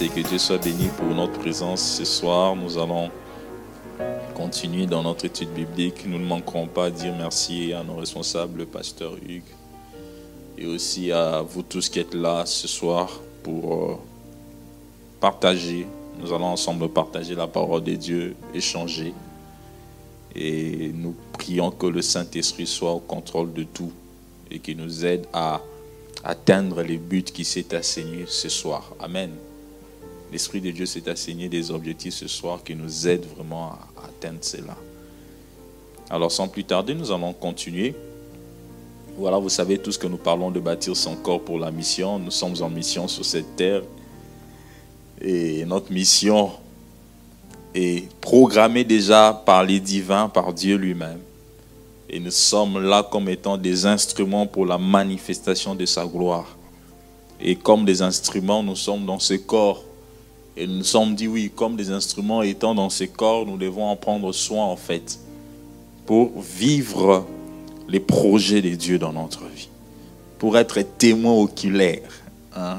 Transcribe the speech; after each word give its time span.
et 0.00 0.08
que 0.08 0.20
Dieu 0.20 0.38
soit 0.38 0.58
béni 0.58 0.88
pour 0.96 1.08
notre 1.08 1.38
présence 1.40 1.96
ce 1.96 2.04
soir. 2.04 2.54
Nous 2.54 2.78
allons 2.78 3.10
continuer 4.34 4.86
dans 4.86 5.02
notre 5.02 5.24
étude 5.24 5.48
biblique. 5.50 6.06
Nous 6.06 6.18
ne 6.18 6.24
manquerons 6.24 6.66
pas 6.66 6.86
à 6.86 6.90
dire 6.90 7.14
merci 7.16 7.72
à 7.72 7.82
nos 7.82 7.96
responsables, 7.96 8.58
le 8.58 8.66
pasteur 8.66 9.14
Hugues, 9.26 9.42
et 10.56 10.66
aussi 10.66 11.10
à 11.10 11.42
vous 11.42 11.62
tous 11.62 11.88
qui 11.88 11.98
êtes 11.98 12.14
là 12.14 12.46
ce 12.46 12.68
soir 12.68 13.20
pour 13.42 13.74
euh, 13.74 13.96
partager. 15.20 15.86
Nous 16.20 16.32
allons 16.32 16.46
ensemble 16.46 16.88
partager 16.88 17.34
la 17.34 17.48
parole 17.48 17.82
de 17.82 17.94
Dieu, 17.94 18.36
échanger. 18.54 19.14
Et 20.34 20.92
nous 20.94 21.14
prions 21.32 21.70
que 21.72 21.86
le 21.86 22.02
Saint-Esprit 22.02 22.66
soit 22.66 22.92
au 22.92 23.00
contrôle 23.00 23.52
de 23.52 23.64
tout 23.64 23.92
et 24.50 24.60
qu'il 24.60 24.76
nous 24.76 25.04
aide 25.04 25.26
à 25.32 25.60
atteindre 26.22 26.82
les 26.82 26.98
buts 26.98 27.22
qui 27.22 27.44
s'est 27.44 27.74
assigné 27.74 28.26
ce 28.28 28.48
soir. 28.48 28.92
Amen 29.00 29.30
l'Esprit 30.32 30.60
de 30.60 30.70
Dieu 30.70 30.86
s'est 30.86 31.08
assigné 31.08 31.48
des 31.48 31.70
objectifs 31.70 32.14
ce 32.14 32.28
soir 32.28 32.62
qui 32.62 32.74
nous 32.74 33.08
aident 33.08 33.26
vraiment 33.36 33.72
à 33.72 34.06
atteindre 34.08 34.38
cela. 34.42 34.76
Alors 36.10 36.32
sans 36.32 36.48
plus 36.48 36.64
tarder, 36.64 36.94
nous 36.94 37.10
allons 37.12 37.32
continuer. 37.32 37.94
Voilà, 39.16 39.38
vous 39.38 39.48
savez 39.48 39.78
tous 39.78 39.98
que 39.98 40.06
nous 40.06 40.16
parlons 40.16 40.50
de 40.50 40.60
bâtir 40.60 40.96
son 40.96 41.16
corps 41.16 41.42
pour 41.42 41.58
la 41.58 41.70
mission. 41.70 42.18
Nous 42.18 42.30
sommes 42.30 42.54
en 42.62 42.68
mission 42.68 43.08
sur 43.08 43.24
cette 43.24 43.56
terre. 43.56 43.82
Et 45.20 45.64
notre 45.64 45.92
mission 45.92 46.52
est 47.74 48.08
programmée 48.20 48.84
déjà 48.84 49.32
par 49.44 49.64
les 49.64 49.80
divins, 49.80 50.28
par 50.28 50.52
Dieu 50.52 50.76
lui-même. 50.76 51.18
Et 52.08 52.20
nous 52.20 52.30
sommes 52.30 52.82
là 52.82 53.02
comme 53.02 53.28
étant 53.28 53.58
des 53.58 53.84
instruments 53.84 54.46
pour 54.46 54.64
la 54.64 54.78
manifestation 54.78 55.74
de 55.74 55.84
sa 55.84 56.06
gloire. 56.06 56.56
Et 57.40 57.56
comme 57.56 57.84
des 57.84 58.00
instruments, 58.00 58.62
nous 58.62 58.76
sommes 58.76 59.04
dans 59.04 59.18
ce 59.18 59.34
corps 59.34 59.84
et 60.58 60.66
nous 60.66 60.78
nous 60.78 60.84
sommes 60.84 61.14
dit, 61.14 61.28
oui, 61.28 61.52
comme 61.54 61.76
des 61.76 61.92
instruments 61.92 62.42
étant 62.42 62.74
dans 62.74 62.90
ces 62.90 63.06
corps, 63.06 63.46
nous 63.46 63.56
devons 63.56 63.88
en 63.88 63.94
prendre 63.94 64.32
soin, 64.32 64.64
en 64.64 64.74
fait, 64.74 65.20
pour 66.04 66.32
vivre 66.40 67.24
les 67.88 68.00
projets 68.00 68.60
de 68.60 68.70
Dieu 68.70 68.98
dans 68.98 69.12
notre 69.12 69.44
vie, 69.44 69.68
pour 70.36 70.58
être 70.58 70.80
témoin 70.82 71.34
oculaire. 71.34 72.10
Hein. 72.56 72.78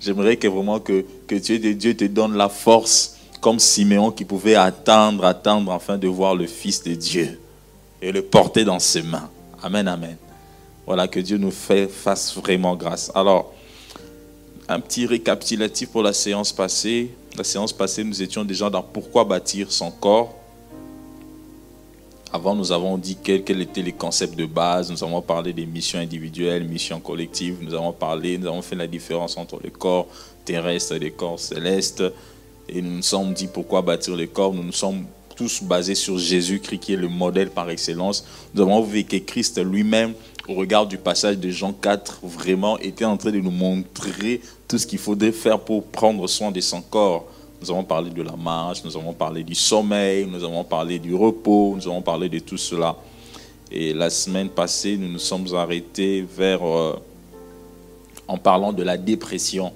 J'aimerais 0.00 0.36
que 0.36 0.48
vraiment 0.48 0.80
que, 0.80 1.04
que 1.28 1.36
Dieu, 1.36 1.60
Dieu 1.60 1.96
te 1.96 2.04
donne 2.04 2.34
la 2.34 2.48
force, 2.48 3.16
comme 3.40 3.60
Siméon 3.60 4.10
qui 4.10 4.24
pouvait 4.24 4.56
attendre, 4.56 5.24
attendre, 5.24 5.70
afin 5.70 5.96
de 5.96 6.08
voir 6.08 6.34
le 6.34 6.48
Fils 6.48 6.82
de 6.82 6.94
Dieu 6.94 7.38
et 8.02 8.10
le 8.10 8.22
porter 8.22 8.64
dans 8.64 8.80
ses 8.80 9.02
mains. 9.02 9.30
Amen, 9.62 9.86
amen. 9.86 10.16
Voilà, 10.84 11.06
que 11.06 11.20
Dieu 11.20 11.38
nous 11.38 11.52
fait, 11.52 11.86
fasse 11.86 12.34
vraiment 12.34 12.74
grâce. 12.74 13.12
Alors, 13.14 13.53
un 14.68 14.80
petit 14.80 15.06
récapitulatif 15.06 15.90
pour 15.90 16.02
la 16.02 16.12
séance 16.12 16.52
passée. 16.52 17.10
La 17.36 17.44
séance 17.44 17.72
passée, 17.72 18.04
nous 18.04 18.22
étions 18.22 18.44
déjà 18.44 18.70
dans 18.70 18.82
pourquoi 18.82 19.24
bâtir 19.24 19.70
son 19.70 19.90
corps. 19.90 20.34
Avant, 22.32 22.54
nous 22.54 22.72
avons 22.72 22.98
dit 22.98 23.16
quels, 23.22 23.60
étaient 23.60 23.82
les 23.82 23.92
concepts 23.92 24.36
de 24.36 24.46
base. 24.46 24.90
Nous 24.90 25.04
avons 25.04 25.22
parlé 25.22 25.52
des 25.52 25.66
missions 25.66 26.00
individuelles, 26.00 26.64
missions 26.64 26.98
collectives. 26.98 27.58
Nous 27.60 27.74
avons 27.74 27.92
parlé, 27.92 28.38
nous 28.38 28.48
avons 28.48 28.62
fait 28.62 28.74
la 28.74 28.86
différence 28.86 29.36
entre 29.36 29.60
le 29.62 29.70
corps 29.70 30.08
terrestre 30.44 30.94
et 30.94 30.98
le 30.98 31.10
corps 31.10 31.38
céleste. 31.38 32.02
Et 32.68 32.82
nous 32.82 32.96
nous 32.96 33.02
sommes 33.02 33.32
dit 33.34 33.46
pourquoi 33.46 33.82
bâtir 33.82 34.16
le 34.16 34.26
corps. 34.26 34.52
Nous 34.52 34.64
nous 34.64 34.72
sommes 34.72 35.04
tous 35.36 35.62
basés 35.62 35.94
sur 35.94 36.18
Jésus-Christ 36.18 36.78
qui 36.78 36.94
est 36.94 36.96
le 36.96 37.08
modèle 37.08 37.50
par 37.50 37.70
excellence. 37.70 38.24
Nous 38.54 38.62
avons 38.62 38.82
vu 38.82 39.04
que 39.04 39.16
Christ 39.16 39.62
lui-même 39.62 40.14
au 40.48 40.54
regard 40.54 40.86
du 40.86 40.98
passage 40.98 41.38
de 41.38 41.50
Jean 41.50 41.72
4, 41.72 42.20
vraiment 42.22 42.78
était 42.78 43.04
en 43.04 43.16
train 43.16 43.30
de 43.30 43.40
nous 43.40 43.50
montrer 43.50 44.40
tout 44.68 44.78
ce 44.78 44.86
qu'il 44.86 44.98
faudrait 44.98 45.32
faire 45.32 45.58
pour 45.58 45.84
prendre 45.84 46.26
soin 46.26 46.50
de 46.50 46.60
son 46.60 46.82
corps. 46.82 47.26
Nous 47.60 47.70
avons 47.70 47.84
parlé 47.84 48.10
de 48.10 48.22
la 48.22 48.36
marche, 48.36 48.84
nous 48.84 48.94
avons 48.96 49.14
parlé 49.14 49.42
du 49.42 49.54
sommeil, 49.54 50.26
nous 50.26 50.44
avons 50.44 50.64
parlé 50.64 50.98
du 50.98 51.14
repos, 51.14 51.74
nous 51.76 51.86
avons 51.86 52.02
parlé 52.02 52.28
de 52.28 52.38
tout 52.40 52.58
cela. 52.58 52.96
Et 53.70 53.94
la 53.94 54.10
semaine 54.10 54.50
passée, 54.50 54.98
nous 54.98 55.08
nous 55.08 55.18
sommes 55.18 55.46
arrêtés 55.54 56.26
vers, 56.36 56.62
euh, 56.62 57.00
en 58.28 58.36
parlant 58.36 58.72
de 58.72 58.82
la 58.82 58.98
dépression. 58.98 59.72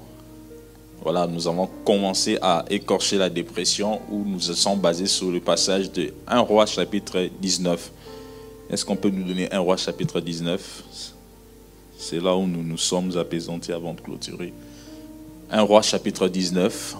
Voilà, 1.00 1.26
nous 1.26 1.48
avons 1.48 1.68
commencé 1.84 2.38
à 2.42 2.64
écorcher 2.68 3.16
la 3.16 3.30
dépression 3.30 4.00
où 4.10 4.22
nous 4.26 4.40
sommes 4.40 4.80
basés 4.80 5.06
sur 5.06 5.30
le 5.30 5.40
passage 5.40 5.90
de 5.90 6.12
1 6.26 6.40
roi 6.40 6.66
chapitre 6.66 7.28
19. 7.40 7.92
Est-ce 8.70 8.84
qu'on 8.84 8.96
peut 8.96 9.08
nous 9.08 9.24
donner 9.24 9.50
un 9.50 9.60
roi 9.60 9.78
chapitre 9.78 10.20
19 10.20 10.84
C'est 11.96 12.22
là 12.22 12.36
où 12.36 12.46
nous 12.46 12.62
nous 12.62 12.76
sommes 12.76 13.16
apaisantés 13.16 13.72
avant 13.72 13.94
de 13.94 14.00
clôturer. 14.00 14.52
Un 15.50 15.62
roi 15.62 15.80
chapitre 15.80 16.28
19, 16.28 16.96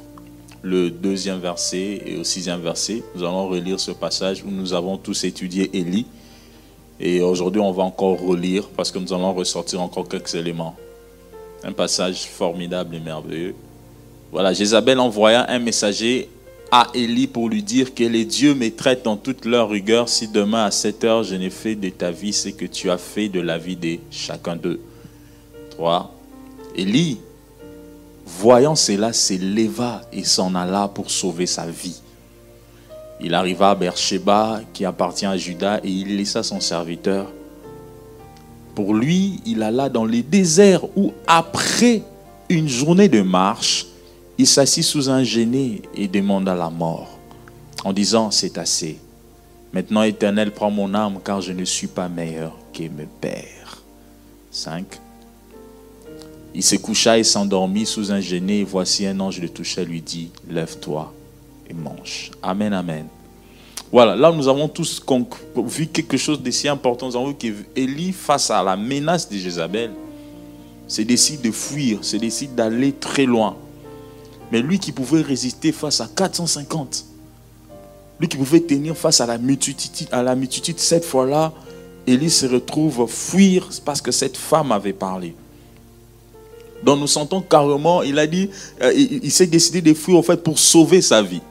le 0.62 0.90
deuxième 0.90 1.40
verset 1.40 2.02
et 2.06 2.16
au 2.16 2.24
sixième 2.24 2.60
verset. 2.62 3.02
Nous 3.14 3.22
allons 3.22 3.48
relire 3.48 3.78
ce 3.78 3.90
passage 3.90 4.42
où 4.42 4.50
nous 4.50 4.72
avons 4.72 4.96
tous 4.96 5.24
étudié 5.24 5.68
Élie. 5.76 6.06
Et 7.00 7.20
aujourd'hui, 7.20 7.60
on 7.60 7.72
va 7.72 7.82
encore 7.82 8.18
relire 8.18 8.66
parce 8.68 8.90
que 8.90 8.98
nous 8.98 9.12
allons 9.12 9.34
ressortir 9.34 9.82
encore 9.82 10.08
quelques 10.08 10.34
éléments. 10.34 10.74
Un 11.64 11.72
passage 11.72 12.24
formidable 12.24 12.96
et 12.96 13.00
merveilleux. 13.00 13.54
Voilà, 14.32 14.54
Jézabel 14.54 14.98
envoya 15.00 15.44
un 15.50 15.58
messager 15.58 16.30
à 16.70 16.88
Élie 16.94 17.26
pour 17.26 17.48
lui 17.48 17.62
dire 17.62 17.94
que 17.94 18.04
les 18.04 18.24
dieux 18.24 18.54
me 18.54 18.70
traitent 18.70 19.06
en 19.06 19.16
toute 19.16 19.44
leur 19.44 19.70
rigueur 19.70 20.08
si 20.08 20.28
demain 20.28 20.64
à 20.64 20.70
7 20.70 21.04
heures 21.04 21.22
je 21.22 21.34
n'ai 21.34 21.50
fait 21.50 21.74
de 21.74 21.88
ta 21.88 22.10
vie 22.10 22.32
ce 22.32 22.50
que 22.50 22.66
tu 22.66 22.90
as 22.90 22.98
fait 22.98 23.28
de 23.28 23.40
la 23.40 23.56
vie 23.56 23.76
de 23.76 23.98
chacun 24.10 24.56
d'eux. 24.56 24.80
3. 25.70 26.14
Élie, 26.76 27.18
voyant 28.26 28.74
cela, 28.74 29.12
s'éleva 29.12 30.02
et 30.12 30.24
s'en 30.24 30.54
alla 30.54 30.88
pour 30.88 31.10
sauver 31.10 31.46
sa 31.46 31.66
vie. 31.66 32.00
Il 33.20 33.34
arriva 33.34 33.70
à 33.70 33.74
Beersheba, 33.74 34.60
qui 34.72 34.84
appartient 34.84 35.26
à 35.26 35.36
Juda, 35.36 35.80
et 35.82 35.88
il 35.88 36.16
laissa 36.16 36.42
son 36.42 36.60
serviteur. 36.60 37.32
Pour 38.74 38.94
lui, 38.94 39.40
il 39.44 39.62
alla 39.62 39.88
dans 39.88 40.04
les 40.04 40.22
déserts 40.22 40.84
où, 40.96 41.12
après 41.26 42.02
une 42.48 42.68
journée 42.68 43.08
de 43.08 43.22
marche, 43.22 43.86
il 44.38 44.46
s'assit 44.46 44.84
sous 44.84 45.10
un 45.10 45.24
génie 45.24 45.82
et 45.94 46.06
demanda 46.06 46.54
la 46.54 46.70
mort, 46.70 47.18
en 47.84 47.92
disant, 47.92 48.30
c'est 48.30 48.56
assez. 48.56 48.98
Maintenant, 49.72 50.02
Éternel, 50.02 50.52
prends 50.52 50.70
mon 50.70 50.94
âme, 50.94 51.18
car 51.24 51.40
je 51.40 51.52
ne 51.52 51.64
suis 51.64 51.88
pas 51.88 52.08
meilleur 52.08 52.56
que 52.72 52.84
mes 52.84 53.08
pères. 53.20 53.82
5. 54.52 54.86
Il 56.54 56.62
se 56.62 56.76
coucha 56.76 57.18
et 57.18 57.24
s'endormit 57.24 57.84
sous 57.84 58.12
un 58.12 58.20
génie, 58.20 58.60
et 58.60 58.64
voici 58.64 59.06
un 59.06 59.18
ange 59.20 59.40
le 59.40 59.48
toucha, 59.48 59.82
lui 59.82 60.00
dit, 60.00 60.30
lève-toi 60.48 61.12
et 61.68 61.74
mange. 61.74 62.30
Amen, 62.42 62.72
amen. 62.72 63.06
Voilà, 63.90 64.14
là 64.14 64.30
nous 64.30 64.48
avons 64.48 64.68
tous 64.68 65.02
vu 65.66 65.86
quelque 65.86 66.16
chose 66.16 66.42
de 66.42 66.50
si 66.50 66.68
important. 66.68 67.06
Nous 67.06 67.16
avons 67.16 67.28
vu 67.28 67.34
qu'Élie, 67.34 68.12
face 68.12 68.50
à 68.50 68.62
la 68.62 68.76
menace 68.76 69.28
de 69.28 69.36
Jézabel, 69.36 69.90
se 70.86 71.02
décide 71.02 71.40
de 71.40 71.50
fuir, 71.50 71.98
se 72.02 72.16
décide 72.16 72.54
d'aller 72.54 72.92
très 72.92 73.24
loin. 73.24 73.56
Mais 74.52 74.62
lui 74.62 74.78
qui 74.78 74.92
pouvait 74.92 75.22
résister 75.22 75.72
face 75.72 76.00
à 76.00 76.08
450, 76.14 77.04
lui 78.20 78.28
qui 78.28 78.36
pouvait 78.36 78.60
tenir 78.60 78.96
face 78.96 79.20
à 79.20 79.26
la 79.26 79.38
multitude, 79.38 80.08
la 80.10 80.36
cette 80.76 81.04
fois-là, 81.04 81.52
Élie 82.06 82.30
se 82.30 82.46
retrouve 82.46 83.06
fuir 83.06 83.68
parce 83.84 84.00
que 84.00 84.10
cette 84.10 84.36
femme 84.36 84.72
avait 84.72 84.94
parlé. 84.94 85.34
Donc 86.82 87.00
nous 87.00 87.06
sentons 87.06 87.42
carrément, 87.42 88.02
il 88.02 88.18
a 88.18 88.26
dit, 88.26 88.50
euh, 88.82 88.92
il, 88.94 89.30
s'est 89.30 89.46
décidé 89.46 89.82
de 89.82 89.92
fuir 89.92 90.16
en 90.16 90.22
fait 90.22 90.42
pour 90.42 90.58
sauver 90.58 91.02
sa 91.02 91.22
vie. 91.22 91.42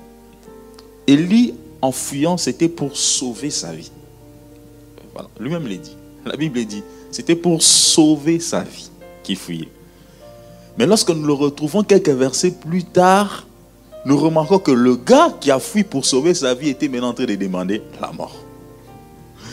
Élie, 1.06 1.54
en 1.82 1.92
fuyant, 1.92 2.38
c'était 2.38 2.70
pour 2.70 2.98
sauver 2.98 3.50
sa 3.50 3.72
vie. 3.72 3.92
Lui-même 5.40 5.68
l'a 5.68 5.76
dit. 5.76 5.96
La 6.26 6.36
Bible 6.36 6.64
dit, 6.66 6.84
c'était 7.12 7.36
pour 7.36 7.62
sauver 7.62 8.40
sa 8.40 8.62
vie 8.62 8.90
qu'il 9.24 9.38
fuyait. 9.38 9.70
Mais 10.78 10.86
lorsque 10.86 11.10
nous 11.10 11.26
le 11.26 11.34
retrouvons 11.34 11.84
quelques 11.84 12.10
versets 12.10 12.52
plus 12.52 12.84
tard, 12.84 13.48
nous 14.06 14.18
remarquons 14.18 14.60
que 14.60 14.72
le 14.72 14.96
gars 14.96 15.34
qui 15.42 15.52
a 15.52 15.60
fui 15.60 15.84
pour 15.84 16.06
sauver 16.06 16.34
sa 16.34 16.54
vie 16.54 16.70
était 16.70 16.88
maintenant 16.88 17.10
en 17.10 17.14
train 17.14 17.26
de 17.26 17.36
demander 17.36 17.82
la 18.00 18.12
mort. 18.12 18.36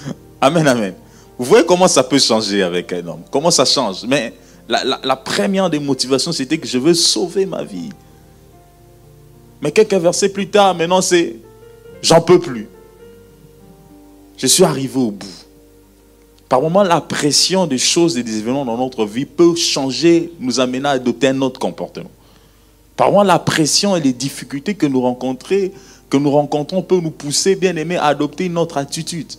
Amen, 0.40 0.66
amen. 0.68 0.94
Vous 1.38 1.44
voyez 1.46 1.64
comment 1.64 1.88
ça 1.88 2.02
peut 2.02 2.18
changer 2.18 2.62
avec 2.62 2.92
un 2.92 3.06
homme, 3.06 3.22
comment 3.30 3.50
ça 3.50 3.64
change. 3.64 4.04
Mais 4.06 4.32
la, 4.68 5.16
première 5.16 5.68
des 5.68 5.78
motivations, 5.78 6.32
c'était 6.32 6.58
que 6.58 6.66
je 6.66 6.78
veux 6.78 6.94
sauver 6.94 7.46
ma 7.46 7.64
vie. 7.64 7.90
Mais 9.60 9.72
quelques 9.72 9.94
versets 9.94 10.28
plus 10.28 10.48
tard, 10.48 10.74
maintenant 10.74 11.00
c'est 11.00 11.36
j'en 12.02 12.20
peux 12.20 12.38
plus. 12.38 12.68
Je 14.36 14.46
suis 14.46 14.64
arrivé 14.64 14.98
au 14.98 15.10
bout. 15.10 15.43
Par 16.48 16.60
moments, 16.60 16.82
la 16.82 17.00
pression 17.00 17.66
des 17.66 17.78
choses 17.78 18.18
et 18.18 18.22
des 18.22 18.38
événements 18.38 18.64
dans 18.64 18.76
notre 18.76 19.04
vie 19.06 19.24
peut 19.24 19.56
changer, 19.56 20.32
nous 20.38 20.60
amener 20.60 20.86
à 20.88 20.92
adopter 20.92 21.28
un 21.28 21.40
autre 21.40 21.58
comportement. 21.58 22.10
Par 22.96 23.10
moments, 23.10 23.22
la 23.22 23.38
pression 23.38 23.96
et 23.96 24.00
les 24.00 24.12
difficultés 24.12 24.74
que 24.74 24.86
nous 24.86 25.00
rencontrons, 25.00 25.70
que 26.10 26.16
nous 26.16 26.30
rencontrons 26.30 26.82
peut 26.82 27.00
nous 27.00 27.10
pousser, 27.10 27.56
bien 27.56 27.74
aimé, 27.76 27.96
à 27.96 28.06
adopter 28.06 28.46
une 28.46 28.58
autre 28.58 28.76
attitude. 28.76 29.32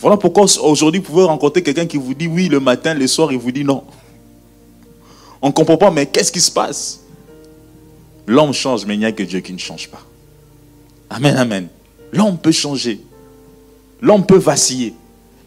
Voilà 0.00 0.16
pourquoi 0.16 0.46
aujourd'hui, 0.62 1.00
vous 1.00 1.06
pouvez 1.06 1.24
rencontrer 1.24 1.62
quelqu'un 1.62 1.86
qui 1.86 1.96
vous 1.96 2.14
dit 2.14 2.26
oui 2.26 2.48
le 2.48 2.60
matin, 2.60 2.94
le 2.94 3.06
soir, 3.06 3.32
il 3.32 3.38
vous 3.38 3.52
dit 3.52 3.64
non. 3.64 3.84
On 5.42 5.48
ne 5.48 5.52
comprend 5.52 5.76
pas, 5.76 5.90
mais 5.90 6.06
qu'est-ce 6.06 6.32
qui 6.32 6.40
se 6.40 6.50
passe? 6.50 7.00
L'homme 8.26 8.52
change, 8.52 8.86
mais 8.86 8.94
il 8.94 8.98
n'y 8.98 9.04
a 9.04 9.12
que 9.12 9.22
Dieu 9.22 9.40
qui 9.40 9.52
ne 9.52 9.58
change 9.58 9.88
pas. 9.88 10.02
Amen, 11.10 11.36
amen. 11.36 11.68
L'homme 12.12 12.38
peut 12.38 12.52
changer. 12.52 13.00
L'homme 14.00 14.26
peut 14.26 14.38
vaciller. 14.38 14.94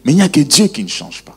Mais 0.04 0.12
il 0.12 0.16
n'y 0.16 0.22
a 0.22 0.28
que 0.28 0.40
Dieu 0.40 0.66
qui 0.66 0.82
ne 0.82 0.88
change 0.88 1.22
pas. 1.22 1.36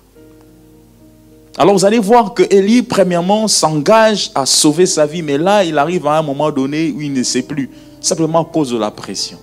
Alors 1.58 1.74
vous 1.74 1.86
allez 1.86 2.00
voir 2.00 2.34
que 2.34 2.44
Élie, 2.54 2.84
premièrement, 2.84 3.48
s'engage 3.48 4.32
à 4.36 4.46
sauver 4.46 4.86
sa 4.86 5.06
vie. 5.06 5.22
Mais 5.22 5.38
là, 5.38 5.64
il 5.64 5.78
arrive 5.78 6.06
à 6.08 6.18
un 6.18 6.22
moment 6.22 6.52
donné 6.52 6.92
où 6.92 7.02
il 7.02 7.14
ne 7.14 7.24
sait 7.24 7.44
plus. 7.44 7.70
Simplement 8.02 8.42
à 8.42 8.46
cause 8.46 8.72
de 8.72 8.78
la 8.78 8.92
pression. 8.92 9.38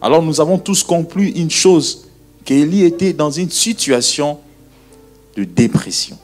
Alors 0.00 0.22
nous 0.22 0.40
avons 0.40 0.58
tous 0.58 0.82
compris 0.82 1.30
une 1.30 1.50
chose. 1.50 2.04
Qu'Élie 2.44 2.84
était 2.84 3.12
dans 3.12 3.30
une 3.30 3.50
situation 3.50 4.38
de 5.36 5.44
dépression. 5.44 6.16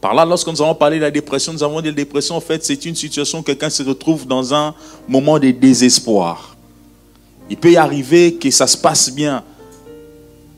Par 0.00 0.14
là, 0.14 0.24
lorsque 0.24 0.46
nous 0.46 0.62
avons 0.62 0.74
parlé 0.74 0.96
de 0.96 1.02
la 1.02 1.10
dépression, 1.10 1.52
nous 1.52 1.62
avons 1.62 1.80
dit 1.80 1.84
que 1.84 1.88
la 1.88 1.96
dépression, 1.96 2.36
en 2.36 2.40
fait, 2.40 2.64
c'est 2.64 2.84
une 2.84 2.94
situation 2.94 3.38
où 3.38 3.42
quelqu'un 3.42 3.70
se 3.70 3.82
retrouve 3.82 4.26
dans 4.26 4.54
un 4.54 4.74
moment 5.08 5.38
de 5.38 5.50
désespoir. 5.50 6.56
Il 7.50 7.56
peut 7.56 7.72
y 7.72 7.76
arriver 7.76 8.34
que 8.34 8.50
ça 8.50 8.66
se 8.66 8.76
passe 8.76 9.10
bien. 9.10 9.42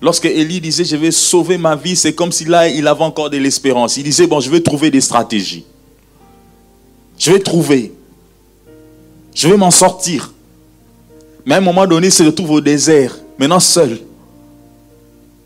Lorsque 0.03 0.25
Élie 0.25 0.61
disait, 0.61 0.85
je 0.85 0.97
vais 0.97 1.11
sauver 1.11 1.59
ma 1.59 1.77
vie, 1.77 1.95
c'est 1.95 2.15
comme 2.15 2.33
si 2.33 2.45
là, 2.47 2.69
il 2.69 2.87
avait 2.87 3.05
encore 3.05 3.29
de 3.29 3.37
l'espérance. 3.37 3.97
Il 3.97 4.05
disait, 4.05 4.27
bon, 4.27 4.41
je 4.41 4.51
vais 4.51 4.61
trouver 4.61 4.91
des 4.91 5.01
stratégies. 5.01 5.65
Je 7.19 7.31
vais 7.31 7.41
trouver. 7.41 7.93
Je 9.35 9.49
vais 9.49 9.57
m'en 9.57 9.71
sortir. 9.71 10.33
Mais 11.45 11.55
à 11.55 11.59
un 11.59 11.63
moment 11.63 11.87
donné, 11.87 12.07
il 12.07 12.13
se 12.13 12.23
retrouve 12.23 12.51
au 12.53 12.61
désert, 12.61 13.19
maintenant 13.39 13.61
seul, 13.61 13.99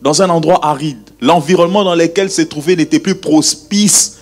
dans 0.02 0.22
un 0.22 0.28
endroit 0.28 0.64
aride 0.64 0.98
l'environnement 1.20 1.84
dans 1.84 1.94
lequel 1.94 2.30
se 2.30 2.42
trouvait 2.42 2.76
n'était 2.76 2.98
plus 2.98 3.14
propice 3.14 4.18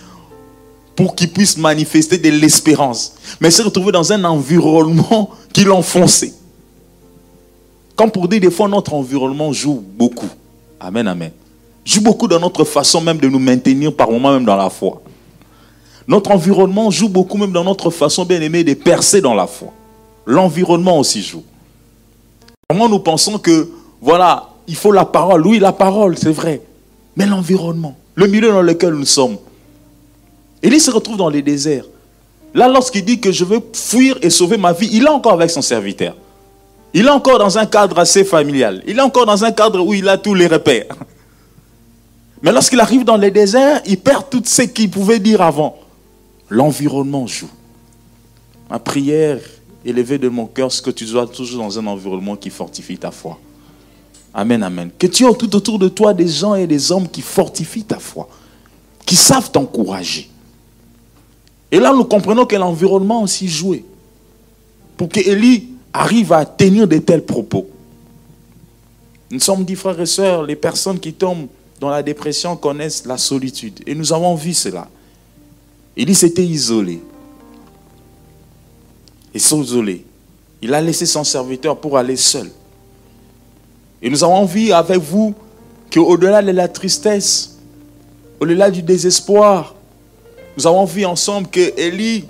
pour 0.94 1.16
qu'il 1.16 1.30
puisse 1.30 1.56
manifester 1.56 2.18
de 2.18 2.28
l'espérance. 2.28 3.14
Mais 3.40 3.50
se 3.50 3.62
retrouver 3.62 3.92
dans 3.92 4.12
un 4.12 4.22
environnement 4.24 5.30
qui 5.52 5.64
l'enfonçait. 5.64 6.32
Comme 7.96 8.10
pour 8.10 8.28
dire, 8.28 8.40
des 8.40 8.50
fois, 8.50 8.68
notre 8.68 8.94
environnement 8.94 9.52
joue 9.52 9.82
beaucoup. 9.96 10.28
Amen, 10.80 11.06
amen. 11.06 11.30
Joue 11.84 12.00
beaucoup 12.00 12.28
dans 12.28 12.40
notre 12.40 12.64
façon 12.64 13.00
même 13.00 13.18
de 13.18 13.28
nous 13.28 13.38
maintenir 13.38 13.94
par 13.94 14.10
moments 14.10 14.32
même 14.32 14.44
dans 14.44 14.56
la 14.56 14.70
foi. 14.70 15.02
Notre 16.06 16.30
environnement 16.30 16.90
joue 16.90 17.08
beaucoup 17.08 17.36
même 17.36 17.52
dans 17.52 17.64
notre 17.64 17.90
façon 17.90 18.24
bien 18.24 18.40
aimée 18.40 18.64
de 18.64 18.74
percer 18.74 19.20
dans 19.20 19.34
la 19.34 19.46
foi. 19.46 19.68
L'environnement 20.26 20.98
aussi 20.98 21.22
joue. 21.22 21.44
Comment 22.68 22.88
nous 22.88 23.00
pensons 23.00 23.38
que, 23.38 23.70
voilà, 24.00 24.48
il 24.66 24.76
faut 24.76 24.92
la 24.92 25.04
parole. 25.04 25.46
Oui, 25.46 25.58
la 25.58 25.72
parole, 25.72 26.16
c'est 26.16 26.32
vrai 26.32 26.62
mais 27.16 27.26
l'environnement, 27.26 27.96
le 28.14 28.26
milieu 28.26 28.48
dans 28.48 28.62
lequel 28.62 28.94
nous 28.94 29.04
sommes. 29.04 29.36
il 30.62 30.80
se 30.80 30.90
retrouve 30.90 31.16
dans 31.16 31.28
les 31.28 31.42
déserts. 31.42 31.84
Là, 32.54 32.68
lorsqu'il 32.68 33.04
dit 33.04 33.20
que 33.20 33.32
je 33.32 33.44
veux 33.44 33.60
fuir 33.72 34.18
et 34.22 34.30
sauver 34.30 34.56
ma 34.56 34.72
vie, 34.72 34.88
il 34.92 35.04
est 35.04 35.08
encore 35.08 35.32
avec 35.32 35.50
son 35.50 35.62
serviteur. 35.62 36.14
Il 36.94 37.06
est 37.06 37.10
encore 37.10 37.38
dans 37.38 37.58
un 37.58 37.66
cadre 37.66 37.98
assez 37.98 38.24
familial. 38.24 38.82
Il 38.86 38.98
est 38.98 39.02
encore 39.02 39.26
dans 39.26 39.44
un 39.44 39.52
cadre 39.52 39.80
où 39.84 39.94
il 39.94 40.08
a 40.08 40.18
tous 40.18 40.34
les 40.34 40.46
repères. 40.46 40.94
Mais 42.42 42.52
lorsqu'il 42.52 42.80
arrive 42.80 43.04
dans 43.04 43.16
les 43.16 43.30
déserts, 43.30 43.80
il 43.86 43.98
perd 43.98 44.28
tout 44.28 44.42
ce 44.44 44.62
qu'il 44.62 44.90
pouvait 44.90 45.20
dire 45.20 45.40
avant. 45.40 45.78
L'environnement 46.48 47.26
joue. 47.26 47.48
Ma 48.68 48.78
prière 48.78 49.38
élevée 49.84 50.18
de 50.18 50.28
mon 50.28 50.46
cœur, 50.46 50.70
c'est 50.70 50.84
que 50.84 50.90
tu 50.90 51.06
sois 51.06 51.26
toujours 51.26 51.62
dans 51.62 51.78
un 51.78 51.86
environnement 51.86 52.36
qui 52.36 52.50
fortifie 52.50 52.98
ta 52.98 53.10
foi. 53.10 53.38
Amen, 54.34 54.62
amen. 54.62 54.90
Que 54.98 55.06
tu 55.06 55.24
aies 55.24 55.34
tout 55.34 55.54
autour 55.54 55.78
de 55.78 55.88
toi 55.88 56.14
des 56.14 56.28
gens 56.28 56.54
et 56.54 56.66
des 56.66 56.90
hommes 56.90 57.08
qui 57.08 57.20
fortifient 57.20 57.84
ta 57.84 57.98
foi, 57.98 58.28
qui 59.06 59.16
savent 59.16 59.50
t'encourager. 59.50 60.30
Et 61.70 61.78
là, 61.78 61.92
nous 61.92 62.04
comprenons 62.04 62.44
que 62.44 62.56
l'environnement 62.56 63.22
aussi 63.22 63.48
joué 63.48 63.84
pour 64.96 65.08
que 65.08 65.20
Élie 65.20 65.71
arrive 65.92 66.32
à 66.32 66.44
tenir 66.44 66.88
de 66.88 66.98
tels 66.98 67.24
propos. 67.24 67.68
Nous 69.30 69.40
sommes 69.40 69.64
dit, 69.64 69.76
frères 69.76 70.00
et 70.00 70.06
sœurs, 70.06 70.42
les 70.42 70.56
personnes 70.56 70.98
qui 70.98 71.12
tombent 71.12 71.48
dans 71.80 71.90
la 71.90 72.02
dépression 72.02 72.56
connaissent 72.56 73.04
la 73.06 73.18
solitude. 73.18 73.80
Et 73.86 73.94
nous 73.94 74.12
avons 74.12 74.34
vu 74.34 74.54
cela. 74.54 74.88
Élie 75.96 76.14
s'était 76.14 76.44
isolé. 76.44 77.00
Et 79.34 79.38
isolé. 79.38 80.04
Il 80.60 80.72
a 80.74 80.80
laissé 80.80 81.06
son 81.06 81.24
serviteur 81.24 81.76
pour 81.80 81.98
aller 81.98 82.16
seul. 82.16 82.50
Et 84.00 84.10
nous 84.10 84.22
avons 84.22 84.34
envie 84.34 84.72
avec 84.72 84.98
vous 84.98 85.34
qu'au-delà 85.92 86.42
de 86.42 86.50
la 86.50 86.68
tristesse, 86.68 87.56
au-delà 88.38 88.70
du 88.70 88.82
désespoir, 88.82 89.74
nous 90.56 90.66
avons 90.66 90.84
vu 90.84 91.04
ensemble 91.04 91.48
que 91.48 91.78
Élie 91.78 92.26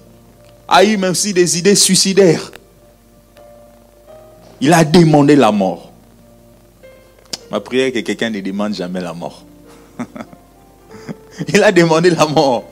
a 0.69 0.85
eu 0.85 0.97
même 0.97 1.15
si 1.15 1.33
des 1.33 1.59
idées 1.59 1.75
suicidaires. 1.75 2.53
Il 4.63 4.73
a 4.73 4.85
demandé 4.85 5.35
la 5.35 5.51
mort. 5.51 5.91
Ma 7.51 7.59
prière 7.59 7.89
est 7.89 7.93
que 7.93 7.99
quelqu'un 7.99 8.31
ne 8.31 8.39
demande 8.41 8.75
jamais 8.75 9.01
la 9.01 9.13
mort. 9.13 9.43
il 11.49 11.63
a 11.65 11.73
demandé 11.73 12.11
la 12.11 12.27
mort. 12.27 12.63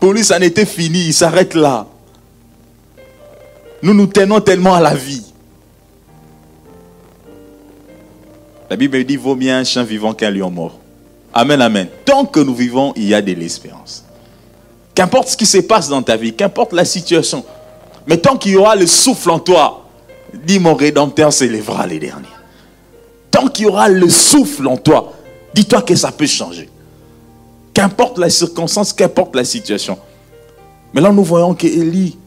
Pour 0.00 0.14
lui, 0.14 0.24
ça 0.24 0.38
n'était 0.38 0.64
fini, 0.64 1.08
il 1.08 1.12
s'arrête 1.12 1.52
là. 1.52 1.86
Nous 3.82 3.92
nous 3.92 4.06
tenons 4.06 4.40
tellement 4.40 4.74
à 4.74 4.80
la 4.80 4.94
vie. 4.94 5.26
La 8.70 8.76
Bible 8.76 9.04
dit 9.04 9.16
vaut 9.16 9.36
bien 9.36 9.58
un 9.58 9.64
chien 9.64 9.84
vivant 9.84 10.14
qu'un 10.14 10.30
lion 10.30 10.50
mort. 10.50 10.78
Amen, 11.34 11.60
amen. 11.60 11.88
Tant 12.06 12.24
que 12.24 12.40
nous 12.40 12.54
vivons, 12.54 12.94
il 12.96 13.04
y 13.04 13.14
a 13.14 13.20
de 13.20 13.32
l'espérance. 13.32 14.06
Qu'importe 14.94 15.28
ce 15.28 15.36
qui 15.36 15.46
se 15.46 15.58
passe 15.58 15.90
dans 15.90 16.02
ta 16.02 16.16
vie, 16.16 16.32
qu'importe 16.32 16.72
la 16.72 16.86
situation, 16.86 17.44
mais 18.06 18.16
tant 18.16 18.38
qu'il 18.38 18.52
y 18.52 18.56
aura 18.56 18.74
le 18.74 18.86
souffle 18.86 19.30
en 19.30 19.38
toi, 19.38 19.79
dis 20.44 20.58
mon 20.58 20.74
rédempteur 20.74 21.32
s'élèvera 21.32 21.86
les 21.86 21.98
derniers. 21.98 22.26
Tant 23.30 23.48
qu'il 23.48 23.66
y 23.66 23.68
aura 23.68 23.88
le 23.88 24.08
souffle 24.08 24.66
en 24.66 24.76
toi, 24.76 25.12
dis-toi 25.54 25.82
que 25.82 25.94
ça 25.94 26.12
peut 26.12 26.26
changer. 26.26 26.68
Qu'importe 27.72 28.18
la 28.18 28.30
circonstance, 28.30 28.92
qu'importe 28.92 29.36
la 29.36 29.44
situation. 29.44 29.98
Mais 30.92 31.00
là, 31.00 31.12
nous 31.12 31.22
voyons 31.22 31.54
qu'Élie 31.54 32.18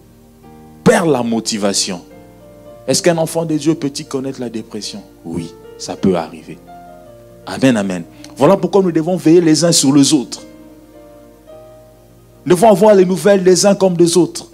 perd 0.84 1.10
la 1.10 1.22
motivation. 1.22 2.02
Est-ce 2.88 3.02
qu'un 3.02 3.18
enfant 3.18 3.46
de 3.46 3.58
Dieu 3.58 3.76
peut-il 3.76 4.06
connaître 4.06 4.40
la 4.40 4.50
dépression? 4.50 5.04
Oui 5.26 5.54
ça 5.84 5.96
peut 5.96 6.16
arriver. 6.16 6.58
Amen, 7.46 7.76
amen. 7.78 8.04
Voilà 8.38 8.58
pourquoi 8.58 8.82
nous 8.82 8.92
devons 8.92 9.18
veiller 9.18 9.42
les 9.42 9.64
uns 9.64 9.72
sur 9.72 9.94
les 9.94 10.14
autres. 10.14 10.42
Nous 12.46 12.56
devons 12.56 12.70
avoir 12.70 12.96
les 12.96 13.06
nouvelles 13.06 13.44
des 13.44 13.66
uns 13.66 13.76
comme 13.76 13.96
des 13.96 14.18
autres. 14.18 14.48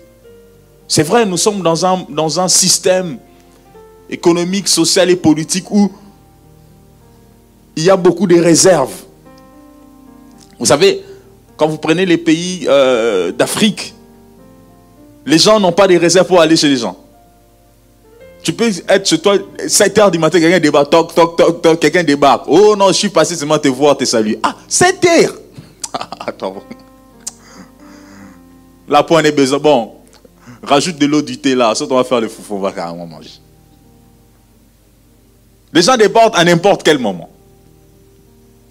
C'est 0.87 1.03
vrai, 1.03 1.25
nous 1.25 1.37
sommes 1.37 1.61
dans 1.61 2.39
un 2.39 2.47
système 2.47 3.19
économique, 4.09 4.67
social 4.67 5.09
et 5.09 5.15
politique 5.15 5.69
où 5.71 5.91
il 7.75 7.83
y 7.83 7.89
a 7.89 7.95
beaucoup 7.97 8.27
de 8.27 8.39
réserves. 8.39 8.93
Vous 10.57 10.65
savez, 10.65 11.03
quand 11.55 11.67
vous 11.67 11.77
prenez 11.77 12.05
les 12.05 12.17
pays 12.17 12.65
euh, 12.67 13.31
d'Afrique, 13.31 13.93
les 15.25 15.37
gens 15.37 15.59
n'ont 15.59 15.71
pas 15.71 15.87
de 15.87 15.95
réserves 15.95 16.27
pour 16.27 16.41
aller 16.41 16.55
chez 16.55 16.67
les 16.69 16.77
gens. 16.77 16.97
Tu 18.41 18.53
peux 18.53 18.69
être 18.87 19.07
chez 19.07 19.19
toi, 19.19 19.37
7 19.67 19.97
h 19.97 20.11
du 20.11 20.17
matin, 20.17 20.39
quelqu'un 20.39 20.59
débarque, 20.59 20.89
toc, 20.89 21.13
toc, 21.13 21.37
toc, 21.37 21.61
toc, 21.61 21.79
quelqu'un 21.79 22.03
débarque. 22.03 22.45
Oh 22.47 22.75
non, 22.75 22.87
je 22.87 22.93
suis 22.93 23.09
passé 23.09 23.35
seulement 23.35 23.59
te 23.59 23.67
voir, 23.67 23.97
te 23.97 24.05
saluer. 24.05 24.39
Ah, 24.41 24.55
7 24.67 25.03
h 25.03 25.29
attends. 26.19 26.63
La 28.87 29.03
pointe 29.03 29.25
est 29.25 29.31
besoin. 29.31 29.59
Bon, 29.59 29.91
rajoute 30.63 30.97
de 30.97 31.05
l'eau 31.05 31.21
du 31.21 31.37
thé 31.37 31.53
là. 31.53 31.75
Soit 31.75 31.87
on 31.91 31.95
va 31.95 32.03
faire 32.03 32.21
le 32.21 32.27
foufou, 32.27 32.55
on 32.55 32.59
va 32.59 32.71
carrément 32.71 33.05
manger. 33.05 33.31
Les 35.73 35.81
gens 35.81 35.97
débordent 35.97 36.35
à 36.35 36.43
n'importe 36.43 36.83
quel 36.83 36.97
moment. 36.97 37.29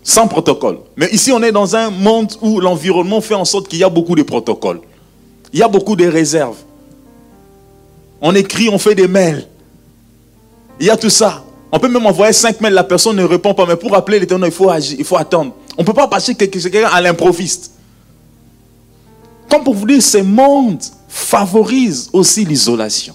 Sans 0.02 0.26
protocole. 0.26 0.78
Mais 0.96 1.08
ici, 1.10 1.32
on 1.32 1.42
est 1.42 1.52
dans 1.52 1.76
un 1.76 1.90
monde 1.90 2.32
où 2.40 2.60
l'environnement 2.60 3.20
fait 3.20 3.34
en 3.34 3.44
sorte 3.44 3.68
qu'il 3.68 3.78
y 3.78 3.84
a 3.84 3.88
beaucoup 3.88 4.14
de 4.14 4.22
protocoles. 4.22 4.80
Il 5.52 5.58
y 5.58 5.62
a 5.62 5.68
beaucoup 5.68 5.96
de 5.96 6.06
réserves. 6.06 6.56
On 8.20 8.34
écrit, 8.34 8.68
on 8.68 8.78
fait 8.78 8.94
des 8.94 9.06
mails. 9.06 9.46
Il 10.80 10.86
y 10.86 10.90
a 10.90 10.96
tout 10.96 11.10
ça. 11.10 11.44
On 11.70 11.78
peut 11.78 11.88
même 11.88 12.06
envoyer 12.06 12.32
5 12.32 12.60
mails, 12.60 12.72
la 12.72 12.84
personne 12.84 13.16
ne 13.16 13.24
répond 13.24 13.54
pas. 13.54 13.66
Mais 13.66 13.76
pour 13.76 13.94
appeler 13.94 14.18
l'éternel, 14.18 14.50
il 14.50 14.54
faut 14.54 14.70
agir, 14.70 14.96
il 14.98 15.04
faut 15.04 15.16
attendre. 15.16 15.52
On 15.76 15.82
ne 15.82 15.86
peut 15.86 15.92
pas 15.92 16.08
passer 16.08 16.34
quelqu'un 16.34 16.88
à 16.90 17.00
l'improviste. 17.00 17.72
Comme 19.50 19.62
pour 19.62 19.74
vous 19.74 19.86
dire, 19.86 20.02
ce 20.02 20.18
monde 20.18 20.82
favorise 21.08 22.08
aussi 22.12 22.44
l'isolation. 22.44 23.14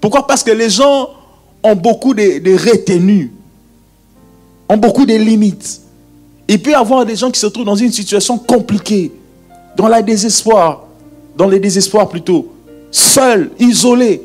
Pourquoi? 0.00 0.26
Parce 0.26 0.42
que 0.42 0.50
les 0.50 0.70
gens 0.70 1.10
ont 1.62 1.74
beaucoup 1.76 2.14
de, 2.14 2.38
de 2.38 2.52
retenues, 2.54 3.32
ont 4.68 4.76
beaucoup 4.76 5.06
de 5.06 5.14
limites. 5.14 5.80
Il 6.48 6.60
peut 6.60 6.70
y 6.70 6.74
avoir 6.74 7.06
des 7.06 7.16
gens 7.16 7.30
qui 7.30 7.40
se 7.40 7.46
trouvent 7.46 7.64
dans 7.64 7.76
une 7.76 7.92
situation 7.92 8.38
compliquée, 8.38 9.12
dans 9.76 9.88
le 9.88 10.02
désespoir, 10.02 10.86
dans 11.36 11.46
le 11.46 11.58
désespoir 11.58 12.08
plutôt, 12.08 12.52
seuls, 12.90 13.50
isolés. 13.58 14.22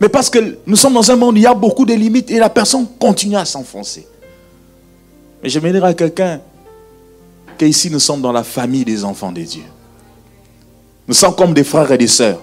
Mais 0.00 0.08
parce 0.08 0.28
que 0.28 0.58
nous 0.66 0.76
sommes 0.76 0.94
dans 0.94 1.10
un 1.10 1.16
monde 1.16 1.34
où 1.34 1.38
il 1.38 1.44
y 1.44 1.46
a 1.46 1.54
beaucoup 1.54 1.86
de 1.86 1.94
limites 1.94 2.30
et 2.30 2.38
la 2.38 2.50
personne 2.50 2.86
continue 2.98 3.36
à 3.36 3.44
s'enfoncer. 3.44 4.06
Mais 5.42 5.48
je 5.48 5.58
vais 5.58 5.72
dire 5.72 5.84
à 5.84 5.94
quelqu'un 5.94 6.40
qu'ici 7.56 7.90
nous 7.90 8.00
sommes 8.00 8.20
dans 8.20 8.32
la 8.32 8.44
famille 8.44 8.84
des 8.84 9.04
enfants 9.04 9.32
de 9.32 9.42
Dieu. 9.42 9.62
Nous 11.08 11.14
sommes 11.14 11.34
comme 11.34 11.54
des 11.54 11.64
frères 11.64 11.90
et 11.92 11.98
des 11.98 12.08
sœurs. 12.08 12.40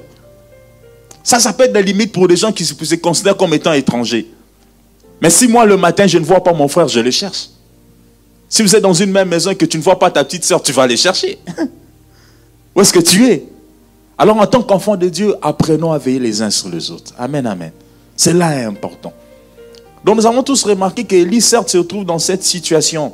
Ça, 1.24 1.40
ça 1.40 1.54
peut 1.54 1.64
être 1.64 1.74
des 1.74 1.82
limites 1.82 2.12
pour 2.12 2.28
des 2.28 2.36
gens 2.36 2.52
qui 2.52 2.66
se 2.66 2.96
considèrent 2.96 3.38
comme 3.38 3.54
étant 3.54 3.72
étrangers. 3.74 4.28
Mais 5.22 5.30
si 5.30 5.48
moi, 5.48 5.66
le 5.66 5.78
matin, 5.78 6.06
je 6.06 6.18
ne 6.18 6.26
vois 6.26 6.44
pas 6.44 6.52
mon 6.52 6.68
frère, 6.68 6.90
je 6.90 7.00
le 7.00 7.10
cherche. 7.10 7.50
Si 8.50 8.62
vous 8.62 8.76
êtes 8.76 8.84
dans 8.84 8.94
une 8.94 9.10
même 9.10 9.30
maison 9.30 9.52
et 9.52 9.56
que 9.56 9.66
tu 9.66 9.78
ne 9.78 9.84
vois 9.84 9.98
pas 9.98 10.12
ta 10.12 10.24
petite 10.24 10.44
sœur, 10.44 10.62
tu 10.62 10.74
vas 10.74 10.84
aller 10.84 10.98
chercher. 10.98 11.40
Où 12.76 12.82
est-ce 12.82 12.92
que 12.92 13.00
tu 13.00 13.26
es? 13.28 13.46
Alors, 14.18 14.38
en 14.38 14.46
tant 14.46 14.62
qu'enfant 14.62 14.96
de 14.98 15.08
Dieu, 15.08 15.34
apprenons 15.42 15.92
à 15.92 15.98
veiller 15.98 16.20
les 16.20 16.42
uns 16.42 16.50
sur 16.50 16.70
les 16.70 16.92
autres. 16.92 17.14
Amen, 17.18 17.48
amen. 17.48 17.72
C'est 18.16 18.34
là 18.34 18.68
important. 18.68 19.14
Donc, 20.04 20.18
nous 20.18 20.26
avons 20.26 20.44
tous 20.44 20.64
remarqué 20.64 21.06
qu'Élie, 21.06 21.42
certes, 21.42 21.70
se 21.70 21.78
trouve 21.78 22.06
dans 22.06 22.20
cette 22.20 22.44
situation 22.44 23.14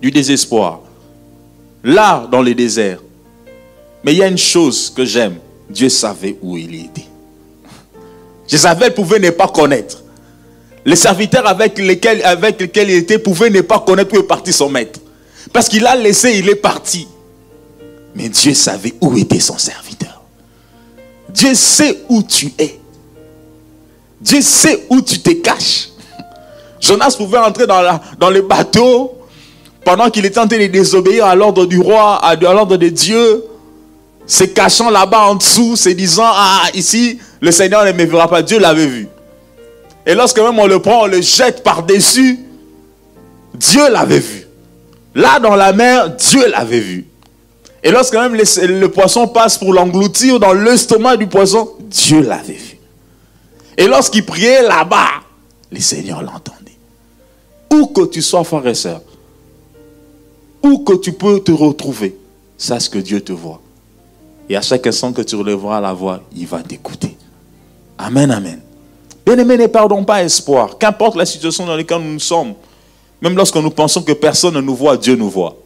du 0.00 0.10
désespoir. 0.10 0.80
Là, 1.82 2.26
dans 2.30 2.40
le 2.40 2.54
désert. 2.54 3.00
Mais 4.04 4.12
il 4.12 4.18
y 4.18 4.22
a 4.22 4.28
une 4.28 4.38
chose 4.38 4.90
que 4.94 5.04
j'aime. 5.04 5.36
Dieu 5.70 5.88
savait 5.88 6.36
où 6.42 6.56
il 6.56 6.74
était. 6.74 7.06
Jézabel 8.46 8.94
pouvait 8.94 9.18
ne 9.18 9.30
pas 9.30 9.48
connaître. 9.48 10.02
Les 10.84 10.96
serviteurs 10.96 11.46
avec 11.46 11.78
lesquels, 11.78 12.22
il 12.76 12.90
était 12.90 13.18
pouvaient 13.18 13.50
ne 13.50 13.62
pas 13.62 13.80
connaître 13.80 14.14
où 14.14 14.18
est 14.18 14.26
parti 14.26 14.52
son 14.52 14.68
maître. 14.68 15.00
Parce 15.52 15.68
qu'il 15.68 15.86
a 15.86 15.96
laissé, 15.96 16.38
il 16.38 16.48
est 16.48 16.56
parti. 16.56 17.08
Mais 18.14 18.28
Dieu 18.28 18.52
savait 18.54 18.94
où 19.00 19.16
était 19.16 19.40
son 19.40 19.56
serviteur. 19.56 20.22
Dieu 21.30 21.54
sait 21.54 22.04
où 22.08 22.22
tu 22.22 22.52
es. 22.58 22.78
Dieu 24.20 24.42
sait 24.42 24.86
où 24.90 25.00
tu 25.00 25.20
te 25.20 25.30
caches. 25.30 25.88
Jonas 26.80 27.14
pouvait 27.16 27.38
entrer 27.38 27.66
dans 27.66 28.30
le 28.30 28.42
bateau 28.42 29.14
pendant 29.84 30.10
qu'il 30.10 30.24
était 30.26 30.38
en 30.38 30.46
train 30.46 30.58
de 30.58 30.66
désobéir 30.66 31.26
à 31.26 31.34
l'ordre 31.34 31.66
du 31.66 31.78
roi, 31.78 32.16
à 32.16 32.36
l'ordre 32.36 32.76
de 32.76 32.88
Dieu 32.88 33.44
se 34.26 34.44
cachant 34.44 34.90
là-bas 34.90 35.28
en 35.28 35.34
dessous, 35.34 35.76
se 35.76 35.90
disant, 35.90 36.24
ah, 36.26 36.64
ici, 36.74 37.18
le 37.40 37.50
Seigneur 37.52 37.84
ne 37.84 37.92
me 37.92 38.04
verra 38.04 38.28
pas. 38.28 38.42
Dieu 38.42 38.58
l'avait 38.58 38.86
vu. 38.86 39.08
Et 40.06 40.14
lorsque 40.14 40.38
même 40.38 40.58
on 40.58 40.66
le 40.66 40.80
prend, 40.80 41.02
on 41.02 41.06
le 41.06 41.20
jette 41.20 41.62
par-dessus, 41.62 42.40
Dieu 43.54 43.90
l'avait 43.90 44.18
vu. 44.18 44.46
Là, 45.14 45.38
dans 45.38 45.54
la 45.54 45.72
mer, 45.72 46.10
Dieu 46.10 46.48
l'avait 46.50 46.80
vu. 46.80 47.06
Et 47.82 47.90
lorsque 47.90 48.14
même 48.14 48.34
le, 48.34 48.86
poisson 48.86 49.28
passe 49.28 49.58
pour 49.58 49.72
l'engloutir 49.72 50.40
dans 50.40 50.54
l'estomac 50.54 51.18
du 51.18 51.26
poisson, 51.26 51.70
Dieu 51.80 52.22
l'avait 52.22 52.54
vu. 52.54 52.78
Et 53.76 53.86
lorsqu'il 53.86 54.24
priait 54.24 54.62
là-bas, 54.62 55.22
le 55.70 55.80
Seigneur 55.80 56.22
l'entendait. 56.22 56.78
Où 57.72 57.86
que 57.86 58.06
tu 58.06 58.22
sois, 58.22 58.44
frère 58.44 58.66
et 58.66 58.74
soeur, 58.74 59.02
où 60.62 60.78
que 60.78 60.94
tu 60.94 61.12
peux 61.12 61.40
te 61.40 61.52
retrouver, 61.52 62.16
sache 62.56 62.88
que 62.88 62.98
Dieu 62.98 63.20
te 63.20 63.32
voit. 63.32 63.60
Et 64.48 64.56
à 64.56 64.62
chaque 64.62 64.86
instant 64.86 65.12
que 65.12 65.22
tu 65.22 65.36
relèveras 65.36 65.80
la 65.80 65.92
voix, 65.92 66.20
il 66.34 66.46
va 66.46 66.62
t'écouter. 66.62 67.16
Amen, 67.98 68.30
amen. 68.30 68.60
Bien-aimés, 69.24 69.56
ne 69.56 69.66
perdons 69.66 70.04
pas 70.04 70.22
espoir. 70.22 70.76
Qu'importe 70.78 71.16
la 71.16 71.24
situation 71.24 71.64
dans 71.64 71.76
laquelle 71.76 72.02
nous 72.02 72.18
sommes, 72.18 72.54
même 73.22 73.36
lorsque 73.36 73.56
nous 73.56 73.70
pensons 73.70 74.02
que 74.02 74.12
personne 74.12 74.54
ne 74.54 74.60
nous 74.60 74.74
voit, 74.74 74.96
Dieu 74.96 75.16
nous 75.16 75.30
voit. 75.30 75.56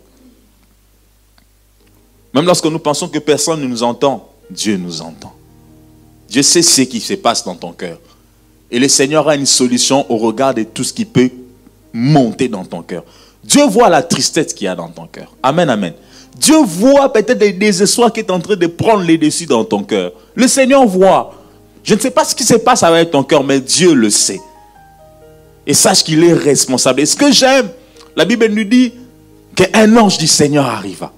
Même 2.33 2.45
lorsque 2.45 2.67
nous 2.67 2.79
pensons 2.79 3.09
que 3.09 3.19
personne 3.19 3.61
ne 3.61 3.67
nous 3.67 3.83
entend, 3.83 4.29
Dieu 4.51 4.77
nous 4.77 5.03
entend. 5.03 5.35
Dieu 6.29 6.43
sait 6.43 6.63
ce 6.63 6.83
qui 6.83 7.01
se 7.01 7.15
passe 7.15 7.45
dans 7.45 7.57
ton 7.57 7.73
cœur. 7.73 7.99
Et 8.71 8.79
le 8.79 8.87
Seigneur 8.87 9.27
a 9.29 9.35
une 9.35 9.47
solution 9.47 10.11
au 10.11 10.19
regard 10.19 10.55
de 10.55 10.63
tout 10.63 10.85
ce 10.85 10.93
qui 10.93 11.05
peut 11.05 11.31
monter 11.93 12.49
dans 12.49 12.65
ton 12.65 12.83
cœur. 12.83 13.03
Dieu 13.43 13.65
voit 13.67 13.89
la 13.89 14.03
tristesse 14.03 14.53
qu'il 14.53 14.67
y 14.67 14.69
a 14.69 14.77
dans 14.77 14.89
ton 14.89 15.07
cœur. 15.07 15.35
Amen, 15.43 15.69
amen. 15.71 15.95
Dieu 16.37 16.57
voit 16.65 17.13
peut-être 17.13 17.39
des 17.39 17.53
désespoirs 17.53 18.13
qui 18.13 18.21
est 18.21 18.31
en 18.31 18.41
train 18.41 18.57
de 18.57 18.67
prendre 18.67 19.03
les 19.03 19.19
dessus 19.19 19.47
dans 19.47 19.65
ton 19.65 19.83
cœur. 19.83 20.13
Le 20.35 20.47
Seigneur 20.47 20.87
voit. 20.87 21.35
Je 21.83 21.95
ne 21.95 22.01
sais 22.01 22.11
pas 22.11 22.25
ce 22.25 22.35
qui 22.35 22.45
se 22.45 22.55
passe 22.55 22.83
avec 22.83 23.11
ton 23.11 23.23
cœur, 23.23 23.43
mais 23.43 23.61
Dieu 23.61 23.95
le 23.95 24.11
sait. 24.11 24.41
Et 25.67 25.75
sache 25.75 26.05
qu'il 26.05 26.23
est 26.25 26.33
responsable. 26.33 27.01
Et 27.01 27.07
ce 27.07 27.17
que 27.17 27.33
j'aime, 27.33 27.69
la 28.17 28.25
Bible 28.25 28.47
nous 28.49 28.65
dit 28.65 28.93
qu'un 29.55 29.97
ange 29.97 30.19
du 30.19 30.27
Seigneur 30.27 30.67
arriva 30.67 31.13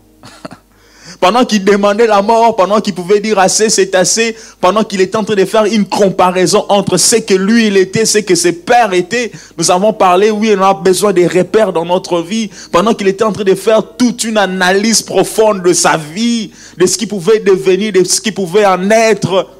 pendant 1.20 1.44
qu'il 1.44 1.62
demandait 1.64 2.06
la 2.06 2.22
mort, 2.22 2.56
pendant 2.56 2.80
qu'il 2.80 2.94
pouvait 2.94 3.20
dire 3.20 3.38
assez, 3.38 3.68
c'est 3.68 3.94
assez, 3.94 4.34
pendant 4.60 4.82
qu'il 4.82 5.02
était 5.02 5.16
en 5.16 5.24
train 5.24 5.34
de 5.34 5.44
faire 5.44 5.66
une 5.66 5.84
comparaison 5.84 6.64
entre 6.70 6.96
ce 6.96 7.16
que 7.16 7.34
lui 7.34 7.66
il 7.66 7.76
était, 7.76 8.06
ce 8.06 8.18
que 8.18 8.34
ses 8.34 8.52
pères 8.52 8.94
étaient. 8.94 9.30
Nous 9.58 9.70
avons 9.70 9.92
parlé, 9.92 10.30
oui, 10.30 10.54
on 10.58 10.62
a 10.62 10.72
besoin 10.72 11.12
des 11.12 11.26
repères 11.26 11.74
dans 11.74 11.84
notre 11.84 12.22
vie. 12.22 12.50
Pendant 12.72 12.94
qu'il 12.94 13.06
était 13.06 13.24
en 13.24 13.32
train 13.32 13.44
de 13.44 13.54
faire 13.54 13.96
toute 13.98 14.24
une 14.24 14.38
analyse 14.38 15.02
profonde 15.02 15.62
de 15.62 15.74
sa 15.74 15.98
vie, 15.98 16.52
de 16.78 16.86
ce 16.86 16.96
qui 16.96 17.06
pouvait 17.06 17.40
devenir, 17.40 17.92
de 17.92 18.02
ce 18.02 18.20
qui 18.20 18.32
pouvait 18.32 18.64
en 18.64 18.90
être, 18.90 19.50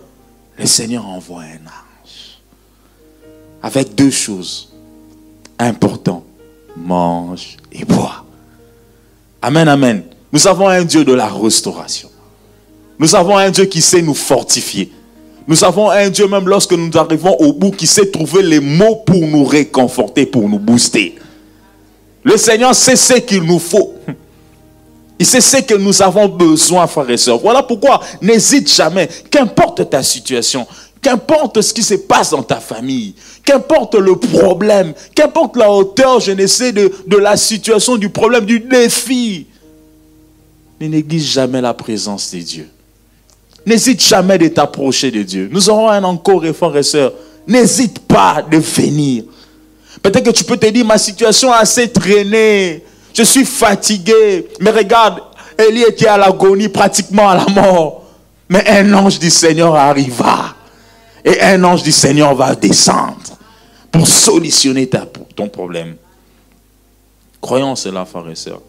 le 0.59 0.67
Seigneur 0.67 1.07
envoie 1.07 1.43
un 1.43 1.67
ange. 1.67 2.38
Avec 3.62 3.95
deux 3.95 4.11
choses 4.11 4.73
importantes. 5.59 6.25
Mange 6.76 7.57
et 7.73 7.85
bois. 7.85 8.25
Amen, 9.43 9.69
amen. 9.69 10.05
Nous 10.33 10.47
avons 10.47 10.69
un 10.69 10.85
Dieu 10.85 11.05
de 11.05 11.13
la 11.13 11.29
restauration. 11.29 12.11
Nous 12.99 13.15
avons 13.15 13.37
un 13.37 13.51
Dieu 13.51 13.65
qui 13.65 13.81
sait 13.81 14.03
nous 14.03 14.15
fortifier. 14.15 14.93
Nous 15.49 15.65
avons 15.65 15.91
un 15.91 16.09
Dieu, 16.11 16.29
même 16.29 16.49
lorsque 16.49 16.73
nous 16.73 16.97
arrivons 16.97 17.35
au 17.39 17.53
bout, 17.53 17.71
qui 17.71 17.87
sait 17.87 18.11
trouver 18.11 18.43
les 18.43 18.61
mots 18.61 18.97
pour 18.97 19.21
nous 19.27 19.45
réconforter, 19.45 20.27
pour 20.27 20.49
nous 20.49 20.59
booster. 20.59 21.17
Le 22.23 22.37
Seigneur 22.37 22.75
sait 22.75 22.97
ce 22.97 23.15
qu'il 23.15 23.43
nous 23.43 23.59
faut. 23.59 23.95
Il 25.19 25.27
sait 25.27 25.41
ce 25.41 25.59
que 25.59 25.75
nous 25.75 26.01
avons 26.03 26.29
besoin, 26.29 26.87
frères 26.87 27.11
et 27.11 27.17
sœurs. 27.17 27.39
Voilà 27.39 27.63
pourquoi 27.63 28.01
n'hésite 28.23 28.73
jamais, 28.73 29.09
qu'importe 29.31 29.91
ta 29.91 30.03
situation, 30.03 30.67
qu'importe 31.03 31.61
ce 31.61 31.75
qui 31.75 31.83
se 31.83 31.95
passe 31.95 32.31
dans 32.31 32.43
ta 32.43 32.57
famille, 32.57 33.15
qu'importe 33.45 33.97
le 33.97 34.17
problème, 34.17 34.95
qu'importe 35.15 35.57
la 35.57 35.71
hauteur, 35.71 36.21
je 36.21 36.33
ne 36.33 36.47
sais, 36.47 36.73
de, 36.73 36.93
de 37.07 37.17
la 37.17 37.37
situation, 37.37 37.97
du 37.97 38.09
problème, 38.09 38.45
du 38.47 38.61
défi, 38.61 39.47
ne 40.81 40.87
néglige 40.87 41.31
jamais 41.33 41.61
la 41.61 41.75
présence 41.75 42.33
de 42.33 42.39
Dieu. 42.39 42.69
N'hésite 43.67 44.03
jamais 44.03 44.39
de 44.39 44.49
t'approcher 44.49 45.11
de 45.11 45.23
Dieu. 45.23 45.49
Nous 45.53 45.69
aurons 45.69 45.91
un 45.91 46.03
encore 46.05 46.43
frères 46.55 46.77
et 46.77 46.83
sœurs. 46.83 47.13
N'hésite 47.47 47.99
pas 48.01 48.43
de 48.43 48.57
venir. 48.57 49.25
Peut-être 50.03 50.25
que 50.25 50.31
tu 50.31 50.45
peux 50.45 50.57
te 50.57 50.67
dire, 50.67 50.87
ma 50.87 50.97
situation 50.97 51.53
est 51.53 51.59
assez 51.59 51.91
traînée. 51.91 52.83
Je 53.13 53.23
suis 53.23 53.45
fatigué. 53.45 54.49
Mais 54.61 54.71
regarde, 54.71 55.21
Élie 55.59 55.83
était 55.83 56.07
à 56.07 56.17
l'agonie, 56.17 56.69
pratiquement 56.69 57.29
à 57.29 57.37
la 57.37 57.47
mort. 57.49 58.05
Mais 58.49 58.67
un 58.67 58.95
ange 58.95 59.19
du 59.19 59.29
Seigneur 59.29 59.75
arriva. 59.75 60.55
Et 61.23 61.43
un 61.43 61.63
ange 61.65 61.83
du 61.83 61.93
Seigneur 61.93 62.35
va 62.35 62.55
descendre 62.55 63.19
pour 63.93 64.09
solutionner 64.09 64.89
ton 65.37 65.49
problème. 65.49 65.97
Croyons 67.43 67.77
cela, 67.77 68.07
frères 68.07 68.31
et 68.31 68.35
sœurs. 68.35 68.63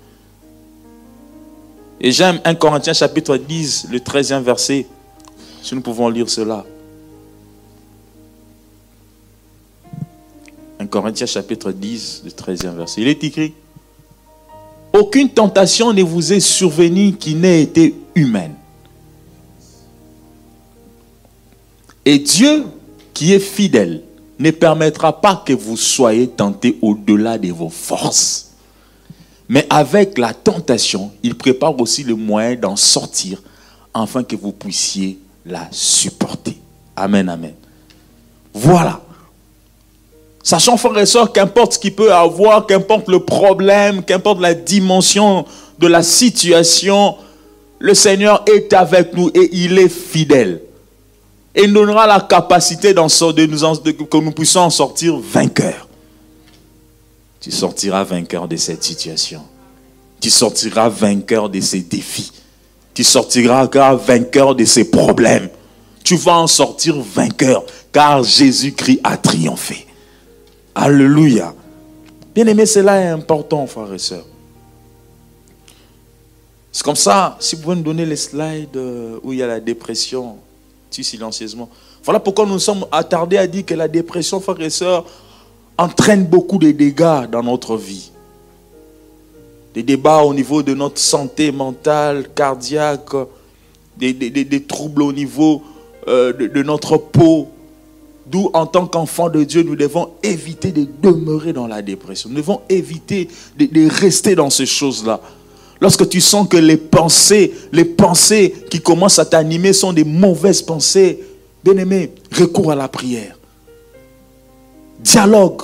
Et 2.04 2.12
j'aime 2.12 2.42
1 2.44 2.56
Corinthiens 2.56 2.94
chapitre 2.94 3.38
10, 3.38 3.90
le 3.92 4.00
13e 4.00 4.42
verset. 4.42 4.88
Si 5.62 5.76
nous 5.76 5.82
pouvons 5.82 6.10
lire 6.10 6.28
cela. 6.28 6.66
1 10.80 10.88
Corinthiens 10.88 11.28
chapitre 11.28 11.72
10, 11.72 12.24
le 12.26 12.32
13e 12.32 12.76
verset. 12.76 13.02
Il 13.02 13.08
est 13.08 13.24
écrit. 13.24 13.54
aucune 14.94 15.30
tentation 15.30 15.94
ne 15.94 16.02
vous 16.02 16.34
est 16.34 16.40
survenue 16.40 17.14
qui 17.14 17.36
n'ait 17.36 17.62
été 17.62 17.94
humaine. 18.16 18.56
Et 22.04 22.18
Dieu, 22.18 22.66
qui 23.14 23.34
est 23.34 23.40
fidèle, 23.40 24.02
ne 24.40 24.50
permettra 24.50 25.22
pas 25.22 25.44
que 25.46 25.54
vous 25.54 25.78
soyez 25.78 26.28
tentés 26.28 26.80
au-delà 26.82 27.38
de 27.38 27.52
vos 27.52 27.70
forces. 27.70 28.51
Mais 29.52 29.68
avec 29.70 30.18
la 30.18 30.34
tentation, 30.34 31.12
il 31.24 31.36
prépare 31.36 31.78
aussi 31.78 32.04
le 32.04 32.16
moyen 32.16 32.56
d'en 32.56 32.78
sortir 32.78 33.42
afin 33.94 34.24
que 34.24 34.38
vous 34.38 34.54
puissiez 34.54 35.20
la 35.46 35.68
supporter. 35.72 36.58
Amen, 36.96 37.28
amen. 37.28 37.54
Voilà. 38.54 39.02
Sachant, 40.42 40.78
frères 40.78 40.98
et 41.00 41.06
sœurs, 41.06 41.34
qu'importe 41.34 41.74
ce 41.74 41.80
qu'il 41.80 41.94
peut 41.94 42.14
avoir, 42.14 42.66
qu'importe 42.66 43.10
le 43.10 43.26
problème, 43.26 44.06
qu'importe 44.06 44.40
la 44.40 44.54
dimension 44.54 45.46
de 45.80 45.88
la 45.88 46.02
situation, 46.02 47.18
le 47.78 47.94
Seigneur 47.94 48.46
est 48.48 48.72
avec 48.72 49.14
nous 49.14 49.32
et 49.34 49.50
il 49.52 49.78
est 49.80 49.90
fidèle. 49.90 50.62
Il 51.62 51.74
donnera 51.74 52.08
la 52.08 52.22
capacité 52.22 52.94
nous, 52.94 53.10
que 53.10 54.18
nous 54.18 54.32
puissions 54.32 54.62
en 54.62 54.70
sortir 54.70 55.18
vainqueurs. 55.18 55.90
Tu 57.42 57.50
sortiras 57.50 58.04
vainqueur 58.04 58.48
de 58.48 58.56
cette 58.56 58.84
situation. 58.84 59.42
Tu 60.20 60.30
sortiras 60.30 60.90
vainqueur 60.90 61.50
de 61.50 61.60
ces 61.60 61.82
défis. 61.82 62.32
Tu 62.94 63.04
sortiras 63.04 63.66
vainqueur 63.96 64.54
de 64.56 64.64
ces 64.64 64.92
problèmes. 64.92 65.50
Tu 66.04 66.16
vas 66.18 66.38
en 66.38 66.48
sortir 66.48 67.02
vainqueur 67.02 67.64
car 67.92 68.24
Jésus-Christ 68.24 69.02
a 69.04 69.18
triomphé. 69.18 69.88
Alléluia. 70.76 71.54
Bien 72.34 72.46
aimé, 72.46 72.66
cela 72.66 73.02
est 73.02 73.08
important, 73.08 73.66
frères 73.66 73.94
et 73.94 73.98
sœurs. 73.98 74.26
C'est 76.72 76.84
comme 76.84 76.96
ça, 76.96 77.36
si 77.40 77.56
vous 77.56 77.64
pouvez 77.64 77.76
nous 77.76 77.82
donner 77.82 78.06
les 78.06 78.16
slides 78.16 78.78
euh, 78.78 79.20
où 79.24 79.34
il 79.34 79.40
y 79.40 79.44
a 79.44 79.48
la 79.48 79.60
dépression, 79.60 80.38
tu 80.90 81.04
silencieusement. 81.04 81.70
Voilà 82.04 82.20
pourquoi 82.20 82.46
nous 82.46 82.60
sommes 82.60 82.86
attardés 82.92 83.38
à 83.38 83.46
dire 83.48 83.66
que 83.66 83.74
la 83.74 83.88
dépression, 83.88 84.40
frères 84.40 84.62
et 84.62 84.70
sœurs, 84.70 85.06
entraîne 85.82 86.26
beaucoup 86.26 86.58
de 86.58 86.72
dégâts 86.72 87.30
dans 87.32 87.44
notre 87.44 87.76
vie. 87.78 88.12
Des 89.74 89.84
débats 89.84 90.24
au 90.24 90.34
niveau 90.34 90.64
de 90.64 90.74
notre 90.74 91.00
santé 91.00 91.52
mentale, 91.52 92.30
cardiaque, 92.36 93.16
des, 93.98 94.64
troubles 94.68 95.04
au 95.04 95.14
niveau 95.14 95.62
euh, 96.08 96.34
de 96.34 96.64
notre 96.64 96.98
peau, 96.98 97.48
D'où, 98.32 98.50
en 98.54 98.66
tant 98.66 98.88
qu'enfants 98.88 99.30
de 99.30 99.44
Dieu, 99.44 99.64
nous 99.64 99.76
devons 99.76 100.12
éviter 100.24 100.72
de 100.72 100.88
demeurer 101.02 101.52
dans 101.52 101.68
la 101.68 101.82
dépression. 101.82 102.30
Nous 102.30 102.38
devons 102.38 102.62
éviter 102.70 103.28
de, 103.58 103.90
rester 103.90 104.36
dans 104.36 104.50
ces 104.50 104.66
choses-là. 104.66 105.20
Lorsque 105.82 106.08
tu 106.08 106.22
sens 106.22 106.48
que 106.48 106.58
les 106.58 106.78
pensées, 106.78 107.52
les 107.74 107.84
pensées 107.84 108.54
qui 108.70 108.80
commencent 108.80 109.20
à 109.20 109.26
t'animer 109.26 109.74
sont 109.74 109.92
des 109.92 110.06
mauvaises 110.06 110.62
pensées, 110.62 111.20
bien 111.64 111.76
aimé, 111.76 112.12
recours 112.32 112.72
à 112.72 112.76
la 112.76 112.88
prière. 112.88 113.38
Dialogue. 115.04 115.62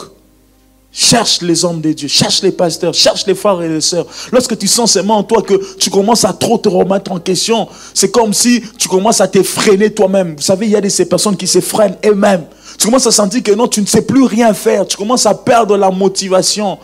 Cherche 1.00 1.42
les 1.44 1.64
hommes 1.64 1.80
de 1.80 1.92
Dieu, 1.94 2.08
cherche 2.08 2.42
les 2.42 2.52
pasteurs, 2.52 2.92
cherche 2.92 3.28
les 3.28 3.36
frères 3.36 3.62
et 3.62 3.70
les 3.70 3.82
sœurs. 3.82 4.08
Lorsque 4.32 4.58
tu 4.58 4.68
sens 4.68 4.94
seulement 4.94 5.18
en 5.18 5.24
toi 5.24 5.44
que 5.44 5.76
tu 5.76 5.92
commences 5.92 6.26
à 6.26 6.34
trop 6.34 6.58
te 6.58 6.70
remettre 6.70 7.12
en 7.12 7.20
question, 7.20 7.68
c'est 7.94 8.10
comme 8.10 8.34
si 8.34 8.64
tu 8.80 8.88
commences 8.88 9.22
à 9.22 9.28
te 9.28 9.44
freiner 9.44 9.94
toi-même. 9.94 10.36
Vous 10.36 10.42
savez, 10.42 10.66
il 10.66 10.72
y 10.72 10.76
a 10.76 10.82
de 10.82 10.90
ces 10.90 11.08
personnes 11.08 11.38
qui 11.38 11.46
se 11.46 11.62
freinent 11.62 11.98
elles-mêmes. 12.02 12.46
Tu 12.80 12.88
commences 12.88 13.06
à 13.06 13.12
sentir 13.12 13.44
que 13.44 13.52
non, 13.52 13.68
tu 13.68 13.82
ne 13.82 13.86
sais 13.86 14.02
plus 14.02 14.24
rien 14.24 14.56
faire. 14.56 14.88
Tu 14.88 14.98
commences 14.98 15.28
à 15.28 15.36
perdre 15.36 15.78
la 15.78 15.92
motivation. 15.92 16.80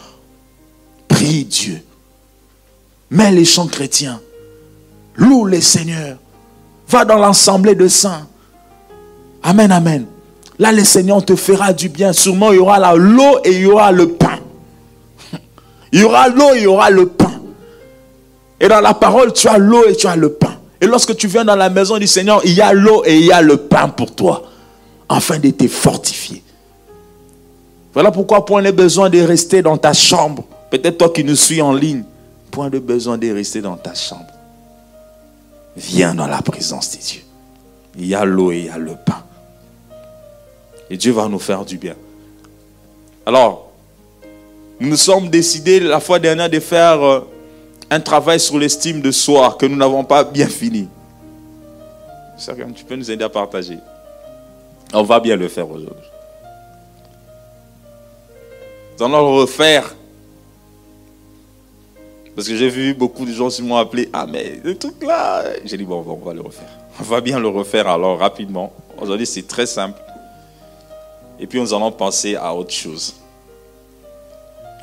Prie 1.07 1.45
Dieu. 1.45 1.81
Mets 3.09 3.31
les 3.31 3.45
chants 3.45 3.67
chrétiens. 3.67 4.21
Loue 5.15 5.47
les 5.47 5.61
seigneurs. 5.61 6.17
Va 6.87 7.03
dans 7.03 7.17
l'assemblée 7.17 7.73
de 7.73 7.87
saints. 7.87 8.27
Amen, 9.41 9.71
amen. 9.71 10.05
Là, 10.59 10.71
le 10.71 10.83
Seigneur 10.83 11.23
te 11.25 11.35
fera 11.35 11.73
du 11.73 11.89
bien. 11.89 12.13
Sûrement, 12.13 12.51
il 12.51 12.57
y 12.57 12.59
aura 12.59 12.95
l'eau 12.95 13.39
et 13.43 13.51
il 13.51 13.61
y 13.61 13.65
aura 13.65 13.91
le 13.91 14.09
pain. 14.09 14.39
Il 15.91 16.01
y 16.01 16.03
aura 16.03 16.27
l'eau 16.27 16.53
et 16.53 16.57
il 16.57 16.63
y 16.63 16.67
aura 16.67 16.89
le 16.89 17.07
pain. 17.07 17.31
Et 18.59 18.67
dans 18.67 18.81
la 18.81 18.93
parole, 18.93 19.33
tu 19.33 19.47
as 19.47 19.57
l'eau 19.57 19.85
et 19.87 19.95
tu 19.95 20.07
as 20.07 20.15
le 20.15 20.29
pain. 20.29 20.55
Et 20.79 20.85
lorsque 20.85 21.15
tu 21.15 21.27
viens 21.27 21.45
dans 21.45 21.55
la 21.55 21.69
maison 21.69 21.97
du 21.97 22.07
Seigneur, 22.07 22.41
il 22.43 22.53
y 22.53 22.61
a 22.61 22.73
l'eau 22.73 23.03
et 23.05 23.17
il 23.17 23.25
y 23.25 23.31
a 23.31 23.41
le 23.41 23.57
pain 23.57 23.89
pour 23.89 24.13
toi, 24.13 24.43
afin 25.07 25.39
de 25.39 25.49
te 25.49 25.67
fortifier. 25.67 26.43
Voilà 27.93 28.11
pourquoi 28.11 28.45
point 28.45 28.61
de 28.61 28.71
besoin 28.71 29.09
de 29.09 29.21
rester 29.21 29.61
dans 29.61 29.77
ta 29.77 29.93
chambre. 29.93 30.43
Peut-être 30.71 30.97
toi 30.97 31.09
qui 31.09 31.23
nous 31.23 31.35
suis 31.35 31.61
en 31.61 31.73
ligne, 31.73 32.03
point 32.51 32.69
de 32.69 32.79
besoin 32.79 33.17
de 33.17 33.31
rester 33.31 33.61
dans 33.61 33.75
ta 33.75 33.93
chambre. 33.93 34.27
Viens 35.77 36.15
dans 36.15 36.27
la 36.27 36.41
présence 36.41 36.91
de 36.91 36.97
Dieu. 36.97 37.21
Il 37.97 38.07
y 38.07 38.15
a 38.15 38.25
l'eau 38.25 38.51
et 38.51 38.59
il 38.59 38.65
y 38.65 38.69
a 38.69 38.77
le 38.77 38.93
pain. 39.05 39.22
Et 40.93 40.97
Dieu 40.97 41.11
va 41.11 41.27
nous 41.27 41.39
faire 41.39 41.65
du 41.65 41.79
bien. 41.79 41.95
Alors, 43.25 43.71
nous 44.79 44.89
nous 44.89 44.95
sommes 44.95 45.27
décidés 45.27 45.79
la 45.79 45.99
fois 45.99 46.19
dernière 46.19 46.51
de 46.51 46.59
faire 46.59 47.01
euh, 47.01 47.21
un 47.89 47.99
travail 47.99 48.39
sur 48.39 48.59
l'estime 48.59 49.01
de 49.01 49.09
soi 49.09 49.57
que 49.59 49.65
nous 49.65 49.75
n'avons 49.75 50.03
pas 50.03 50.23
bien 50.23 50.47
fini. 50.47 50.87
Tu 52.75 52.85
peux 52.85 52.95
nous 52.95 53.09
aider 53.09 53.23
à 53.23 53.29
partager. 53.29 53.79
On 54.93 55.01
va 55.01 55.19
bien 55.19 55.35
le 55.35 55.47
faire 55.47 55.67
aujourd'hui. 55.67 55.95
Nous 58.99 59.05
allons 59.07 59.33
le 59.33 59.41
refaire. 59.41 59.95
Parce 62.35 62.47
que 62.47 62.55
j'ai 62.55 62.69
vu 62.69 62.93
beaucoup 62.93 63.25
de 63.25 63.31
gens 63.31 63.49
qui 63.49 63.63
m'ont 63.63 63.77
appelé. 63.77 64.11
Ah, 64.13 64.27
mais 64.29 64.59
le 64.63 64.77
truc 64.77 65.01
là. 65.01 65.43
J'ai 65.65 65.77
dit, 65.77 65.85
bon, 65.85 66.05
on 66.07 66.23
va 66.23 66.35
le 66.35 66.41
refaire. 66.41 66.69
On 66.99 67.03
va 67.03 67.19
bien 67.19 67.39
le 67.39 67.47
refaire 67.47 67.87
alors 67.87 68.19
rapidement. 68.19 68.71
Aujourd'hui, 69.01 69.25
c'est 69.25 69.47
très 69.47 69.65
simple. 69.65 69.99
Et 71.39 71.47
puis 71.47 71.59
nous 71.59 71.73
allons 71.73 71.91
penser 71.91 72.35
à 72.35 72.53
autre 72.53 72.71
chose. 72.73 73.15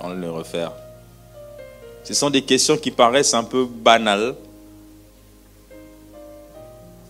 On 0.01 0.11
le 0.11 0.31
refaire. 0.31 0.73
Ce 2.05 2.15
sont 2.15 2.31
des 2.31 2.43
questions 2.43 2.77
qui 2.77 2.91
paraissent 2.91 3.35
un 3.35 3.45
peu 3.45 3.67
banales, 3.67 4.35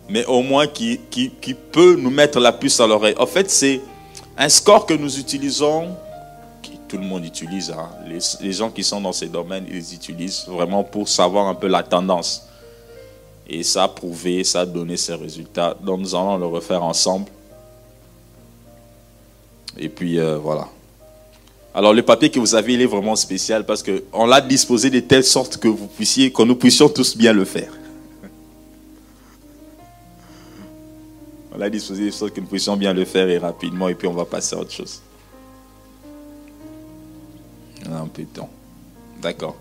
mais 0.09 0.25
au 0.27 0.43
moins 0.43 0.67
qui, 0.67 1.01
qui, 1.11 1.31
qui 1.31 1.55
peut 1.55 1.95
nous 1.97 2.11
mettre 2.11 2.41
la 2.41 2.53
puce 2.53 2.81
à 2.81 2.87
l'oreille. 2.87 3.15
En 3.17 3.27
fait, 3.27 3.49
c'est 3.51 3.81
un 4.37 4.49
score 4.49 4.87
que 4.87 4.95
nous 4.95 5.19
utilisons, 5.19 5.95
que 6.63 6.71
tout 6.89 6.99
le 6.99 7.05
monde 7.05 7.25
utilise. 7.25 7.71
Hein. 7.71 7.89
Les, 8.07 8.19
les, 8.41 8.53
gens 8.53 8.71
qui 8.71 8.83
sont 8.83 9.01
dans 9.01 9.13
ces 9.13 9.29
domaines, 9.29 9.67
ils 9.71 9.95
utilisent 9.95 10.47
vraiment 10.49 10.83
pour 10.83 11.09
savoir 11.09 11.47
un 11.47 11.55
peu 11.55 11.69
la 11.69 11.85
tendance. 11.85 12.49
Et 13.49 13.63
ça 13.63 13.85
a 13.85 13.89
prouvé, 13.89 14.43
ça 14.43 14.61
a 14.61 14.67
donné 14.67 14.97
ses 14.97 15.15
résultats. 15.15 15.77
Donc 15.81 16.01
nous 16.01 16.15
allons 16.15 16.37
le 16.37 16.47
refaire 16.47 16.83
ensemble. 16.83 17.27
Et 19.79 19.89
puis 19.89 20.19
euh, 20.19 20.37
voilà. 20.39 20.69
Alors 21.75 21.95
le 21.95 22.03
papier 22.03 22.31
que 22.31 22.41
vous 22.41 22.55
avez, 22.55 22.75
il 22.75 22.83
est 22.83 22.87
vraiment 22.87 23.17
spécial 23.17 23.65
parce 23.65 23.83
qu'on 23.83 24.27
l'a 24.27 24.41
disposé 24.41 24.91
de 24.91 25.01
telle 25.01 25.25
sorte 25.25 25.57
que 25.59 25.69
vous 25.69 25.87
puissiez, 25.87 26.33
que 26.33 26.43
nous 26.43 26.57
puissions 26.57 26.89
tous 26.89 27.17
bien 27.17 27.33
le 27.33 27.45
faire. 27.45 27.73
On 31.53 31.59
l'a 31.59 31.71
disposé 31.71 32.07
de 32.07 32.11
sorte 32.11 32.33
que 32.33 32.41
nous 32.41 32.47
puissions 32.47 32.77
bien 32.77 32.93
le 32.93 33.05
faire 33.05 33.29
et 33.29 33.39
rapidement, 33.39 33.89
et 33.89 33.95
puis 33.95 34.09
on 34.09 34.13
va 34.13 34.25
passer 34.25 34.57
à 34.57 34.61
autre 34.61 34.73
chose. 34.73 35.03
Un 37.91 38.07
peu 38.07 38.23
de 38.23 38.29
temps. 38.29 38.51
D'accord. 39.21 39.57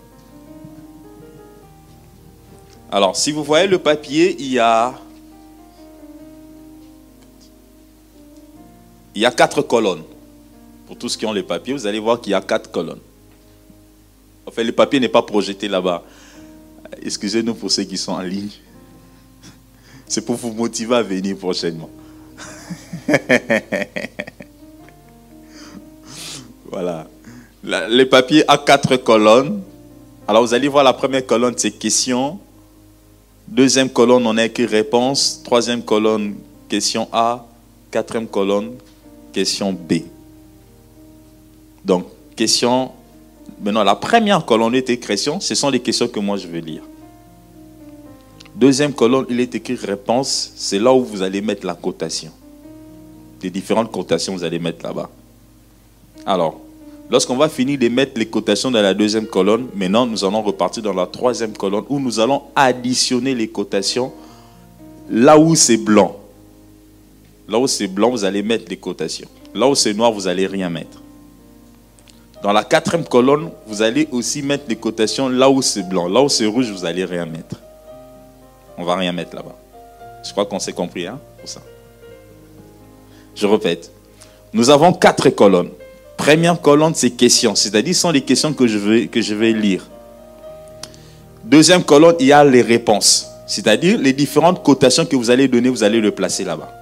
Alors, 2.92 3.16
si 3.16 3.32
vous 3.32 3.44
voyez 3.44 3.66
le 3.66 3.78
papier, 3.78 4.36
il 4.38 4.52
y 4.52 4.58
a 4.58 4.94
il 9.14 9.22
y 9.22 9.26
a 9.26 9.30
quatre 9.30 9.62
colonnes. 9.62 10.02
Pour 10.86 10.96
tous 10.96 11.16
qui 11.16 11.26
ont 11.26 11.32
les 11.32 11.42
papiers, 11.42 11.72
vous 11.72 11.86
allez 11.86 11.98
voir 12.00 12.20
qu'il 12.20 12.32
y 12.32 12.34
a 12.34 12.40
quatre 12.40 12.70
colonnes. 12.70 13.00
En 14.46 14.50
fait, 14.50 14.64
le 14.64 14.72
papier 14.72 14.98
n'est 15.00 15.08
pas 15.08 15.22
projeté 15.22 15.68
là-bas. 15.68 16.02
Excusez-nous 17.02 17.54
pour 17.54 17.70
ceux 17.70 17.84
qui 17.84 17.96
sont 17.96 18.12
en 18.12 18.20
ligne. 18.22 18.50
C'est 20.06 20.24
pour 20.24 20.34
vous 20.36 20.52
motiver 20.52 20.96
à 20.96 21.02
venir 21.02 21.36
prochainement. 21.36 21.88
voilà. 26.70 27.06
Le 27.62 28.04
papier 28.04 28.42
a 28.48 28.58
quatre 28.58 28.96
colonnes. 28.96 29.62
Alors 30.26 30.42
vous 30.42 30.54
allez 30.54 30.68
voir 30.68 30.82
la 30.84 30.92
première 30.92 31.26
colonne, 31.26 31.54
c'est 31.56 31.70
questions. 31.72 32.38
Deuxième 33.46 33.90
colonne, 33.90 34.26
on 34.26 34.36
a 34.36 34.44
écrit 34.44 34.66
réponse. 34.66 35.42
Troisième 35.44 35.82
colonne, 35.82 36.36
question 36.68 37.08
A. 37.12 37.46
Quatrième 37.90 38.28
colonne, 38.28 38.74
question 39.32 39.72
B. 39.72 40.02
Donc, 41.84 42.06
question. 42.36 42.92
Maintenant, 43.62 43.84
la 43.84 43.96
première 43.96 44.44
colonne 44.44 44.74
est 44.74 44.90
écrite 44.90 45.06
question. 45.06 45.40
Ce 45.40 45.54
sont 45.54 45.70
les 45.70 45.80
questions 45.80 46.08
que 46.08 46.20
moi 46.20 46.36
je 46.36 46.46
vais 46.46 46.60
lire. 46.60 46.82
Deuxième 48.54 48.92
colonne, 48.92 49.26
il 49.28 49.40
est 49.40 49.54
écrit 49.54 49.74
réponse. 49.74 50.52
C'est 50.56 50.78
là 50.78 50.92
où 50.92 51.04
vous 51.04 51.22
allez 51.22 51.40
mettre 51.40 51.66
la 51.66 51.74
cotation. 51.74 52.30
Les 53.42 53.50
différentes 53.50 53.90
cotations, 53.90 54.34
vous 54.34 54.44
allez 54.44 54.58
mettre 54.58 54.84
là-bas. 54.84 55.08
Alors, 56.26 56.60
Lorsqu'on 57.10 57.36
va 57.36 57.48
finir 57.48 57.76
de 57.76 57.88
mettre 57.88 58.12
les 58.16 58.26
cotations 58.26 58.70
dans 58.70 58.80
la 58.80 58.94
deuxième 58.94 59.26
colonne, 59.26 59.66
maintenant 59.74 60.06
nous 60.06 60.24
allons 60.24 60.42
repartir 60.42 60.80
dans 60.84 60.92
la 60.92 61.06
troisième 61.06 61.52
colonne 61.52 61.82
où 61.88 61.98
nous 61.98 62.20
allons 62.20 62.42
additionner 62.54 63.34
les 63.34 63.48
cotations 63.48 64.12
là 65.10 65.36
où 65.36 65.56
c'est 65.56 65.76
blanc. 65.76 66.19
Là 67.50 67.58
où 67.58 67.66
c'est 67.66 67.88
blanc, 67.88 68.10
vous 68.10 68.24
allez 68.24 68.44
mettre 68.44 68.66
les 68.68 68.76
cotations. 68.76 69.26
Là 69.54 69.66
où 69.66 69.74
c'est 69.74 69.92
noir, 69.92 70.12
vous 70.12 70.28
allez 70.28 70.46
rien 70.46 70.70
mettre. 70.70 71.02
Dans 72.44 72.52
la 72.52 72.62
quatrième 72.62 73.04
colonne, 73.04 73.50
vous 73.66 73.82
allez 73.82 74.08
aussi 74.12 74.40
mettre 74.40 74.64
les 74.68 74.76
cotations 74.76 75.28
là 75.28 75.50
où 75.50 75.60
c'est 75.60 75.82
blanc. 75.82 76.08
Là 76.08 76.22
où 76.22 76.28
c'est 76.28 76.46
rouge, 76.46 76.70
vous 76.70 76.84
allez 76.84 77.04
rien 77.04 77.26
mettre. 77.26 77.56
On 78.78 78.84
va 78.84 78.94
rien 78.94 79.10
mettre 79.10 79.34
là-bas. 79.34 79.56
Je 80.24 80.30
crois 80.30 80.46
qu'on 80.46 80.60
s'est 80.60 80.72
compris 80.72 81.08
hein, 81.08 81.18
pour 81.40 81.48
ça. 81.48 81.60
Je 83.34 83.46
répète. 83.48 83.90
Nous 84.52 84.70
avons 84.70 84.92
quatre 84.92 85.28
colonnes. 85.30 85.70
Première 86.16 86.60
colonne, 86.60 86.94
c'est 86.94 87.10
questions, 87.10 87.54
c'est-à-dire 87.56 87.94
ce 87.94 88.00
sont 88.02 88.10
les 88.12 88.20
questions 88.20 88.52
que 88.52 88.66
je, 88.68 88.78
vais, 88.78 89.06
que 89.08 89.20
je 89.20 89.34
vais 89.34 89.52
lire. 89.52 89.88
Deuxième 91.44 91.82
colonne, 91.82 92.14
il 92.20 92.26
y 92.26 92.32
a 92.32 92.44
les 92.44 92.62
réponses, 92.62 93.26
c'est-à-dire 93.46 93.98
les 93.98 94.12
différentes 94.12 94.62
cotations 94.62 95.04
que 95.04 95.16
vous 95.16 95.30
allez 95.30 95.48
donner, 95.48 95.68
vous 95.68 95.82
allez 95.82 96.00
le 96.00 96.10
placer 96.10 96.44
là-bas. 96.44 96.79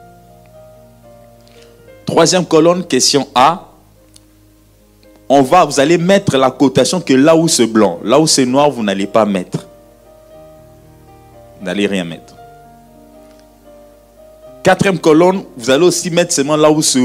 Troisième 2.08 2.46
colonne, 2.46 2.86
question 2.86 3.28
A. 3.34 3.68
On 5.28 5.42
va, 5.42 5.66
vous 5.66 5.78
allez 5.78 5.98
mettre 5.98 6.38
la 6.38 6.50
cotation 6.50 7.02
que 7.02 7.12
là 7.12 7.36
où 7.36 7.48
c'est 7.48 7.66
blanc, 7.66 7.98
là 8.02 8.18
où 8.18 8.26
c'est 8.26 8.46
noir, 8.46 8.70
vous 8.70 8.82
n'allez 8.82 9.06
pas 9.06 9.26
mettre. 9.26 9.66
Vous 11.58 11.66
n'allez 11.66 11.86
rien 11.86 12.04
mettre. 12.04 12.34
Quatrième 14.62 14.98
colonne, 14.98 15.44
vous 15.54 15.68
allez 15.68 15.84
aussi 15.84 16.10
mettre 16.10 16.32
seulement 16.32 16.56
là 16.56 16.70
où 16.70 16.80
c'est 16.80 16.98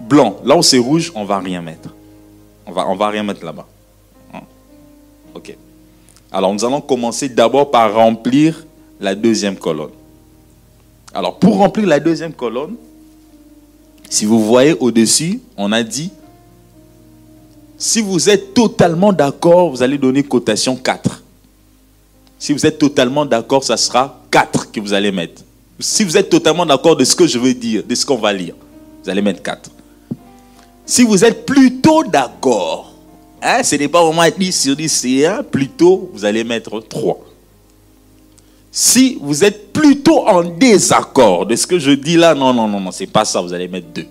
blanc. 0.00 0.38
Là 0.42 0.56
où 0.56 0.62
c'est 0.62 0.78
rouge, 0.78 1.12
on 1.14 1.26
va 1.26 1.38
rien 1.38 1.60
mettre. 1.60 1.90
On 2.64 2.72
va, 2.72 2.88
on 2.88 2.96
va 2.96 3.10
rien 3.10 3.24
mettre 3.24 3.44
là-bas. 3.44 3.66
Hein? 4.32 4.40
Ok. 5.34 5.54
Alors 6.32 6.54
nous 6.54 6.64
allons 6.64 6.80
commencer 6.80 7.28
d'abord 7.28 7.70
par 7.70 7.92
remplir 7.92 8.64
la 9.00 9.14
deuxième 9.14 9.56
colonne. 9.56 9.92
Alors 11.12 11.38
pour 11.38 11.58
remplir 11.58 11.86
la 11.86 12.00
deuxième 12.00 12.32
colonne, 12.32 12.76
si 14.08 14.24
vous 14.24 14.44
voyez 14.44 14.74
au-dessus, 14.78 15.40
on 15.56 15.72
a 15.72 15.82
dit, 15.82 16.10
si 17.78 18.00
vous 18.00 18.30
êtes 18.30 18.54
totalement 18.54 19.12
d'accord, 19.12 19.70
vous 19.70 19.82
allez 19.82 19.98
donner 19.98 20.22
cotation 20.22 20.76
4. 20.76 21.22
Si 22.38 22.52
vous 22.52 22.64
êtes 22.66 22.78
totalement 22.78 23.26
d'accord, 23.26 23.64
ça 23.64 23.76
sera 23.76 24.20
4 24.30 24.72
que 24.72 24.80
vous 24.80 24.92
allez 24.92 25.12
mettre. 25.12 25.42
Si 25.78 26.04
vous 26.04 26.16
êtes 26.16 26.30
totalement 26.30 26.64
d'accord 26.64 26.96
de 26.96 27.04
ce 27.04 27.14
que 27.14 27.26
je 27.26 27.38
veux 27.38 27.52
dire, 27.52 27.82
de 27.86 27.94
ce 27.94 28.06
qu'on 28.06 28.16
va 28.16 28.32
lire, 28.32 28.54
vous 29.02 29.10
allez 29.10 29.22
mettre 29.22 29.42
4. 29.42 29.70
Si 30.86 31.02
vous 31.02 31.24
êtes 31.24 31.44
plutôt 31.44 32.04
d'accord, 32.04 32.94
hein, 33.42 33.62
ce 33.62 33.74
n'est 33.76 33.88
pas 33.88 34.02
vraiment 34.04 34.22
10 34.38 34.52
sur 34.52 34.76
10, 34.76 34.88
c'est 34.88 35.26
1, 35.26 35.42
plutôt 35.42 36.10
vous 36.14 36.24
allez 36.24 36.44
mettre 36.44 36.80
3. 36.80 37.25
Si 38.78 39.16
vous 39.22 39.42
êtes 39.42 39.72
plutôt 39.72 40.28
en 40.28 40.44
désaccord 40.44 41.46
de 41.46 41.56
ce 41.56 41.66
que 41.66 41.78
je 41.78 41.92
dis 41.92 42.18
là, 42.18 42.34
non, 42.34 42.52
non, 42.52 42.68
non, 42.68 42.78
non, 42.78 42.90
c'est 42.90 43.06
pas 43.06 43.24
ça, 43.24 43.40
vous 43.40 43.54
allez 43.54 43.68
mettre 43.68 43.86
2. 43.94 44.04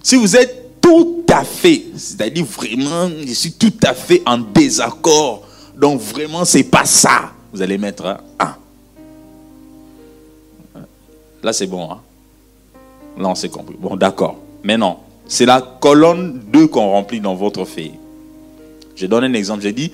Si 0.00 0.14
vous 0.14 0.36
êtes 0.36 0.80
tout 0.80 1.24
à 1.28 1.42
fait, 1.42 1.86
c'est-à-dire 1.96 2.44
vraiment, 2.44 3.10
je 3.26 3.32
suis 3.32 3.50
tout 3.50 3.72
à 3.82 3.92
fait 3.92 4.22
en 4.26 4.38
désaccord, 4.38 5.42
donc 5.76 6.00
vraiment, 6.00 6.44
c'est 6.44 6.62
pas 6.62 6.84
ça, 6.84 7.32
vous 7.52 7.60
allez 7.62 7.76
mettre 7.76 8.16
1. 8.38 8.56
Là, 11.42 11.52
c'est 11.52 11.66
bon, 11.66 11.90
hein? 11.90 12.00
Là, 13.18 13.28
on 13.28 13.34
s'est 13.34 13.48
compris. 13.48 13.74
Bon, 13.76 13.96
d'accord. 13.96 14.36
Mais 14.62 14.78
non, 14.78 14.98
c'est 15.26 15.46
la 15.46 15.60
colonne 15.60 16.42
2 16.52 16.68
qu'on 16.68 16.90
remplit 16.90 17.20
dans 17.20 17.34
votre 17.34 17.64
feuille. 17.64 17.94
Je 18.94 19.06
donne 19.06 19.24
un 19.24 19.34
exemple. 19.34 19.64
J'ai 19.64 19.72
dit, 19.72 19.90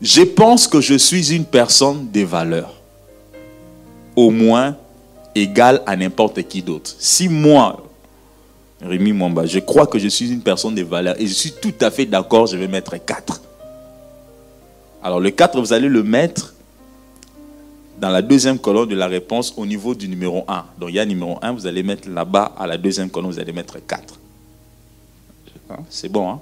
je 0.00 0.22
pense 0.22 0.66
que 0.66 0.80
je 0.80 0.94
suis 0.94 1.34
une 1.34 1.44
personne 1.44 2.10
de 2.10 2.22
valeur. 2.22 2.72
Au 4.18 4.30
moins 4.30 4.76
égale 5.36 5.80
à 5.86 5.94
n'importe 5.94 6.42
qui 6.48 6.60
d'autre. 6.60 6.92
Si 6.98 7.28
moi, 7.28 7.88
Rémi 8.82 9.12
Mwamba, 9.12 9.46
je 9.46 9.60
crois 9.60 9.86
que 9.86 9.96
je 9.96 10.08
suis 10.08 10.32
une 10.32 10.40
personne 10.40 10.74
de 10.74 10.82
valeur 10.82 11.14
et 11.20 11.26
je 11.28 11.32
suis 11.32 11.52
tout 11.52 11.74
à 11.80 11.92
fait 11.92 12.04
d'accord, 12.04 12.48
je 12.48 12.56
vais 12.56 12.66
mettre 12.66 12.96
4. 12.96 13.40
Alors 15.04 15.20
le 15.20 15.30
4, 15.30 15.60
vous 15.60 15.72
allez 15.72 15.88
le 15.88 16.02
mettre 16.02 16.52
dans 18.00 18.08
la 18.08 18.20
deuxième 18.20 18.58
colonne 18.58 18.88
de 18.88 18.96
la 18.96 19.06
réponse 19.06 19.54
au 19.56 19.64
niveau 19.64 19.94
du 19.94 20.08
numéro 20.08 20.44
1. 20.48 20.64
Donc 20.80 20.88
il 20.88 20.96
y 20.96 20.98
a 20.98 21.06
numéro 21.06 21.38
1, 21.40 21.52
vous 21.52 21.68
allez 21.68 21.84
mettre 21.84 22.08
là-bas 22.08 22.56
à 22.58 22.66
la 22.66 22.76
deuxième 22.76 23.10
colonne, 23.10 23.30
vous 23.30 23.38
allez 23.38 23.52
mettre 23.52 23.78
4. 23.86 24.18
Hein? 25.70 25.76
C'est 25.90 26.08
bon, 26.08 26.28
hein? 26.28 26.40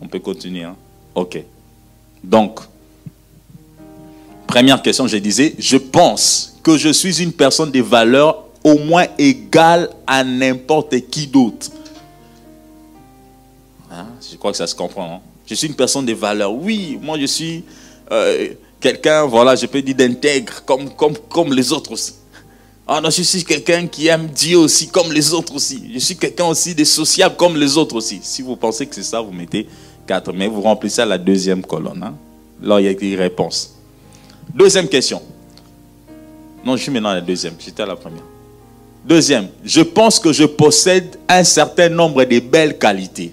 On 0.00 0.08
peut 0.08 0.20
continuer, 0.20 0.62
hein? 0.62 0.76
Ok. 1.14 1.38
Donc, 2.24 2.60
première 4.46 4.80
question, 4.80 5.06
je 5.06 5.18
disais, 5.18 5.54
je 5.58 5.76
pense 5.76 6.51
que 6.62 6.76
je 6.76 6.90
suis 6.90 7.22
une 7.22 7.32
personne 7.32 7.70
de 7.70 7.80
valeur 7.80 8.44
au 8.64 8.78
moins 8.78 9.06
égale 9.18 9.90
à 10.06 10.22
n'importe 10.22 10.98
qui 11.10 11.26
d'autre. 11.26 11.68
Hein? 13.90 14.06
Je 14.30 14.36
crois 14.36 14.52
que 14.52 14.56
ça 14.56 14.66
se 14.66 14.74
comprend. 14.74 15.16
Hein? 15.16 15.20
Je 15.46 15.54
suis 15.54 15.66
une 15.66 15.74
personne 15.74 16.06
de 16.06 16.14
valeur. 16.14 16.52
Oui, 16.52 16.98
moi 17.02 17.18
je 17.18 17.26
suis 17.26 17.64
euh, 18.10 18.48
quelqu'un, 18.80 19.26
voilà, 19.26 19.56
je 19.56 19.66
peux 19.66 19.82
dire 19.82 19.96
d'intègre 19.96 20.64
comme, 20.64 20.90
comme, 20.90 21.16
comme 21.28 21.52
les 21.52 21.72
autres 21.72 21.92
aussi. 21.92 22.14
Ah 22.86 23.00
non, 23.00 23.10
je 23.10 23.22
suis 23.22 23.44
quelqu'un 23.44 23.86
qui 23.86 24.08
aime 24.08 24.26
Dieu 24.26 24.58
aussi, 24.58 24.88
comme 24.88 25.12
les 25.12 25.32
autres 25.32 25.54
aussi. 25.54 25.90
Je 25.94 25.98
suis 25.98 26.16
quelqu'un 26.16 26.46
aussi 26.46 26.74
de 26.74 26.84
sociable, 26.84 27.36
comme 27.36 27.56
les 27.56 27.76
autres 27.76 27.94
aussi. 27.94 28.18
Si 28.22 28.42
vous 28.42 28.56
pensez 28.56 28.86
que 28.86 28.94
c'est 28.94 29.04
ça, 29.04 29.20
vous 29.20 29.30
mettez 29.30 29.68
4. 30.06 30.32
Mais 30.32 30.48
vous 30.48 30.60
remplissez 30.60 31.00
à 31.00 31.06
la 31.06 31.16
deuxième 31.16 31.62
colonne. 31.64 32.02
Hein. 32.02 32.14
Là, 32.60 32.80
il 32.80 32.86
y 32.86 32.88
a 32.88 32.94
des 32.94 33.14
réponses. 33.14 33.76
Deuxième 34.52 34.88
question. 34.88 35.22
Non, 36.64 36.76
je 36.76 36.82
suis 36.82 36.92
maintenant 36.92 37.10
à 37.10 37.14
la 37.14 37.20
deuxième. 37.20 37.54
J'étais 37.58 37.82
à 37.82 37.86
la 37.86 37.96
première. 37.96 38.22
Deuxième. 39.04 39.48
Je 39.64 39.80
pense 39.80 40.20
que 40.20 40.32
je 40.32 40.44
possède 40.44 41.18
un 41.28 41.42
certain 41.42 41.88
nombre 41.88 42.24
de 42.24 42.38
belles 42.38 42.78
qualités. 42.78 43.32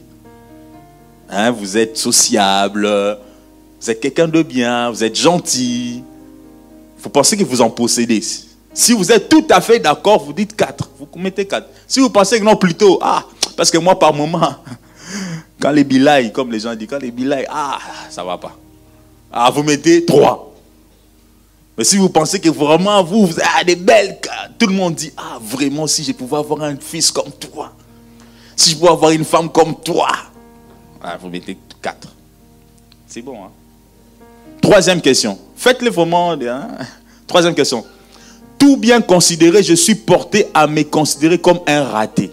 Hein, 1.29 1.51
vous 1.51 1.77
êtes 1.77 1.95
sociable, 1.95 2.89
vous 3.79 3.89
êtes 3.91 3.99
quelqu'un 3.99 4.27
de 4.27 4.41
bien, 4.41 4.89
vous 4.89 5.03
êtes 5.03 5.15
gentil. 5.15 6.03
Vous 6.97 7.09
pensez 7.09 7.37
que 7.37 7.43
vous 7.43 7.61
en 7.61 7.69
possédez. 7.69 8.21
Si 8.73 8.93
vous 8.93 9.11
êtes 9.11 9.29
tout 9.29 9.45
à 9.49 9.61
fait 9.61 9.79
d'accord, 9.79 10.23
vous 10.23 10.33
dites 10.33 10.55
4. 10.55 10.89
Vous 10.97 11.07
mettez 11.19 11.45
4. 11.45 11.67
Si 11.87 11.99
vous 11.99 12.09
pensez 12.09 12.39
que 12.39 12.45
non, 12.45 12.55
plutôt, 12.55 12.99
ah, 13.01 13.23
parce 13.55 13.69
que 13.69 13.77
moi, 13.77 13.97
par 13.97 14.13
moment, 14.13 14.55
quand 15.59 15.71
les 15.71 15.83
bilailles, 15.83 16.31
comme 16.31 16.51
les 16.51 16.61
gens 16.61 16.73
disent, 16.75 16.87
quand 16.89 17.01
les 17.01 17.11
bilailles, 17.11 17.47
ah, 17.49 17.77
ça 18.09 18.23
va 18.23 18.37
pas. 18.37 18.57
Ah, 19.31 19.51
vous 19.53 19.63
mettez 19.63 20.03
3. 20.03 20.48
Mais 21.79 21.85
si 21.85 21.95
vous 21.95 22.09
pensez 22.09 22.41
que 22.41 22.49
vraiment, 22.49 23.01
vous, 23.01 23.25
vous 23.25 23.39
avez 23.55 23.73
des 23.73 23.77
belles, 23.77 24.19
tout 24.57 24.67
le 24.67 24.73
monde 24.73 24.95
dit, 24.95 25.13
ah, 25.15 25.39
vraiment, 25.41 25.87
si 25.87 26.03
je 26.03 26.11
pouvais 26.11 26.35
avoir 26.35 26.61
un 26.63 26.75
fils 26.75 27.09
comme 27.09 27.31
toi, 27.31 27.71
si 28.53 28.71
je 28.71 28.75
pouvais 28.75 28.91
avoir 28.91 29.11
une 29.11 29.23
femme 29.23 29.49
comme 29.49 29.79
toi, 29.79 30.09
ah, 31.01 31.15
vous 31.21 31.29
mettez 31.29 31.57
4. 31.81 32.09
C'est 33.07 33.21
bon, 33.21 33.45
hein? 33.45 33.51
Troisième 34.61 34.99
question. 34.99 35.39
Faites-le 35.55 35.89
vraiment. 35.89 36.33
Hein? 36.33 36.67
Troisième 37.25 37.55
question 37.55 37.85
tout 38.57 38.75
bien 38.75 38.99
considéré, 38.99 39.63
je 39.63 39.73
suis 39.73 39.95
porté 39.95 40.47
à 40.53 40.67
me 40.67 40.83
considérer 40.83 41.37
comme 41.37 41.61
un 41.65 41.85
raté. 41.85 42.29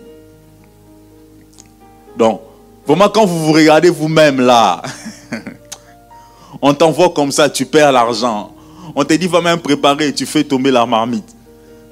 Donc, 2.18 2.40
vraiment, 2.84 3.08
quand 3.08 3.24
vous 3.24 3.46
vous 3.46 3.52
regardez 3.52 3.90
vous-même 3.90 4.40
là, 4.40 4.82
on 6.60 6.74
t'envoie 6.74 7.10
comme 7.10 7.30
ça, 7.30 7.48
tu 7.48 7.64
perds 7.64 7.92
l'argent. 7.92 8.55
On 8.94 9.04
te 9.04 9.14
dit, 9.14 9.26
va 9.26 9.40
même 9.40 9.60
préparer, 9.60 10.12
tu 10.12 10.26
fais 10.26 10.44
tomber 10.44 10.70
la 10.70 10.86
marmite. 10.86 11.34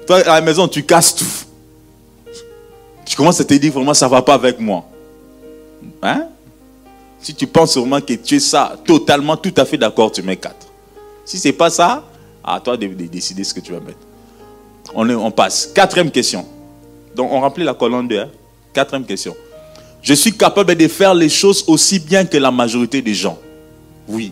Toi, 0.07 0.17
à 0.19 0.35
la 0.35 0.41
maison, 0.41 0.67
tu 0.67 0.83
casses 0.83 1.15
tout. 1.15 1.25
Tu 3.05 3.15
commences 3.15 3.39
à 3.39 3.45
te 3.45 3.53
dire, 3.53 3.71
vraiment, 3.71 3.93
ça 3.93 4.05
ne 4.05 4.11
va 4.11 4.21
pas 4.21 4.33
avec 4.33 4.59
moi. 4.59 4.85
Hein? 6.01 6.27
Si 7.19 7.33
tu 7.33 7.47
penses 7.47 7.77
vraiment 7.77 8.01
que 8.01 8.13
tu 8.13 8.35
es 8.35 8.39
ça, 8.39 8.75
totalement, 8.85 9.35
tout 9.37 9.53
à 9.57 9.65
fait 9.65 9.77
d'accord, 9.77 10.11
tu 10.11 10.21
mets 10.21 10.37
4. 10.37 10.55
Si 11.25 11.39
ce 11.39 11.47
n'est 11.47 11.53
pas 11.53 11.69
ça, 11.69 12.03
à 12.43 12.59
toi 12.59 12.77
de 12.77 12.85
décider 12.87 13.43
ce 13.43 13.53
que 13.53 13.59
tu 13.59 13.71
vas 13.71 13.79
mettre. 13.79 13.97
On, 14.93 15.31
passe. 15.31 15.71
Quatrième 15.73 16.11
question. 16.11 16.45
Donc, 17.15 17.31
on 17.31 17.41
remplit 17.41 17.63
la 17.63 17.73
colonne 17.73 18.07
2. 18.07 18.19
Hein. 18.19 18.29
Quatrième 18.73 19.05
question. 19.05 19.35
Je 20.01 20.13
suis 20.13 20.37
capable 20.37 20.75
de 20.75 20.87
faire 20.87 21.15
les 21.15 21.29
choses 21.29 21.63
aussi 21.67 21.97
bien 21.99 22.25
que 22.25 22.37
la 22.37 22.51
majorité 22.51 23.01
des 23.01 23.15
gens. 23.15 23.39
Oui. 24.07 24.31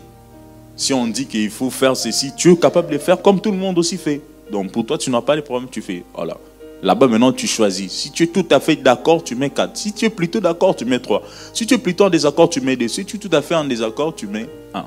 Si 0.76 0.92
on 0.92 1.06
dit 1.06 1.26
qu'il 1.26 1.50
faut 1.50 1.70
faire 1.70 1.96
ceci, 1.96 2.32
tu 2.36 2.52
es 2.52 2.56
capable 2.56 2.92
de 2.92 2.98
faire 2.98 3.20
comme 3.22 3.40
tout 3.40 3.50
le 3.50 3.56
monde 3.56 3.78
aussi 3.78 3.96
fait. 3.96 4.20
Donc, 4.50 4.72
pour 4.72 4.84
toi, 4.84 4.98
tu 4.98 5.10
n'as 5.10 5.20
pas 5.20 5.36
de 5.36 5.40
problème, 5.40 5.68
tu 5.70 5.80
fais. 5.80 6.04
Voilà. 6.14 6.36
Là-bas, 6.82 7.06
maintenant, 7.06 7.32
tu 7.32 7.46
choisis. 7.46 7.90
Si 7.90 8.10
tu 8.10 8.24
es 8.24 8.26
tout 8.26 8.46
à 8.50 8.60
fait 8.60 8.76
d'accord, 8.76 9.22
tu 9.22 9.34
mets 9.36 9.50
4. 9.50 9.76
Si 9.76 9.92
tu 9.92 10.04
es 10.04 10.10
plutôt 10.10 10.40
d'accord, 10.40 10.76
tu 10.76 10.84
mets 10.84 10.98
3. 10.98 11.22
Si 11.52 11.66
tu 11.66 11.74
es 11.74 11.78
plutôt 11.78 12.04
en 12.04 12.10
désaccord, 12.10 12.50
tu 12.50 12.60
mets 12.60 12.76
2. 12.76 12.88
Si 12.88 13.04
tu 13.04 13.16
es 13.16 13.18
tout 13.18 13.34
à 13.34 13.40
fait 13.40 13.54
en 13.54 13.64
désaccord, 13.64 14.14
tu 14.14 14.26
mets 14.26 14.48
1. 14.74 14.84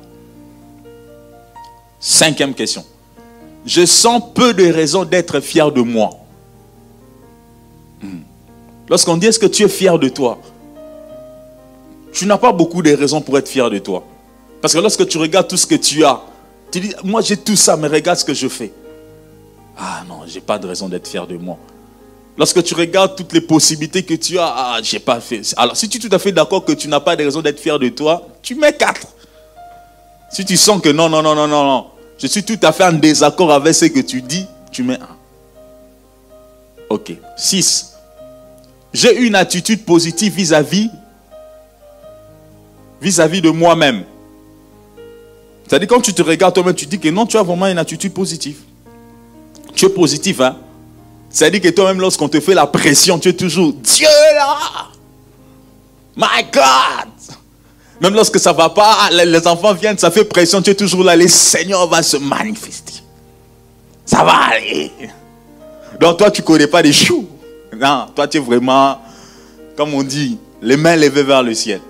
Cinquième 1.99 2.53
question 2.53 2.83
je 3.67 3.85
sens 3.85 4.23
peu 4.33 4.53
de 4.53 4.65
raisons 4.71 5.03
d'être 5.03 5.41
fier 5.41 5.71
de 5.71 5.81
moi. 5.81 6.11
Hmm. 8.01 8.21
Lorsqu'on 8.89 9.17
dit 9.17 9.27
est-ce 9.27 9.39
que 9.39 9.45
tu 9.45 9.63
es 9.63 9.67
fier 9.67 9.99
de 9.99 10.07
toi? 10.07 10.39
Tu 12.13 12.25
n'as 12.25 12.37
pas 12.37 12.53
beaucoup 12.53 12.81
de 12.81 12.91
raisons 12.93 13.21
pour 13.21 13.37
être 13.37 13.49
fier 13.49 13.69
de 13.69 13.77
toi. 13.79 14.03
Parce 14.61 14.73
que 14.73 14.79
lorsque 14.79 15.07
tu 15.07 15.17
regardes 15.17 15.47
tout 15.47 15.57
ce 15.57 15.65
que 15.65 15.75
tu 15.75 16.03
as, 16.03 16.21
tu 16.71 16.79
dis, 16.79 16.93
moi 17.03 17.21
j'ai 17.21 17.37
tout 17.37 17.55
ça, 17.55 17.77
mais 17.77 17.87
regarde 17.87 18.17
ce 18.17 18.25
que 18.25 18.33
je 18.33 18.47
fais. 18.47 18.71
Ah 19.77 20.03
non, 20.07 20.21
j'ai 20.27 20.41
pas 20.41 20.57
de 20.57 20.67
raison 20.67 20.89
d'être 20.89 21.07
fier 21.07 21.25
de 21.27 21.37
moi. 21.37 21.57
Lorsque 22.37 22.63
tu 22.63 22.73
regardes 22.73 23.15
toutes 23.15 23.33
les 23.33 23.41
possibilités 23.41 24.03
que 24.03 24.13
tu 24.13 24.37
as, 24.37 24.53
ah, 24.55 24.79
j'ai 24.81 24.99
pas 24.99 25.19
fait. 25.19 25.41
Alors, 25.57 25.75
si 25.75 25.89
tu 25.89 25.97
es 25.97 26.07
tout 26.07 26.15
à 26.15 26.19
fait 26.19 26.31
d'accord 26.31 26.63
que 26.63 26.71
tu 26.71 26.87
n'as 26.87 26.99
pas 26.99 27.15
de 27.15 27.23
raison 27.23 27.41
d'être 27.41 27.59
fier 27.59 27.79
de 27.79 27.89
toi, 27.89 28.27
tu 28.43 28.53
mets 28.55 28.73
4. 28.73 29.07
Si 30.31 30.45
tu 30.45 30.55
sens 30.55 30.81
que 30.81 30.89
non, 30.89 31.09
non, 31.09 31.23
non, 31.23 31.33
non, 31.33 31.47
non, 31.47 31.63
non, 31.63 31.87
je 32.17 32.27
suis 32.27 32.43
tout 32.43 32.59
à 32.61 32.71
fait 32.71 32.83
en 32.83 32.93
désaccord 32.93 33.51
avec 33.51 33.73
ce 33.73 33.85
que 33.85 34.01
tu 34.01 34.21
dis, 34.21 34.45
tu 34.71 34.83
mets 34.83 34.99
1. 34.99 35.07
Ok. 36.89 37.13
6. 37.37 37.93
J'ai 38.93 39.17
une 39.17 39.35
attitude 39.35 39.83
positive 39.83 40.33
vis-à-vis 40.33 40.89
vis-à-vis 43.01 43.41
de 43.41 43.49
moi-même. 43.49 44.03
C'est-à-dire 45.67 45.87
quand 45.87 46.01
tu 46.01 46.13
te 46.13 46.21
regardes 46.21 46.53
toi-même, 46.53 46.75
tu 46.75 46.85
dis 46.85 46.99
que 46.99 47.09
non, 47.09 47.25
tu 47.25 47.37
as 47.37 47.43
vraiment 47.43 47.67
une 47.67 47.77
attitude 47.77 48.13
positive. 48.13 48.57
Tu 49.75 49.85
es 49.85 49.89
positif, 49.89 50.39
hein 50.41 50.57
c'est-à-dire 51.29 51.61
que 51.61 51.69
toi-même, 51.69 51.99
lorsqu'on 51.99 52.29
te 52.29 52.39
fait 52.39 52.53
la 52.53 52.67
pression, 52.67 53.19
tu 53.19 53.29
es 53.29 53.33
toujours 53.33 53.73
Dieu 53.73 54.07
là. 54.35 54.57
My 56.15 56.43
God. 56.51 57.11
Même 58.01 58.13
lorsque 58.13 58.39
ça 58.39 58.53
ne 58.53 58.57
va 58.57 58.69
pas, 58.69 59.09
les 59.11 59.47
enfants 59.47 59.73
viennent, 59.73 59.97
ça 59.97 60.11
fait 60.11 60.23
pression, 60.23 60.61
tu 60.61 60.69
es 60.69 60.75
toujours 60.75 61.03
là. 61.03 61.15
Le 61.15 61.27
Seigneur 61.27 61.87
va 61.87 62.01
se 62.01 62.17
manifester. 62.17 62.93
Ça 64.05 64.23
va 64.23 64.33
aller. 64.51 64.91
Donc 65.99 66.17
toi, 66.17 66.31
tu 66.31 66.41
ne 66.41 66.47
connais 66.47 66.67
pas 66.67 66.81
les 66.81 66.93
choux. 66.93 67.27
Non, 67.75 68.07
toi, 68.15 68.27
tu 68.27 68.37
es 68.37 68.39
vraiment, 68.39 68.99
comme 69.75 69.93
on 69.93 70.03
dit, 70.03 70.37
les 70.61 70.77
mains 70.77 70.95
levées 70.95 71.23
vers 71.23 71.43
le 71.43 71.53
ciel. 71.53 71.81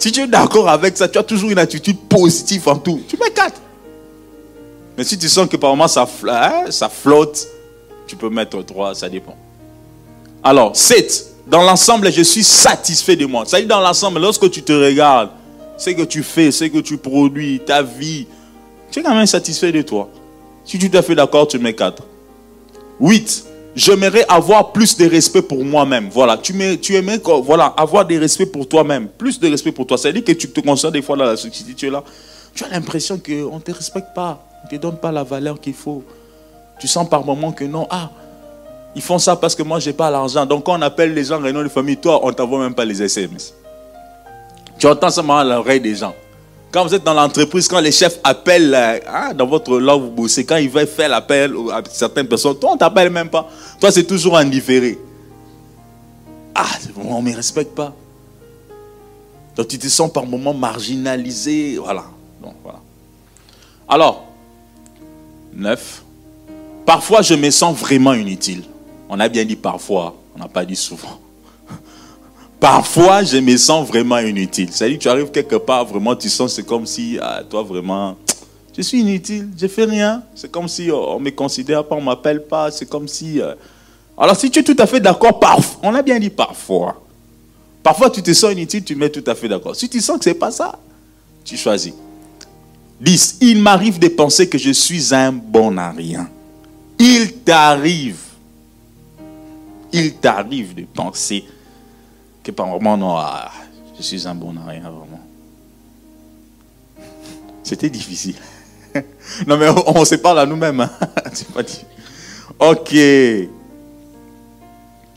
Si 0.00 0.10
tu 0.10 0.20
es 0.20 0.26
d'accord 0.26 0.66
avec 0.68 0.96
ça, 0.96 1.08
tu 1.08 1.18
as 1.18 1.22
toujours 1.22 1.50
une 1.50 1.58
attitude 1.58 1.98
positive 2.08 2.66
en 2.68 2.76
tout. 2.76 3.02
Tu 3.06 3.18
mets 3.18 3.30
4. 3.30 3.60
Mais 4.96 5.04
si 5.04 5.18
tu 5.18 5.28
sens 5.28 5.46
que 5.46 5.58
par 5.58 5.70
moment 5.70 5.88
ça, 5.88 6.08
hein, 6.26 6.70
ça 6.70 6.88
flotte, 6.88 7.46
tu 8.06 8.16
peux 8.16 8.30
mettre 8.30 8.62
3, 8.62 8.94
ça 8.94 9.10
dépend. 9.10 9.36
Alors, 10.42 10.74
7. 10.74 11.26
Dans 11.46 11.62
l'ensemble, 11.62 12.10
je 12.10 12.22
suis 12.22 12.44
satisfait 12.44 13.14
de 13.14 13.26
moi. 13.26 13.44
Ça 13.44 13.58
dire 13.58 13.68
dans 13.68 13.80
l'ensemble, 13.80 14.20
lorsque 14.20 14.50
tu 14.50 14.62
te 14.62 14.72
regardes, 14.72 15.30
ce 15.76 15.90
que 15.90 16.02
tu 16.02 16.22
fais, 16.22 16.50
ce 16.50 16.64
que 16.64 16.78
tu 16.78 16.96
produis, 16.96 17.60
ta 17.60 17.82
vie, 17.82 18.26
tu 18.90 19.00
es 19.00 19.02
quand 19.02 19.14
même 19.14 19.26
satisfait 19.26 19.70
de 19.70 19.82
toi. 19.82 20.08
Si 20.64 20.78
tu 20.78 20.88
t'es 20.88 21.02
fait 21.02 21.14
d'accord, 21.14 21.46
tu 21.46 21.58
mets 21.58 21.74
4. 21.74 22.02
8. 23.00 23.44
J'aimerais 23.74 24.24
avoir 24.28 24.72
plus 24.72 24.96
de 24.96 25.06
respect 25.08 25.42
pour 25.42 25.64
moi-même. 25.64 26.08
Voilà, 26.10 26.36
tu, 26.36 26.52
aimerais 26.94 27.20
voilà, 27.44 27.66
avoir 27.66 28.04
des 28.04 28.18
respect 28.18 28.46
pour 28.46 28.68
toi-même. 28.68 29.08
Plus 29.08 29.38
de 29.38 29.48
respect 29.48 29.72
pour 29.72 29.86
toi. 29.86 29.96
Ça 29.96 30.08
veut 30.08 30.14
dire 30.14 30.24
que 30.24 30.32
tu 30.32 30.48
te 30.48 30.60
concentres 30.60 30.94
des 30.94 31.02
fois 31.02 31.16
dans 31.16 31.24
la 31.24 31.36
société, 31.36 31.74
tu 31.74 31.86
es 31.86 31.90
là. 31.90 32.02
Tu 32.54 32.64
as 32.64 32.68
l'impression 32.68 33.18
qu'on 33.18 33.56
ne 33.56 33.60
te 33.60 33.70
respecte 33.70 34.12
pas. 34.14 34.44
On 34.62 34.66
ne 34.66 34.76
te 34.76 34.82
donne 34.82 34.96
pas 34.96 35.12
la 35.12 35.22
valeur 35.22 35.60
qu'il 35.60 35.74
faut. 35.74 36.02
Tu 36.80 36.88
sens 36.88 37.08
par 37.08 37.24
moments 37.24 37.52
que 37.52 37.64
non, 37.64 37.86
ah, 37.90 38.10
ils 38.96 39.02
font 39.02 39.18
ça 39.18 39.36
parce 39.36 39.54
que 39.54 39.62
moi, 39.62 39.78
je 39.78 39.90
n'ai 39.90 39.92
pas 39.92 40.10
l'argent. 40.10 40.44
Donc, 40.46 40.64
quand 40.64 40.78
on 40.78 40.82
appelle 40.82 41.14
les 41.14 41.24
gens 41.24 41.38
réunion 41.38 41.62
de 41.62 41.68
famille, 41.68 41.96
toi, 41.96 42.20
on 42.24 42.28
ne 42.28 42.32
t'envoie 42.32 42.58
même 42.58 42.74
pas 42.74 42.84
les 42.84 43.02
SMS. 43.02 43.54
Tu 44.78 44.86
entends 44.86 45.10
ça 45.10 45.22
à 45.22 45.44
l'oreille 45.44 45.80
des 45.80 45.94
gens. 45.94 46.14
Quand 46.72 46.86
vous 46.86 46.94
êtes 46.94 47.02
dans 47.02 47.14
l'entreprise, 47.14 47.66
quand 47.66 47.80
les 47.80 47.90
chefs 47.90 48.20
appellent, 48.22 48.74
euh, 48.74 48.98
ah, 49.08 49.34
dans 49.34 49.46
votre 49.46 49.78
là 49.80 49.96
où 49.96 50.02
vous 50.02 50.10
bossez, 50.10 50.44
quand 50.44 50.56
ils 50.56 50.70
veulent 50.70 50.86
faire 50.86 51.08
l'appel 51.08 51.52
à 51.72 51.82
certaines 51.90 52.28
personnes, 52.28 52.56
toi, 52.58 52.70
on 52.70 52.74
ne 52.74 52.78
t'appelle 52.78 53.10
même 53.10 53.28
pas. 53.28 53.48
Toi, 53.80 53.90
c'est 53.90 54.04
toujours 54.04 54.36
indifféré. 54.36 54.96
Ah, 56.54 56.66
on 56.96 57.20
ne 57.20 57.28
me 57.28 57.34
respecte 57.34 57.74
pas. 57.74 57.92
Donc, 59.56 59.66
tu 59.66 59.78
te 59.78 59.88
sens 59.88 60.12
par 60.12 60.24
moments 60.24 60.54
marginalisé. 60.54 61.76
Voilà. 61.76 62.04
Donc, 62.40 62.54
voilà. 62.62 62.78
Alors, 63.88 64.26
neuf. 65.52 66.04
Parfois, 66.86 67.22
je 67.22 67.34
me 67.34 67.50
sens 67.50 67.76
vraiment 67.76 68.14
inutile. 68.14 68.62
On 69.08 69.18
a 69.18 69.28
bien 69.28 69.44
dit 69.44 69.56
parfois, 69.56 70.14
on 70.36 70.38
n'a 70.38 70.48
pas 70.48 70.64
dit 70.64 70.76
souvent. 70.76 71.18
Parfois, 72.60 73.24
je 73.24 73.38
me 73.38 73.56
sens 73.56 73.88
vraiment 73.88 74.18
inutile. 74.18 74.68
C'est-à-dire 74.70 74.98
que 74.98 75.02
tu 75.02 75.08
arrives 75.08 75.30
quelque 75.30 75.56
part, 75.56 75.86
vraiment, 75.86 76.14
tu 76.14 76.28
sens, 76.28 76.54
c'est 76.54 76.66
comme 76.66 76.86
si, 76.86 77.18
ah, 77.20 77.42
toi, 77.48 77.62
vraiment, 77.62 78.16
je 78.76 78.82
suis 78.82 79.00
inutile, 79.00 79.48
je 79.58 79.66
fais 79.66 79.84
rien. 79.84 80.22
C'est 80.34 80.50
comme 80.50 80.68
si 80.68 80.90
oh, 80.90 81.06
on 81.08 81.18
ne 81.18 81.24
me 81.24 81.30
considère 81.30 81.84
pas, 81.84 81.96
on 81.96 82.00
ne 82.00 82.06
m'appelle 82.06 82.44
pas. 82.44 82.70
C'est 82.70 82.86
comme 82.86 83.08
si. 83.08 83.40
Euh, 83.40 83.54
alors, 84.16 84.36
si 84.36 84.50
tu 84.50 84.58
es 84.58 84.62
tout 84.62 84.76
à 84.78 84.86
fait 84.86 85.00
d'accord, 85.00 85.38
parfois, 85.40 85.80
on 85.82 85.94
a 85.94 86.02
bien 86.02 86.18
dit 86.18 86.30
parfois. 86.30 87.00
Parfois, 87.82 88.10
tu 88.10 88.22
te 88.22 88.32
sens 88.34 88.52
inutile, 88.52 88.84
tu 88.84 88.94
mets 88.94 89.08
tout 89.08 89.24
à 89.26 89.34
fait 89.34 89.48
d'accord. 89.48 89.74
Si 89.74 89.88
tu 89.88 90.00
sens 90.00 90.18
que 90.18 90.24
ce 90.24 90.30
n'est 90.30 90.34
pas 90.34 90.50
ça, 90.50 90.78
tu 91.44 91.56
choisis. 91.56 91.94
10. 93.00 93.38
Il 93.40 93.62
m'arrive 93.62 93.98
de 93.98 94.08
penser 94.08 94.46
que 94.46 94.58
je 94.58 94.70
suis 94.70 95.14
un 95.14 95.32
bon 95.32 95.78
à 95.78 95.90
rien 95.90 96.28
il 97.00 97.32
t'arrive, 97.32 98.18
il 99.90 100.14
t'arrive 100.16 100.74
de 100.74 100.84
penser 100.84 101.44
que 102.42 102.50
par 102.50 102.66
moment, 102.66 102.96
non, 102.96 103.16
ah, 103.16 103.50
je 103.96 104.02
suis 104.02 104.26
un 104.26 104.34
bon 104.34 104.54
à 104.56 104.70
rien, 104.70 104.80
vraiment. 104.80 105.20
C'était 107.62 107.90
difficile. 107.90 108.36
non, 109.46 109.56
mais 109.56 109.68
on, 109.86 110.04
se 110.04 110.16
parle 110.16 110.40
à 110.40 110.46
nous-mêmes. 110.46 110.80
Hein. 110.80 110.90
ok. 112.58 112.94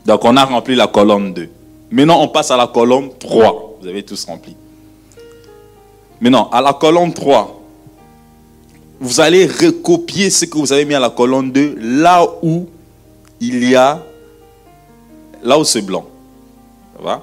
Donc, 0.04 0.24
on 0.24 0.36
a 0.36 0.44
rempli 0.44 0.74
la 0.74 0.86
colonne 0.86 1.32
2. 1.32 1.48
Maintenant, 1.90 2.22
on 2.22 2.28
passe 2.28 2.50
à 2.50 2.56
la 2.56 2.66
colonne 2.66 3.10
3. 3.18 3.78
Vous 3.80 3.88
avez 3.88 4.02
tous 4.02 4.24
rempli. 4.26 4.56
Maintenant, 6.20 6.48
à 6.50 6.60
la 6.60 6.74
colonne 6.74 7.12
3, 7.12 7.60
vous 9.00 9.20
allez 9.20 9.46
recopier 9.46 10.30
ce 10.30 10.44
que 10.44 10.56
vous 10.56 10.72
avez 10.72 10.84
mis 10.84 10.94
à 10.94 11.00
la 11.00 11.10
colonne 11.10 11.50
2 11.50 11.76
là 11.78 12.24
où 12.42 12.68
il 13.40 13.68
y 13.68 13.74
a, 13.74 14.02
là 15.42 15.58
où 15.58 15.64
c'est 15.64 15.82
blanc. 15.82 16.06
Ça 16.96 17.02
va? 17.02 17.22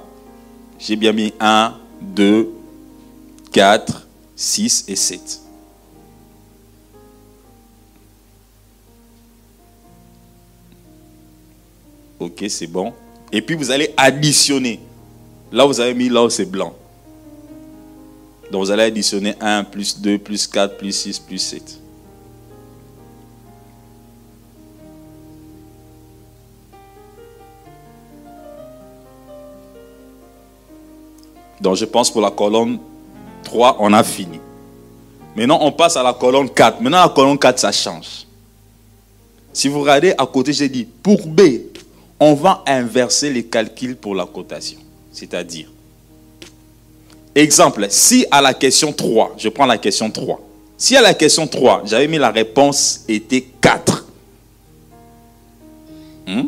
J'ai 0.79 0.95
bien 0.95 1.13
mis 1.13 1.33
1, 1.39 1.75
2, 2.01 2.49
4, 3.51 4.07
6 4.35 4.85
et 4.87 4.95
7. 4.95 5.41
Ok, 12.19 12.45
c'est 12.49 12.67
bon. 12.67 12.93
Et 13.31 13.41
puis 13.41 13.55
vous 13.55 13.71
allez 13.71 13.93
additionner. 13.97 14.79
Là, 15.51 15.65
vous 15.65 15.79
avez 15.79 15.93
mis 15.93 16.09
là 16.09 16.23
où 16.23 16.29
c'est 16.29 16.45
blanc. 16.45 16.75
Donc 18.51 18.65
vous 18.65 18.71
allez 18.71 18.83
additionner 18.83 19.35
1 19.39 19.63
plus 19.63 19.99
2 19.99 20.17
plus 20.17 20.45
4 20.45 20.77
plus 20.77 20.91
6 20.91 21.19
plus 21.19 21.39
7. 21.39 21.80
Donc 31.61 31.75
je 31.75 31.85
pense 31.85 32.11
pour 32.11 32.21
la 32.21 32.31
colonne 32.31 32.79
3, 33.43 33.77
on 33.79 33.93
a 33.93 34.03
fini. 34.03 34.39
Maintenant, 35.35 35.59
on 35.61 35.71
passe 35.71 35.95
à 35.95 36.03
la 36.03 36.13
colonne 36.13 36.49
4. 36.49 36.81
Maintenant, 36.81 37.01
la 37.01 37.09
colonne 37.09 37.37
4, 37.37 37.59
ça 37.59 37.71
change. 37.71 38.25
Si 39.53 39.67
vous 39.69 39.79
regardez 39.81 40.13
à 40.17 40.25
côté, 40.25 40.51
j'ai 40.51 40.67
dit, 40.67 40.85
pour 40.85 41.25
B, 41.25 41.41
on 42.19 42.33
va 42.33 42.63
inverser 42.67 43.31
les 43.31 43.43
calculs 43.43 43.95
pour 43.95 44.15
la 44.15 44.25
cotation. 44.25 44.79
C'est-à-dire, 45.13 45.67
Exemple, 47.33 47.87
si 47.89 48.25
à 48.29 48.41
la 48.41 48.53
question 48.53 48.91
3, 48.91 49.35
je 49.37 49.47
prends 49.49 49.65
la 49.65 49.77
question 49.77 50.11
3. 50.11 50.39
Si 50.77 50.97
à 50.97 51.01
la 51.01 51.13
question 51.13 51.47
3, 51.47 51.83
j'avais 51.85 52.07
mis 52.07 52.17
la 52.17 52.31
réponse 52.31 53.05
était 53.07 53.45
4. 53.61 54.05
Hmm? 56.27 56.43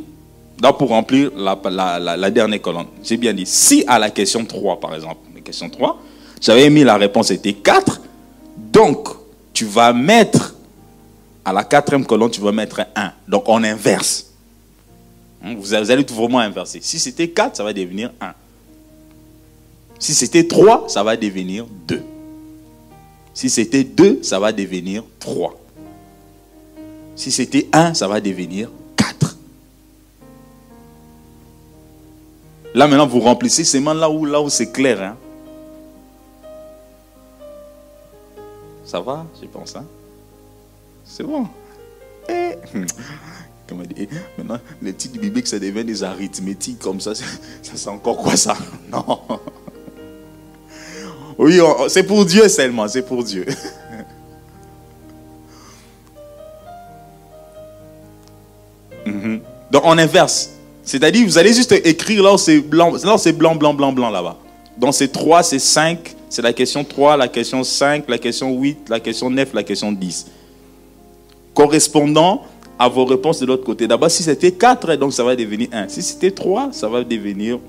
Donc 0.63 0.77
pour 0.77 0.87
remplir 0.87 1.29
la, 1.35 2.31
dernière 2.31 2.61
colonne, 2.61 2.85
j'ai 3.03 3.17
bien 3.17 3.33
dit, 3.33 3.45
si 3.45 3.83
à 3.85 3.99
la 3.99 4.09
question 4.09 4.45
3, 4.45 4.79
par 4.79 4.95
exemple, 4.95 5.17
la 5.35 5.41
question 5.41 5.69
3, 5.69 6.01
j'avais 6.39 6.69
mis 6.69 6.85
la 6.85 6.95
réponse 6.95 7.31
était 7.31 7.51
4, 7.51 7.99
donc 8.71 9.09
tu 9.51 9.65
vas 9.65 9.91
mettre, 9.91 10.55
à 11.43 11.51
la 11.51 11.65
quatrième 11.65 12.05
colonne, 12.05 12.31
tu 12.31 12.39
vas 12.39 12.53
mettre 12.53 12.79
1. 12.95 13.11
Donc 13.27 13.43
on 13.49 13.61
inverse. 13.61 14.27
Hmm? 15.43 15.55
Vous 15.55 15.73
allez 15.73 16.05
tout 16.05 16.15
vraiment 16.15 16.39
inverser. 16.39 16.79
Si 16.81 16.97
c'était 16.97 17.27
4, 17.27 17.57
ça 17.57 17.63
va 17.65 17.73
devenir 17.73 18.13
1. 18.21 18.33
Si 19.99 20.13
c'était 20.13 20.47
3, 20.47 20.85
ça 20.87 21.03
va 21.03 21.17
devenir 21.17 21.65
2. 21.89 22.01
Si 23.33 23.49
c'était 23.49 23.83
2, 23.83 24.19
ça 24.23 24.39
va 24.39 24.53
devenir 24.53 25.03
3. 25.19 25.59
Si 27.17 27.31
c'était 27.31 27.67
1, 27.73 27.95
ça 27.95 28.07
va 28.07 28.21
devenir 28.21 28.69
4. 28.95 29.32
Là 32.73 32.87
maintenant, 32.87 33.07
vous 33.07 33.19
remplissez 33.19 33.63
seulement 33.63 33.93
là 33.93 34.09
où, 34.09 34.25
là 34.25 34.41
où 34.41 34.49
c'est 34.49 34.71
clair. 34.71 35.01
Hein? 35.01 35.17
Ça 38.85 38.99
va, 38.99 39.25
je 39.41 39.47
pense. 39.47 39.75
Hein? 39.75 39.85
C'est 41.05 41.23
bon. 41.23 41.47
Eh. 42.29 42.53
Comment 43.67 43.83
dire, 43.83 44.07
maintenant, 44.37 44.59
les 44.81 44.93
titres 44.93 45.19
bibliques, 45.19 45.47
ça 45.47 45.57
devient 45.59 45.85
des 45.85 46.03
arithmétiques 46.03 46.79
comme 46.79 46.99
ça. 46.99 47.15
Ça, 47.15 47.23
c'est 47.61 47.89
encore 47.89 48.17
quoi 48.17 48.35
ça? 48.35 48.55
Non. 48.91 49.19
Oui, 51.37 51.59
c'est 51.87 52.03
pour 52.03 52.25
Dieu 52.25 52.47
seulement, 52.47 52.87
c'est 52.87 53.01
pour 53.01 53.23
Dieu. 53.23 53.45
Mhm. 59.05 59.41
Donc 59.69 59.81
on 59.85 59.97
inverse. 59.97 60.52
C'est-à-dire, 60.83 61.25
vous 61.25 61.37
allez 61.37 61.53
juste 61.53 61.71
écrire 61.71 62.23
là 62.23 62.33
où 62.33 62.37
c'est 62.37 62.59
blanc, 62.59 62.91
là 63.03 63.17
c'est 63.17 63.33
blanc, 63.33 63.55
blanc, 63.55 63.73
blanc, 63.73 63.93
blanc 63.93 64.09
là-bas. 64.09 64.37
Donc 64.77 64.93
c'est 64.93 65.07
3, 65.07 65.43
c'est 65.43 65.59
5, 65.59 66.15
c'est 66.29 66.41
la 66.41 66.51
question 66.51 66.83
3, 66.83 67.15
la 67.17 67.27
question 67.27 67.63
5, 67.63 68.05
la 68.07 68.17
question 68.17 68.51
8, 68.59 68.89
la 68.89 68.99
question 68.99 69.29
9, 69.29 69.53
la 69.53 69.63
question 69.63 69.91
10. 69.91 70.27
Correspondant 71.53 72.43
à 72.77 72.89
vos 72.89 73.05
réponses 73.05 73.39
de 73.39 73.45
l'autre 73.45 73.63
côté. 73.63 73.87
D'abord, 73.87 74.09
si 74.09 74.23
c'était 74.23 74.51
4, 74.51 74.95
donc 74.95 75.13
ça 75.13 75.23
va 75.23 75.35
devenir 75.35 75.69
1. 75.71 75.87
Si 75.87 76.01
c'était 76.01 76.31
3, 76.31 76.69
ça 76.71 76.89
va 76.89 77.03
devenir 77.03 77.59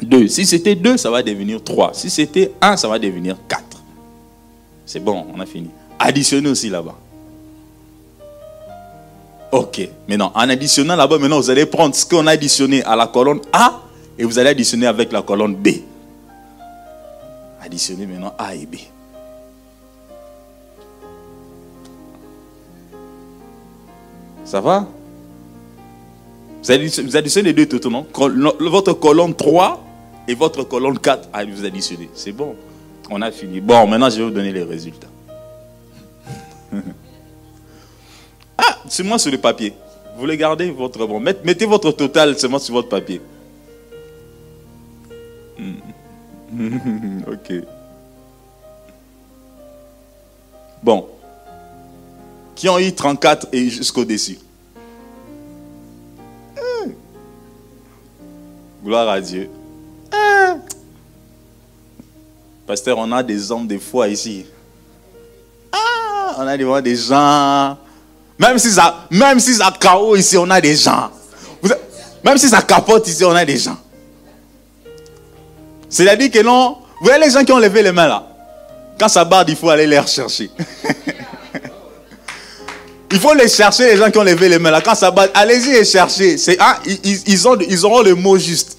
2. 0.00 0.28
Si 0.28 0.46
c'était 0.46 0.74
2, 0.74 0.96
ça 0.96 1.10
va 1.10 1.22
devenir 1.22 1.62
3. 1.62 1.92
Si 1.94 2.08
c'était 2.08 2.52
1, 2.60 2.76
ça 2.76 2.88
va 2.88 2.98
devenir 2.98 3.36
4. 3.48 3.62
C'est 4.86 5.00
bon, 5.00 5.26
on 5.34 5.40
a 5.40 5.46
fini. 5.46 5.68
Additionnez 5.98 6.48
aussi 6.48 6.70
là-bas. 6.70 6.96
Ok. 9.54 9.88
Maintenant, 10.08 10.32
en 10.34 10.48
additionnant 10.48 10.96
là-bas, 10.96 11.16
maintenant, 11.16 11.38
vous 11.38 11.48
allez 11.48 11.64
prendre 11.64 11.94
ce 11.94 12.04
qu'on 12.04 12.26
a 12.26 12.32
additionné 12.32 12.82
à 12.82 12.96
la 12.96 13.06
colonne 13.06 13.40
A 13.52 13.82
et 14.18 14.24
vous 14.24 14.36
allez 14.40 14.50
additionner 14.50 14.88
avec 14.88 15.12
la 15.12 15.22
colonne 15.22 15.54
B. 15.54 15.68
Additionnez 17.62 18.04
maintenant 18.04 18.34
A 18.36 18.56
et 18.56 18.66
B. 18.66 18.74
Ça 24.44 24.60
va? 24.60 24.88
Vous 26.64 27.16
additionnez 27.16 27.52
les 27.52 27.52
deux 27.52 27.66
totalement. 27.66 28.04
Votre 28.58 28.94
colonne 28.94 29.36
3 29.36 29.84
et 30.26 30.34
votre 30.34 30.64
colonne 30.64 30.98
4, 30.98 31.28
ah, 31.32 31.44
vous 31.44 31.64
additionnez. 31.64 32.10
C'est 32.12 32.32
bon. 32.32 32.56
On 33.08 33.22
a 33.22 33.30
fini. 33.30 33.60
Bon, 33.60 33.86
maintenant, 33.86 34.10
je 34.10 34.16
vais 34.16 34.24
vous 34.24 34.30
donner 34.30 34.50
les 34.50 34.64
résultats. 34.64 35.06
Ah, 38.58 38.78
c'est 38.88 39.02
moi 39.02 39.18
sur 39.18 39.30
le 39.30 39.38
papier. 39.38 39.74
Vous 40.16 40.26
les 40.26 40.36
gardez 40.36 40.70
votre 40.70 41.06
bon. 41.06 41.20
Mettez 41.20 41.66
votre 41.66 41.90
total 41.92 42.38
seulement 42.38 42.58
sur 42.58 42.74
votre 42.74 42.88
papier. 42.88 43.20
ok. 47.26 47.64
Bon. 50.82 51.08
Qui 52.54 52.68
ont 52.68 52.78
eu 52.78 52.92
34 52.92 53.48
et 53.52 53.68
jusqu'au-dessus 53.68 54.38
hmm. 56.56 56.90
Gloire 58.84 59.08
à 59.08 59.20
Dieu. 59.20 59.50
Hmm. 60.12 60.58
Pasteur, 62.66 62.98
on 62.98 63.10
a 63.10 63.22
des 63.22 63.50
hommes 63.50 63.66
de 63.66 63.78
foi 63.78 64.08
ici. 64.08 64.46
Ah, 65.72 66.36
on 66.38 66.46
a 66.46 66.82
des 66.82 66.96
gens 66.96 67.76
même 68.38 68.58
si 68.58 68.70
ça, 68.70 69.06
même 69.10 69.38
si 69.38 69.58
chaos 69.80 70.16
ici, 70.16 70.36
on 70.36 70.50
a 70.50 70.60
des 70.60 70.76
gens. 70.76 71.10
Même 72.24 72.38
si 72.38 72.48
ça 72.48 72.62
capote 72.62 73.06
ici, 73.06 73.24
on 73.24 73.34
a 73.34 73.44
des 73.44 73.58
gens. 73.58 73.76
C'est-à-dire 75.88 76.30
que 76.30 76.42
non, 76.42 76.78
vous 76.98 77.06
voyez 77.06 77.22
les 77.22 77.30
gens 77.30 77.44
qui 77.44 77.52
ont 77.52 77.58
levé 77.58 77.82
les 77.82 77.92
mains 77.92 78.08
là? 78.08 78.26
Quand 78.98 79.08
ça 79.08 79.24
barde, 79.24 79.50
il 79.50 79.56
faut 79.56 79.68
aller 79.68 79.86
les 79.86 79.98
rechercher. 79.98 80.50
il 83.10 83.20
faut 83.20 83.34
les 83.34 83.48
chercher, 83.48 83.92
les 83.92 83.98
gens 83.98 84.10
qui 84.10 84.18
ont 84.18 84.24
levé 84.24 84.48
les 84.48 84.58
mains 84.58 84.70
là. 84.70 84.80
Quand 84.80 84.94
ça 84.94 85.10
barde, 85.10 85.30
allez-y 85.34 85.72
les 85.72 85.84
chercher. 85.84 86.38
C'est, 86.38 86.56
ah, 86.58 86.78
ils, 87.04 87.46
ont, 87.46 87.58
ils 87.60 87.84
auront 87.84 88.02
le 88.02 88.14
mot 88.14 88.38
juste. 88.38 88.78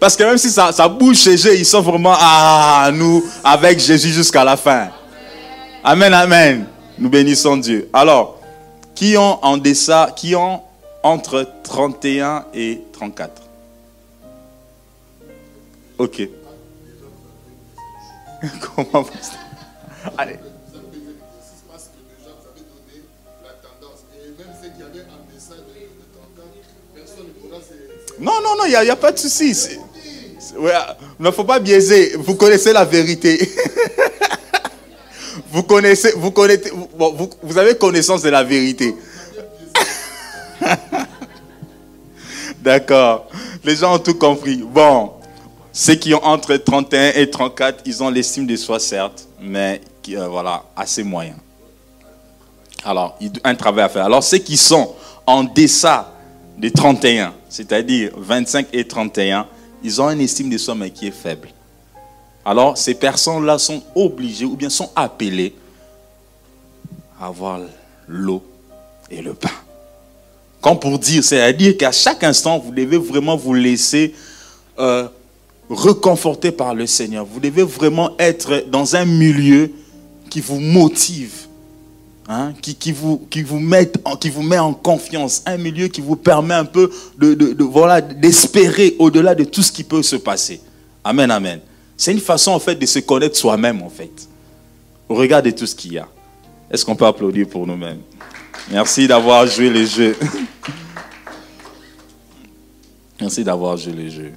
Parce 0.00 0.16
que 0.16 0.24
même 0.24 0.38
si 0.38 0.50
ça, 0.50 0.72
bouge 0.88 1.18
chez 1.18 1.36
eux, 1.36 1.56
ils 1.56 1.66
sont 1.66 1.82
vraiment 1.82 2.14
à 2.14 2.86
ah, 2.86 2.90
nous 2.92 3.24
avec 3.44 3.78
Jésus 3.78 4.10
jusqu'à 4.10 4.42
la 4.42 4.56
fin. 4.56 4.88
Amen, 5.84 6.12
amen. 6.12 6.66
Nous 6.98 7.08
bénissons 7.08 7.58
Dieu. 7.58 7.88
Alors, 7.92 8.39
qui 9.00 9.16
ont 9.16 9.42
en 9.42 9.56
dessin, 9.56 10.08
qui 10.14 10.34
ont 10.34 10.60
entre 11.02 11.48
31 11.62 12.44
et 12.52 12.82
34 12.92 13.32
Ok. 15.96 16.28
Comment 18.60 19.00
vous... 19.00 19.10
Allez. 20.18 20.36
Non, 28.18 28.32
non, 28.42 28.54
non, 28.58 28.64
il 28.66 28.68
n'y 28.68 28.74
a, 28.74 28.92
a, 28.92 28.96
pas 28.96 29.12
de 29.12 29.18
souci. 29.18 29.56
Il 30.58 31.24
ne 31.24 31.30
faut 31.30 31.44
pas 31.44 31.58
biaiser. 31.58 32.16
Vous 32.18 32.34
connaissez 32.34 32.74
la 32.74 32.84
vérité. 32.84 33.50
Vous 35.50 35.62
connaissez, 35.62 36.12
vous 36.16 36.30
connaissez, 36.30 36.72
vous, 37.42 37.58
avez 37.58 37.76
connaissance 37.76 38.22
de 38.22 38.30
la 38.30 38.42
vérité. 38.42 38.94
D'accord. 42.60 43.28
Les 43.64 43.76
gens 43.76 43.94
ont 43.94 43.98
tout 43.98 44.14
compris. 44.14 44.56
Bon, 44.58 45.12
ceux 45.72 45.94
qui 45.94 46.12
ont 46.14 46.24
entre 46.24 46.56
31 46.56 47.12
et 47.14 47.30
34, 47.30 47.82
ils 47.86 48.02
ont 48.02 48.10
l'estime 48.10 48.46
de 48.46 48.56
soi, 48.56 48.78
certes, 48.78 49.26
mais 49.40 49.80
euh, 50.10 50.28
voilà, 50.28 50.64
assez 50.76 51.02
moyen. 51.02 51.36
Alors, 52.84 53.18
un 53.44 53.54
travail 53.54 53.84
à 53.84 53.88
faire. 53.88 54.04
Alors, 54.04 54.24
ceux 54.24 54.38
qui 54.38 54.56
sont 54.56 54.94
en 55.26 55.44
deçà 55.44 56.12
de 56.58 56.68
31, 56.68 57.34
c'est-à-dire 57.48 58.10
25 58.16 58.68
et 58.72 58.86
31, 58.86 59.46
ils 59.82 60.00
ont 60.00 60.10
une 60.10 60.20
estime 60.20 60.50
de 60.50 60.58
soi, 60.58 60.74
mais 60.74 60.90
qui 60.90 61.06
est 61.06 61.10
faible. 61.12 61.48
Alors, 62.44 62.78
ces 62.78 62.94
personnes-là 62.94 63.58
sont 63.58 63.82
obligées 63.94 64.46
ou 64.46 64.56
bien 64.56 64.70
sont 64.70 64.90
appelées 64.96 65.54
à 67.20 67.26
avoir 67.26 67.60
l'eau 68.08 68.42
et 69.10 69.20
le 69.20 69.34
pain. 69.34 69.50
Comme 70.60 70.78
pour 70.78 70.98
dire, 70.98 71.24
c'est-à-dire 71.24 71.76
qu'à 71.76 71.92
chaque 71.92 72.22
instant, 72.24 72.58
vous 72.58 72.70
devez 72.70 72.98
vraiment 72.98 73.36
vous 73.36 73.54
laisser 73.54 74.14
euh, 74.78 75.08
reconforter 75.68 76.50
par 76.50 76.74
le 76.74 76.86
Seigneur. 76.86 77.24
Vous 77.24 77.40
devez 77.40 77.62
vraiment 77.62 78.12
être 78.18 78.64
dans 78.68 78.96
un 78.96 79.04
milieu 79.04 79.70
qui 80.28 80.40
vous 80.40 80.60
motive, 80.60 81.32
hein, 82.28 82.52
qui, 82.60 82.92
vous, 82.92 83.20
met 83.58 84.58
en 84.58 84.74
confiance, 84.74 85.42
un 85.46 85.56
milieu 85.56 85.88
qui 85.88 86.00
vous 86.00 86.16
permet 86.16 86.54
un 86.54 86.64
peu 86.64 86.90
de, 87.18 87.62
voilà, 87.64 88.00
d'espérer 88.00 88.96
au-delà 88.98 89.34
de 89.34 89.44
tout 89.44 89.62
ce 89.62 89.72
qui 89.72 89.84
peut 89.84 90.02
se 90.02 90.16
passer. 90.16 90.60
Amen, 91.04 91.30
amen. 91.30 91.60
C'est 92.00 92.12
une 92.12 92.20
façon 92.20 92.52
en 92.52 92.58
fait 92.58 92.76
de 92.76 92.86
se 92.86 93.00
connaître 93.00 93.36
soi-même 93.36 93.82
en 93.82 93.90
fait. 93.90 94.10
Regardez 95.06 95.54
tout 95.54 95.66
ce 95.66 95.74
qu'il 95.74 95.92
y 95.92 95.98
a. 95.98 96.08
Est-ce 96.70 96.82
qu'on 96.82 96.96
peut 96.96 97.04
applaudir 97.04 97.46
pour 97.46 97.66
nous-mêmes? 97.66 98.00
Merci 98.70 99.06
d'avoir 99.06 99.46
joué 99.46 99.68
les 99.68 99.84
jeux. 99.84 100.16
Merci 103.20 103.44
d'avoir 103.44 103.76
joué 103.76 103.92
les 103.92 104.08
jeux. 104.08 104.32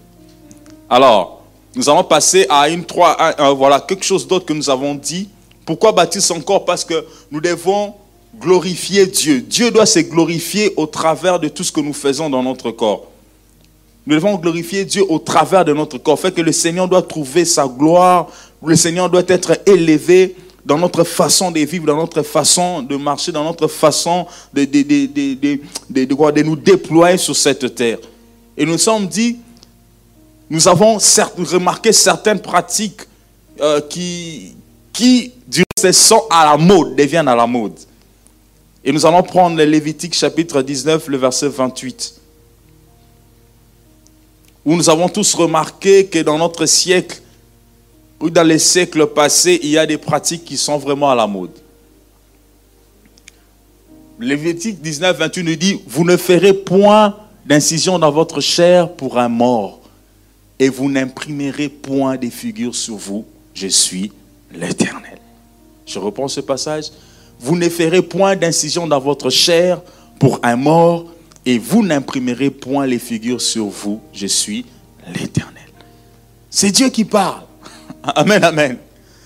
Alors, 0.89 1.41
nous 1.73 1.89
allons 1.89 2.03
passer 2.03 2.45
à 2.49 2.67
une 2.67 2.83
trois, 2.83 3.15
voilà 3.53 3.79
quelque 3.79 4.03
chose 4.03 4.27
d'autre 4.27 4.45
que 4.45 4.51
nous 4.51 4.69
avons 4.69 4.93
dit. 4.93 5.29
Pourquoi 5.65 5.93
bâtir 5.93 6.21
son 6.21 6.41
corps 6.41 6.65
Parce 6.65 6.83
que 6.83 7.05
nous 7.31 7.39
devons 7.39 7.93
glorifier 8.41 9.05
Dieu. 9.05 9.39
Dieu 9.39 9.71
doit 9.71 9.85
se 9.85 9.99
glorifier 9.99 10.73
au 10.75 10.85
travers 10.85 11.39
de 11.39 11.47
tout 11.47 11.63
ce 11.63 11.71
que 11.71 11.79
nous 11.79 11.93
faisons 11.93 12.29
dans 12.29 12.43
notre 12.43 12.71
corps. 12.71 13.07
Nous 14.05 14.15
devons 14.15 14.35
glorifier 14.35 14.83
Dieu 14.83 15.03
au 15.07 15.17
travers 15.17 15.63
de 15.63 15.73
notre 15.73 15.97
corps. 15.97 16.19
Fait 16.19 16.31
que 16.31 16.41
le 16.41 16.51
Seigneur 16.51 16.87
doit 16.87 17.01
trouver 17.01 17.45
sa 17.45 17.67
gloire. 17.67 18.27
Le 18.63 18.75
Seigneur 18.75 19.09
doit 19.09 19.23
être 19.27 19.57
élevé 19.65 20.35
dans 20.65 20.77
notre 20.77 21.03
façon 21.03 21.51
de 21.51 21.59
vivre, 21.59 21.85
dans 21.85 21.97
notre 21.97 22.21
façon 22.21 22.81
de 22.81 22.95
marcher, 22.97 23.31
dans 23.31 23.43
notre 23.43 23.67
façon 23.67 24.25
de, 24.53 24.65
nous 26.43 26.55
déployer 26.55 27.17
sur 27.17 27.35
cette 27.35 27.75
terre. 27.75 27.99
Et 28.57 28.65
nous 28.65 28.77
sommes 28.77 29.07
dit, 29.07 29.37
nous 30.49 30.67
avons 30.67 30.97
remarqué 30.97 31.91
certaines 31.93 32.39
pratiques 32.39 33.01
euh, 33.61 33.81
qui, 33.81 34.55
qui, 34.91 35.31
sont 35.91 36.23
à 36.29 36.45
la 36.45 36.57
mode, 36.57 36.95
deviennent 36.95 37.27
à 37.27 37.35
la 37.35 37.47
mode. 37.47 37.77
Et 38.83 38.91
nous 38.91 39.05
allons 39.05 39.23
prendre 39.23 39.57
le 39.57 39.65
Lévitique 39.65 40.13
chapitre 40.13 40.61
19, 40.61 41.07
le 41.07 41.17
verset 41.17 41.47
28 41.47 42.22
où 44.65 44.75
nous 44.75 44.89
avons 44.89 45.09
tous 45.09 45.33
remarqué 45.33 46.05
que 46.05 46.19
dans 46.19 46.37
notre 46.37 46.65
siècle, 46.65 47.21
ou 48.19 48.29
dans 48.29 48.47
les 48.47 48.59
siècles 48.59 49.07
passés, 49.07 49.59
il 49.63 49.71
y 49.71 49.77
a 49.77 49.85
des 49.85 49.97
pratiques 49.97 50.45
qui 50.45 50.55
sont 50.55 50.77
vraiment 50.77 51.11
à 51.11 51.15
la 51.15 51.27
mode. 51.27 51.51
Lévitique 54.19 54.81
19, 54.81 55.17
28 55.17 55.43
nous 55.43 55.55
dit, 55.55 55.81
vous 55.85 56.05
ne 56.05 56.15
ferez 56.15 56.53
point 56.53 57.17
d'incision 57.45 57.99
dans 57.99 58.11
votre 58.11 58.39
chair 58.39 58.93
pour 58.93 59.17
un 59.17 59.27
mort, 59.27 59.81
et 60.59 60.69
vous 60.69 60.89
n'imprimerez 60.89 61.67
point 61.67 62.15
des 62.15 62.29
figures 62.29 62.75
sur 62.75 62.95
vous, 62.95 63.25
je 63.53 63.67
suis 63.67 64.11
l'Éternel. 64.53 65.19
Je 65.85 65.99
reprends 65.99 66.27
ce 66.27 66.39
passage. 66.39 66.85
Vous 67.39 67.57
ne 67.57 67.67
ferez 67.67 68.01
point 68.01 68.35
d'incision 68.35 68.87
dans 68.87 68.99
votre 68.99 69.29
chair 69.29 69.81
pour 70.19 70.39
un 70.43 70.55
mort, 70.55 71.07
et 71.45 71.57
vous 71.57 71.83
n'imprimerez 71.83 72.49
point 72.49 72.85
les 72.85 72.99
figures 72.99 73.41
sur 73.41 73.65
vous. 73.65 74.01
Je 74.13 74.27
suis 74.27 74.65
l'Éternel. 75.07 75.53
C'est 76.49 76.71
Dieu 76.71 76.89
qui 76.89 77.05
parle. 77.05 77.41
Amen, 78.03 78.43
amen. 78.43 78.77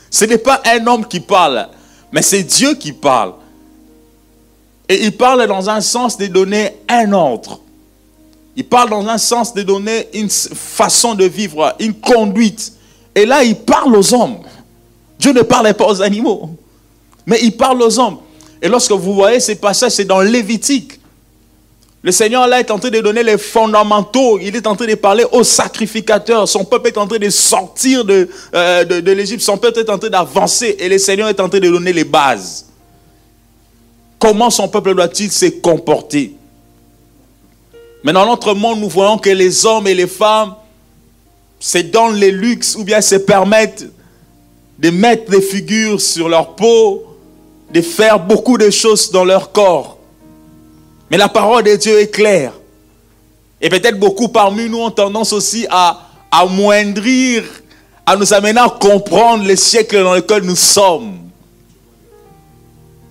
Ce 0.09 0.25
n'est 0.25 0.37
pas 0.37 0.61
un 0.65 0.85
homme 0.87 1.05
qui 1.05 1.19
parle, 1.19 1.67
mais 2.11 2.21
c'est 2.21 2.43
Dieu 2.43 2.75
qui 2.75 2.93
parle. 2.93 3.33
Et 4.87 5.03
il 5.03 5.11
parle 5.15 5.45
dans 5.47 5.69
un 5.69 5.81
sens 5.81 6.17
de 6.17 6.27
donner 6.27 6.77
un 6.87 7.11
ordre. 7.11 7.59
Il 8.55 8.65
parle 8.65 8.89
dans 8.89 9.05
un 9.07 9.17
sens 9.17 9.53
de 9.53 9.61
donner 9.61 10.07
une 10.13 10.29
façon 10.29 11.13
de 11.13 11.25
vivre, 11.25 11.75
une 11.79 11.93
conduite. 11.93 12.73
Et 13.13 13.25
là, 13.25 13.43
il 13.43 13.55
parle 13.55 13.95
aux 13.95 14.13
hommes. 14.13 14.39
Dieu 15.19 15.33
ne 15.33 15.41
parlait 15.41 15.73
pas 15.73 15.87
aux 15.87 16.01
animaux, 16.01 16.51
mais 17.25 17.39
il 17.41 17.55
parle 17.55 17.81
aux 17.81 17.99
hommes. 17.99 18.19
Et 18.61 18.67
lorsque 18.67 18.91
vous 18.91 19.13
voyez 19.13 19.39
ces 19.39 19.55
passages, 19.55 19.91
c'est 19.91 20.05
dans 20.05 20.21
Lévitique. 20.21 20.96
Le 22.07 22.13
Seigneur 22.13 22.47
là 22.47 22.61
est 22.61 22.71
en 22.71 22.79
train 22.79 22.89
de 22.89 23.01
donner 23.01 23.21
les 23.21 23.37
fondamentaux. 23.37 24.39
Il 24.39 24.55
est 24.55 24.65
en 24.65 24.77
train 24.77 24.85
de 24.85 24.95
parler 24.95 25.25
aux 25.33 25.43
sacrificateurs. 25.43 26.47
Son 26.47 26.63
peuple 26.63 26.87
est 26.87 26.97
en 26.97 27.05
train 27.05 27.19
de 27.19 27.29
sortir 27.29 28.05
de, 28.05 28.29
euh, 28.55 28.85
de, 28.85 29.01
de 29.01 29.11
l'Égypte. 29.11 29.41
Son 29.41 29.57
peuple 29.57 29.79
est 29.79 29.89
en 29.89 29.97
train 29.97 30.07
d'avancer. 30.07 30.77
Et 30.79 30.87
le 30.87 30.99
Seigneur 30.99 31.27
est 31.27 31.37
en 31.41 31.49
train 31.49 31.59
de 31.59 31.69
donner 31.69 31.91
les 31.91 32.05
bases. 32.05 32.67
Comment 34.17 34.49
son 34.49 34.69
peuple 34.69 34.95
doit-il 34.95 35.29
se 35.29 35.47
comporter? 35.47 36.33
Mais 38.05 38.13
dans 38.13 38.25
notre 38.25 38.53
monde, 38.53 38.79
nous 38.79 38.87
voyons 38.87 39.17
que 39.17 39.31
les 39.31 39.65
hommes 39.65 39.87
et 39.87 39.93
les 39.93 40.07
femmes 40.07 40.55
se 41.59 41.79
donnent 41.79 42.15
les 42.15 42.31
luxes 42.31 42.77
ou 42.77 42.85
bien 42.85 43.01
se 43.01 43.15
permettent 43.15 43.85
de 44.79 44.91
mettre 44.91 45.29
des 45.29 45.41
figures 45.41 45.99
sur 45.99 46.29
leur 46.29 46.55
peau, 46.55 47.03
de 47.69 47.81
faire 47.81 48.17
beaucoup 48.17 48.57
de 48.57 48.69
choses 48.69 49.11
dans 49.11 49.25
leur 49.25 49.51
corps. 49.51 49.96
Mais 51.09 51.17
la 51.17 51.29
parole 51.29 51.63
de 51.63 51.75
Dieu 51.75 51.99
est 51.99 52.11
claire. 52.11 52.53
Et 53.61 53.69
peut-être 53.69 53.99
beaucoup 53.99 54.27
parmi 54.27 54.69
nous 54.69 54.79
ont 54.79 54.91
tendance 54.91 55.33
aussi 55.33 55.65
à 55.69 55.99
amoindrir, 56.31 57.43
à 58.05 58.15
nous 58.15 58.33
amener 58.33 58.59
à 58.59 58.69
comprendre 58.69 59.43
les 59.43 59.55
siècles 59.55 60.03
dans 60.03 60.13
lesquels 60.13 60.43
nous 60.43 60.55
sommes. 60.55 61.17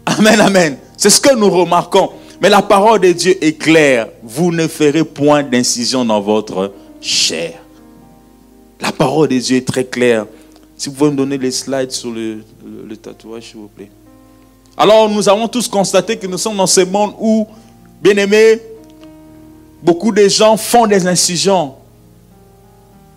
Amen, 0.07 0.41
amen. 0.41 0.79
C'est 0.97 1.11
ce 1.11 1.21
que 1.21 1.35
nous 1.35 1.51
remarquons. 1.51 2.11
Mais 2.41 2.49
la 2.49 2.63
parole 2.63 3.01
de 3.01 3.13
Dieu 3.13 3.37
est 3.43 3.55
claire. 3.59 4.09
Vous 4.23 4.53
ne 4.53 4.69
ferez 4.69 5.05
point 5.05 5.43
d'incision 5.43 6.05
dans 6.05 6.21
votre 6.21 6.73
chair. 7.01 7.55
La 8.81 8.93
parole 8.93 9.29
de 9.29 9.39
Dieu 9.39 9.57
est 9.57 9.67
très 9.67 9.85
claire. 9.85 10.27
Si 10.77 10.89
vous 10.89 10.95
pouvez 10.95 11.11
me 11.11 11.17
donner 11.17 11.39
les 11.39 11.51
slides 11.51 11.91
sur 11.91 12.11
le, 12.11 12.43
tatouage, 13.03 13.45
s'il 13.45 13.57
vous 13.57 13.69
plaît. 13.69 13.91
Alors, 14.77 15.09
nous 15.09 15.27
avons 15.29 15.49
tous 15.49 15.67
constaté 15.69 16.17
que 16.19 16.27
nous 16.27 16.37
sommes 16.37 16.57
dans 16.57 16.67
ce 16.67 16.83
monde 16.83 17.15
où, 17.19 17.47
bien 18.03 18.17
aimé, 18.17 18.61
beaucoup 19.83 20.13
de 20.13 20.29
gens 20.29 20.57
font 20.57 20.87
des 20.87 21.07
incisions 21.07 21.75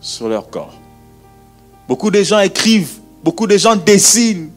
sur 0.01 0.27
leur 0.27 0.49
corps. 0.49 0.73
Beaucoup 1.87 2.11
de 2.11 2.21
gens 2.23 2.39
écrivent, 2.39 2.99
beaucoup 3.23 3.47
de 3.47 3.57
gens 3.57 3.75
dessinent, 3.75 4.51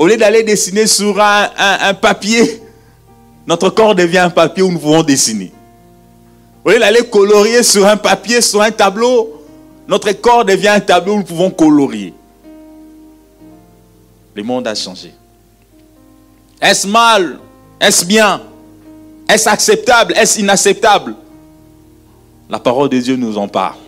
au 0.00 0.06
lieu 0.06 0.16
d'aller 0.16 0.42
dessiner 0.42 0.86
sur 0.86 1.20
un, 1.20 1.92
papier, 1.92 2.62
notre 3.46 3.68
corps 3.68 3.94
devient 3.94 4.20
un 4.20 4.30
papier 4.30 4.62
où 4.62 4.72
nous 4.72 4.78
pouvons 4.78 5.02
dessiner. 5.02 5.52
Au 6.64 6.70
lieu 6.70 6.78
d'aller 6.78 7.04
colorier 7.04 7.62
sur 7.62 7.86
un 7.86 7.98
papier, 7.98 8.40
sur 8.40 8.62
un 8.62 8.70
tableau, 8.70 9.44
notre 9.86 10.10
corps 10.12 10.46
devient 10.46 10.68
un 10.68 10.80
tableau 10.80 11.12
où 11.12 11.16
nous 11.18 11.24
pouvons 11.24 11.50
colorier. 11.50 12.14
Le 14.34 14.42
monde 14.42 14.66
a 14.68 14.74
changé. 14.74 15.12
Est-ce 16.62 16.86
mal? 16.86 17.38
Est-ce 17.78 18.06
bien? 18.06 18.40
Est-ce 19.30 19.48
acceptable? 19.48 20.12
Est-ce 20.16 20.40
inacceptable? 20.40 21.14
La 22.48 22.58
parole 22.58 22.88
de 22.88 22.98
Dieu 22.98 23.14
nous 23.14 23.38
en 23.38 23.46
parle. 23.46 23.78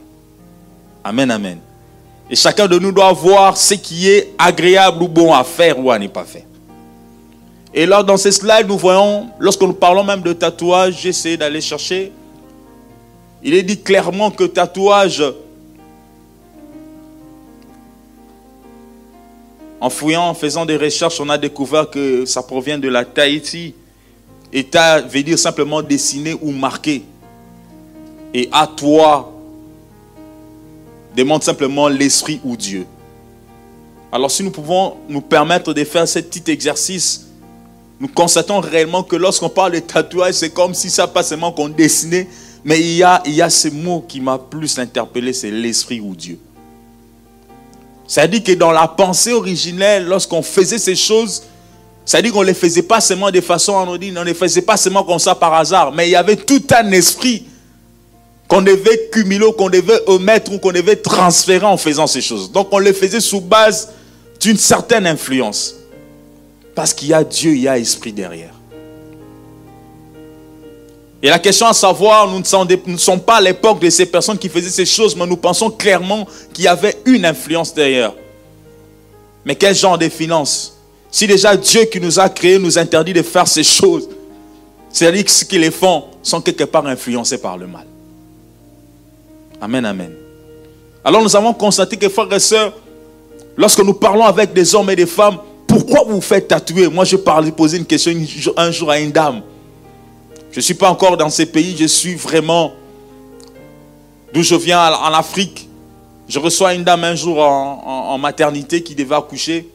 Amen, 1.02 1.28
amen. 1.32 1.58
Et 2.30 2.36
chacun 2.36 2.68
de 2.68 2.78
nous 2.78 2.92
doit 2.92 3.12
voir 3.12 3.56
ce 3.56 3.74
qui 3.74 4.08
est 4.08 4.32
agréable 4.38 5.02
ou 5.02 5.08
bon 5.08 5.34
à 5.34 5.42
faire 5.42 5.76
ou 5.80 5.90
à 5.90 5.98
ne 5.98 6.06
pas 6.06 6.22
faire. 6.22 6.44
Et 7.74 7.86
là, 7.86 8.04
dans 8.04 8.16
ces 8.16 8.30
slides, 8.30 8.68
nous 8.68 8.78
voyons, 8.78 9.30
lorsque 9.40 9.62
nous 9.62 9.72
parlons 9.72 10.04
même 10.04 10.22
de 10.22 10.32
tatouage, 10.32 11.00
j'essaie 11.00 11.36
d'aller 11.36 11.60
chercher. 11.60 12.12
Il 13.42 13.54
est 13.54 13.64
dit 13.64 13.80
clairement 13.80 14.30
que 14.30 14.44
tatouage, 14.44 15.24
en 19.80 19.90
fouillant, 19.90 20.28
en 20.28 20.34
faisant 20.34 20.64
des 20.64 20.76
recherches, 20.76 21.20
on 21.20 21.28
a 21.28 21.36
découvert 21.36 21.90
que 21.90 22.24
ça 22.26 22.44
provient 22.44 22.78
de 22.78 22.88
la 22.88 23.04
Tahiti. 23.04 23.74
Et 24.52 24.64
ta 24.64 25.00
veut 25.00 25.22
dire 25.22 25.38
simplement 25.38 25.82
dessiner 25.82 26.34
ou 26.40 26.50
marquer. 26.50 27.04
Et 28.34 28.48
à 28.52 28.66
toi, 28.66 29.32
demande 31.16 31.42
simplement 31.42 31.88
l'Esprit 31.88 32.40
ou 32.44 32.56
Dieu. 32.56 32.86
Alors 34.10 34.30
si 34.30 34.42
nous 34.42 34.50
pouvons 34.50 34.96
nous 35.08 35.22
permettre 35.22 35.72
de 35.72 35.84
faire 35.84 36.06
ce 36.06 36.18
petit 36.18 36.50
exercice, 36.50 37.26
nous 37.98 38.08
constatons 38.08 38.60
réellement 38.60 39.02
que 39.02 39.16
lorsqu'on 39.16 39.48
parle 39.48 39.72
de 39.72 39.78
tatouage, 39.78 40.34
c'est 40.34 40.50
comme 40.50 40.74
si 40.74 40.90
ça 40.90 41.06
pas 41.06 41.22
seulement 41.22 41.52
qu'on 41.52 41.68
dessinait, 41.68 42.28
mais 42.64 42.78
il 42.80 42.96
y 42.96 43.02
a, 43.02 43.22
il 43.24 43.32
y 43.32 43.42
a 43.42 43.48
ce 43.48 43.68
mot 43.68 44.04
qui 44.06 44.20
m'a 44.20 44.38
plus 44.38 44.78
interpellé, 44.78 45.32
c'est 45.32 45.50
l'Esprit 45.50 46.00
ou 46.00 46.14
Dieu. 46.14 46.38
Dit 48.28 48.42
que 48.42 48.52
dans 48.52 48.72
la 48.72 48.88
pensée 48.88 49.32
originelle, 49.32 50.04
lorsqu'on 50.04 50.42
faisait 50.42 50.78
ces 50.78 50.94
choses, 50.94 51.44
dit 52.22 52.30
qu'on 52.30 52.40
ne 52.40 52.46
les 52.46 52.54
faisait 52.54 52.82
pas 52.82 53.00
seulement 53.00 53.30
de 53.30 53.40
façon 53.40 53.78
anodine, 53.78 54.16
on 54.18 54.20
ne 54.20 54.26
les 54.26 54.34
faisait 54.34 54.62
pas 54.62 54.76
seulement 54.76 55.04
comme 55.04 55.18
ça 55.18 55.34
par 55.34 55.54
hasard, 55.54 55.92
mais 55.92 56.08
il 56.08 56.10
y 56.10 56.16
avait 56.16 56.36
tout 56.36 56.62
un 56.76 56.90
esprit 56.92 57.44
qu'on 58.48 58.62
devait 58.62 59.08
cumuler, 59.12 59.50
qu'on 59.56 59.70
devait 59.70 60.00
omettre 60.06 60.52
ou 60.52 60.58
qu'on 60.58 60.72
devait 60.72 60.96
transférer 60.96 61.64
en 61.64 61.76
faisant 61.76 62.06
ces 62.06 62.20
choses. 62.20 62.50
Donc 62.50 62.68
on 62.72 62.78
le 62.78 62.92
faisait 62.92 63.20
sous 63.20 63.40
base 63.40 63.92
d'une 64.40 64.58
certaine 64.58 65.06
influence. 65.06 65.74
Parce 66.74 66.92
qu'il 66.92 67.08
y 67.08 67.14
a 67.14 67.22
Dieu, 67.22 67.52
il 67.52 67.62
y 67.62 67.68
a 67.68 67.78
esprit 67.78 68.12
derrière. 68.12 68.52
Et 71.22 71.28
la 71.28 71.38
question 71.38 71.66
à 71.68 71.72
savoir, 71.72 72.28
nous 72.28 72.40
ne 72.40 72.96
sommes 72.98 73.20
pas 73.20 73.36
à 73.36 73.40
l'époque 73.40 73.80
de 73.80 73.88
ces 73.88 74.06
personnes 74.06 74.38
qui 74.38 74.48
faisaient 74.48 74.70
ces 74.70 74.84
choses, 74.84 75.14
mais 75.14 75.26
nous 75.26 75.36
pensons 75.36 75.70
clairement 75.70 76.26
qu'il 76.52 76.64
y 76.64 76.68
avait 76.68 76.98
une 77.04 77.24
influence 77.24 77.72
derrière. 77.72 78.12
Mais 79.44 79.54
quel 79.54 79.74
genre 79.74 79.96
de 79.96 80.08
finance? 80.08 80.76
Si 81.12 81.26
déjà 81.26 81.56
Dieu 81.56 81.84
qui 81.84 82.00
nous 82.00 82.18
a 82.18 82.28
créés 82.28 82.58
nous 82.58 82.78
interdit 82.78 83.12
de 83.12 83.22
faire 83.22 83.46
ces 83.46 83.62
choses, 83.62 84.08
c'est-à-dire 84.90 85.24
que 85.24 85.30
ceux 85.30 85.46
qui 85.46 85.58
les 85.58 85.70
font 85.70 86.04
sont 86.22 86.40
quelque 86.40 86.64
part 86.64 86.86
influencés 86.86 87.38
par 87.38 87.56
le 87.58 87.66
mal. 87.66 87.86
Amen, 89.60 89.84
amen. 89.84 90.12
Alors 91.04 91.22
nous 91.22 91.36
avons 91.36 91.52
constaté 91.52 91.96
que 91.96 92.08
frères 92.08 92.32
et 92.32 92.40
sœurs, 92.40 92.72
lorsque 93.56 93.80
nous 93.80 93.94
parlons 93.94 94.24
avec 94.24 94.54
des 94.54 94.74
hommes 94.74 94.88
et 94.90 94.96
des 94.96 95.06
femmes, 95.06 95.38
pourquoi 95.66 96.02
vous 96.04 96.16
vous 96.16 96.20
faites 96.20 96.48
tatouer? 96.48 96.88
Moi, 96.88 97.04
je 97.04 97.16
parlais, 97.16 97.52
poser 97.52 97.78
une 97.78 97.86
question 97.86 98.12
un 98.56 98.70
jour 98.70 98.90
à 98.90 98.98
une 98.98 99.12
dame. 99.12 99.42
Je 100.50 100.58
ne 100.58 100.62
suis 100.62 100.74
pas 100.74 100.90
encore 100.90 101.16
dans 101.16 101.30
ces 101.30 101.46
pays, 101.46 101.76
je 101.78 101.86
suis 101.86 102.14
vraiment 102.14 102.72
d'où 104.32 104.42
je 104.42 104.54
viens 104.54 104.92
en 104.92 105.12
Afrique. 105.12 105.68
Je 106.28 106.38
reçois 106.38 106.74
une 106.74 106.84
dame 106.84 107.04
un 107.04 107.14
jour 107.14 107.38
en, 107.38 108.16
maternité 108.18 108.82
qui 108.82 108.94
devait 108.94 109.14
accoucher. 109.14 109.68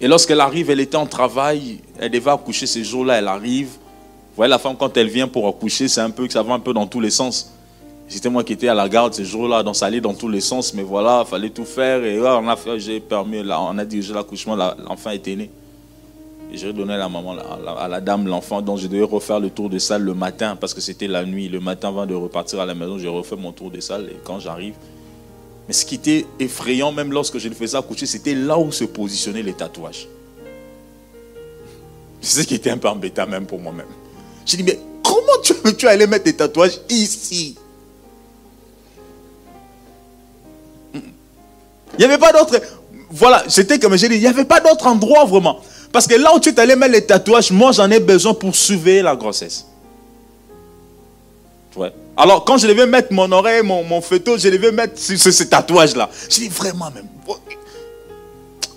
Et 0.00 0.08
lorsqu'elle 0.08 0.40
arrive, 0.40 0.70
elle 0.70 0.80
était 0.80 0.96
en 0.96 1.06
travail, 1.06 1.78
elle 1.98 2.10
devait 2.10 2.30
accoucher 2.30 2.66
ce 2.66 2.82
jour-là, 2.82 3.18
elle 3.18 3.28
arrive. 3.28 3.68
Vous 3.68 4.36
voyez, 4.36 4.48
la 4.48 4.58
femme, 4.58 4.76
quand 4.78 4.96
elle 4.96 5.08
vient 5.08 5.28
pour 5.28 5.46
accoucher, 5.46 5.88
c'est 5.88 6.00
un 6.00 6.10
peu 6.10 6.28
ça 6.28 6.42
va 6.42 6.54
un 6.54 6.58
peu 6.58 6.72
dans 6.72 6.86
tous 6.86 7.00
les 7.00 7.10
sens. 7.10 7.52
C'était 8.08 8.30
moi 8.30 8.42
qui 8.42 8.54
étais 8.54 8.68
à 8.68 8.74
la 8.74 8.88
garde 8.88 9.14
ce 9.14 9.22
jour-là, 9.22 9.62
donc 9.62 9.76
ça 9.76 9.86
allait 9.86 10.00
dans 10.00 10.14
tous 10.14 10.28
les 10.28 10.40
sens, 10.40 10.74
mais 10.74 10.82
voilà, 10.82 11.22
il 11.24 11.30
fallait 11.30 11.50
tout 11.50 11.66
faire. 11.66 12.02
Et 12.02 12.18
on 12.18 12.48
a 12.48 12.56
fait, 12.56 12.80
j'ai 12.80 12.98
permis, 12.98 13.42
là, 13.42 13.60
on 13.60 13.76
a 13.78 13.84
dirigé 13.84 14.12
l'accouchement, 14.12 14.56
l'enfant 14.56 15.10
était 15.10 15.36
né. 15.36 15.50
Et 16.52 16.56
j'ai 16.56 16.72
donné 16.72 16.94
à 16.94 16.96
la 16.96 17.08
maman, 17.08 17.36
à 17.78 17.86
la, 17.86 18.00
dame, 18.00 18.26
l'enfant, 18.26 18.62
donc 18.62 18.78
je 18.78 18.88
devais 18.88 19.04
refaire 19.04 19.38
le 19.38 19.50
tour 19.50 19.68
de 19.68 19.78
salle 19.78 20.02
le 20.02 20.14
matin, 20.14 20.56
parce 20.56 20.74
que 20.74 20.80
c'était 20.80 21.06
la 21.06 21.24
nuit. 21.24 21.48
Le 21.48 21.60
matin, 21.60 21.88
avant 21.88 22.06
de 22.06 22.14
repartir 22.14 22.58
à 22.58 22.66
la 22.66 22.74
maison, 22.74 22.98
j'ai 22.98 23.06
refait 23.06 23.36
mon 23.36 23.52
tour 23.52 23.70
de 23.70 23.78
salle, 23.80 24.08
et 24.10 24.16
quand 24.24 24.40
j'arrive, 24.40 24.74
mais 25.70 25.74
ce 25.74 25.84
qui 25.84 25.94
était 25.94 26.26
effrayant, 26.40 26.90
même 26.90 27.12
lorsque 27.12 27.38
je 27.38 27.46
le 27.46 27.54
faisais 27.54 27.76
accoucher, 27.76 28.04
c'était 28.04 28.34
là 28.34 28.58
où 28.58 28.72
se 28.72 28.82
positionnaient 28.82 29.44
les 29.44 29.52
tatouages. 29.52 30.08
C'est 32.20 32.42
ce 32.42 32.46
qui 32.48 32.56
était 32.56 32.70
un 32.70 32.76
peu 32.76 32.88
embêtant 32.88 33.28
même 33.28 33.46
pour 33.46 33.60
moi-même. 33.60 33.86
J'ai 34.44 34.56
dit, 34.56 34.64
mais 34.64 34.80
comment 35.00 35.40
tu, 35.44 35.54
tu 35.76 35.86
allais 35.86 36.08
mettre 36.08 36.24
des 36.24 36.34
tatouages 36.34 36.80
ici? 36.88 37.56
Il 40.92 41.02
n'y 42.00 42.04
avait 42.04 42.18
pas 42.18 42.32
d'autre. 42.32 42.60
Voilà, 43.08 43.44
c'était 43.46 43.78
comme 43.78 43.96
j'ai 43.96 44.08
dit, 44.08 44.16
il 44.16 44.22
n'y 44.22 44.26
avait 44.26 44.44
pas 44.44 44.58
d'autre 44.58 44.88
endroit 44.88 45.24
vraiment. 45.24 45.60
Parce 45.92 46.08
que 46.08 46.16
là 46.16 46.34
où 46.34 46.40
tu 46.40 46.52
allé 46.56 46.74
mettre 46.74 46.94
les 46.94 47.06
tatouages, 47.06 47.52
moi 47.52 47.70
j'en 47.70 47.88
ai 47.92 48.00
besoin 48.00 48.34
pour 48.34 48.56
surveiller 48.56 49.02
la 49.02 49.14
grossesse. 49.14 49.66
Ouais. 51.76 51.92
Alors 52.20 52.44
quand 52.44 52.58
je 52.58 52.66
devais 52.66 52.84
mettre 52.84 53.14
mon 53.14 53.32
oreille, 53.32 53.62
mon, 53.62 53.82
mon 53.82 54.02
photo, 54.02 54.36
je 54.36 54.50
devais 54.50 54.72
mettre 54.72 54.98
ce, 54.98 55.16
ce, 55.16 55.42
tatouage-là. 55.42 56.10
Je 56.28 56.40
dis 56.40 56.48
vraiment 56.48 56.90
même. 56.90 57.06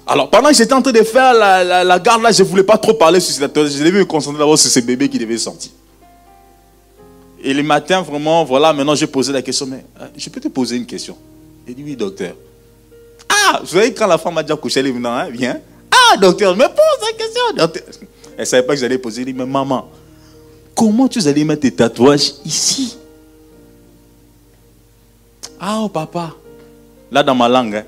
Alors 0.07 0.29
pendant 0.29 0.47
que 0.47 0.55
j'étais 0.55 0.73
en 0.73 0.81
train 0.81 0.93
de 0.93 1.03
faire 1.03 1.33
la, 1.33 1.99
garde 1.99 2.21
là, 2.21 2.31
je 2.31 2.41
ne 2.41 2.47
voulais 2.47 2.63
pas 2.63 2.77
trop 2.77 2.93
parler 2.93 3.19
sur 3.19 3.35
ce 3.35 3.41
tatouage. 3.41 3.71
Je 3.71 3.83
devais 3.83 3.99
me 3.99 4.05
concentrer 4.05 4.39
d'abord 4.39 4.57
sur 4.57 4.71
ce 4.71 4.79
bébé 4.79 5.09
qui 5.09 5.19
devait 5.19 5.37
sortir. 5.37 5.71
Et 7.43 7.53
le 7.53 7.63
matin, 7.63 8.01
vraiment, 8.01 8.45
voilà, 8.45 8.71
maintenant 8.71 8.95
j'ai 8.95 9.07
posé 9.07 9.33
la 9.33 9.41
question, 9.41 9.65
mais 9.65 9.83
euh, 9.99 10.05
je 10.15 10.29
peux 10.29 10.39
te 10.39 10.47
poser 10.47 10.77
une 10.77 10.85
question? 10.85 11.17
Il 11.67 11.75
dit 11.75 11.83
oui, 11.83 11.97
docteur. 11.97 12.35
Ah, 13.27 13.59
vous 13.61 13.67
voyez, 13.73 13.93
quand 13.93 14.07
la 14.07 14.17
femme 14.17 14.37
a 14.37 14.43
déjà 14.43 14.55
couché, 14.55 14.79
elle 14.79 14.87
est 14.87 14.91
venue, 14.91 15.05
hein, 15.05 15.27
viens. 15.29 15.59
Ah, 15.91 16.15
docteur, 16.15 16.55
me 16.55 16.63
pose 16.63 16.77
la 17.01 17.17
question. 17.17 17.81
Elle 18.37 18.39
ne 18.39 18.45
savait 18.45 18.63
pas 18.63 18.73
que 18.73 18.79
j'allais 18.79 18.97
poser. 18.97 19.23
Elle 19.23 19.27
dit, 19.27 19.33
mais 19.33 19.45
maman, 19.45 19.89
comment 20.73 21.09
tu 21.09 21.19
allais 21.27 21.43
mettre 21.43 21.63
tes 21.63 21.71
tatouages 21.71 22.35
ici? 22.45 22.99
Ah, 25.65 25.79
oh, 25.81 25.87
papa. 25.87 26.35
Là, 27.09 27.23
dans 27.23 27.35
ma 27.35 27.47
langue, 27.47 27.75
hein, 27.75 27.85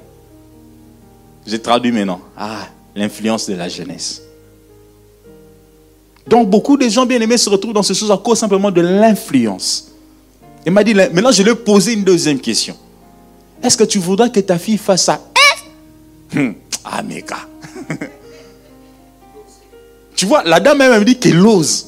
j'ai 1.46 1.60
traduit 1.62 1.92
maintenant. 1.92 2.22
Ah, 2.38 2.70
l'influence 2.96 3.50
de 3.50 3.54
la 3.56 3.68
jeunesse. 3.68 4.22
Donc, 6.26 6.50
beaucoup 6.50 6.78
de 6.78 6.88
gens 6.88 7.06
bien 7.06 7.20
aimés 7.20 7.38
se 7.38 7.50
retrouvent 7.50 7.74
dans 7.74 7.84
ces 7.84 7.94
choses 7.94 8.12
à 8.12 8.18
cause 8.18 8.40
simplement 8.40 8.72
de 8.72 8.80
l'influence. 8.80 9.92
Il 10.66 10.72
m'a 10.72 10.86
dit, 10.86 10.94
maintenant, 10.94 11.34
je 11.34 11.44
lui 11.44 11.52
ai 11.52 11.94
une 11.94 12.06
deuxième 12.06 12.40
question. 12.40 12.78
Est-ce 13.62 13.76
que 13.76 13.84
tu 13.84 14.00
voudrais 14.00 14.32
que 14.32 14.40
ta 14.40 14.58
fille 14.58 14.78
fasse 14.78 15.04
ça? 15.04 15.20
Hum, 16.34 16.56
Ah, 16.86 17.04
gars. 17.04 17.50
tu 20.16 20.26
vois, 20.26 20.44
la 20.46 20.62
dame 20.62 20.80
elle 20.80 21.00
me 21.02 21.06
dit 21.06 21.20
qu'elle 21.20 21.46
ose. 21.46 21.88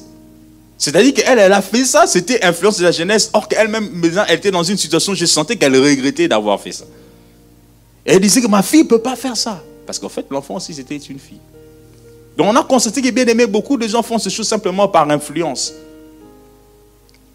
C'est-à-dire 0.78 1.12
qu'elle, 1.12 1.40
elle 1.40 1.52
a 1.52 1.60
fait 1.60 1.84
ça, 1.84 2.06
c'était 2.06 2.42
influence 2.44 2.78
de 2.78 2.84
la 2.84 2.92
jeunesse. 2.92 3.30
Or 3.32 3.48
qu'elle-même, 3.48 4.00
elle 4.28 4.36
était 4.36 4.52
dans 4.52 4.62
une 4.62 4.76
situation, 4.76 5.12
je 5.12 5.26
sentais 5.26 5.56
qu'elle 5.56 5.76
regrettait 5.76 6.28
d'avoir 6.28 6.60
fait 6.60 6.70
ça. 6.70 6.84
Elle 8.04 8.20
disait 8.20 8.40
que 8.40 8.46
ma 8.46 8.62
fille 8.62 8.84
ne 8.84 8.88
peut 8.88 9.02
pas 9.02 9.16
faire 9.16 9.36
ça. 9.36 9.62
Parce 9.84 9.98
qu'en 9.98 10.08
fait, 10.08 10.26
l'enfant 10.30 10.54
aussi, 10.54 10.72
c'était 10.72 10.96
une 10.96 11.18
fille. 11.18 11.40
Donc 12.36 12.46
on 12.48 12.54
a 12.54 12.62
constaté 12.62 13.02
que 13.02 13.10
bien 13.10 13.26
aimé, 13.26 13.46
beaucoup 13.46 13.76
de 13.76 13.88
gens 13.88 14.02
font 14.02 14.18
ces 14.18 14.30
choses 14.30 14.46
simplement 14.46 14.86
par 14.86 15.10
influence. 15.10 15.74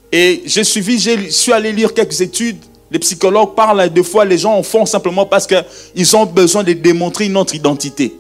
Et 0.09 0.43
j'ai 0.45 0.63
suivi, 0.63 0.97
je 0.97 1.29
suis 1.29 1.51
allé 1.51 1.73
lire 1.73 1.93
quelques 1.93 2.21
études. 2.21 2.59
Les 2.89 2.99
psychologues 2.99 3.55
parlent 3.55 3.89
des 3.89 4.03
fois, 4.03 4.23
les 4.23 4.37
gens 4.37 4.53
en 4.53 4.63
font 4.63 4.85
simplement 4.85 5.25
parce 5.25 5.47
qu'ils 5.47 6.15
ont 6.15 6.25
besoin 6.25 6.63
de 6.63 6.71
démontrer 6.71 7.25
une 7.25 7.35
autre 7.35 7.53
identité. 7.53 8.15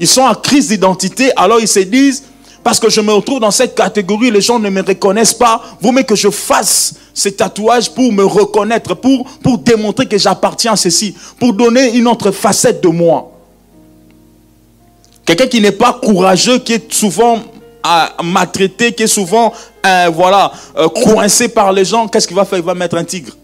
Ils 0.00 0.08
sont 0.08 0.22
en 0.22 0.34
crise 0.34 0.68
d'identité, 0.68 1.32
alors 1.36 1.60
ils 1.60 1.68
se 1.68 1.80
disent, 1.80 2.22
parce 2.62 2.78
que 2.78 2.88
je 2.88 3.00
me 3.00 3.12
retrouve 3.12 3.40
dans 3.40 3.50
cette 3.50 3.74
catégorie, 3.74 4.30
les 4.30 4.40
gens 4.40 4.58
ne 4.58 4.70
me 4.70 4.82
reconnaissent 4.82 5.34
pas. 5.34 5.60
Vous 5.80 5.90
mais 5.90 6.04
que 6.04 6.14
je 6.14 6.30
fasse 6.30 6.94
ces 7.12 7.32
tatouages 7.32 7.90
pour 7.90 8.12
me 8.12 8.24
reconnaître, 8.24 8.94
pour, 8.94 9.24
pour 9.42 9.58
démontrer 9.58 10.06
que 10.06 10.16
j'appartiens 10.16 10.72
à 10.72 10.76
ceci, 10.76 11.14
pour 11.40 11.52
donner 11.52 11.96
une 11.96 12.06
autre 12.06 12.30
facette 12.30 12.80
de 12.82 12.88
moi. 12.88 13.32
Quelqu'un 15.24 15.46
qui 15.46 15.60
n'est 15.60 15.72
pas 15.72 15.92
courageux, 15.92 16.58
qui 16.58 16.74
est 16.74 16.92
souvent 16.92 17.40
euh, 17.84 18.22
maltraité, 18.22 18.92
qui 18.92 19.04
est 19.04 19.08
souvent 19.08 19.52
euh, 19.84 20.10
voilà, 20.12 20.52
euh, 20.76 20.88
coincé 20.88 21.48
par 21.48 21.72
les 21.72 21.84
gens, 21.84 22.06
qu'est-ce 22.06 22.28
qu'il 22.28 22.36
va 22.36 22.44
faire? 22.44 22.58
Il 22.58 22.64
va 22.64 22.74
mettre 22.74 22.96
un 22.96 23.04
tigre. 23.04 23.36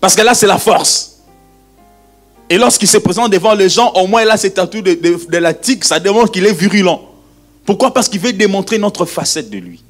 Parce 0.00 0.14
que 0.14 0.22
là, 0.22 0.34
c'est 0.34 0.46
la 0.46 0.58
force. 0.58 1.16
Et 2.48 2.56
lorsqu'il 2.56 2.88
se 2.88 2.98
présente 2.98 3.32
devant 3.32 3.52
les 3.52 3.68
gens, 3.68 3.92
au 3.94 4.06
moins 4.06 4.22
il 4.22 4.30
a 4.30 4.36
ses 4.36 4.52
tatouages 4.52 4.82
de, 4.82 5.28
de 5.28 5.38
la 5.38 5.52
tigre, 5.52 5.84
ça 5.84 5.98
démontre 5.98 6.30
qu'il 6.30 6.46
est 6.46 6.52
virulent. 6.52 7.07
Pourquoi 7.68 7.92
Parce 7.92 8.08
qu'il 8.08 8.20
veut 8.20 8.32
démontrer 8.32 8.78
notre 8.78 9.04
facette 9.04 9.50
de 9.50 9.58
lui. 9.58 9.82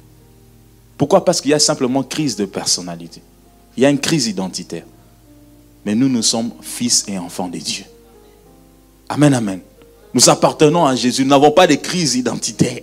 Pourquoi 0.97 1.23
Parce 1.23 1.39
qu'il 1.39 1.51
y 1.51 1.53
a 1.53 1.59
simplement 1.59 2.03
crise 2.03 2.35
de 2.35 2.43
personnalité. 2.43 3.21
Il 3.77 3.83
y 3.83 3.85
a 3.85 3.89
une 3.89 4.01
crise 4.01 4.27
identitaire. 4.27 4.83
Mais 5.85 5.95
nous, 5.95 6.09
nous 6.09 6.21
sommes 6.21 6.51
fils 6.61 7.05
et 7.07 7.17
enfants 7.17 7.47
de 7.47 7.57
Dieu. 7.57 7.85
Amen, 9.07 9.33
amen. 9.33 9.61
Nous 10.13 10.29
appartenons 10.29 10.85
à 10.85 10.93
Jésus. 10.93 11.23
Nous 11.23 11.29
n'avons 11.29 11.51
pas 11.51 11.67
de 11.67 11.75
crise 11.75 12.15
identitaire. 12.15 12.81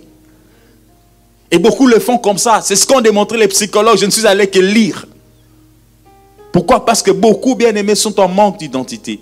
Et 1.51 1.59
beaucoup 1.59 1.85
le 1.85 1.99
font 1.99 2.17
comme 2.17 2.39
ça. 2.39 2.61
C'est 2.63 2.75
ce 2.75 2.87
qu'ont 2.87 2.99
démontré 2.99 3.37
les 3.37 3.49
psychologues. 3.49 3.99
Je 3.99 4.07
ne 4.07 4.11
suis 4.11 4.25
allé 4.25 4.47
que 4.47 4.57
lire. 4.57 5.05
Pourquoi 6.51 6.83
Parce 6.83 7.03
que 7.03 7.11
beaucoup, 7.11 7.53
bien 7.53 7.75
aimés, 7.75 7.93
sont 7.93 8.19
en 8.19 8.27
manque 8.27 8.57
d'identité. 8.57 9.19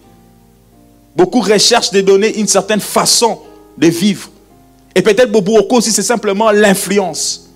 Beaucoup 1.17 1.41
recherchent 1.41 1.91
de 1.91 1.99
donner 1.99 2.39
une 2.39 2.47
certaine 2.47 2.79
façon 2.79 3.41
de 3.77 3.87
vivre. 3.87 4.29
Et 4.95 5.01
peut-être 5.01 5.29
beaucoup 5.29 5.75
aussi, 5.75 5.91
c'est 5.91 6.01
simplement 6.01 6.51
l'influence. 6.51 7.49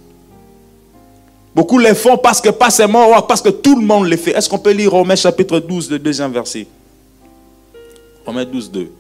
Beaucoup 1.55 1.77
le 1.77 1.93
font 1.93 2.17
parce 2.17 2.41
que 2.41 2.49
pas 2.49 2.69
seulement, 2.69 3.21
parce 3.21 3.41
que 3.41 3.49
tout 3.49 3.79
le 3.79 3.85
monde 3.85 4.07
le 4.07 4.17
fait. 4.17 4.31
Est-ce 4.31 4.49
qu'on 4.49 4.59
peut 4.59 4.71
lire 4.71 4.91
Romains 4.91 5.15
chapitre 5.15 5.59
12, 5.59 5.89
le 5.89 5.99
deuxième 5.99 6.31
verset? 6.33 6.67
Romains 8.25 8.45
12, 8.45 8.71
2. 8.71 8.91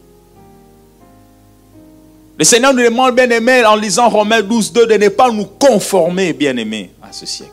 Le 2.39 2.45
Seigneur 2.45 2.73
nous 2.73 2.81
demande, 2.81 3.15
bien 3.15 3.29
aimé, 3.29 3.65
en 3.65 3.75
lisant 3.75 4.07
Romains 4.07 4.41
12, 4.41 4.71
2, 4.71 4.87
de 4.87 4.93
ne 4.93 5.09
pas 5.09 5.29
nous 5.29 5.45
conformer, 5.45 6.31
bien 6.31 6.55
aimé, 6.55 6.91
à 7.03 7.11
ce 7.11 7.25
siècle. 7.25 7.51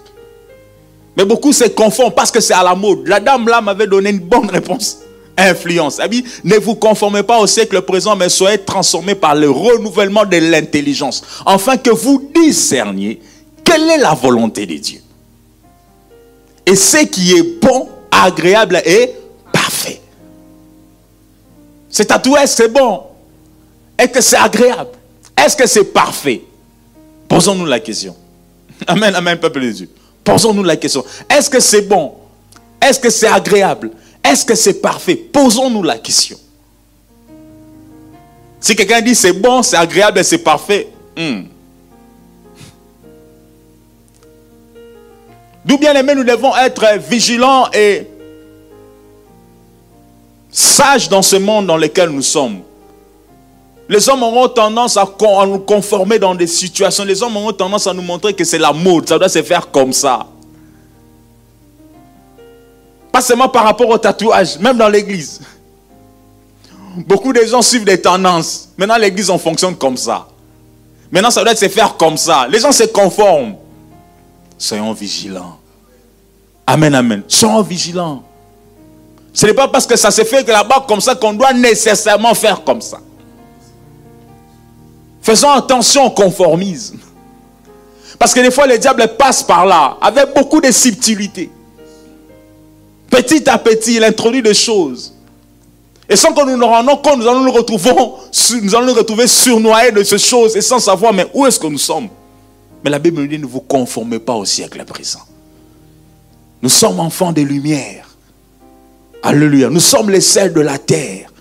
Mais 1.16 1.24
beaucoup 1.24 1.52
se 1.52 1.64
conforment 1.64 2.14
parce 2.14 2.30
que 2.30 2.38
c'est 2.40 2.54
à 2.54 2.62
la 2.62 2.76
mode. 2.76 3.06
La 3.08 3.18
dame 3.18 3.48
là 3.48 3.60
m'avait 3.60 3.88
donné 3.88 4.10
une 4.10 4.20
bonne 4.20 4.48
réponse 4.48 4.98
influence. 5.36 6.00
Ne 6.44 6.56
vous 6.56 6.74
conformez 6.74 7.22
pas 7.22 7.38
au 7.38 7.46
siècle 7.46 7.80
présent, 7.82 8.16
mais 8.16 8.28
soyez 8.28 8.58
transformés 8.58 9.14
par 9.14 9.34
le 9.34 9.50
renouvellement 9.50 10.24
de 10.24 10.36
l'intelligence, 10.36 11.22
afin 11.44 11.76
que 11.76 11.90
vous 11.90 12.30
discerniez 12.34 13.20
quelle 13.64 13.88
est 13.90 13.98
la 13.98 14.14
volonté 14.14 14.66
de 14.66 14.76
Dieu. 14.76 15.00
Et 16.64 16.74
ce 16.74 17.04
qui 17.06 17.32
est 17.32 17.60
bon, 17.60 17.88
agréable 18.10 18.80
et 18.84 19.12
parfait. 19.52 20.00
C'est 21.88 22.06
tatoué, 22.06 22.46
c'est 22.46 22.68
bon? 22.68 23.02
Est-ce 23.98 24.08
que 24.08 24.20
c'est 24.20 24.36
agréable? 24.36 24.90
Est-ce 25.36 25.56
que 25.56 25.66
c'est 25.66 25.84
parfait? 25.84 26.42
Posons-nous 27.28 27.66
la 27.66 27.80
question. 27.80 28.16
Amen, 28.86 29.14
amen, 29.14 29.38
peuple 29.38 29.60
de 29.62 29.70
Dieu. 29.70 29.88
Posons-nous 30.22 30.62
la 30.62 30.76
question. 30.76 31.04
Est-ce 31.30 31.48
que 31.48 31.60
c'est 31.60 31.82
bon? 31.82 32.14
Est-ce 32.80 33.00
que 33.00 33.10
c'est 33.10 33.28
agréable? 33.28 33.90
Est-ce 34.26 34.44
que 34.44 34.54
c'est 34.54 34.80
parfait? 34.80 35.16
Posons-nous 35.16 35.82
la 35.82 35.98
question. 35.98 36.38
Si 38.60 38.74
quelqu'un 38.74 39.00
dit 39.00 39.14
c'est 39.14 39.32
bon, 39.32 39.62
c'est 39.62 39.76
agréable 39.76 40.18
et 40.18 40.22
c'est 40.24 40.38
parfait, 40.38 40.88
hmm. 41.16 41.42
d'où 45.64 45.78
bien 45.78 45.94
aimé, 45.94 46.14
nous 46.14 46.24
devons 46.24 46.56
être 46.56 46.98
vigilants 47.08 47.68
et 47.72 48.06
sages 50.50 51.08
dans 51.08 51.22
ce 51.22 51.36
monde 51.36 51.66
dans 51.66 51.76
lequel 51.76 52.10
nous 52.10 52.22
sommes. 52.22 52.60
Les 53.88 54.08
hommes 54.08 54.22
auront 54.24 54.48
tendance 54.48 54.96
à, 54.96 55.08
nous 55.46 55.60
conformer 55.60 56.18
dans 56.18 56.34
des 56.34 56.48
situations. 56.48 57.04
Les 57.04 57.22
hommes 57.22 57.36
auront 57.36 57.52
tendance 57.52 57.86
à 57.86 57.94
nous 57.94 58.02
montrer 58.02 58.34
que 58.34 58.42
c'est 58.42 58.58
la 58.58 58.72
mode, 58.72 59.08
ça 59.08 59.18
doit 59.18 59.28
se 59.28 59.42
faire 59.42 59.70
comme 59.70 59.92
ça. 59.92 60.26
Pas 63.16 63.22
seulement 63.22 63.48
par 63.48 63.64
rapport 63.64 63.88
au 63.88 63.96
tatouage, 63.96 64.58
même 64.58 64.76
dans 64.76 64.90
l'église. 64.90 65.40
Beaucoup 66.98 67.32
de 67.32 67.40
gens 67.46 67.62
suivent 67.62 67.86
des 67.86 67.98
tendances. 67.98 68.68
Maintenant, 68.76 68.98
l'église, 68.98 69.30
on 69.30 69.38
fonctionne 69.38 69.74
comme 69.74 69.96
ça. 69.96 70.28
Maintenant, 71.10 71.30
ça 71.30 71.42
doit 71.42 71.56
se 71.56 71.66
faire 71.66 71.96
comme 71.96 72.18
ça. 72.18 72.46
Les 72.46 72.58
gens 72.60 72.72
se 72.72 72.82
conforment. 72.82 73.54
Soyons 74.58 74.92
vigilants. 74.92 75.56
Amen, 76.66 76.94
amen. 76.94 77.22
Soyons 77.26 77.62
vigilants. 77.62 78.22
Ce 79.32 79.46
n'est 79.46 79.54
pas 79.54 79.68
parce 79.68 79.86
que 79.86 79.96
ça 79.96 80.10
se 80.10 80.22
fait 80.22 80.46
là-bas 80.46 80.84
comme 80.86 81.00
ça 81.00 81.14
qu'on 81.14 81.32
doit 81.32 81.54
nécessairement 81.54 82.34
faire 82.34 82.62
comme 82.64 82.82
ça. 82.82 82.98
Faisons 85.22 85.52
attention 85.52 86.04
au 86.04 86.10
conformisme. 86.10 86.98
Parce 88.18 88.34
que 88.34 88.40
des 88.40 88.50
fois, 88.50 88.66
le 88.66 88.76
diable 88.76 89.08
passe 89.16 89.42
par 89.42 89.64
là 89.64 89.96
avec 90.02 90.34
beaucoup 90.34 90.60
de 90.60 90.70
subtilité. 90.70 91.50
Petit 93.16 93.48
à 93.48 93.56
petit, 93.56 93.94
il 93.94 94.04
introduit 94.04 94.42
des 94.42 94.52
choses. 94.52 95.14
Et 96.06 96.16
sans 96.16 96.34
que 96.34 96.44
nous 96.44 96.54
nous 96.58 96.66
rendons 96.66 96.98
compte, 96.98 97.20
nous 97.20 97.26
allons 97.26 97.44
nous, 97.44 97.50
retrouver, 97.50 99.26
surnoyés 99.26 99.90
de 99.90 100.02
ces 100.02 100.18
choses 100.18 100.54
et 100.54 100.60
sans 100.60 100.78
savoir, 100.78 101.14
mais 101.14 101.26
où 101.32 101.46
est-ce 101.46 101.58
que 101.58 101.66
nous 101.66 101.78
sommes 101.78 102.08
Mais 102.84 102.90
la 102.90 102.98
Bible 102.98 103.22
nous 103.22 103.26
dit, 103.26 103.38
ne 103.38 103.46
vous 103.46 103.62
conformez 103.62 104.18
pas 104.18 104.34
au 104.34 104.44
siècle 104.44 104.84
présent. 104.84 105.22
Nous 106.60 106.68
sommes 106.68 107.00
enfants 107.00 107.32
des 107.32 107.44
lumières. 107.44 108.06
Alléluia. 109.22 109.70
Nous 109.70 109.80
sommes 109.80 110.10
les 110.10 110.20
sels 110.20 110.52
de 110.52 110.60
la 110.60 110.76
terre. 110.76 111.32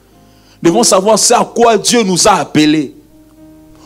Nous 0.62 0.70
devons 0.70 0.84
savoir 0.84 1.20
c'est 1.20 1.34
à 1.34 1.44
quoi 1.44 1.78
Dieu 1.78 2.04
nous 2.04 2.26
a 2.26 2.36
appelés. 2.36 2.96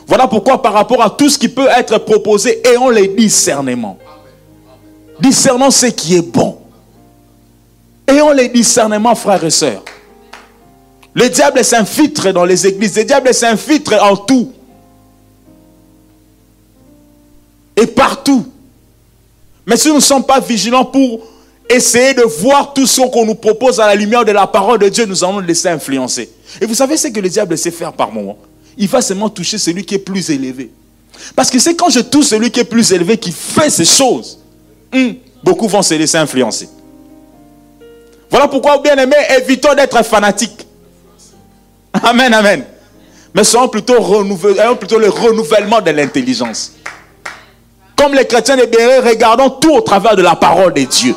Voilà 0.06 0.28
pourquoi 0.28 0.62
par 0.62 0.74
rapport 0.74 1.02
à 1.02 1.10
tout 1.10 1.28
ce 1.28 1.40
qui 1.40 1.50
peut 1.50 1.68
être 1.76 1.98
proposé, 1.98 2.62
ayons 2.68 2.90
les 2.90 3.08
discernements. 3.08 3.98
Discernons 5.20 5.72
ce 5.72 5.88
qui 5.88 6.16
est 6.16 6.22
bon. 6.22 6.60
Ayons 8.10 8.32
les 8.32 8.50
discernements, 8.50 9.14
frères 9.14 9.44
et 9.44 9.52
sœurs. 9.52 9.84
Le 11.14 11.30
diable 11.30 11.64
s'infiltre 11.64 12.34
dans 12.34 12.46
les 12.46 12.66
églises. 12.66 12.96
Le 12.98 13.04
diable 13.04 13.32
s'infiltre 13.34 13.94
en 14.02 14.18
tout. 14.18 14.52
Et 17.76 17.86
partout. 17.86 18.48
Mais 19.66 19.78
si 19.78 19.90
nous 19.90 19.96
ne 19.96 20.00
sommes 20.00 20.26
pas 20.26 20.40
vigilants 20.40 20.86
pour 20.86 21.22
essayer 21.70 22.16
de 22.16 22.24
voir 22.24 22.74
tout 22.74 22.88
ce 22.88 23.02
qu'on 23.02 23.26
nous 23.26 23.36
propose 23.36 23.80
à 23.80 23.86
la 23.86 23.94
lumière 23.94 24.26
de 24.26 24.32
la 24.32 24.48
parole 24.48 24.80
de 24.80 24.90
Dieu, 24.90 25.06
nous 25.06 25.24
allons 25.24 25.34
nous 25.34 25.48
laisser 25.48 25.70
influencer. 25.70 26.32
Et 26.60 26.66
vous 26.66 26.74
savez 26.74 26.98
ce 26.98 27.10
que 27.10 27.20
le 27.20 27.30
diable 27.30 27.56
sait 27.60 27.70
faire 27.70 27.94
par 27.94 28.12
moment? 28.12 28.40
Il 28.76 28.88
va 28.88 29.04
seulement 29.04 29.30
toucher 29.30 29.60
celui 29.60 29.86
qui 29.86 29.94
est 29.94 30.00
plus 30.00 30.32
élevé. 30.32 30.72
Parce 31.36 31.52
que 31.52 31.60
c'est 31.60 31.76
quand 31.76 31.90
je 31.90 32.00
touche 32.00 32.26
celui 32.26 32.50
qui 32.50 32.60
est 32.60 32.66
plus 32.66 32.92
élevé 32.92 33.18
qui 33.18 33.32
fait 33.32 33.70
ces 33.70 33.86
choses, 33.86 34.40
hmm, 34.92 35.12
beaucoup 35.44 35.68
vont 35.68 35.84
se 35.84 35.94
laisser 35.94 36.18
influencer. 36.18 36.70
Voilà 38.30 38.48
pourquoi, 38.48 38.78
bien 38.80 38.96
aimé, 38.98 39.16
évitons 39.38 39.74
d'être 39.74 40.04
fanatiques. 40.04 40.68
Amen, 41.94 42.34
amen. 42.34 42.64
Mais 43.34 43.44
soyons 43.44 43.68
plutôt, 43.68 43.96
plutôt 44.76 45.00
le 45.00 45.10
renouvellement 45.10 45.82
de 45.82 45.92
l'intelligence. 45.92 46.74
Comme 47.96 48.14
les 48.14 48.26
chrétiens 48.26 48.56
libérés, 48.56 49.00
regardons 49.00 49.50
tout 49.50 49.74
au 49.74 49.82
travers 49.82 50.16
de 50.16 50.22
la 50.22 50.36
parole 50.36 50.74
de 50.74 50.84
Dieu. 50.84 51.16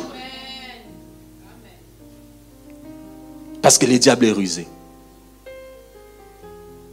Parce 3.61 3.77
que 3.77 3.85
le 3.85 3.97
diable 3.97 4.25
est 4.25 4.31
rusé. 4.31 4.67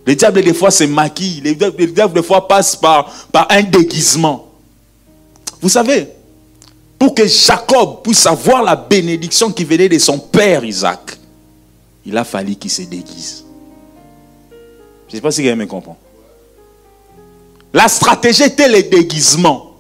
Le 0.07 0.15
diable, 0.15 0.43
des 0.43 0.55
fois, 0.55 0.71
se 0.71 0.85
maquille. 0.85 1.41
Le 1.41 1.87
diable, 1.87 2.15
des 2.15 2.23
fois, 2.23 2.47
passe 2.47 2.77
par 2.77 3.11
un 3.49 3.63
déguisement. 3.63 4.49
Vous 5.61 5.69
savez, 5.69 6.09
pour 7.01 7.15
que 7.15 7.27
Jacob 7.27 8.03
puisse 8.03 8.27
avoir 8.27 8.63
la 8.63 8.77
bénédiction 8.77 9.51
qui 9.51 9.65
venait 9.65 9.89
de 9.89 9.99
son 9.99 10.19
père 10.19 10.63
Isaac, 10.63 11.17
il 12.05 12.15
a 12.15 12.25
fallu 12.25 12.57
qu'il 12.57 12.71
se 12.71 12.83
déguise. 12.83 13.43
Je 15.09 15.15
ne 15.15 15.17
sais 15.17 15.21
pas 15.23 15.31
si 15.31 15.43
quelqu'un 15.43 15.57
me 15.57 15.67
comprend. 15.67 15.97
La 17.73 17.89
stratégie 17.89 18.43
était 18.43 18.69
le 18.69 18.83
déguisement. 18.83 19.77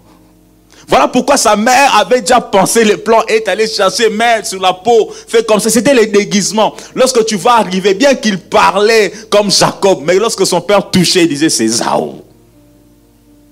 Voilà 0.89 1.09
pourquoi 1.09 1.37
sa 1.37 1.57
mère 1.57 1.95
avait 1.97 2.23
déjà 2.23 2.41
pensé 2.41 2.85
le 2.85 2.97
plan 2.97 3.23
et 3.29 3.35
est 3.35 3.49
allée 3.49 3.68
chercher 3.68 4.09
mère 4.09 4.47
sur 4.47 4.61
la 4.61 4.73
peau, 4.73 5.12
fait 5.29 5.47
comme 5.47 5.61
ça. 5.61 5.68
C'était 5.68 5.93
le 5.93 6.07
déguisement. 6.07 6.75
Lorsque 6.95 7.27
tu 7.27 7.37
vas 7.37 7.57
arriver, 7.57 7.93
bien 7.93 8.14
qu'il 8.14 8.39
parlait 8.39 9.12
comme 9.29 9.51
Jacob, 9.51 10.01
mais 10.03 10.14
lorsque 10.14 10.47
son 10.47 10.62
père 10.62 10.91
touchait, 10.91 11.25
il 11.25 11.29
disait 11.29 11.51
c'est 11.51 11.68
Zao. 11.68 12.25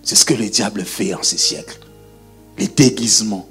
C'est 0.02 0.16
ce 0.16 0.24
que 0.24 0.32
le 0.32 0.48
diable 0.48 0.84
fait 0.86 1.12
en 1.12 1.22
ces 1.22 1.36
siècles. 1.36 1.78
Les 2.56 2.68
déguisements. 2.68 3.47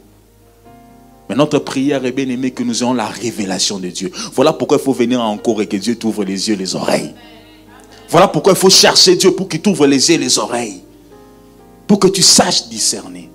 Mais 1.29 1.35
notre 1.35 1.59
prière 1.59 2.05
est 2.05 2.11
bien 2.11 2.27
aimée 2.29 2.51
que 2.51 2.63
nous 2.63 2.83
ayons 2.83 2.93
la 2.93 3.07
révélation 3.07 3.79
de 3.79 3.89
Dieu. 3.89 4.11
Voilà 4.33 4.53
pourquoi 4.53 4.77
il 4.77 4.83
faut 4.83 4.93
venir 4.93 5.21
encore 5.21 5.61
et 5.61 5.67
que 5.67 5.77
Dieu 5.77 5.95
t'ouvre 5.95 6.23
les 6.23 6.47
yeux 6.47 6.53
et 6.53 6.57
les 6.57 6.75
oreilles. 6.75 7.13
Voilà 8.09 8.27
pourquoi 8.27 8.53
il 8.53 8.59
faut 8.59 8.69
chercher 8.69 9.15
Dieu 9.15 9.31
pour 9.31 9.49
qu'il 9.49 9.61
t'ouvre 9.61 9.85
les 9.85 10.09
yeux 10.09 10.15
et 10.15 10.19
les 10.19 10.39
oreilles. 10.39 10.81
Pour 11.85 11.99
que 11.99 12.07
tu 12.07 12.21
saches 12.21 12.67
discerner. 12.69 13.29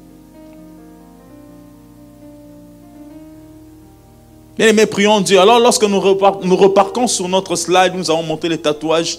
Bien 4.56 4.68
aimé, 4.68 4.86
prions 4.86 5.20
Dieu. 5.20 5.40
Alors, 5.40 5.58
lorsque 5.58 5.84
nous, 5.84 6.00
repartons 6.00 7.06
sur 7.06 7.28
notre 7.28 7.56
slide, 7.56 7.94
nous 7.94 8.10
avons 8.10 8.22
monté 8.22 8.48
les 8.48 8.58
tatouages. 8.58 9.18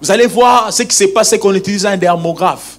Vous 0.00 0.10
allez 0.10 0.26
voir 0.26 0.72
ce 0.72 0.82
qui 0.82 0.94
s'est 0.94 1.08
passé 1.08 1.38
qu'on 1.38 1.54
utilise 1.54 1.86
un 1.86 1.96
dermographe. 1.96 2.78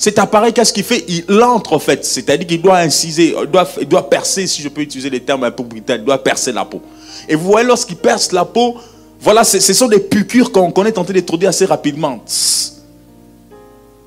Cet 0.00 0.18
appareil, 0.18 0.54
qu'est-ce 0.54 0.72
qu'il 0.72 0.82
fait? 0.82 1.04
Il 1.08 1.42
entre 1.42 1.74
en 1.74 1.78
fait. 1.78 2.06
C'est-à-dire 2.06 2.46
qu'il 2.46 2.62
doit 2.62 2.78
inciser, 2.78 3.34
il 3.38 3.50
doit, 3.50 3.68
il 3.78 3.86
doit, 3.86 4.08
percer, 4.08 4.46
si 4.46 4.62
je 4.62 4.70
peux 4.70 4.80
utiliser 4.80 5.10
les 5.10 5.20
termes 5.20 5.44
un 5.44 5.50
peu 5.50 5.62
brutaux, 5.62 5.92
il 5.92 6.02
doit 6.02 6.16
percer 6.16 6.52
la 6.52 6.64
peau. 6.64 6.80
Et 7.28 7.34
vous 7.34 7.44
voyez, 7.44 7.66
lorsqu'il 7.66 7.96
perce 7.96 8.32
la 8.32 8.46
peau, 8.46 8.76
voilà, 9.20 9.44
ce 9.44 9.60
sont 9.60 9.88
des 9.88 9.98
piqûres 9.98 10.52
qu'on 10.52 10.86
est 10.86 10.92
tenté 10.92 11.12
d'introduire 11.12 11.50
assez 11.50 11.66
rapidement. 11.66 12.24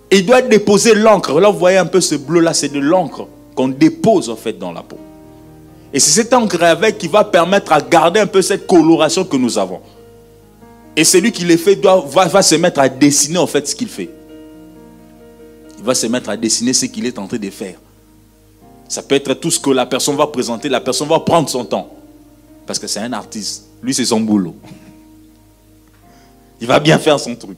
Il 0.09 0.25
doit 0.25 0.41
déposer 0.41 0.95
l'encre. 0.95 1.39
Là, 1.39 1.51
vous 1.51 1.59
voyez 1.59 1.77
un 1.77 1.85
peu 1.85 2.01
ce 2.01 2.15
bleu-là, 2.15 2.55
c'est 2.55 2.69
de 2.69 2.79
l'encre 2.79 3.27
qu'on 3.53 3.67
dépose 3.67 4.31
en 4.31 4.35
fait 4.35 4.57
dans 4.57 4.71
la 4.71 4.81
peau. 4.81 4.97
Et 5.93 5.99
c'est 5.99 6.23
cet 6.23 6.33
encre 6.33 6.63
avec 6.63 6.97
qui 6.97 7.07
va 7.07 7.23
permettre 7.23 7.71
à 7.71 7.79
garder 7.79 8.19
un 8.19 8.25
peu 8.25 8.41
cette 8.41 8.65
coloration 8.65 9.25
que 9.25 9.37
nous 9.37 9.59
avons. 9.59 9.79
Et 10.95 11.03
celui 11.03 11.31
qui 11.31 11.45
le 11.45 11.55
fait 11.55 11.75
doit, 11.75 12.03
va, 12.03 12.41
se 12.41 12.55
mettre 12.55 12.79
à 12.79 12.89
dessiner 12.89 13.37
en 13.37 13.45
fait 13.45 13.67
ce 13.67 13.75
qu'il 13.75 13.89
fait. 13.89 14.09
Va 15.84 15.93
se 15.93 16.07
mettre 16.07 16.29
à 16.29 16.38
dessiner 16.38 16.73
ce 16.73 16.86
qu'il 16.86 17.05
est 17.05 17.19
en 17.19 17.27
train 17.27 17.38
de 17.38 17.49
faire. 17.49 17.77
Ça 18.88 19.03
peut 19.03 19.15
être 19.15 19.34
tout 19.36 19.51
ce 19.51 19.59
que 19.59 19.69
la 19.69 19.86
personne 19.86 20.15
va 20.15 20.27
présenter. 20.27 20.69
La 20.69 20.81
personne 20.81 21.07
va 21.07 21.19
prendre 21.19 21.49
son 21.49 21.65
temps. 21.65 21.89
Parce 22.65 22.79
que 22.79 22.88
c'est 22.88 22.99
un 22.99 23.13
artiste. 23.13 23.65
Lui, 23.81 23.93
c'est 23.93 24.05
son 24.05 24.21
boulot. 24.21 24.55
Il 26.61 26.67
va 26.67 26.79
bien 26.79 26.97
faire 26.97 27.19
son 27.19 27.36
truc. 27.36 27.57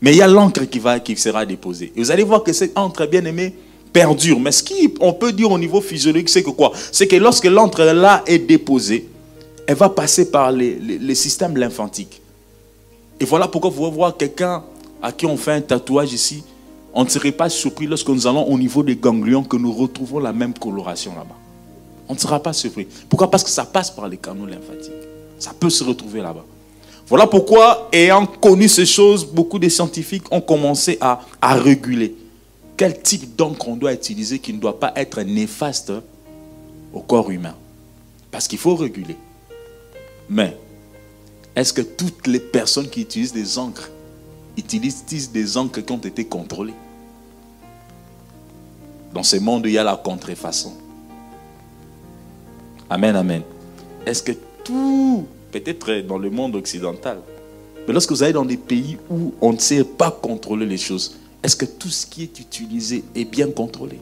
Mais 0.00 0.12
il 0.12 0.16
y 0.16 0.22
a 0.22 0.26
l'encre 0.26 0.64
qui, 0.64 0.80
qui 1.04 1.16
sera 1.16 1.46
déposée. 1.46 1.92
Et 1.94 2.00
vous 2.00 2.10
allez 2.10 2.24
voir 2.24 2.42
que 2.42 2.52
cette 2.52 2.76
encre, 2.76 3.06
bien 3.06 3.24
aimée, 3.24 3.54
perdure. 3.92 4.40
Mais 4.40 4.50
ce 4.50 4.64
qu'on 4.64 5.12
peut 5.12 5.32
dire 5.32 5.50
au 5.50 5.58
niveau 5.58 5.80
physiologique, 5.80 6.28
c'est 6.28 6.42
que 6.42 6.50
quoi? 6.50 6.72
C'est 6.90 7.06
que 7.06 7.16
lorsque 7.16 7.44
l'entre 7.44 7.84
là 7.84 8.24
est 8.26 8.40
déposée, 8.40 9.08
elle 9.66 9.76
va 9.76 9.88
passer 9.88 10.30
par 10.30 10.50
les, 10.50 10.74
les, 10.74 11.14
systèmes 11.14 11.56
lymphantiques. 11.56 12.20
Et 13.20 13.24
voilà 13.24 13.46
pourquoi 13.46 13.70
vous 13.70 13.76
voyez 13.76 13.94
voir 13.94 14.16
quelqu'un 14.16 14.64
à 15.00 15.12
qui 15.12 15.26
on 15.26 15.36
fait 15.36 15.52
un 15.52 15.60
tatouage 15.60 16.12
ici, 16.12 16.42
on 16.94 17.04
ne 17.04 17.08
serait 17.08 17.32
pas 17.32 17.48
surpris 17.48 17.86
lorsque 17.86 18.08
nous 18.08 18.26
allons 18.26 18.44
au 18.44 18.58
niveau 18.58 18.82
des 18.82 18.96
ganglions 18.96 19.42
que 19.42 19.56
nous 19.56 19.72
retrouvons 19.72 20.18
la 20.18 20.32
même 20.32 20.54
coloration 20.54 21.12
là-bas. 21.14 21.36
On 22.08 22.14
ne 22.14 22.18
sera 22.18 22.42
pas 22.42 22.52
surpris. 22.52 22.86
Pourquoi? 23.08 23.30
Parce 23.30 23.42
que 23.42 23.50
ça 23.50 23.64
passe 23.64 23.90
par 23.90 24.08
les 24.08 24.18
canaux 24.18 24.46
lymphatiques. 24.46 24.92
Ça 25.38 25.52
peut 25.58 25.70
se 25.70 25.82
retrouver 25.82 26.20
là-bas. 26.20 26.44
Voilà 27.08 27.26
pourquoi, 27.26 27.88
ayant 27.92 28.26
connu 28.26 28.68
ces 28.68 28.86
choses, 28.86 29.24
beaucoup 29.24 29.58
de 29.58 29.68
scientifiques 29.68 30.24
ont 30.30 30.40
commencé 30.40 30.98
à, 31.00 31.20
à 31.40 31.54
réguler 31.54 32.14
quel 32.76 33.00
type 33.00 33.36
d'encre 33.36 33.68
on 33.68 33.76
doit 33.76 33.92
utiliser 33.92 34.38
qui 34.38 34.52
ne 34.52 34.58
doit 34.58 34.78
pas 34.78 34.92
être 34.96 35.20
néfaste 35.22 35.92
au 36.92 37.00
corps 37.00 37.30
humain. 37.30 37.54
Parce 38.30 38.48
qu'il 38.48 38.58
faut 38.58 38.74
réguler. 38.74 39.16
Mais, 40.28 40.56
est-ce 41.54 41.72
que 41.72 41.82
toutes 41.82 42.26
les 42.26 42.40
personnes 42.40 42.88
qui 42.88 43.02
utilisent 43.02 43.32
des 43.32 43.58
encres 43.58 43.90
utilisent 44.56 45.30
des 45.32 45.56
encres 45.56 45.84
qui 45.84 45.92
ont 45.92 45.98
été 45.98 46.24
contrôlées 46.24 46.74
Dans 49.12 49.22
ce 49.22 49.36
monde, 49.36 49.66
il 49.66 49.72
y 49.72 49.78
a 49.78 49.84
la 49.84 49.96
contrefaçon. 49.96 50.72
Amen, 52.90 53.16
amen. 53.16 53.42
Est-ce 54.04 54.22
que 54.22 54.32
tout, 54.64 55.26
peut-être 55.50 56.06
dans 56.06 56.18
le 56.18 56.30
monde 56.30 56.56
occidental, 56.56 57.18
mais 57.86 57.92
lorsque 57.92 58.10
vous 58.12 58.22
allez 58.22 58.32
dans 58.32 58.44
des 58.44 58.56
pays 58.56 58.98
où 59.10 59.34
on 59.40 59.52
ne 59.52 59.58
sait 59.58 59.84
pas 59.84 60.10
contrôler 60.10 60.66
les 60.66 60.76
choses, 60.76 61.16
est-ce 61.42 61.56
que 61.56 61.64
tout 61.64 61.88
ce 61.88 62.06
qui 62.06 62.22
est 62.22 62.38
utilisé 62.38 63.02
est 63.14 63.24
bien 63.24 63.50
contrôlé? 63.50 63.98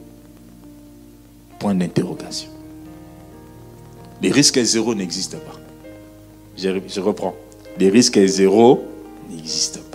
Point 1.59 1.75
d'interrogation. 1.75 2.49
Les 4.21 4.31
risques 4.31 4.61
zéro 4.61 4.93
n'existent 4.93 5.39
pas. 5.39 5.59
Je, 6.57 6.99
reprends. 6.99 7.35
Les 7.79 7.89
risques 7.89 8.23
zéro 8.27 8.83
n'existent 9.29 9.79
pas. 9.89 9.90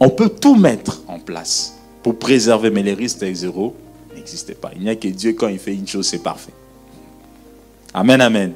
On 0.00 0.08
peut 0.08 0.28
tout 0.28 0.54
mettre 0.54 1.02
en 1.08 1.18
place 1.18 1.74
pour 2.02 2.16
préserver, 2.16 2.70
mais 2.70 2.82
les 2.82 2.94
risques 2.94 3.24
zéro 3.32 3.74
n'existent 4.14 4.54
pas. 4.60 4.70
Il 4.76 4.82
n'y 4.82 4.90
a 4.90 4.96
que 4.96 5.08
Dieu, 5.08 5.32
quand 5.32 5.48
il 5.48 5.58
fait 5.58 5.74
une 5.74 5.88
chose, 5.88 6.06
c'est 6.06 6.22
parfait. 6.22 6.52
Amen, 7.92 8.20
amen. 8.20 8.52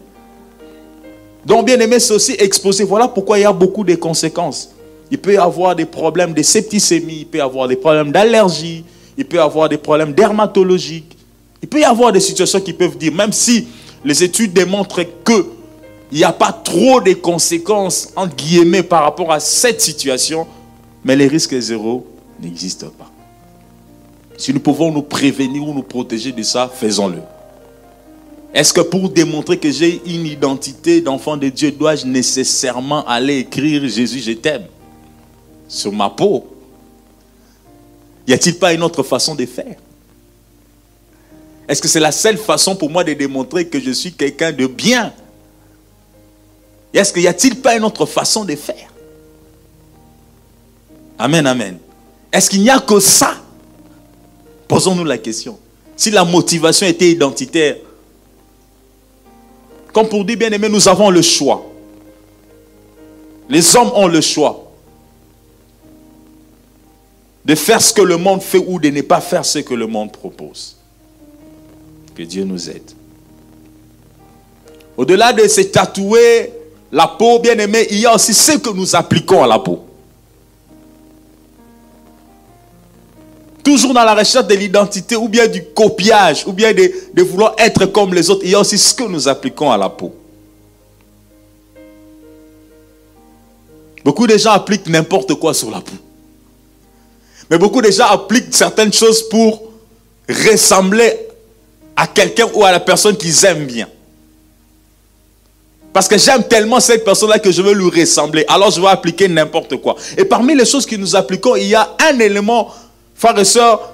Donc, 1.44 1.66
bien 1.66 1.80
aimé, 1.80 1.98
c'est 1.98 2.14
aussi 2.14 2.36
exposé. 2.38 2.84
Voilà 2.84 3.08
pourquoi 3.08 3.38
il 3.38 3.42
y 3.42 3.44
a 3.44 3.52
beaucoup 3.52 3.82
de 3.82 3.94
conséquences 3.96 4.72
il 5.12 5.18
peut 5.18 5.34
y 5.34 5.36
avoir 5.36 5.76
des 5.76 5.84
problèmes 5.84 6.32
de 6.32 6.42
septicémie, 6.42 7.18
il 7.18 7.26
peut 7.26 7.36
y 7.36 7.42
avoir 7.42 7.68
des 7.68 7.76
problèmes 7.76 8.10
d'allergie, 8.10 8.82
il 9.18 9.26
peut 9.26 9.36
y 9.36 9.40
avoir 9.40 9.68
des 9.68 9.76
problèmes 9.76 10.14
dermatologiques. 10.14 11.18
Il 11.62 11.68
peut 11.68 11.80
y 11.80 11.84
avoir 11.84 12.12
des 12.12 12.20
situations 12.20 12.62
qui 12.62 12.72
peuvent 12.72 12.96
dire, 12.96 13.12
même 13.12 13.30
si 13.30 13.68
les 14.06 14.24
études 14.24 14.54
démontrent 14.54 15.02
qu'il 15.02 15.44
n'y 16.12 16.24
a 16.24 16.32
pas 16.32 16.50
trop 16.50 17.02
de 17.02 17.12
conséquences, 17.12 18.10
entre 18.16 18.34
guillemets, 18.34 18.82
par 18.82 19.02
rapport 19.02 19.30
à 19.30 19.38
cette 19.38 19.82
situation, 19.82 20.46
mais 21.04 21.16
les 21.16 21.28
risques 21.28 21.58
zéro 21.58 22.06
n'existent 22.40 22.90
pas. 22.90 23.10
Si 24.36 24.52
nous 24.52 24.60
pouvons 24.60 24.90
nous 24.90 25.02
prévenir 25.02 25.62
ou 25.62 25.74
nous 25.74 25.82
protéger 25.82 26.32
de 26.32 26.42
ça, 26.42 26.70
faisons-le. 26.72 27.18
Est-ce 28.54 28.72
que 28.72 28.80
pour 28.80 29.08
démontrer 29.08 29.58
que 29.58 29.70
j'ai 29.70 30.02
une 30.04 30.26
identité 30.26 31.00
d'enfant 31.00 31.36
de 31.36 31.48
Dieu, 31.48 31.70
dois-je 31.70 32.06
nécessairement 32.06 33.06
aller 33.06 33.38
écrire 33.38 33.86
Jésus, 33.88 34.20
je 34.20 34.32
t'aime 34.32 34.66
sur 35.68 35.92
ma 35.92 36.10
peau? 36.10 36.46
Y 38.26 38.34
a-t-il 38.34 38.58
pas 38.58 38.72
une 38.72 38.82
autre 38.82 39.02
façon 39.02 39.34
de 39.34 39.46
faire? 39.46 39.76
Est-ce 41.66 41.80
que 41.80 41.88
c'est 41.88 42.00
la 42.00 42.12
seule 42.12 42.36
façon 42.36 42.76
pour 42.76 42.90
moi 42.90 43.04
de 43.04 43.14
démontrer 43.14 43.66
que 43.66 43.80
je 43.80 43.90
suis 43.90 44.12
quelqu'un 44.12 44.52
de 44.52 44.66
bien? 44.66 45.12
Est-ce 46.92 47.12
qu'il 47.12 47.22
y 47.22 47.28
a-t-il 47.28 47.56
pas 47.56 47.76
une 47.76 47.84
autre 47.84 48.04
façon 48.04 48.44
de 48.44 48.54
faire? 48.54 48.91
Amen, 51.18 51.46
amen. 51.46 51.78
Est-ce 52.32 52.48
qu'il 52.50 52.62
n'y 52.62 52.70
a 52.70 52.80
que 52.80 52.98
ça? 53.00 53.36
Posons-nous 54.68 55.04
la 55.04 55.18
question. 55.18 55.58
Si 55.96 56.10
la 56.10 56.24
motivation 56.24 56.86
était 56.86 57.10
identitaire, 57.10 57.76
comme 59.92 60.08
pour 60.08 60.24
dire 60.24 60.38
bien 60.38 60.50
aimé, 60.50 60.68
nous 60.68 60.88
avons 60.88 61.10
le 61.10 61.20
choix. 61.22 61.64
Les 63.48 63.76
hommes 63.76 63.90
ont 63.94 64.08
le 64.08 64.20
choix 64.20 64.72
de 67.44 67.54
faire 67.54 67.82
ce 67.82 67.92
que 67.92 68.02
le 68.02 68.16
monde 68.16 68.40
fait 68.40 68.58
ou 68.66 68.78
de 68.78 68.88
ne 68.88 69.02
pas 69.02 69.20
faire 69.20 69.44
ce 69.44 69.58
que 69.58 69.74
le 69.74 69.86
monde 69.86 70.12
propose. 70.12 70.76
Que 72.14 72.22
Dieu 72.22 72.44
nous 72.44 72.70
aide. 72.70 72.90
Au-delà 74.96 75.32
de 75.32 75.46
se 75.48 75.60
tatouer 75.62 76.52
la 76.90 77.08
peau, 77.08 77.38
bien 77.40 77.58
aimé, 77.58 77.86
il 77.90 78.00
y 78.00 78.06
a 78.06 78.14
aussi 78.14 78.32
ce 78.34 78.52
que 78.52 78.70
nous 78.70 78.94
appliquons 78.94 79.42
à 79.42 79.46
la 79.46 79.58
peau. 79.58 79.84
toujours 83.62 83.94
dans 83.94 84.04
la 84.04 84.14
recherche 84.14 84.46
de 84.46 84.54
l'identité 84.54 85.16
ou 85.16 85.28
bien 85.28 85.46
du 85.46 85.62
copiage, 85.64 86.44
ou 86.46 86.52
bien 86.52 86.72
de, 86.72 87.22
vouloir 87.22 87.54
être 87.58 87.86
comme 87.86 88.14
les 88.14 88.28
autres. 88.30 88.42
Il 88.44 88.50
y 88.50 88.54
a 88.54 88.60
aussi 88.60 88.78
ce 88.78 88.94
que 88.94 89.04
nous 89.04 89.28
appliquons 89.28 89.70
à 89.70 89.76
la 89.76 89.88
peau. 89.88 90.14
Beaucoup 94.04 94.26
de 94.26 94.36
gens 94.36 94.52
appliquent 94.52 94.88
n'importe 94.88 95.34
quoi 95.34 95.54
sur 95.54 95.70
la 95.70 95.80
peau. 95.80 95.94
Mais 97.50 97.58
beaucoup 97.58 97.80
de 97.80 97.90
gens 97.90 98.06
appliquent 98.06 98.52
certaines 98.52 98.92
choses 98.92 99.28
pour 99.28 99.62
ressembler 100.28 101.28
à 101.94 102.06
quelqu'un 102.06 102.48
ou 102.54 102.64
à 102.64 102.72
la 102.72 102.80
personne 102.80 103.16
qu'ils 103.16 103.44
aiment 103.44 103.66
bien. 103.66 103.88
Parce 105.92 106.08
que 106.08 106.16
j'aime 106.16 106.42
tellement 106.44 106.80
cette 106.80 107.04
personne-là 107.04 107.38
que 107.38 107.52
je 107.52 107.60
veux 107.60 107.74
lui 107.74 107.90
ressembler. 107.90 108.44
Alors 108.48 108.70
je 108.70 108.80
vais 108.80 108.88
appliquer 108.88 109.28
n'importe 109.28 109.76
quoi. 109.76 109.94
Et 110.16 110.24
parmi 110.24 110.54
les 110.54 110.64
choses 110.64 110.86
que 110.86 110.96
nous 110.96 111.14
appliquons, 111.14 111.54
il 111.54 111.66
y 111.66 111.74
a 111.74 111.94
un 112.00 112.18
élément 112.18 112.72
frères 113.22 113.38
et 113.38 113.44
sœurs, 113.44 113.92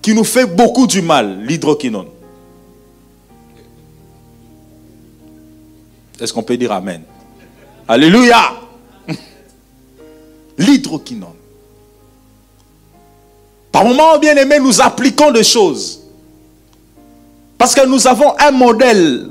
qui 0.00 0.14
nous 0.14 0.24
fait 0.24 0.46
beaucoup 0.46 0.86
du 0.86 1.02
mal, 1.02 1.44
l'hydroquinone. 1.44 2.06
Est-ce 6.18 6.32
qu'on 6.32 6.42
peut 6.42 6.56
dire 6.56 6.72
Amen? 6.72 7.02
Alléluia 7.86 8.54
L'hydroquinone. 10.56 11.34
Par 13.70 13.84
moments, 13.84 14.18
bien 14.18 14.34
aimé, 14.36 14.58
nous 14.58 14.80
appliquons 14.80 15.30
des 15.32 15.44
choses. 15.44 16.00
Parce 17.58 17.74
que 17.74 17.84
nous 17.86 18.06
avons 18.06 18.32
un 18.38 18.52
modèle, 18.52 19.28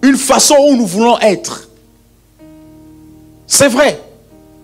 une 0.00 0.16
façon 0.16 0.56
où 0.66 0.76
nous 0.76 0.86
voulons 0.86 1.18
être. 1.18 1.68
C'est 3.46 3.68
vrai. 3.68 4.00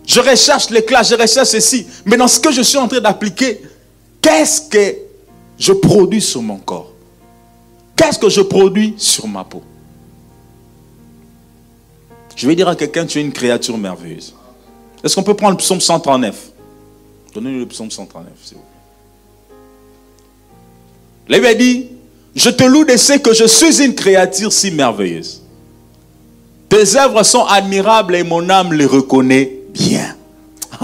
Je 0.07 0.18
recherche 0.20 0.70
l'éclat, 0.70 1.03
je 1.03 1.14
recherche 1.14 1.49
ceci. 1.49 1.86
Mais 2.07 2.16
dans 2.16 2.26
ce 2.28 2.40
que 2.40 2.51
je 2.51 2.62
suis 2.62 2.78
en 2.78 2.88
train 2.88 3.01
d'appliquer, 3.01 3.61
qu'est-ce 4.22 4.62
que 4.62 4.96
je 5.58 5.72
produis 5.72 6.22
sur 6.22 6.40
mon 6.40 6.56
corps? 6.56 6.92
Qu'est-ce 7.96 8.18
que 8.18 8.30
je 8.30 8.40
produis 8.40 8.94
sur 8.96 9.28
ma 9.28 9.44
peau? 9.44 9.62
Je 12.34 12.46
vais 12.46 12.56
dire 12.56 12.68
à 12.68 12.74
quelqu'un, 12.74 13.04
tu 13.04 13.18
es 13.18 13.20
une 13.20 13.32
créature 13.32 13.76
merveilleuse. 13.76 14.34
Est-ce 15.04 15.14
qu'on 15.14 15.22
peut 15.22 15.34
prendre 15.34 15.52
le 15.52 15.58
psaume 15.58 15.80
139 15.80 16.52
Donnez-nous 17.34 17.60
le 17.60 17.66
psaume 17.66 17.90
139, 17.90 18.32
s'il 18.42 18.56
vous 18.56 18.62
plaît. 21.28 21.40
Lévi 21.40 21.56
dit, 21.56 21.88
je 22.34 22.50
te 22.50 22.64
loue 22.64 22.84
de 22.84 22.96
ce 22.96 23.14
que 23.18 23.32
je 23.32 23.44
suis 23.46 23.82
une 23.82 23.94
créature 23.94 24.52
si 24.52 24.70
merveilleuse. 24.70 25.42
Tes 26.68 26.96
œuvres 26.96 27.22
sont 27.22 27.44
admirables 27.44 28.14
et 28.16 28.22
mon 28.22 28.48
âme 28.48 28.72
les 28.72 28.86
reconnaît 28.86 29.58
bien. 29.72 30.16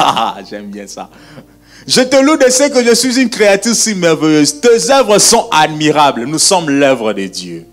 Ah, 0.00 0.36
j'aime 0.48 0.70
bien 0.70 0.86
ça. 0.86 1.10
Je 1.88 2.02
te 2.02 2.16
loue 2.16 2.36
de 2.36 2.50
ce 2.50 2.64
que 2.64 2.84
je 2.84 2.94
suis 2.94 3.18
une 3.18 3.30
créature 3.30 3.74
si 3.74 3.94
merveilleuse. 3.94 4.60
Tes 4.60 4.90
œuvres 4.90 5.18
sont 5.18 5.48
admirables. 5.50 6.26
Nous 6.26 6.38
sommes 6.38 6.68
l'œuvre 6.68 7.14
de 7.14 7.24
Dieu. 7.24 7.64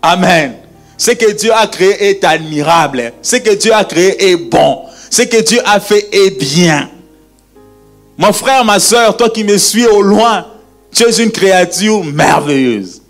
Amen. 0.00 0.54
Ce 0.96 1.10
que 1.10 1.32
Dieu 1.32 1.52
a 1.52 1.66
créé 1.66 2.10
est 2.10 2.22
admirable. 2.22 3.12
Ce 3.20 3.34
que 3.34 3.56
Dieu 3.56 3.74
a 3.74 3.84
créé 3.84 4.30
est 4.30 4.36
bon. 4.36 4.82
Ce 5.10 5.22
que 5.22 5.42
Dieu 5.42 5.58
a 5.64 5.80
fait 5.80 6.08
est 6.12 6.30
bien. 6.38 6.88
Mon 8.16 8.32
frère, 8.32 8.64
ma 8.64 8.78
soeur, 8.78 9.16
toi 9.16 9.30
qui 9.30 9.42
me 9.42 9.58
suis 9.58 9.86
au 9.86 10.00
loin, 10.00 10.46
tu 10.94 11.02
es 11.02 11.20
une 11.20 11.32
créature 11.32 12.04
merveilleuse. 12.04 13.02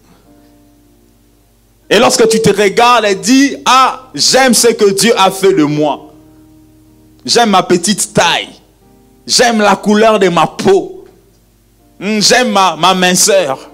Et 1.90 1.98
lorsque 1.98 2.26
tu 2.28 2.40
te 2.40 2.50
regardes 2.50 3.04
et 3.04 3.14
dis, 3.14 3.58
ah, 3.66 4.08
j'aime 4.14 4.54
ce 4.54 4.68
que 4.68 4.90
Dieu 4.90 5.12
a 5.18 5.30
fait 5.30 5.52
de 5.52 5.64
moi. 5.64 6.14
J'aime 7.26 7.50
ma 7.50 7.62
petite 7.62 8.14
taille. 8.14 8.57
J'aime 9.28 9.60
la 9.60 9.76
couleur 9.76 10.18
de 10.18 10.30
ma 10.30 10.46
peau. 10.46 11.04
Hmm, 12.00 12.18
j'aime 12.18 12.50
ma, 12.50 12.94
minceur. 12.94 13.70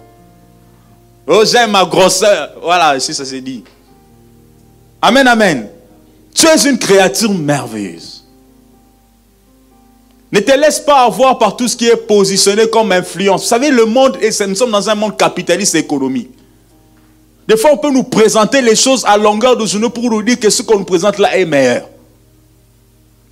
Oh, 1.28 1.44
j'aime 1.44 1.70
ma 1.70 1.84
grosseur. 1.84 2.50
Voilà, 2.60 2.98
si 2.98 3.14
ça 3.14 3.24
s'est 3.24 3.40
dit. 3.40 3.62
Amen, 5.00 5.28
amen. 5.28 5.68
Tu 6.34 6.48
es 6.48 6.68
une 6.68 6.76
créature 6.76 7.32
merveilleuse. 7.32 8.24
Ne 10.32 10.40
te 10.40 10.50
laisse 10.58 10.80
pas 10.80 11.04
avoir 11.04 11.38
par 11.38 11.56
tout 11.56 11.68
ce 11.68 11.76
qui 11.76 11.86
est 11.86 11.96
positionné 11.96 12.68
comme 12.68 12.90
influence. 12.90 13.42
Vous 13.42 13.48
savez, 13.48 13.70
le 13.70 13.84
monde, 13.84 14.18
et 14.20 14.30
nous 14.48 14.56
sommes 14.56 14.72
dans 14.72 14.90
un 14.90 14.96
monde 14.96 15.16
capitaliste 15.16 15.76
économique. 15.76 16.30
Des 17.46 17.56
fois, 17.56 17.70
on 17.74 17.76
peut 17.76 17.92
nous 17.92 18.02
présenter 18.02 18.60
les 18.60 18.74
choses 18.74 19.04
à 19.06 19.16
longueur 19.16 19.56
de 19.56 19.64
journée 19.66 19.88
pour 19.88 20.10
nous 20.10 20.22
dire 20.22 20.40
que 20.40 20.50
ce 20.50 20.62
qu'on 20.62 20.78
nous 20.78 20.84
présente 20.84 21.18
là 21.18 21.36
est 21.36 21.44
meilleur. 21.44 21.88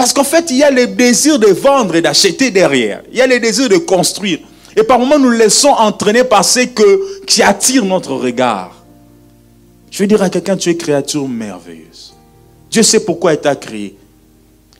Parce 0.02 0.12
qu'en 0.12 0.24
fait, 0.24 0.50
il 0.50 0.56
y 0.56 0.64
a 0.64 0.70
le 0.72 0.88
désir 0.88 1.38
de 1.38 1.46
vendre 1.46 1.94
et 1.94 2.02
d'acheter 2.02 2.50
derrière. 2.50 3.04
Il 3.12 3.18
y 3.18 3.20
a 3.20 3.26
le 3.28 3.38
désir 3.38 3.68
de 3.68 3.76
construire. 3.76 4.40
Et 4.76 4.82
par 4.82 4.98
moments, 4.98 5.16
nous 5.16 5.30
laissons 5.30 5.68
entraîner 5.68 6.24
par 6.24 6.44
ce 6.44 6.58
que, 6.58 7.24
qui 7.24 7.40
attire 7.40 7.84
notre 7.84 8.14
regard. 8.14 8.82
Je 9.92 10.00
veux 10.00 10.08
dire 10.08 10.20
à 10.20 10.28
quelqu'un, 10.28 10.56
tu 10.56 10.70
es 10.70 10.76
créature 10.76 11.28
merveilleuse. 11.28 12.14
Dieu 12.68 12.82
sait 12.82 13.04
pourquoi 13.04 13.34
il 13.34 13.38
t'a 13.38 13.54
créé. 13.54 13.96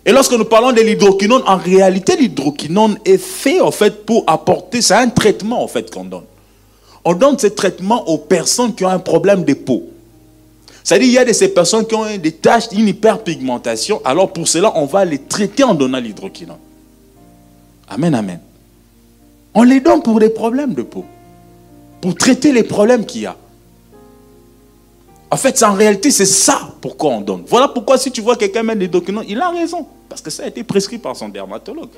Et 0.04 0.10
lorsque 0.10 0.32
nous 0.32 0.44
parlons 0.44 0.72
de 0.72 0.80
l'hydroquinone, 0.80 1.44
en 1.46 1.56
réalité, 1.56 2.16
l'hydroquinone 2.16 2.98
est 3.04 3.16
fait 3.16 3.60
en 3.60 3.70
fait 3.70 4.04
pour 4.04 4.24
apporter, 4.26 4.82
c'est 4.82 4.94
un 4.94 5.08
traitement 5.08 5.62
en 5.62 5.68
fait 5.68 5.88
qu'on 5.88 6.04
donne. 6.04 6.24
On 7.04 7.14
donne 7.14 7.38
ce 7.38 7.46
traitement 7.46 8.08
aux 8.08 8.18
personnes 8.18 8.74
qui 8.74 8.84
ont 8.84 8.88
un 8.88 8.98
problème 8.98 9.44
de 9.44 9.54
peau. 9.54 9.84
C'est-à-dire, 10.84 11.08
il 11.08 11.12
y 11.12 11.18
a 11.18 11.24
de 11.24 11.32
ces 11.32 11.48
personnes 11.48 11.86
qui 11.86 11.94
ont 11.94 12.16
des 12.16 12.32
taches, 12.32 12.64
une 12.72 12.88
hyperpigmentation. 12.88 14.00
Alors 14.04 14.32
pour 14.32 14.48
cela, 14.48 14.72
on 14.76 14.86
va 14.86 15.04
les 15.04 15.18
traiter 15.18 15.62
en 15.62 15.74
donnant 15.74 15.98
l'hydroquinone. 15.98 16.58
Amen, 17.88 18.14
amen. 18.14 18.40
On 19.54 19.62
les 19.62 19.80
donne 19.80 20.02
pour 20.02 20.18
des 20.18 20.30
problèmes 20.30 20.74
de 20.74 20.82
peau. 20.82 21.04
Pour 22.00 22.14
traiter 22.16 22.52
les 22.52 22.64
problèmes 22.64 23.04
qu'il 23.06 23.22
y 23.22 23.26
a. 23.26 23.36
En 25.30 25.36
fait, 25.36 25.62
en 25.62 25.72
réalité, 25.72 26.10
c'est 26.10 26.26
ça 26.26 26.74
pourquoi 26.80 27.12
on 27.12 27.20
donne. 27.20 27.44
Voilà 27.46 27.68
pourquoi 27.68 27.96
si 27.96 28.10
tu 28.10 28.20
vois 28.20 28.36
quelqu'un 28.36 28.62
mettre 28.62 28.80
des 28.80 28.88
documents, 28.88 29.22
il 29.22 29.40
a 29.40 29.50
raison. 29.50 29.86
Parce 30.08 30.20
que 30.20 30.30
ça 30.30 30.42
a 30.42 30.46
été 30.46 30.64
prescrit 30.64 30.98
par 30.98 31.16
son 31.16 31.28
dermatologue. 31.28 31.90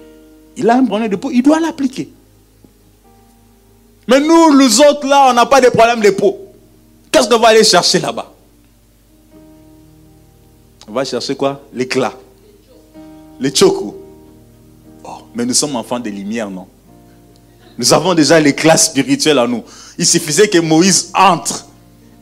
Il 0.57 0.68
a 0.68 0.76
un 0.76 0.85
problème 0.85 1.09
de 1.09 1.16
peau, 1.16 1.30
il 1.32 1.43
doit 1.43 1.59
l'appliquer. 1.59 2.11
Mais 4.07 4.20
nous, 4.20 4.57
nous 4.57 4.80
autres, 4.82 5.07
là, 5.07 5.28
on 5.30 5.32
n'a 5.32 5.47
pas 5.47 5.61
de 5.61 5.68
problème 5.68 6.01
de 6.01 6.11
peau. 6.11 6.39
Qu'est-ce 7.11 7.28
qu'on 7.28 7.39
va 7.39 7.49
aller 7.49 7.64
chercher 7.64 7.99
là-bas? 8.01 8.34
On 10.89 10.93
va 10.93 11.05
chercher 11.05 11.35
quoi? 11.35 11.62
L'éclat. 11.72 12.12
Les 13.41 13.55
chocos. 13.55 13.97
Oh, 15.05 15.22
mais 15.35 15.45
nous 15.45 15.55
sommes 15.55 15.76
enfants 15.76 15.99
des 15.99 16.11
lumières, 16.11 16.51
non? 16.51 16.66
Nous 17.76 17.93
avons 17.93 18.14
déjà 18.14 18.39
l'éclat 18.39 18.76
spirituel 18.76 19.39
en 19.39 19.49
nous. 19.49 19.64
Il 19.99 20.07
suffisait 20.07 20.49
que 20.49 20.59
Moïse 20.59 21.11
entre 21.14 21.66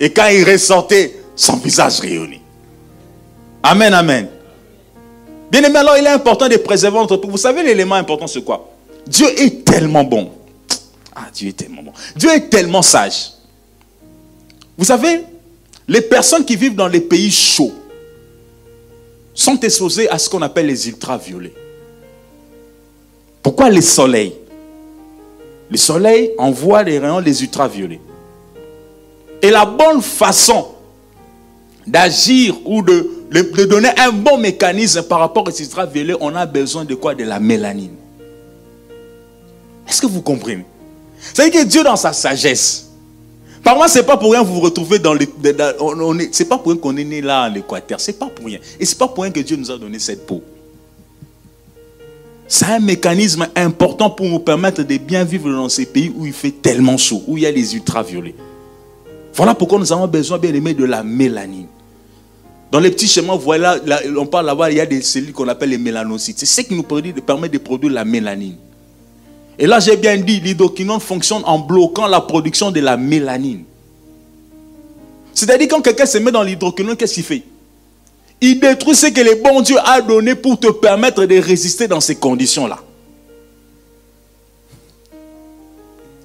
et 0.00 0.10
quand 0.10 0.26
il 0.28 0.44
ressortait, 0.44 1.20
son 1.36 1.56
visage 1.56 2.00
rayonnait. 2.00 2.40
Amen, 3.62 3.92
amen. 3.94 4.28
Bien 5.50 5.62
aimé, 5.62 5.78
alors 5.78 5.96
il 5.98 6.04
est 6.04 6.10
important 6.10 6.48
de 6.48 6.56
préserver 6.56 6.98
notre. 6.98 7.16
Vous 7.28 7.36
savez, 7.36 7.62
l'élément 7.62 7.94
important, 7.94 8.26
c'est 8.26 8.42
quoi? 8.42 8.70
Dieu 9.06 9.26
est 9.38 9.64
tellement 9.64 10.02
bon. 10.02 10.30
Ah, 11.14 11.26
Dieu 11.32 11.50
est 11.50 11.52
tellement 11.52 11.82
bon. 11.82 11.92
Dieu 12.16 12.30
est 12.30 12.48
tellement 12.48 12.82
sage. 12.82 13.32
Vous 14.78 14.86
savez, 14.86 15.24
les 15.86 16.00
personnes 16.00 16.44
qui 16.44 16.56
vivent 16.56 16.74
dans 16.74 16.88
les 16.88 17.00
pays 17.00 17.30
chauds 17.30 17.72
sont 19.34 19.58
exposées 19.60 20.08
à 20.08 20.18
ce 20.18 20.28
qu'on 20.28 20.42
appelle 20.42 20.66
les 20.66 20.88
ultraviolets. 20.88 21.54
Pourquoi 23.42 23.70
les 23.70 23.80
soleils? 23.80 24.34
Le 25.70 25.76
soleil 25.76 26.32
envoie 26.38 26.82
les 26.82 26.98
rayons 26.98 27.22
des 27.22 27.42
ultraviolets. 27.42 28.00
Et 29.40 29.50
la 29.50 29.64
bonne 29.64 30.02
façon 30.02 30.68
d'agir 31.86 32.56
ou 32.64 32.82
de, 32.82 33.64
donner 33.64 33.88
un 33.98 34.12
bon 34.12 34.38
mécanisme 34.38 35.02
par 35.02 35.18
rapport 35.18 35.50
ces 35.50 35.64
ultraviolets, 35.64 36.14
on 36.20 36.34
a 36.36 36.46
besoin 36.46 36.84
de 36.84 36.94
quoi? 36.94 37.14
De 37.14 37.24
la 37.24 37.40
mélanine. 37.40 37.96
Est-ce 39.88 40.00
que 40.00 40.06
vous 40.06 40.22
comprenez? 40.22 40.64
C'est-à-dire 41.18 41.62
que 41.62 41.66
Dieu, 41.66 41.82
dans 41.82 41.96
sa 41.96 42.12
sagesse, 42.12 42.91
par 43.62 43.76
moi, 43.76 43.86
c'est 43.88 44.02
pas 44.02 44.16
pour 44.16 44.32
rien 44.32 44.42
que 44.42 44.48
vous 44.48 44.54
vous 44.54 44.60
retrouvez 44.60 44.98
dans 44.98 45.14
les. 45.14 45.28
C'est 46.32 46.48
pas 46.48 46.58
pour 46.58 46.72
rien 46.72 46.80
qu'on 46.80 46.96
est 46.96 47.04
né 47.04 47.20
là 47.20 47.48
en 47.48 47.54
Équateur. 47.54 48.00
C'est 48.00 48.18
pas 48.18 48.26
pour 48.26 48.46
rien. 48.46 48.58
Et 48.80 48.84
c'est 48.84 48.98
pas 48.98 49.08
pour 49.08 49.22
rien 49.22 49.32
que 49.32 49.40
Dieu 49.40 49.56
nous 49.56 49.70
a 49.70 49.78
donné 49.78 49.98
cette 49.98 50.26
peau. 50.26 50.42
C'est 52.48 52.66
un 52.66 52.80
mécanisme 52.80 53.46
important 53.56 54.10
pour 54.10 54.26
nous 54.26 54.40
permettre 54.40 54.82
de 54.82 54.96
bien 54.98 55.24
vivre 55.24 55.50
dans 55.50 55.68
ces 55.68 55.86
pays 55.86 56.12
où 56.14 56.26
il 56.26 56.32
fait 56.32 56.50
tellement 56.50 56.98
chaud, 56.98 57.22
où 57.26 57.38
il 57.38 57.44
y 57.44 57.46
a 57.46 57.50
les 57.50 57.74
ultraviolets. 57.74 58.34
Voilà 59.34 59.54
pourquoi 59.54 59.78
nous 59.78 59.90
avons 59.92 60.06
besoin, 60.06 60.36
bien 60.38 60.52
aimé, 60.52 60.74
de 60.74 60.84
la 60.84 61.02
mélanine. 61.02 61.68
Dans 62.70 62.80
les 62.80 62.90
petits 62.90 63.08
schémas, 63.08 63.36
voilà, 63.36 63.78
on 64.18 64.26
parle 64.26 64.46
là-bas, 64.46 64.70
il 64.70 64.76
y 64.76 64.80
a 64.80 64.86
des 64.86 65.00
cellules 65.00 65.32
qu'on 65.32 65.48
appelle 65.48 65.70
les 65.70 65.78
mélanocytes. 65.78 66.38
C'est 66.40 66.46
ce 66.46 66.60
qui 66.60 66.74
nous 66.74 66.82
permet 66.82 67.48
de 67.48 67.58
produire 67.58 67.92
la 67.92 68.04
mélanine. 68.04 68.56
Et 69.58 69.66
là, 69.66 69.80
j'ai 69.80 69.96
bien 69.96 70.16
dit, 70.16 70.40
l'hydroquinone 70.40 71.00
fonctionne 71.00 71.42
en 71.44 71.58
bloquant 71.58 72.06
la 72.06 72.20
production 72.20 72.70
de 72.70 72.80
la 72.80 72.96
mélanine. 72.96 73.64
C'est-à-dire, 75.34 75.68
quand 75.68 75.82
quelqu'un 75.82 76.06
se 76.06 76.18
met 76.18 76.32
dans 76.32 76.42
l'hydroquinone, 76.42 76.96
qu'est-ce 76.96 77.14
qu'il 77.14 77.24
fait? 77.24 77.42
Il 78.40 78.58
détruit 78.58 78.96
ce 78.96 79.06
que 79.06 79.20
le 79.20 79.42
bon 79.42 79.60
Dieu 79.60 79.76
a 79.84 80.00
donné 80.00 80.34
pour 80.34 80.58
te 80.58 80.68
permettre 80.68 81.24
de 81.24 81.36
résister 81.36 81.86
dans 81.86 82.00
ces 82.00 82.16
conditions-là. 82.16 82.78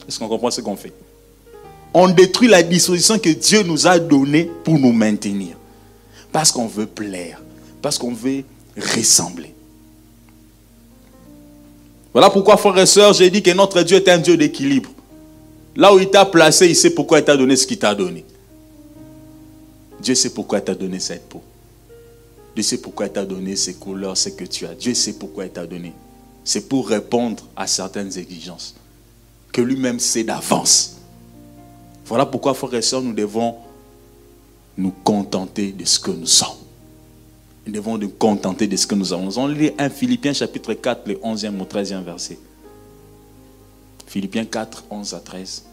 Est-ce 0.08 0.18
qu'on 0.18 0.28
comprend 0.28 0.50
ce 0.50 0.62
qu'on 0.62 0.76
fait? 0.76 0.94
On 1.94 2.08
détruit 2.08 2.48
la 2.48 2.64
disposition 2.64 3.20
que 3.20 3.30
Dieu 3.30 3.64
nous 3.64 3.88
a 3.88 4.00
donnée 4.00 4.50
pour 4.64 4.80
nous 4.80 4.92
maintenir. 4.94 5.58
Parce 6.32 6.52
qu'on 6.52 6.68
veut 6.68 6.86
plaire. 6.86 7.42
Parce 7.82 7.98
qu'on 7.98 8.14
veut 8.14 8.44
ressembler. 8.78 9.54
Voilà 12.18 12.32
pourquoi, 12.32 12.58
frères 12.58 12.80
et 12.80 12.88
sœurs, 12.88 13.14
j'ai 13.14 13.30
dit 13.30 13.44
que 13.44 13.52
notre 13.52 13.84
Dieu 13.84 13.98
est 13.98 14.10
un 14.10 14.18
Dieu 14.18 14.36
d'équilibre. 14.36 14.90
Là 15.76 15.94
où 15.94 16.00
il 16.00 16.10
t'a 16.10 16.26
placé, 16.26 16.68
il 16.68 16.76
sait 16.76 16.90
pourquoi 16.90 17.20
il 17.20 17.24
t'a 17.24 17.38
donné 17.38 17.56
ce 17.56 17.68
qu'il 17.68 17.78
t'a 17.78 17.94
donné. 17.94 18.26
Dieu 20.02 20.16
sait 20.16 20.32
pourquoi 20.32 20.58
il 20.58 20.64
t'a 20.64 20.74
donné 20.74 21.00
cette 21.00 21.30
peau. 21.30 21.44
Dieu 22.56 22.64
sait 22.64 22.80
pourquoi 22.80 23.06
il 23.06 23.12
t'a 23.12 23.24
donné 23.24 23.56
ces 23.56 23.76
couleurs, 23.76 24.18
ce 24.18 24.30
que 24.30 24.46
tu 24.46 24.66
as. 24.66 24.74
Dieu 24.74 24.96
sait 24.96 25.14
pourquoi 25.14 25.46
il 25.46 25.52
t'a 25.52 25.68
donné. 25.68 25.94
C'est 26.44 26.68
pour 26.68 26.90
répondre 26.90 27.44
à 27.56 27.68
certaines 27.68 28.18
exigences 28.18 28.74
que 29.52 29.62
lui-même 29.62 30.00
sait 30.00 30.24
d'avance. 30.24 30.96
Voilà 32.08 32.26
pourquoi, 32.26 32.56
frères 32.56 32.74
et 32.74 32.82
sœurs, 32.82 33.04
nous 33.04 33.14
devons 33.14 33.58
nous 34.76 34.94
contenter 35.04 35.72
de 35.72 35.86
ce 35.86 36.00
que 36.00 36.10
nous 36.10 36.26
sommes. 36.26 36.67
Nous 37.68 37.74
devons 37.74 37.98
nous 37.98 38.08
contenter 38.08 38.66
de 38.66 38.78
ce 38.78 38.88
que 38.88 38.96
nous 38.96 39.12
avons. 39.12 39.26
Nous 39.26 39.38
allons 39.38 39.50
lire 39.50 39.74
1 39.78 39.90
Philippiens 39.90 40.32
chapitre 40.32 40.74
4, 40.74 41.06
le 41.06 41.16
11e 41.16 41.60
au 41.60 41.66
13e 41.66 42.02
verset. 42.02 42.40
Philippiens 44.08 44.46
4, 44.46 44.86
11 44.90 45.14
à 45.14 45.20
13. 45.20 45.66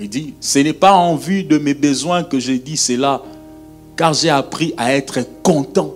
Il 0.00 0.08
dit, 0.08 0.34
ce 0.40 0.58
n'est 0.58 0.72
pas 0.72 0.94
en 0.94 1.14
vue 1.14 1.44
de 1.44 1.58
mes 1.58 1.74
besoins 1.74 2.24
que 2.24 2.40
je 2.40 2.54
dis 2.54 2.76
cela, 2.76 3.22
car 3.96 4.12
j'ai 4.12 4.30
appris 4.30 4.74
à 4.76 4.96
être 4.96 5.20
content 5.44 5.94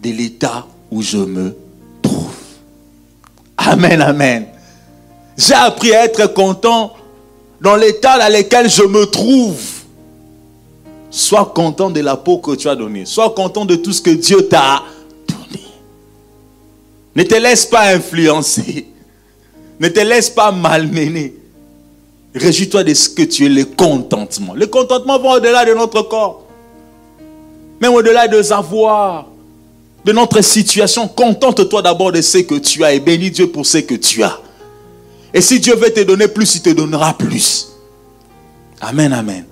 de 0.00 0.10
l'état 0.10 0.64
où 0.92 1.02
je 1.02 1.18
me 1.18 1.56
trouve. 2.02 2.36
Amen, 3.56 4.00
amen. 4.00 4.46
J'ai 5.36 5.54
appris 5.54 5.92
à 5.92 6.04
être 6.04 6.32
content 6.32 6.94
dans 7.60 7.76
l'état 7.76 8.18
dans 8.18 8.32
lequel 8.32 8.68
je 8.68 8.82
me 8.82 9.06
trouve. 9.06 9.60
Sois 11.10 11.52
content 11.54 11.90
de 11.90 12.00
la 12.00 12.16
peau 12.16 12.38
que 12.38 12.54
tu 12.56 12.68
as 12.68 12.76
donnée. 12.76 13.06
Sois 13.06 13.30
content 13.30 13.64
de 13.64 13.76
tout 13.76 13.92
ce 13.92 14.02
que 14.02 14.10
Dieu 14.10 14.48
t'a 14.48 14.82
donné. 15.26 15.64
Ne 17.14 17.22
te 17.22 17.34
laisse 17.36 17.64
pas 17.64 17.94
influencer. 17.94 18.86
Ne 19.80 19.88
te 19.88 20.00
laisse 20.00 20.28
pas 20.28 20.52
malmener. 20.52 21.34
Réjouis-toi 22.34 22.84
de 22.84 22.92
ce 22.92 23.08
que 23.08 23.22
tu 23.22 23.46
es, 23.46 23.48
le 23.48 23.64
contentement. 23.64 24.52
Le 24.54 24.66
contentement 24.66 25.18
va 25.18 25.36
au-delà 25.36 25.64
de 25.64 25.72
notre 25.72 26.02
corps. 26.02 26.44
Même 27.80 27.94
au-delà 27.94 28.28
de 28.28 28.42
savoir, 28.42 29.26
de 30.04 30.12
notre 30.12 30.42
situation. 30.42 31.08
Contente-toi 31.08 31.80
d'abord 31.80 32.12
de 32.12 32.20
ce 32.20 32.38
que 32.38 32.56
tu 32.56 32.84
as 32.84 32.92
et 32.92 33.00
bénis 33.00 33.30
Dieu 33.30 33.50
pour 33.50 33.64
ce 33.64 33.78
que 33.78 33.94
tu 33.94 34.22
as. 34.22 34.38
Et 35.34 35.40
si 35.40 35.60
Dieu 35.60 35.74
veut 35.74 35.92
te 35.92 36.00
donner 36.00 36.28
plus, 36.28 36.56
il 36.56 36.62
te 36.62 36.70
donnera 36.70 37.16
plus. 37.16 37.68
Amen, 38.80 39.12
amen. 39.12 39.44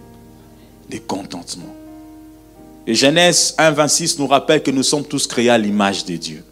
Des 0.89 1.01
contentements. 1.01 1.75
Et 2.87 2.95
Genèse 2.95 3.55
1, 3.59 3.71
26 3.71 4.19
nous 4.19 4.27
rappelle 4.27 4.63
que 4.63 4.71
nous 4.71 4.83
sommes 4.83 5.05
tous 5.05 5.27
créés 5.27 5.51
à 5.51 5.59
l'image 5.59 6.05
de 6.05 6.17
Dieu. 6.17 6.45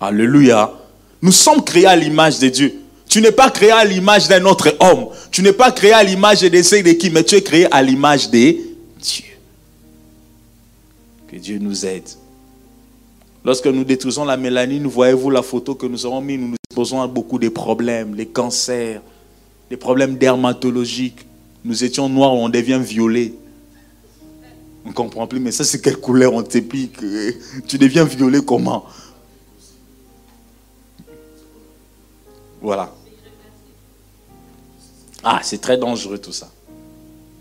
Alléluia. 0.00 0.72
Nous 1.20 1.32
sommes 1.32 1.62
créés 1.62 1.86
à 1.86 1.94
l'image 1.94 2.38
de 2.38 2.48
Dieu. 2.48 2.74
Tu 3.08 3.20
n'es 3.20 3.30
pas 3.30 3.50
créé 3.50 3.70
à 3.70 3.84
l'image 3.84 4.26
d'un 4.28 4.44
autre 4.46 4.74
homme. 4.80 5.08
Tu 5.30 5.42
n'es 5.42 5.52
pas 5.52 5.70
créé 5.70 5.92
à 5.92 6.02
l'image 6.02 6.40
de 6.40 6.48
de 6.48 6.92
qui, 6.92 7.10
mais 7.10 7.22
tu 7.22 7.34
es 7.34 7.42
créé 7.42 7.66
à 7.70 7.82
l'image 7.82 8.30
de 8.30 8.56
Dieu. 8.98 9.24
Que 11.28 11.36
Dieu 11.36 11.58
nous 11.60 11.84
aide. 11.84 12.08
Lorsque 13.44 13.66
nous 13.66 13.84
détruisons 13.84 14.24
la 14.24 14.36
mélanine, 14.36 14.86
voyez-vous 14.86 15.30
la 15.30 15.42
photo 15.42 15.74
que 15.74 15.86
nous 15.86 16.06
avons 16.06 16.20
mis, 16.20 16.38
nous 16.38 16.48
nous 16.48 16.56
exposons 16.68 17.02
à 17.02 17.08
beaucoup 17.08 17.38
de 17.38 17.48
problèmes, 17.48 18.14
les 18.14 18.26
cancers, 18.26 19.02
les 19.70 19.76
problèmes 19.76 20.16
dermatologiques. 20.16 21.26
Nous 21.64 21.82
étions 21.82 22.08
noirs, 22.08 22.34
on 22.34 22.48
devient 22.48 22.80
violet. 22.82 23.34
On 24.84 24.90
ne 24.90 24.94
comprend 24.94 25.26
plus, 25.26 25.40
mais 25.40 25.50
ça 25.50 25.64
c'est 25.64 25.80
quelle 25.80 25.96
couleur 25.96 26.34
on 26.34 26.42
t'épique 26.42 26.98
Tu 27.66 27.78
deviens 27.78 28.04
violet 28.04 28.40
comment? 28.44 28.84
Voilà. 32.60 32.92
Ah, 35.24 35.40
c'est 35.42 35.60
très 35.60 35.76
dangereux 35.76 36.18
tout 36.18 36.32
ça. 36.32 36.48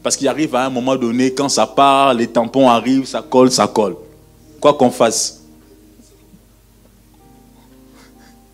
Parce 0.01 0.15
qu'il 0.15 0.27
arrive 0.27 0.55
à 0.55 0.65
un 0.65 0.69
moment 0.71 0.95
donné, 0.95 1.31
quand 1.33 1.49
ça 1.49 1.67
part, 1.67 2.15
les 2.15 2.27
tampons 2.27 2.67
arrivent, 2.67 3.05
ça 3.05 3.21
colle, 3.21 3.51
ça 3.51 3.67
colle. 3.67 3.97
Quoi 4.59 4.73
qu'on 4.73 4.89
fasse. 4.89 5.40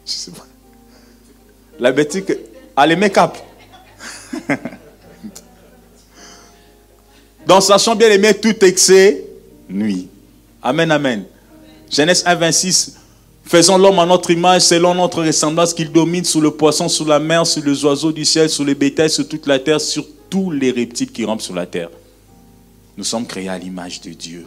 Je 0.08 0.12
sais 0.12 0.32
pas. 0.32 0.48
La 1.80 1.92
bêtise, 1.92 2.24
allez, 2.76 2.96
make-up. 2.96 3.34
Dans 7.46 7.62
sa 7.62 7.78
chambre 7.78 8.00
bien 8.00 8.10
aimé, 8.10 8.34
tout 8.34 8.66
excès, 8.66 9.26
nuit. 9.70 10.08
Amen, 10.62 10.90
amen. 10.92 11.26
Genèse 11.90 12.24
1, 12.26 12.36
26. 12.36 12.96
Faisons 13.44 13.78
l'homme 13.78 14.00
à 14.00 14.06
notre 14.06 14.32
image, 14.32 14.64
selon 14.64 14.96
notre 14.96 15.24
ressemblance, 15.24 15.74
qu'il 15.74 15.92
domine 15.92 16.26
sous 16.26 16.42
le 16.42 16.52
poisson, 16.52 16.90
sous 16.90 17.06
la 17.06 17.20
mer, 17.20 17.46
sur 17.46 17.64
les 17.64 17.86
oiseaux 17.86 18.12
du 18.12 18.26
ciel, 18.26 18.50
sur 18.50 18.66
les 18.66 18.76
bétails, 18.76 19.10
sur 19.10 19.28
toute 19.28 19.48
la 19.48 19.60
terre, 19.60 19.80
sur 19.80 20.06
tous 20.30 20.52
les 20.52 20.72
reptiles 20.72 21.12
qui 21.12 21.24
rampent 21.24 21.42
sur 21.42 21.56
la 21.56 21.66
terre. 21.66 21.90
Nous 22.98 23.06
sommes 23.06 23.26
créés 23.26 23.48
à 23.48 23.58
l'image 23.58 24.02
de 24.02 24.10
Dieu. 24.10 24.46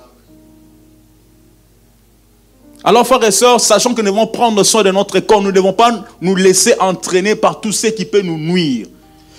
Alors, 2.83 3.07
frères 3.07 3.22
et 3.24 3.31
sœurs, 3.31 3.61
sachant 3.61 3.95
que 3.95 4.01
nous 4.01 4.11
devons 4.11 4.26
prendre 4.26 4.62
soin 4.62 4.83
de 4.83 4.91
notre 4.91 5.20
corps, 5.20 5.43
nous 5.43 5.49
ne 5.49 5.55
devons 5.55 5.72
pas 5.72 6.05
nous 6.20 6.35
laisser 6.35 6.74
entraîner 6.81 7.35
par 7.35 7.61
tout 7.61 7.72
ce 7.72 7.89
qui 7.89 8.05
peut 8.05 8.22
nous 8.22 8.39
nuire. 8.39 8.87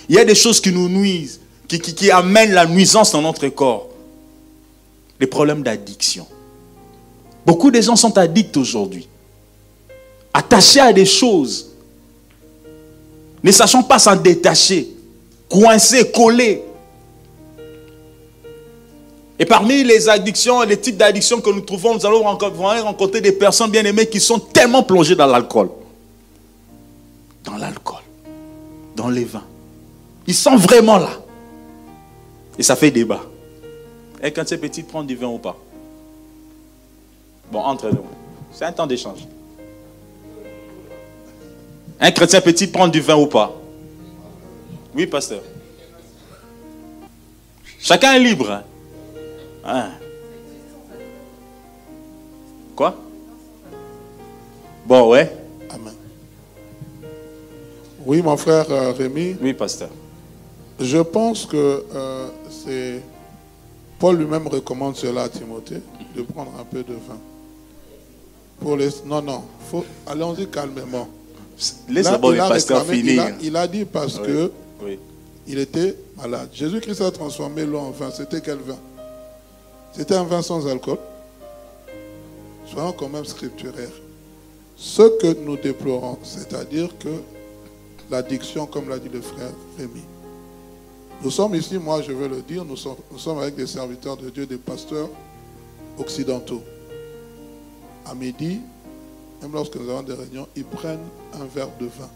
Il 0.08 0.14
y 0.14 0.18
a 0.18 0.24
des 0.24 0.34
choses 0.34 0.60
qui 0.60 0.70
nous 0.70 0.88
nuisent, 0.88 1.40
qui, 1.66 1.80
qui 1.80 2.10
amènent 2.10 2.52
la 2.52 2.66
nuisance 2.66 3.12
dans 3.12 3.22
notre 3.22 3.48
corps. 3.48 3.88
Les 5.18 5.26
problèmes 5.26 5.62
d'addiction. 5.62 6.26
Beaucoup 7.44 7.70
de 7.70 7.80
gens 7.80 7.96
sont 7.96 8.16
addicts 8.16 8.56
aujourd'hui 8.56 9.08
attachés 10.32 10.80
à 10.80 10.92
des 10.92 11.04
choses, 11.04 11.70
ne 13.42 13.50
sachant 13.50 13.82
pas 13.82 13.98
s'en 13.98 14.16
détacher, 14.16 14.88
coincés, 15.48 16.10
collés. 16.10 16.62
Et 19.42 19.44
parmi 19.44 19.82
les 19.82 20.08
addictions, 20.08 20.62
les 20.62 20.78
types 20.78 20.96
d'addictions 20.96 21.40
que 21.40 21.50
nous 21.50 21.62
trouvons, 21.62 21.96
nous 21.96 22.06
allons 22.06 22.22
rencontrer 22.22 23.20
des 23.20 23.32
personnes 23.32 23.72
bien 23.72 23.84
aimées 23.84 24.06
qui 24.06 24.20
sont 24.20 24.38
tellement 24.38 24.84
plongées 24.84 25.16
dans 25.16 25.26
l'alcool. 25.26 25.68
Dans 27.42 27.56
l'alcool, 27.56 28.02
dans 28.94 29.08
les 29.08 29.24
vins. 29.24 29.42
Ils 30.28 30.34
sont 30.36 30.54
vraiment 30.54 30.96
là. 30.96 31.10
Et 32.56 32.62
ça 32.62 32.76
fait 32.76 32.92
débat. 32.92 33.22
Et 34.22 34.30
quand 34.30 34.44
c'est 34.46 34.58
petit, 34.58 34.84
prendre 34.84 35.08
du 35.08 35.16
vin 35.16 35.26
ou 35.26 35.38
pas? 35.38 35.56
Bon, 37.50 37.62
entre 37.62 37.90
nous. 37.90 38.04
C'est 38.52 38.64
un 38.64 38.70
temps 38.70 38.86
d'échange. 38.86 39.26
Un 41.98 42.12
chrétien 42.12 42.40
peut-il 42.40 42.70
prendre 42.70 42.92
du 42.92 43.00
vin 43.00 43.16
ou 43.16 43.26
pas? 43.26 43.52
Oui, 44.94 45.08
pasteur. 45.08 45.42
Chacun 47.80 48.12
est 48.12 48.20
libre. 48.20 48.48
Hein? 48.48 48.62
Hein? 49.64 49.90
Quoi? 52.74 52.96
Bon, 54.86 55.10
ouais. 55.10 55.30
Amen. 55.70 55.94
Oui, 58.04 58.22
mon 58.22 58.36
frère 58.36 58.66
euh, 58.70 58.92
Rémi. 58.92 59.36
Oui, 59.40 59.54
pasteur. 59.54 59.90
Je 60.80 60.98
pense 60.98 61.46
que 61.46 61.84
euh, 61.94 62.28
c'est. 62.50 63.00
Paul 63.98 64.16
lui-même 64.16 64.48
recommande 64.48 64.96
cela 64.96 65.22
à 65.22 65.28
Timothée, 65.28 65.80
de 66.16 66.22
prendre 66.22 66.50
un 66.58 66.64
peu 66.64 66.82
de 66.82 66.94
vin. 66.94 67.18
Pour 68.58 68.76
les... 68.76 68.88
Non, 69.06 69.22
non. 69.22 69.44
Faut... 69.70 69.84
Allons-y 70.08 70.48
calmement. 70.48 71.08
Laisse 71.88 72.06
d'abord 72.06 72.32
le 72.32 72.38
pasteur 72.38 72.84
finir. 72.84 73.36
Il 73.40 73.56
a, 73.56 73.68
dit 73.68 73.84
parce 73.84 74.18
que 74.18 74.50
il 75.46 75.58
était 75.60 75.96
malade. 76.16 76.48
Jésus-Christ 76.52 77.00
a 77.02 77.12
transformé 77.12 77.64
l'eau 77.64 77.78
en 77.78 77.90
vin. 77.90 78.10
C'était 78.10 78.40
quel 78.40 78.58
vin? 78.58 78.76
C'était 79.92 80.14
un 80.14 80.24
vin 80.24 80.40
sans 80.40 80.66
alcool. 80.66 80.98
Soyons 82.66 82.92
quand 82.92 83.08
même 83.08 83.24
scripturaires. 83.24 83.92
Ce 84.76 85.02
que 85.18 85.38
nous 85.44 85.56
déplorons, 85.56 86.18
c'est-à-dire 86.22 86.96
que 86.98 87.20
l'addiction, 88.10 88.66
comme 88.66 88.88
l'a 88.88 88.98
dit 88.98 89.10
le 89.10 89.20
frère 89.20 89.52
Rémi. 89.78 90.02
Nous 91.22 91.30
sommes 91.30 91.54
ici, 91.54 91.78
moi 91.78 92.02
je 92.02 92.12
veux 92.12 92.26
le 92.26 92.40
dire, 92.40 92.64
nous 92.64 92.76
sommes, 92.76 93.38
avec 93.38 93.54
des 93.54 93.66
serviteurs 93.66 94.16
de 94.16 94.30
Dieu, 94.30 94.46
des 94.46 94.56
pasteurs 94.56 95.08
occidentaux. 95.98 96.62
À 98.06 98.14
midi, 98.14 98.60
même 99.40 99.52
lorsque 99.52 99.76
nous 99.76 99.88
avons 99.90 100.02
des 100.02 100.14
réunions, 100.14 100.48
ils 100.56 100.64
prennent 100.64 101.06
un 101.34 101.44
verre 101.44 101.70
de 101.78 101.86
vin. 101.86 102.10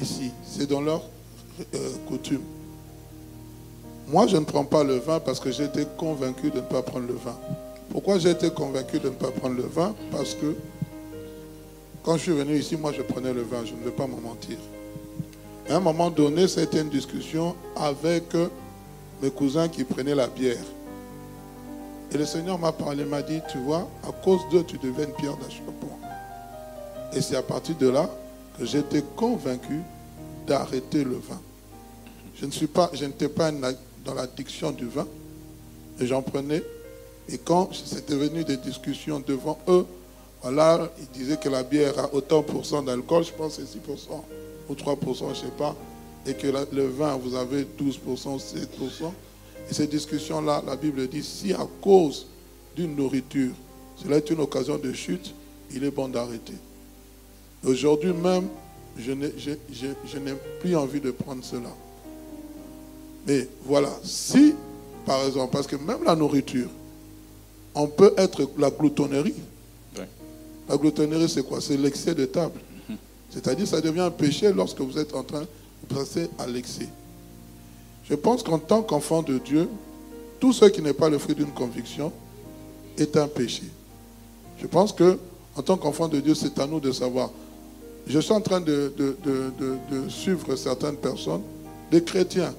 Ici, 0.00 0.30
c'est 0.46 0.66
dans 0.66 0.82
leur 0.82 1.02
euh, 1.74 1.90
coutume. 2.06 2.42
Moi, 4.08 4.28
je 4.28 4.36
ne 4.36 4.44
prends 4.44 4.64
pas 4.64 4.84
le 4.84 4.98
vin 4.98 5.18
parce 5.18 5.40
que 5.40 5.50
j'ai 5.50 5.64
été 5.64 5.84
convaincu 5.96 6.50
de 6.50 6.56
ne 6.56 6.60
pas 6.62 6.80
prendre 6.82 7.08
le 7.08 7.14
vin. 7.14 7.36
Pourquoi 7.90 8.18
j'ai 8.18 8.30
été 8.30 8.50
convaincu 8.50 9.00
de 9.00 9.08
ne 9.08 9.14
pas 9.14 9.32
prendre 9.32 9.56
le 9.56 9.64
vin? 9.64 9.94
Parce 10.12 10.34
que 10.34 10.54
quand 12.04 12.16
je 12.16 12.22
suis 12.22 12.32
venu 12.32 12.56
ici, 12.56 12.76
moi, 12.76 12.92
je 12.92 13.02
prenais 13.02 13.32
le 13.32 13.42
vin. 13.42 13.64
Je 13.64 13.74
ne 13.74 13.82
vais 13.84 13.90
pas 13.90 14.06
m'en 14.06 14.20
mentir. 14.20 14.58
À 15.68 15.76
un 15.76 15.80
moment 15.80 16.10
donné, 16.10 16.46
c'était 16.46 16.80
une 16.80 16.88
discussion 16.88 17.56
avec 17.74 18.24
mes 19.20 19.30
cousins 19.30 19.68
qui 19.68 19.82
prenaient 19.82 20.14
la 20.14 20.28
bière. 20.28 20.64
Et 22.12 22.18
le 22.18 22.24
Seigneur 22.24 22.60
m'a 22.60 22.70
parlé, 22.70 23.04
m'a 23.04 23.22
dit, 23.22 23.40
tu 23.50 23.58
vois, 23.58 23.88
à 24.06 24.12
cause 24.12 24.40
d'eux, 24.52 24.62
tu 24.62 24.78
deviens 24.78 25.06
une 25.06 25.14
pierre 25.14 25.36
d'achoppement. 25.36 25.98
Et 27.12 27.20
c'est 27.20 27.34
à 27.34 27.42
partir 27.42 27.74
de 27.76 27.88
là 27.88 28.08
que 28.56 28.64
j'étais 28.64 29.02
convaincu 29.16 29.80
d'arrêter 30.46 31.02
le 31.02 31.16
vin. 31.16 31.40
Je 32.36 32.46
ne 32.46 32.52
suis 32.52 32.68
pas, 32.68 32.90
je 32.92 33.04
n'étais 33.04 33.28
pas 33.28 33.50
dans 34.06 34.14
l'addiction 34.14 34.70
du 34.70 34.86
vin. 34.86 35.06
Et 36.00 36.06
j'en 36.06 36.22
prenais. 36.22 36.62
Et 37.28 37.38
quand 37.38 37.70
c'était 37.74 38.14
venu 38.14 38.44
des 38.44 38.56
discussions 38.56 39.20
devant 39.20 39.58
eux, 39.68 39.84
voilà, 40.42 40.90
ils 41.00 41.18
disaient 41.18 41.36
que 41.36 41.48
la 41.48 41.64
bière 41.64 41.98
a 41.98 42.14
autant 42.14 42.42
pour 42.42 42.64
cent 42.64 42.82
d'alcool, 42.82 43.24
je 43.24 43.32
pense 43.32 43.56
que 43.56 43.62
c'est 43.64 43.78
6% 43.78 44.22
ou 44.68 44.74
3%, 44.74 45.18
je 45.18 45.24
ne 45.24 45.34
sais 45.34 45.46
pas. 45.58 45.74
Et 46.24 46.34
que 46.34 46.46
le 46.46 46.86
vin, 46.86 47.16
vous 47.16 47.34
avez 47.34 47.62
12% 47.62 47.98
ou 48.28 48.36
7%. 48.36 49.12
Et 49.68 49.74
ces 49.74 49.86
discussions-là, 49.88 50.62
la 50.64 50.76
Bible 50.76 51.08
dit, 51.08 51.24
si 51.24 51.52
à 51.52 51.66
cause 51.80 52.26
d'une 52.76 52.94
nourriture, 52.94 53.52
cela 53.96 54.18
est 54.18 54.30
une 54.30 54.40
occasion 54.40 54.78
de 54.78 54.92
chute, 54.92 55.34
il 55.72 55.82
est 55.82 55.90
bon 55.90 56.08
d'arrêter. 56.08 56.54
Aujourd'hui 57.64 58.12
même, 58.12 58.46
je 58.96 59.12
n'ai 59.12 60.34
plus 60.60 60.76
envie 60.76 61.00
de 61.00 61.10
prendre 61.10 61.42
cela. 61.44 61.70
Mais 63.26 63.48
voilà, 63.64 63.90
si, 64.04 64.54
par 65.04 65.24
exemple, 65.24 65.52
parce 65.52 65.66
que 65.66 65.76
même 65.76 66.04
la 66.04 66.14
nourriture, 66.14 66.68
on 67.74 67.86
peut 67.88 68.14
être 68.16 68.48
la 68.58 68.70
gloutonnerie. 68.70 69.34
La 70.68 70.76
gloutonnerie, 70.76 71.28
c'est 71.28 71.46
quoi? 71.46 71.60
C'est 71.60 71.76
l'excès 71.76 72.14
de 72.14 72.24
table. 72.24 72.58
Mhm. 72.88 72.96
C'est-à-dire, 73.30 73.68
ça 73.68 73.80
devient 73.80 74.00
un 74.00 74.10
péché 74.10 74.52
lorsque 74.52 74.80
vous 74.80 74.98
êtes 74.98 75.14
en 75.14 75.22
train 75.22 75.42
de 75.42 75.94
passer 75.94 76.28
à 76.38 76.46
l'excès. 76.46 76.88
Je 78.08 78.14
pense 78.14 78.42
qu'en 78.42 78.58
tant 78.58 78.82
qu'enfant 78.82 79.22
de 79.22 79.38
Dieu, 79.38 79.68
tout 80.40 80.52
ce 80.52 80.64
qui 80.66 80.82
n'est 80.82 80.92
pas 80.92 81.08
le 81.08 81.18
fruit 81.18 81.34
d'une 81.34 81.52
conviction 81.52 82.12
est 82.98 83.16
un 83.16 83.28
péché. 83.28 83.62
Je 84.60 84.66
pense 84.66 84.92
que, 84.92 85.18
en 85.56 85.62
tant 85.62 85.76
qu'enfant 85.76 86.08
de 86.08 86.20
Dieu, 86.20 86.34
c'est 86.34 86.58
à 86.58 86.66
nous 86.66 86.80
de 86.80 86.92
savoir. 86.92 87.30
Je 88.06 88.18
suis 88.20 88.32
en 88.32 88.40
train 88.40 88.60
de, 88.60 88.92
de, 88.96 90.08
suivre 90.08 90.54
certaines 90.56 90.96
personnes, 90.96 91.42
des 91.90 92.02
chrétiens. 92.02 92.54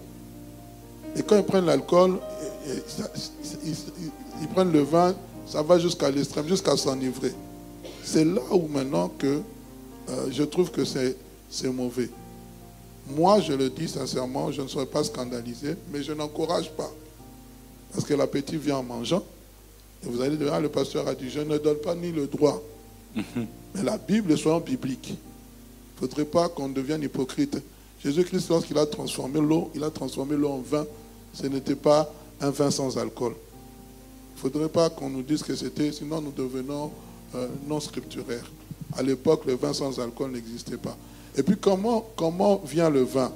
Et 1.17 1.23
quand 1.23 1.37
ils 1.37 1.43
prennent 1.43 1.65
l'alcool, 1.65 2.19
ils, 4.41 4.47
prennent 4.49 4.71
le 4.71 4.81
vin, 4.81 5.15
ça 5.47 5.61
va 5.61 5.79
jusqu'à 5.79 6.11
l'extrême, 6.11 6.47
jusqu'à 6.47 6.77
s'enivrer. 6.77 7.33
C'est 8.03 8.25
là 8.25 8.41
où 8.51 8.67
maintenant 8.67 9.09
que 9.17 9.41
euh, 10.09 10.27
je 10.31 10.43
trouve 10.43 10.71
que 10.71 10.85
c'est 10.85 11.15
mauvais. 11.69 12.09
Moi, 13.09 13.39
je 13.39 13.53
le 13.53 13.69
dis 13.69 13.87
sincèrement, 13.87 14.51
je 14.51 14.61
ne 14.61 14.67
serais 14.67 14.85
pas 14.85 15.03
scandalisé, 15.03 15.75
mais 15.91 16.03
je 16.03 16.13
n'encourage 16.13 16.71
pas. 16.71 16.91
Parce 17.93 18.05
que 18.05 18.13
l'appétit 18.13 18.57
vient 18.57 18.77
en 18.77 18.83
mangeant. 18.83 19.23
Et 20.03 20.09
vous 20.09 20.21
allez 20.21 20.37
dire, 20.37 20.53
ah, 20.53 20.59
le 20.59 20.69
pasteur 20.69 21.07
a 21.07 21.15
dit, 21.15 21.29
je 21.29 21.39
ne 21.39 21.57
donne 21.57 21.77
pas 21.77 21.95
ni 21.95 22.11
le 22.11 22.27
droit. 22.27 22.61
Mhm. 23.15 23.47
Mais 23.75 23.83
la 23.83 23.97
Bible, 23.97 24.37
soit 24.37 24.59
biblique. 24.59 25.09
Il 25.09 26.03
ne 26.03 26.07
faudrait 26.07 26.25
pas 26.25 26.49
qu'on 26.49 26.69
devienne 26.69 27.01
hypocrite. 27.01 27.57
Jésus-Christ, 28.03 28.49
lorsqu'il 28.49 28.77
a 28.77 28.85
transformé 28.85 29.39
l'eau, 29.39 29.71
il 29.73 29.83
a 29.83 29.89
transformé 29.89 30.35
l'eau 30.35 30.49
en 30.49 30.59
vin. 30.59 30.85
Ce 31.39 31.45
n'était 31.45 31.75
pas 31.75 32.11
un 32.41 32.49
vin 32.49 32.71
sans 32.71 32.97
alcool. 32.97 33.33
Il 33.33 34.35
ne 34.35 34.51
faudrait 34.51 34.69
pas 34.69 34.89
qu'on 34.89 35.09
nous 35.09 35.21
dise 35.21 35.43
que 35.43 35.55
c'était, 35.55 35.91
sinon 35.91 36.21
nous 36.21 36.31
devenons 36.31 36.91
euh, 37.35 37.47
non 37.67 37.79
scripturaires. 37.79 38.49
À 38.97 39.03
l'époque, 39.03 39.45
le 39.45 39.55
vin 39.55 39.73
sans 39.73 39.99
alcool 39.99 40.31
n'existait 40.31 40.77
pas. 40.77 40.97
Et 41.35 41.43
puis 41.43 41.55
comment, 41.57 42.07
comment 42.15 42.61
vient 42.65 42.89
le 42.89 43.03
vin? 43.03 43.31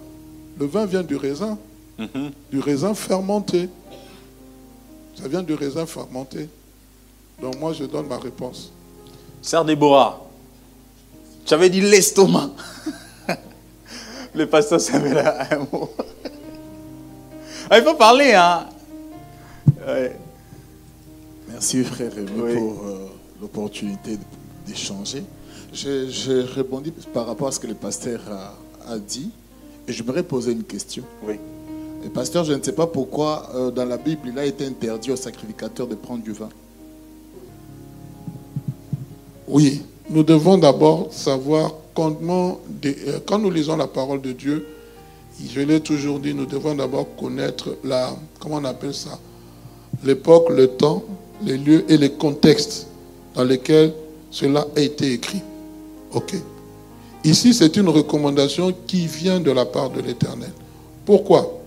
Le 0.57 0.65
vin 0.65 0.85
vient 0.85 1.03
du 1.03 1.15
raisin, 1.15 1.57
mhm. 1.99 2.31
du 2.51 2.59
raisin 2.59 2.95
fermenté. 2.95 3.69
Ça 5.19 5.27
vient 5.27 5.43
du 5.43 5.53
raisin 5.53 5.85
fermenté. 5.85 6.49
Donc 7.39 7.59
moi, 7.59 7.73
je 7.73 7.83
donne 7.83 8.07
ma 8.07 8.17
réponse. 8.17 8.71
Sœur 9.43 9.63
Déborah, 9.65 10.21
tu 11.45 11.53
avais 11.53 11.69
dit 11.69 11.81
l'estomac. 11.81 12.49
le 14.33 14.47
pasteur 14.47 14.81
savait 14.81 15.13
là 15.13 15.47
un 15.51 15.59
mot. 15.71 15.89
Ah, 17.73 17.77
il 17.77 17.85
faut 17.85 17.93
parler, 17.93 18.33
hein 18.33 18.67
Merci 21.47 21.85
frère 21.85 22.11
pour 22.11 22.83
euh, 22.85 23.07
l'opportunité 23.39 24.17
d'échanger. 24.67 25.23
Je, 25.71 26.53
répondis 26.53 26.91
par 27.13 27.27
rapport 27.27 27.47
à 27.47 27.51
ce 27.53 27.61
que 27.61 27.67
le 27.67 27.75
pasteur 27.75 28.19
a, 28.85 28.99
dit 28.99 29.31
et 29.87 29.93
je 29.93 30.03
voudrais 30.03 30.23
poser 30.23 30.51
une 30.51 30.65
question. 30.65 31.03
Oui. 31.25 31.39
Le 32.03 32.09
pasteur, 32.09 32.43
je 32.43 32.51
ne 32.51 32.61
sais 32.61 32.73
pas 32.73 32.87
pourquoi 32.87 33.49
euh, 33.55 33.71
dans 33.71 33.85
la 33.85 33.95
Bible, 33.95 34.23
il 34.25 34.37
a 34.37 34.43
été 34.43 34.65
interdit 34.65 35.11
aux 35.11 35.15
sacrificateurs 35.15 35.87
de 35.87 35.95
prendre 35.95 36.23
du 36.23 36.33
vin. 36.33 36.49
Oui, 39.47 39.81
nous 40.09 40.23
devons 40.23 40.57
d'abord 40.57 41.13
savoir 41.13 41.73
comment, 41.93 42.59
euh, 42.83 43.19
quand 43.25 43.39
nous 43.39 43.49
lisons 43.49 43.77
la 43.77 43.87
parole 43.87 44.19
de 44.19 44.33
Dieu, 44.33 44.67
je 45.49 45.61
l'ai 45.61 45.79
toujours 45.79 46.19
dit, 46.19 46.33
nous 46.33 46.45
devons 46.45 46.75
d'abord 46.75 47.07
connaître 47.15 47.77
la, 47.83 48.15
comment 48.39 48.57
on 48.57 48.65
appelle 48.65 48.93
ça, 48.93 49.19
l'époque, 50.03 50.49
le 50.49 50.67
temps, 50.67 51.03
les 51.43 51.57
lieux 51.57 51.85
et 51.89 51.97
les 51.97 52.11
contextes 52.11 52.87
dans 53.35 53.43
lesquels 53.43 53.93
cela 54.29 54.67
a 54.75 54.79
été 54.79 55.13
écrit. 55.13 55.41
Ok. 56.13 56.35
Ici, 57.23 57.53
c'est 57.53 57.77
une 57.77 57.89
recommandation 57.89 58.73
qui 58.87 59.07
vient 59.07 59.39
de 59.39 59.51
la 59.51 59.65
part 59.65 59.89
de 59.89 60.01
l'Éternel. 60.01 60.51
Pourquoi? 61.05 61.59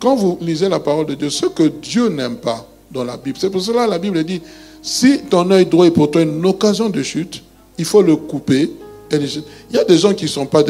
Quand 0.00 0.16
vous 0.16 0.38
lisez 0.40 0.68
la 0.68 0.80
parole 0.80 1.06
de 1.06 1.14
Dieu, 1.14 1.30
ce 1.30 1.46
que 1.46 1.64
Dieu 1.64 2.08
n'aime 2.08 2.36
pas 2.36 2.66
dans 2.90 3.04
la 3.04 3.16
Bible, 3.16 3.38
c'est 3.40 3.50
pour 3.50 3.62
cela 3.62 3.86
que 3.86 3.90
la 3.90 3.98
Bible 3.98 4.22
dit, 4.24 4.40
si 4.82 5.20
ton 5.30 5.50
œil 5.50 5.66
droit 5.66 5.86
est 5.86 5.90
pour 5.90 6.10
toi 6.10 6.22
une 6.22 6.44
occasion 6.46 6.88
de 6.88 7.02
chute, 7.02 7.42
il 7.78 7.84
faut 7.84 8.02
le 8.02 8.16
couper. 8.16 8.70
Il 9.12 9.42
y 9.72 9.78
a 9.78 9.84
des 9.84 9.98
gens 9.98 10.14
qui 10.14 10.24
ne 10.24 10.30
sont 10.30 10.46
pas 10.46 10.62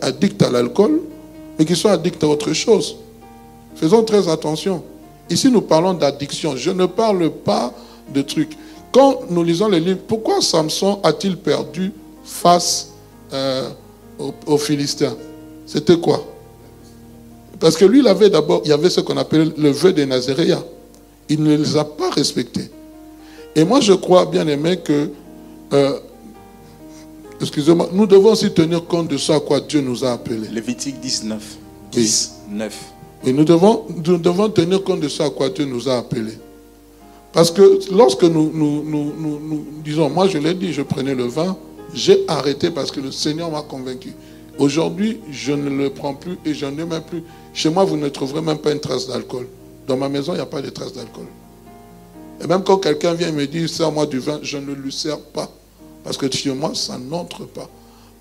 addicts 0.00 0.42
à 0.42 0.50
l'alcool, 0.50 1.00
mais 1.58 1.64
qui 1.64 1.74
sont 1.74 1.88
addicts 1.88 2.22
à 2.22 2.28
autre 2.28 2.52
chose. 2.52 2.96
Faisons 3.74 4.02
très 4.02 4.28
attention. 4.28 4.82
Ici, 5.30 5.50
nous 5.50 5.60
parlons 5.60 5.94
d'addiction. 5.94 6.56
Je 6.56 6.70
ne 6.70 6.86
parle 6.86 7.30
pas 7.30 7.72
de 8.12 8.22
trucs. 8.22 8.56
Quand 8.92 9.30
nous 9.30 9.42
lisons 9.42 9.68
les 9.68 9.80
livres, 9.80 10.00
pourquoi 10.06 10.40
Samson 10.40 11.00
a-t-il 11.02 11.36
perdu 11.36 11.92
face 12.24 12.92
euh, 13.32 13.68
aux, 14.46 14.58
Philistins? 14.58 15.16
C'était 15.66 15.98
quoi? 15.98 16.24
Parce 17.60 17.76
que 17.76 17.84
lui, 17.84 17.98
il 18.00 18.08
avait 18.08 18.30
d'abord, 18.30 18.62
il 18.64 18.70
y 18.70 18.72
avait 18.72 18.88
ce 18.88 19.00
qu'on 19.00 19.16
appelle 19.16 19.52
le 19.58 19.70
vœu 19.70 19.92
des 19.92 20.06
Nazaréens. 20.06 20.64
Il 21.28 21.42
ne 21.42 21.56
les 21.56 21.76
a 21.76 21.84
pas 21.84 22.10
respectés. 22.10 22.70
Et 23.54 23.64
moi, 23.64 23.80
je 23.80 23.92
crois, 23.92 24.24
bien 24.24 24.46
aimé, 24.46 24.78
que, 24.78 25.10
euh, 25.74 25.98
excusez-moi, 27.40 27.88
nous 27.92 28.06
devons 28.06 28.32
aussi 28.32 28.50
tenir 28.52 28.84
compte 28.86 29.08
de 29.08 29.16
ce 29.16 29.32
à 29.32 29.40
quoi 29.40 29.60
Dieu 29.60 29.80
nous 29.80 30.04
a 30.04 30.12
appelés. 30.12 30.48
Lévitique 30.48 31.00
19. 31.00 31.42
19. 31.92 32.74
Et 33.24 33.32
nous 33.32 33.44
devons, 33.44 33.84
nous 34.04 34.18
devons 34.18 34.48
tenir 34.48 34.82
compte 34.84 35.00
de 35.00 35.08
ce 35.08 35.22
à 35.22 35.30
quoi 35.30 35.48
Dieu 35.48 35.64
nous 35.64 35.88
a 35.88 35.98
appelés. 35.98 36.38
Parce 37.32 37.50
que 37.50 37.80
lorsque 37.92 38.24
nous, 38.24 38.50
nous, 38.52 38.82
nous, 38.82 39.12
nous 39.18 39.64
disons, 39.84 40.08
moi 40.08 40.28
je 40.28 40.38
l'ai 40.38 40.54
dit, 40.54 40.72
je 40.72 40.82
prenais 40.82 41.14
le 41.14 41.24
vin, 41.24 41.56
j'ai 41.94 42.24
arrêté 42.28 42.70
parce 42.70 42.90
que 42.90 43.00
le 43.00 43.12
Seigneur 43.12 43.50
m'a 43.50 43.62
convaincu. 43.62 44.12
Aujourd'hui, 44.58 45.20
je 45.30 45.52
ne 45.52 45.70
le 45.70 45.90
prends 45.90 46.14
plus 46.14 46.36
et 46.44 46.52
je 46.52 46.66
n'ai 46.66 46.84
même 46.84 47.02
plus. 47.02 47.22
Chez 47.54 47.70
moi, 47.70 47.84
vous 47.84 47.96
ne 47.96 48.08
trouverez 48.08 48.40
même 48.40 48.58
pas 48.58 48.72
une 48.72 48.80
trace 48.80 49.06
d'alcool. 49.06 49.46
Dans 49.86 49.96
ma 49.96 50.08
maison, 50.08 50.32
il 50.32 50.36
n'y 50.36 50.42
a 50.42 50.46
pas 50.46 50.60
de 50.60 50.70
trace 50.70 50.92
d'alcool. 50.92 51.26
Et 52.42 52.46
même 52.46 52.62
quand 52.62 52.78
quelqu'un 52.78 53.14
vient 53.14 53.32
me 53.32 53.46
dire, 53.46 53.68
sers-moi 53.68 54.06
du 54.06 54.18
vin, 54.18 54.38
je 54.42 54.58
ne 54.58 54.72
lui 54.72 54.92
sers 54.92 55.20
pas. 55.20 55.50
Parce 56.08 56.16
que 56.16 56.34
chez 56.34 56.54
moi, 56.54 56.70
ça 56.72 56.96
n'entre 56.96 57.44
pas. 57.44 57.68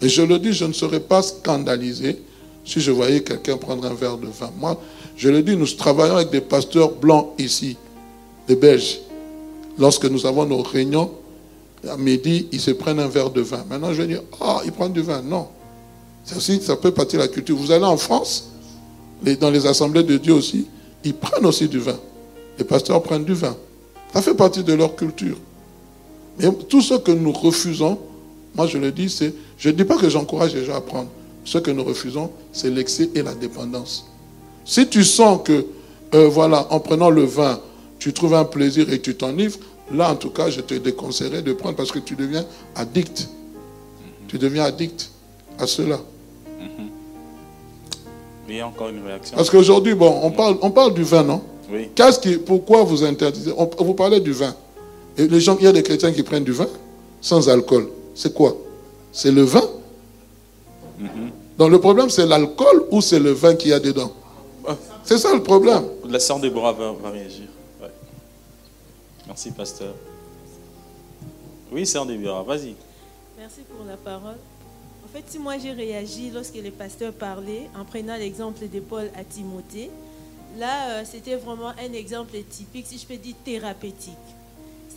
Et 0.01 0.09
je 0.09 0.21
le 0.21 0.39
dis, 0.39 0.51
je 0.51 0.65
ne 0.65 0.73
serais 0.73 0.99
pas 0.99 1.21
scandalisé 1.21 2.21
si 2.65 2.81
je 2.81 2.91
voyais 2.91 3.21
quelqu'un 3.21 3.55
prendre 3.55 3.85
un 3.85 3.93
verre 3.93 4.17
de 4.17 4.27
vin. 4.27 4.51
Moi, 4.59 4.77
je 5.15 5.29
le 5.29 5.41
dis, 5.41 5.55
nous 5.55 5.65
travaillons 5.67 6.17
avec 6.17 6.29
des 6.29 6.41
pasteurs 6.41 6.91
blancs 6.91 7.29
ici, 7.37 7.77
des 8.45 8.57
Belges. 8.57 8.99
Lorsque 9.79 10.03
nous 10.03 10.25
avons 10.25 10.45
nos 10.45 10.61
réunions, 10.63 11.11
à 11.87 11.95
midi, 11.95 12.49
ils 12.51 12.59
se 12.59 12.71
prennent 12.71 12.99
un 12.99 13.07
verre 13.07 13.29
de 13.29 13.39
vin. 13.39 13.63
Maintenant, 13.69 13.93
je 13.93 14.01
vais 14.01 14.07
dire, 14.09 14.21
ah, 14.41 14.59
ils 14.65 14.73
prennent 14.73 14.91
du 14.91 15.01
vin. 15.01 15.21
Non. 15.21 15.47
Aussi, 16.35 16.61
ça 16.61 16.75
peut 16.75 16.91
partir 16.91 17.19
de 17.19 17.23
la 17.23 17.29
culture. 17.29 17.55
Vous 17.55 17.71
allez 17.71 17.85
en 17.85 17.95
France, 17.95 18.49
dans 19.39 19.49
les 19.49 19.65
assemblées 19.65 20.03
de 20.03 20.17
Dieu 20.17 20.33
aussi, 20.33 20.67
ils 21.05 21.13
prennent 21.13 21.45
aussi 21.45 21.69
du 21.69 21.79
vin. 21.79 21.97
Les 22.59 22.65
pasteurs 22.65 23.01
prennent 23.01 23.23
du 23.23 23.33
vin. 23.33 23.55
Ça 24.13 24.21
fait 24.21 24.35
partie 24.35 24.61
de 24.61 24.73
leur 24.73 24.93
culture. 24.93 25.37
Mais 26.39 26.51
tout 26.69 26.81
ce 26.81 26.95
que 26.95 27.11
nous 27.11 27.31
refusons, 27.31 27.97
moi 28.55 28.67
je 28.67 28.77
le 28.77 28.91
dis, 28.91 29.09
c'est, 29.09 29.33
je 29.57 29.69
ne 29.69 29.73
dis 29.73 29.83
pas 29.83 29.97
que 29.97 30.09
j'encourage 30.09 30.53
les 30.53 30.65
gens 30.65 30.75
à 30.75 30.81
prendre. 30.81 31.09
Ce 31.45 31.57
que 31.57 31.71
nous 31.71 31.83
refusons, 31.83 32.29
c'est 32.51 32.69
l'excès 32.69 33.09
et 33.15 33.21
la 33.21 33.33
dépendance. 33.33 34.05
Si 34.65 34.87
tu 34.87 35.03
sens 35.03 35.39
que, 35.43 35.65
euh, 36.13 36.27
voilà, 36.27 36.67
en 36.71 36.79
prenant 36.79 37.09
le 37.09 37.23
vin, 37.23 37.59
tu 37.99 38.13
trouves 38.13 38.35
un 38.35 38.45
plaisir 38.45 38.91
et 38.91 38.99
tu 39.01 39.15
t'enivres, 39.15 39.57
Là, 39.93 40.11
en 40.11 40.15
tout 40.15 40.29
cas, 40.29 40.49
je 40.49 40.61
te 40.61 40.73
déconseillerais 40.73 41.41
de 41.41 41.53
prendre 41.53 41.75
parce 41.75 41.91
que 41.91 41.99
tu 41.99 42.15
deviens 42.15 42.45
addict. 42.75 43.29
Tu 44.27 44.37
deviens 44.37 44.65
addict 44.65 45.09
à 45.57 45.65
cela. 45.65 45.99
Il 48.49 48.55
y 48.55 48.59
a 48.61 48.67
encore 48.67 48.89
une 48.89 49.05
réaction. 49.05 49.35
Parce 49.35 49.49
qu'aujourd'hui, 49.49 49.93
bon, 49.93 50.19
on 50.23 50.31
parle, 50.31 50.57
on 50.61 50.71
parle 50.71 50.93
du 50.93 51.03
vin, 51.03 51.23
non? 51.23 51.41
Qu'est-ce 51.95 52.19
qui, 52.19 52.37
pourquoi 52.37 52.83
vous 52.83 53.03
interdisez? 53.03 53.53
Vous 53.79 53.93
parlez 53.93 54.19
du 54.19 54.31
vin. 54.31 54.55
Et 55.17 55.27
les 55.27 55.39
gens, 55.39 55.57
il 55.57 55.65
y 55.65 55.67
a 55.67 55.71
des 55.71 55.83
chrétiens 55.83 56.11
qui 56.11 56.23
prennent 56.23 56.43
du 56.43 56.51
vin 56.51 56.67
sans 57.21 57.49
alcool. 57.49 57.89
C'est 58.13 58.33
quoi? 58.33 58.55
C'est 59.11 59.31
le 59.31 59.43
vin? 59.43 59.67
Mm-hmm. 61.01 61.29
Donc 61.57 61.71
le 61.71 61.79
problème, 61.79 62.09
c'est 62.09 62.25
l'alcool 62.25 62.85
ou 62.91 63.01
c'est 63.01 63.19
le 63.19 63.31
vin 63.31 63.55
qu'il 63.55 63.71
y 63.71 63.73
a 63.73 63.79
dedans? 63.79 64.11
C'est 65.03 65.17
ça 65.17 65.33
le 65.33 65.41
problème. 65.41 65.85
La 66.07 66.19
sœur 66.19 66.39
de 66.39 66.49
va, 66.49 66.71
va 66.73 67.09
réagir. 67.09 67.47
Merci, 69.25 69.51
pasteur. 69.51 69.93
Oui, 71.71 71.85
sœur 71.85 72.05
Déborah, 72.05 72.43
vas-y. 72.43 72.75
Merci 73.37 73.61
pour 73.69 73.85
la 73.85 73.97
parole. 73.97 74.37
En 75.03 75.07
fait, 75.13 75.23
si 75.27 75.39
moi 75.39 75.57
j'ai 75.57 75.71
réagi 75.71 76.31
lorsque 76.33 76.55
les 76.55 76.71
pasteurs 76.71 77.13
parlaient 77.13 77.69
en 77.79 77.85
prenant 77.85 78.17
l'exemple 78.17 78.67
de 78.67 78.79
Paul 78.79 79.09
à 79.15 79.23
Timothée, 79.23 79.89
là, 80.57 80.89
euh, 80.89 81.03
c'était 81.09 81.35
vraiment 81.35 81.69
un 81.69 81.93
exemple 81.93 82.37
typique, 82.49 82.85
si 82.87 82.97
je 82.97 83.05
peux 83.05 83.17
dire 83.17 83.35
thérapeutique. 83.43 84.13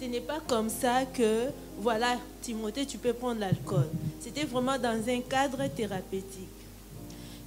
Ce 0.01 0.07
n'est 0.07 0.21
pas 0.21 0.41
comme 0.47 0.71
ça 0.71 1.05
que, 1.05 1.51
voilà, 1.79 2.17
Timothée, 2.41 2.87
tu 2.87 2.97
peux 2.97 3.13
prendre 3.13 3.41
l'alcool. 3.41 3.87
C'était 4.19 4.45
vraiment 4.45 4.79
dans 4.79 4.99
un 5.07 5.21
cadre 5.21 5.67
thérapeutique. 5.67 6.49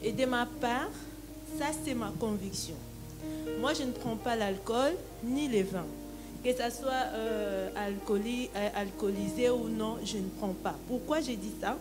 Et 0.04 0.12
de 0.12 0.26
ma 0.26 0.46
part, 0.62 0.92
ça 1.58 1.66
c'est 1.84 1.96
ma 1.96 2.14
conviction. 2.20 2.76
Moi, 3.60 3.74
je 3.74 3.82
ne 3.82 3.92
prends 3.92 4.18
pas 4.18 4.36
l'alcool 4.36 4.92
ni 5.24 5.48
les 5.48 5.64
vins. 5.64 5.88
Que 6.44 6.54
ça 6.54 6.70
soit 6.70 6.92
euh, 6.92 7.70
euh, 7.76 8.70
alcoolisé 8.76 9.50
ou 9.50 9.68
non, 9.68 9.98
je 10.06 10.18
ne 10.18 10.30
prends 10.38 10.54
pas. 10.54 10.76
Pourquoi 10.88 11.22
j'ai 11.22 11.38
dit 11.38 11.54
ça? 11.60 11.76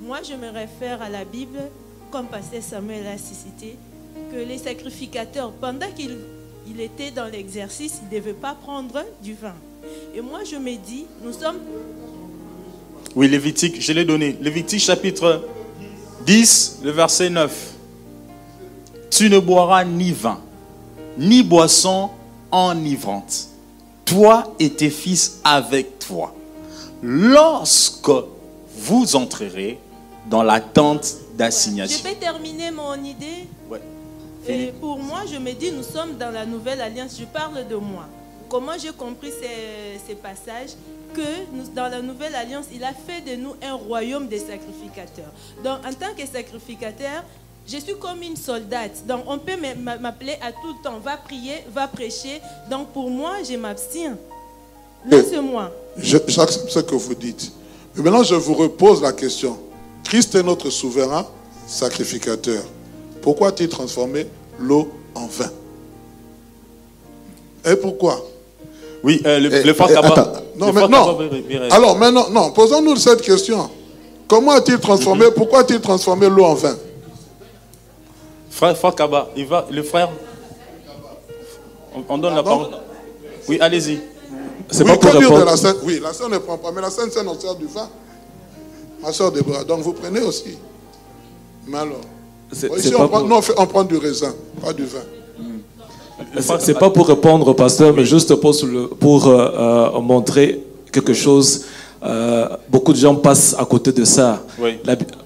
Moi, 0.00 0.22
je 0.22 0.34
me 0.34 0.48
réfère 0.48 1.02
à 1.02 1.10
la 1.10 1.26
Bible, 1.26 1.58
comme 2.10 2.28
Pasteur 2.28 2.62
Samuel 2.62 3.06
a 3.06 3.18
cité, 3.18 3.76
que 4.32 4.36
les 4.36 4.56
sacrificateurs, 4.56 5.52
pendant 5.52 5.90
qu'ils 5.90 6.16
il 6.68 6.80
était 6.80 7.10
dans 7.10 7.30
l'exercice, 7.30 8.00
il 8.02 8.08
ne 8.08 8.20
devait 8.20 8.32
pas 8.32 8.54
prendre 8.54 9.04
du 9.22 9.34
vin. 9.34 9.54
Et 10.14 10.20
moi, 10.20 10.40
je 10.44 10.56
me 10.56 10.76
dis, 10.76 11.06
nous 11.22 11.32
sommes... 11.32 11.58
Oui, 13.14 13.28
Lévitique, 13.28 13.80
je 13.80 13.92
l'ai 13.92 14.04
donné. 14.04 14.36
Lévitique 14.40 14.80
chapitre 14.80 15.44
10, 16.26 16.80
le 16.84 16.90
verset 16.90 17.30
9. 17.30 17.72
Tu 19.10 19.30
ne 19.30 19.38
boiras 19.38 19.84
ni 19.84 20.12
vin, 20.12 20.40
ni 21.16 21.42
boisson 21.42 22.10
enivrante 22.50 23.48
toi 24.06 24.54
et 24.58 24.70
tes 24.70 24.88
fils 24.88 25.40
avec 25.44 25.98
toi, 25.98 26.34
lorsque 27.02 28.10
vous 28.78 29.16
entrerez 29.16 29.78
dans 30.30 30.42
la 30.42 30.60
tente 30.60 31.16
d'assignation. 31.36 31.98
Je 31.98 32.08
vais 32.08 32.14
terminer 32.14 32.70
mon 32.70 32.94
idée. 33.04 33.46
Et 34.48 34.72
pour 34.80 34.98
moi, 34.98 35.22
je 35.30 35.38
me 35.38 35.52
dis, 35.52 35.72
nous 35.72 35.82
sommes 35.82 36.16
dans 36.16 36.30
la 36.30 36.46
nouvelle 36.46 36.80
alliance. 36.80 37.16
Je 37.18 37.24
parle 37.24 37.66
de 37.66 37.74
moi. 37.74 38.06
Comment 38.48 38.72
j'ai 38.78 38.92
compris 38.92 39.30
ces, 39.30 39.98
ces, 40.06 40.14
passages 40.14 40.70
Que 41.14 41.20
nous, 41.52 41.64
dans 41.74 41.88
la 41.88 42.00
nouvelle 42.00 42.34
alliance, 42.34 42.66
il 42.72 42.82
a 42.84 42.92
fait 42.92 43.20
de 43.22 43.40
nous 43.40 43.54
un 43.62 43.74
royaume 43.74 44.28
des 44.28 44.38
sacrificateurs. 44.38 45.32
Donc, 45.64 45.78
en 45.84 45.92
tant 45.92 46.14
que 46.16 46.26
sacrificateur, 46.26 47.24
je 47.66 47.78
suis 47.78 47.96
comme 47.96 48.22
une 48.22 48.36
soldate. 48.36 49.04
Donc, 49.06 49.24
on 49.26 49.38
peut 49.38 49.56
m'appeler 50.00 50.36
à 50.40 50.52
tout 50.52 50.68
le 50.68 50.82
temps. 50.82 50.98
Va 50.98 51.16
prier, 51.16 51.64
va 51.72 51.88
prêcher. 51.88 52.40
Donc, 52.70 52.88
pour 52.92 53.10
moi, 53.10 53.42
je 53.48 53.56
m'abstiens. 53.56 54.16
Laisse-moi. 55.04 55.72
J'accepte 55.96 56.68
ce 56.68 56.80
que 56.80 56.94
vous 56.94 57.14
dites. 57.14 57.52
Mais 57.96 58.02
maintenant, 58.02 58.22
je 58.22 58.34
vous 58.34 58.54
repose 58.54 59.02
la 59.02 59.12
question. 59.12 59.58
Christ 60.04 60.34
est 60.36 60.42
notre 60.42 60.70
souverain 60.70 61.26
sacrificateur. 61.66 62.62
Pourquoi 63.22 63.48
a-t-il 63.48 63.68
transformé 63.68 64.26
l'eau 64.60 64.88
en 65.14 65.26
vin? 65.26 65.50
Et 67.64 67.74
pourquoi? 67.74 68.24
Oui, 69.02 69.20
euh, 69.24 69.38
le, 69.38 69.62
le 69.62 69.74
frère 69.74 69.88
Non, 70.56 70.72
mais 70.72 70.88
non. 70.88 71.18
Alors, 71.70 71.96
maintenant, 71.96 72.28
non, 72.30 72.50
posons-nous 72.52 72.96
cette 72.96 73.22
question. 73.22 73.70
Comment 74.28 74.52
a-t-il 74.52 74.78
transformé, 74.78 75.26
pourquoi 75.34 75.60
a-t-il 75.60 75.80
transformé 75.80 76.28
l'eau 76.28 76.44
en 76.44 76.54
vin? 76.54 76.76
Frère, 78.50 78.76
frère 78.76 78.94
Kaba, 78.94 79.28
il 79.36 79.46
va, 79.46 79.66
le 79.70 79.82
frère. 79.82 80.10
On, 82.08 82.18
donne 82.18 82.34
la 82.34 82.42
parole. 82.42 82.68
Oui, 83.48 83.58
allez-y. 83.60 84.00
C'est 84.70 84.84
pas 84.84 84.96
pour 84.96 85.12
répondre. 85.12 85.44
La 85.44 85.56
scène, 85.56 85.76
oui, 85.84 86.00
la 86.02 86.12
scène 86.12 86.30
ne 86.30 86.38
prend 86.38 86.58
pas, 86.58 86.72
mais 86.72 86.80
la 86.80 86.90
scène, 86.90 87.08
c'est 87.12 87.26
on 87.26 87.38
sert 87.38 87.54
du 87.54 87.66
vin. 87.66 87.88
Ma 89.02 89.12
soeur 89.12 89.30
Déborah, 89.30 89.64
donc 89.64 89.80
vous 89.80 89.92
prenez 89.92 90.20
aussi. 90.20 90.58
Mais 91.66 91.78
alors, 91.78 92.00
ici, 92.52 92.94
on, 92.98 93.08
prend, 93.08 93.22
non, 93.22 93.40
on, 93.56 93.66
prend, 93.66 93.84
du 93.84 93.96
raisin, 93.96 94.34
pas 94.62 94.72
du 94.72 94.84
vin. 94.84 95.02
C'est 96.58 96.78
pas 96.78 96.90
pour 96.90 97.08
répondre, 97.08 97.52
pasteur, 97.54 97.94
mais 97.94 98.04
juste 98.04 98.34
pour, 98.34 98.54
pour 98.98 99.26
euh, 99.26 99.48
euh, 99.58 100.00
montrer 100.00 100.60
quelque 100.92 101.14
chose 101.14 101.64
euh, 102.04 102.46
beaucoup 102.68 102.92
de 102.92 102.98
gens 102.98 103.14
passent 103.14 103.56
à 103.58 103.64
côté 103.64 103.90
de 103.90 104.04
ça. 104.04 104.42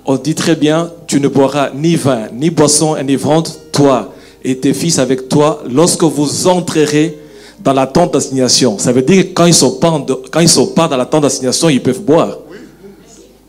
on 0.06 0.16
dit 0.16 0.35
très 0.35 0.55
bien, 0.55 0.90
tu 1.06 1.20
ne 1.20 1.28
boiras 1.28 1.70
ni 1.74 1.97
vin, 1.97 2.28
ni 2.32 2.48
boisson 2.51 2.97
enivrante, 2.97 3.59
toi 3.72 4.12
et 4.43 4.56
tes 4.56 4.72
fils 4.72 4.98
avec 4.98 5.28
toi, 5.28 5.62
lorsque 5.70 6.02
vous 6.02 6.47
entrerez 6.47 7.18
dans 7.62 7.74
la 7.74 7.86
tente 7.86 8.14
d'assignation. 8.14 8.78
Ça 8.78 8.93
veut 8.93 9.02
dire 9.02 9.24
que 9.24 9.32
quand 9.35 9.44
ils 9.44 9.48
ne 9.48 9.55
sont, 9.55 9.72
pas 9.72 10.06
quand 10.31 10.40
ils 10.40 10.48
sont 10.48 10.68
pas 10.68 10.89
dans 10.89 10.97
la 10.97 11.05
tente 11.05 11.22
d'assignation, 11.22 11.68
ils 11.68 11.82
peuvent 11.82 12.01
boire. 12.01 12.39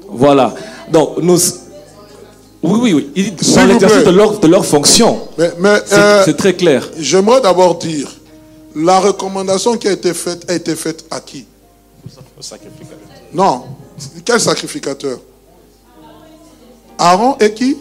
Voilà. 0.09 0.53
Donc, 0.91 1.17
nous... 1.21 1.37
Oui, 2.63 2.79
oui, 2.81 2.93
oui. 2.93 3.11
Ils, 3.15 3.67
l'exercice 3.67 4.03
de 4.03 4.11
leur, 4.11 4.39
de 4.39 4.47
leur 4.47 4.65
fonction. 4.65 5.27
Mais, 5.37 5.81
euh, 5.93 6.21
c'est 6.25 6.37
très 6.37 6.55
clair. 6.55 6.87
J'aimerais 6.97 7.41
d'abord 7.41 7.77
dire, 7.77 8.11
la 8.75 8.99
recommandation 8.99 9.77
qui 9.77 9.87
a 9.87 9.91
été 9.91 10.13
faite 10.13 10.49
a 10.49 10.53
été 10.53 10.75
faite 10.75 11.05
à 11.09 11.19
qui? 11.19 11.45
Sacrificateur. 12.39 12.97
Non. 13.33 13.63
Quel 14.25 14.39
sacrificateur? 14.39 15.19
Aaron 16.97 17.35
et 17.39 17.53
qui? 17.53 17.77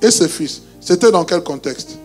Et 0.00 0.10
ses 0.10 0.28
fils. 0.28 0.62
C'était 0.80 1.10
dans 1.10 1.24
quel 1.24 1.42
contexte? 1.42 1.98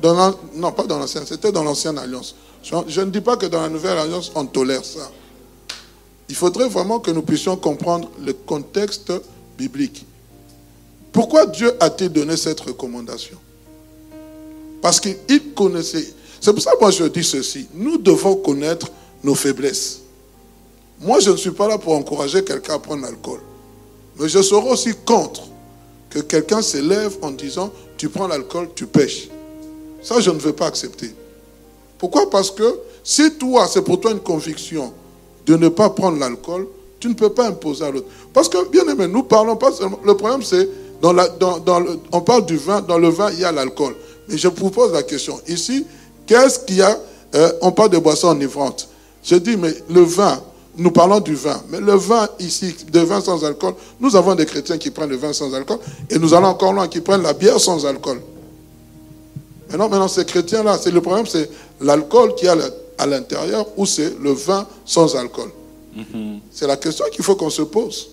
Dans 0.00 0.34
Non, 0.54 0.72
pas 0.72 0.84
dans 0.84 0.98
l'ancienne, 0.98 1.24
c'était 1.26 1.52
dans 1.52 1.62
l'ancienne 1.62 1.98
alliance. 1.98 2.34
Je 2.62 3.00
ne 3.00 3.10
dis 3.10 3.20
pas 3.20 3.36
que 3.36 3.46
dans 3.46 3.60
la 3.60 3.68
nouvelle 3.68 3.98
alliance, 3.98 4.30
on 4.34 4.46
tolère 4.46 4.84
ça. 4.84 5.10
Il 6.30 6.36
faudrait 6.36 6.68
vraiment 6.68 7.00
que 7.00 7.10
nous 7.10 7.22
puissions 7.22 7.56
comprendre 7.56 8.08
le 8.24 8.32
contexte 8.32 9.12
biblique. 9.58 10.06
Pourquoi 11.10 11.44
Dieu 11.44 11.72
a-t-il 11.80 12.08
donné 12.08 12.36
cette 12.36 12.60
recommandation? 12.60 13.36
Parce 14.80 15.00
qu'il 15.00 15.52
connaissait, 15.56 16.14
c'est 16.40 16.52
pour 16.52 16.62
ça 16.62 16.70
que 16.76 16.80
moi 16.80 16.92
je 16.92 17.02
dis 17.04 17.24
ceci. 17.24 17.66
Nous 17.74 17.98
devons 17.98 18.36
connaître 18.36 18.86
nos 19.24 19.34
faiblesses. 19.34 20.02
Moi, 21.00 21.18
je 21.18 21.30
ne 21.30 21.36
suis 21.36 21.50
pas 21.50 21.66
là 21.66 21.78
pour 21.78 21.94
encourager 21.94 22.44
quelqu'un 22.44 22.74
à 22.74 22.78
prendre 22.78 23.02
l'alcool. 23.02 23.40
Mais 24.16 24.28
je 24.28 24.40
serai 24.40 24.68
aussi 24.70 24.92
contre 25.04 25.48
que 26.10 26.20
quelqu'un 26.20 26.62
s'élève 26.62 27.16
en 27.22 27.32
disant, 27.32 27.72
tu 27.96 28.08
prends 28.08 28.28
l'alcool, 28.28 28.68
tu 28.76 28.86
pêches. 28.86 29.28
Ça, 30.00 30.20
je 30.20 30.30
ne 30.30 30.38
veux 30.38 30.52
pas 30.52 30.66
accepter. 30.66 31.12
Pourquoi? 31.98 32.30
Parce 32.30 32.52
que 32.52 32.78
si 33.02 33.32
toi, 33.32 33.66
c'est 33.66 33.82
pour 33.82 33.98
toi 34.00 34.12
une 34.12 34.20
conviction 34.20 34.92
de 35.46 35.56
ne 35.56 35.68
pas 35.68 35.90
prendre 35.90 36.18
l'alcool, 36.18 36.66
tu 36.98 37.08
ne 37.08 37.14
peux 37.14 37.30
pas 37.30 37.48
imposer 37.48 37.84
à 37.84 37.90
l'autre. 37.90 38.06
Parce 38.32 38.48
que, 38.48 38.68
bien 38.68 38.86
aimé, 38.88 39.06
nous 39.08 39.22
parlons 39.22 39.56
pas 39.56 39.72
seulement. 39.72 39.98
Le 40.04 40.14
problème, 40.16 40.42
c'est, 40.42 40.68
dans 41.00 41.12
la, 41.12 41.28
dans, 41.28 41.62
on 42.12 42.20
parle 42.20 42.44
du 42.46 42.56
vin, 42.56 42.82
dans 42.82 42.98
le 42.98 43.08
vin, 43.08 43.30
il 43.32 43.40
y 43.40 43.44
a 43.44 43.52
l'alcool. 43.52 43.94
Mais 44.28 44.36
je 44.36 44.48
vous 44.48 44.70
pose 44.70 44.92
la 44.92 45.02
question. 45.02 45.40
Ici, 45.48 45.86
Qu'est-ce 46.30 46.60
qu'il 46.60 46.76
y 46.76 46.82
a 46.82 46.96
euh, 47.34 47.52
On 47.60 47.72
parle 47.72 47.90
de 47.90 47.98
boissons 47.98 48.28
enivrantes. 48.28 48.88
Je 49.24 49.34
dis, 49.34 49.56
mais 49.56 49.74
le 49.88 50.02
vin, 50.02 50.40
nous 50.76 50.92
parlons 50.92 51.18
du 51.18 51.34
vin, 51.34 51.60
mais 51.68 51.80
le 51.80 51.94
vin 51.94 52.28
ici, 52.38 52.72
de 52.88 53.00
vin 53.00 53.20
sans 53.20 53.44
alcool, 53.44 53.74
nous 53.98 54.14
avons 54.14 54.36
des 54.36 54.46
chrétiens 54.46 54.78
qui 54.78 54.92
prennent 54.92 55.10
le 55.10 55.16
vin 55.16 55.32
sans 55.32 55.52
alcool, 55.52 55.78
et 56.08 56.20
nous 56.20 56.32
allons 56.32 56.46
encore 56.46 56.72
loin, 56.72 56.86
qui 56.86 57.00
prennent 57.00 57.24
la 57.24 57.32
bière 57.32 57.58
sans 57.58 57.84
alcool. 57.84 58.20
Maintenant, 59.68 59.88
maintenant 59.88 60.06
ces 60.06 60.24
chrétiens-là, 60.24 60.78
c'est 60.80 60.92
le 60.92 61.00
problème, 61.00 61.26
c'est 61.26 61.50
l'alcool 61.80 62.36
qui 62.36 62.46
est 62.46 62.54
à 63.00 63.06
l'intérieur 63.06 63.66
ou 63.76 63.86
c'est 63.86 64.14
le 64.20 64.32
vin 64.32 64.66
sans 64.84 65.16
alcool. 65.16 65.50
Mm-hmm. 65.96 66.38
C'est 66.52 66.66
la 66.66 66.76
question 66.76 67.06
qu'il 67.12 67.24
faut 67.24 67.34
qu'on 67.34 67.50
se 67.50 67.62
pose. 67.62 68.10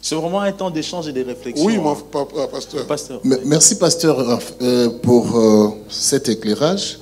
C'est 0.00 0.14
vraiment 0.14 0.40
un 0.40 0.52
temps 0.52 0.70
d'échange 0.70 1.08
et 1.08 1.12
de 1.12 1.22
réflexion. 1.24 1.64
Oui, 1.64 1.78
mon 1.78 1.94
pasteur. 1.94 2.86
pasteur. 2.86 3.20
Merci, 3.44 3.76
pasteur, 3.76 4.40
euh, 4.60 4.90
pour 5.02 5.38
euh, 5.38 5.68
cet 5.88 6.28
éclairage. 6.28 6.98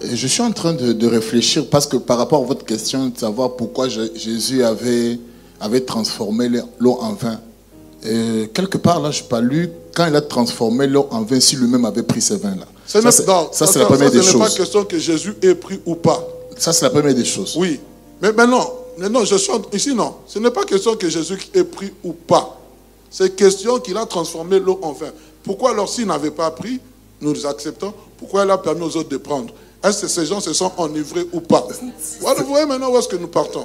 Je 0.00 0.26
suis 0.28 0.42
en 0.42 0.52
train 0.52 0.74
de, 0.74 1.06
réfléchir 1.06 1.68
parce 1.68 1.86
que 1.86 1.96
par 1.96 2.18
rapport 2.18 2.42
à 2.42 2.46
votre 2.46 2.64
question 2.64 3.08
de 3.08 3.18
savoir 3.18 3.56
pourquoi 3.56 3.88
Jésus 3.88 4.62
avait, 4.62 5.18
avait 5.60 5.80
transformé 5.80 6.48
l'eau 6.78 6.98
en 7.00 7.14
vin. 7.14 7.40
quelque 8.54 8.78
part, 8.78 9.00
là, 9.00 9.10
je 9.10 9.22
n'ai 9.22 9.28
pas 9.28 9.40
lu 9.40 9.70
quand 9.92 10.06
il 10.06 10.14
a 10.14 10.20
transformé 10.20 10.86
l'eau 10.86 11.08
en 11.10 11.22
vin, 11.22 11.40
si 11.40 11.56
lui-même 11.56 11.84
avait 11.84 12.04
pris 12.04 12.20
ce 12.20 12.34
vin-là. 12.34 12.66
Ça, 12.86 13.00
c'est 13.66 13.78
la 13.80 13.86
première 13.86 14.12
des 14.12 14.18
choses. 14.18 14.28
Ce 14.28 14.36
n'est 14.36 14.44
pas 14.44 14.50
question 14.50 14.84
que 14.84 14.98
Jésus 14.98 15.34
ait 15.42 15.56
pris 15.56 15.80
ou 15.84 15.96
pas. 15.96 16.24
Ça, 16.58 16.72
c'est 16.72 16.84
la 16.84 16.90
première 16.90 17.14
des 17.14 17.24
choses. 17.24 17.56
Oui. 17.56 17.80
Mais 18.20 18.32
maintenant, 18.32 18.68
non, 18.98 19.24
je 19.24 19.36
suis 19.36 19.52
ici, 19.72 19.94
non. 19.94 20.16
Ce 20.26 20.38
n'est 20.38 20.50
pas 20.50 20.64
question 20.64 20.96
que 20.96 21.08
Jésus 21.08 21.38
ait 21.54 21.64
pris 21.64 21.92
ou 22.02 22.12
pas. 22.12 22.58
C'est 23.10 23.34
question 23.34 23.78
qu'il 23.78 23.96
a 23.96 24.04
transformé 24.06 24.58
l'eau 24.58 24.78
en 24.82 24.92
vin. 24.92 25.10
Pourquoi 25.42 25.70
alors 25.70 25.88
s'il 25.88 26.06
n'avait 26.06 26.30
pas 26.30 26.50
pris, 26.50 26.80
nous 27.20 27.46
acceptons, 27.46 27.94
pourquoi 28.18 28.44
il 28.44 28.50
a 28.50 28.58
permis 28.58 28.82
aux 28.82 28.96
autres 28.96 29.08
de 29.08 29.16
prendre? 29.16 29.54
Est-ce 29.82 30.02
que 30.02 30.08
ces 30.08 30.26
gens 30.26 30.40
se 30.40 30.52
sont 30.52 30.72
enivrés 30.76 31.26
ou 31.32 31.40
pas? 31.40 31.66
Vous 32.20 32.46
voyez 32.46 32.66
maintenant 32.66 32.90
où 32.90 32.98
est-ce 32.98 33.06
que 33.08 33.16
nous 33.16 33.28
partons 33.28 33.64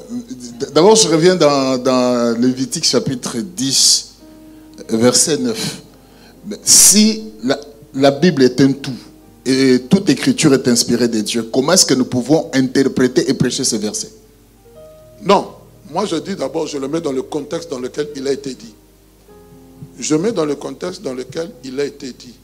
D'abord, 0.72 0.95
je 0.95 1.07
reviens 1.07 1.36
dans, 1.36 1.78
dans 1.80 2.40
Lévitique 2.40 2.86
chapitre 2.86 3.38
10, 3.40 4.10
verset 4.90 5.38
9. 5.38 5.82
Si 6.64 7.24
la, 7.44 7.60
la 7.95 8.11
Bible 8.11 8.44
est 8.44 8.61
un 8.61 8.74
tout, 8.74 8.91
et 9.45 9.82
toute 9.90 10.10
écriture 10.10 10.53
est 10.53 10.68
inspirée 10.68 11.07
de 11.07 11.20
Dieu, 11.20 11.44
comment 11.52 11.74
est-ce 11.74 11.86
que 11.86 11.94
nous 11.94 12.06
pouvons 12.06 12.49
interpréter 12.53 13.30
et 13.30 13.34
prêcher 13.34 13.64
ce 13.64 13.76
verset? 13.76 14.11
Non, 15.22 15.49
moi 15.91 16.06
je 16.06 16.15
dis 16.18 16.36
d'abord, 16.36 16.68
je 16.68 16.78
le 16.78 16.88
mets 16.88 17.02
dans 17.02 17.11
le 17.11 17.22
contexte 17.22 17.70
dans 17.70 17.80
lequel 17.80 18.10
il 18.15 18.28
a 18.28 18.32
été 18.32 18.53
dit. 18.53 18.74
Je 19.99 20.15
mets 20.15 20.32
dans 20.32 20.45
le 20.45 20.56
contexte 20.56 21.02
dans 21.02 21.14
lequel 21.14 21.52
il 21.64 21.80
a 21.80 21.86
été 21.86 22.14
dit. 22.14 22.36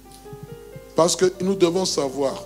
Parce 0.95 1.15
que 1.15 1.31
nous 1.41 1.55
devons 1.55 1.85
savoir 1.85 2.43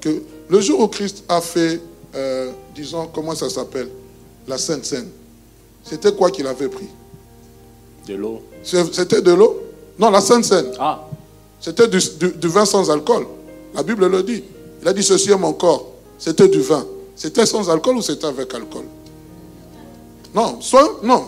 que 0.00 0.22
le 0.48 0.60
jour 0.60 0.80
où 0.80 0.88
Christ 0.88 1.24
a 1.28 1.40
fait, 1.40 1.80
euh, 2.14 2.52
disons, 2.74 3.08
comment 3.12 3.34
ça 3.34 3.48
s'appelle? 3.48 3.88
La 4.46 4.58
Sainte 4.58 4.84
Seine. 4.84 5.08
C'était 5.82 6.12
quoi 6.12 6.30
qu'il 6.30 6.46
avait 6.46 6.68
pris? 6.68 6.88
De 8.06 8.14
l'eau. 8.14 8.42
C'était 8.62 9.22
de 9.22 9.32
l'eau? 9.32 9.62
Non, 9.98 10.10
la 10.10 10.20
Sainte 10.20 10.44
Seine. 10.44 10.66
Ah. 10.78 11.08
C'était 11.60 11.88
du, 11.88 11.98
vin 12.48 12.64
sans 12.64 12.90
alcool. 12.90 13.26
La 13.76 13.82
Bible 13.82 14.06
le 14.06 14.22
dit. 14.22 14.42
Il 14.82 14.88
a 14.88 14.92
dit 14.92 15.02
ceci 15.02 15.30
est 15.30 15.36
mon 15.36 15.52
corps. 15.52 15.86
C'était 16.18 16.48
du 16.48 16.60
vin. 16.60 16.84
C'était 17.14 17.46
sans 17.46 17.68
alcool 17.70 17.96
ou 17.96 18.02
c'était 18.02 18.26
avec 18.26 18.52
alcool? 18.54 18.84
Non, 20.34 20.58
soit, 20.60 21.00
non, 21.02 21.24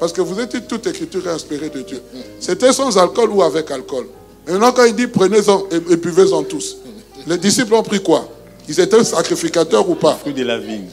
parce 0.00 0.12
que 0.12 0.20
vous 0.20 0.40
êtes 0.40 0.66
toute 0.66 0.86
écriture 0.86 1.28
inspirée 1.28 1.70
de 1.70 1.82
Dieu. 1.82 2.02
C'était 2.40 2.72
sans 2.72 2.98
alcool 2.98 3.30
ou 3.30 3.42
avec 3.42 3.70
alcool. 3.70 4.06
Maintenant, 4.48 4.72
quand 4.72 4.84
il 4.84 4.96
dit 4.96 5.06
prenez-en 5.06 5.64
et, 5.70 5.96
buvez-en 5.96 6.42
tous, 6.42 6.78
les 7.26 7.38
disciples 7.38 7.74
ont 7.74 7.84
pris 7.84 8.02
quoi? 8.02 8.28
Ils 8.68 8.80
étaient 8.80 9.04
sacrificateurs 9.04 9.88
ou 9.88 9.94
pas? 9.94 10.14
Fruit 10.14 10.34
de 10.34 10.42
la 10.44 10.58
vigne. 10.58 10.88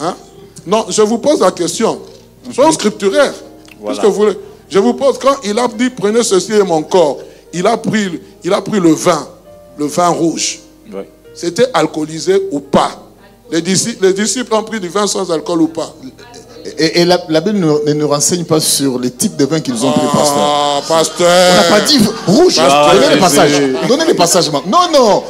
Hein? 0.00 0.16
Non, 0.66 0.86
je 0.88 1.02
vous 1.02 1.18
pose 1.18 1.40
la 1.40 1.50
question. 1.52 2.00
Soyons 2.52 2.72
scripturaires. 2.72 3.34
que 3.80 4.06
vous, 4.06 4.26
je 4.68 4.78
vous 4.78 4.94
pose, 4.94 5.18
quand 5.18 5.36
il 5.44 5.58
a 5.58 5.68
dit 5.68 5.88
prenez 5.90 6.22
ceci 6.22 6.52
et 6.52 6.62
mon 6.62 6.82
corps, 6.82 7.18
il 7.52 7.66
a 7.66 7.76
pris, 7.76 8.20
il 8.42 8.52
a 8.52 8.60
pris 8.60 8.80
le 8.80 8.92
vin, 8.92 9.26
le 9.76 9.86
vin 9.86 10.08
rouge. 10.08 10.60
C'était 11.34 11.66
alcoolisé 11.74 12.40
ou 12.52 12.60
pas? 12.60 12.90
Les 13.50 13.60
disciples, 13.60 14.06
les 14.06 14.12
disciples 14.12 14.54
ont 14.54 14.62
pris 14.62 14.80
du 14.80 14.88
vin 14.88 15.06
sans 15.06 15.30
alcool 15.30 15.62
ou 15.62 15.68
pas? 15.68 15.94
Et, 16.78 17.04
la, 17.04 17.18
Bible 17.40 17.58
ne, 17.58 17.92
nous 17.92 18.08
renseigne 18.08 18.44
pas 18.44 18.58
sur 18.58 18.98
les 18.98 19.10
types 19.10 19.36
de 19.36 19.44
vin 19.44 19.60
qu'ils 19.60 19.84
ont 19.84 19.92
pris, 19.92 20.06
pasteur. 20.06 20.38
Ah, 20.38 20.80
pasteur. 20.88 21.52
On 21.52 21.56
n'a 21.56 21.78
pas 21.78 21.84
dit 21.84 21.98
rouge. 22.26 22.56
donnez 22.56 23.14
les 23.14 23.20
passages. 23.20 23.62
Donnez 23.86 24.06
les 24.06 24.14
passages. 24.14 24.50
Non, 24.50 24.90
non. 24.92 25.24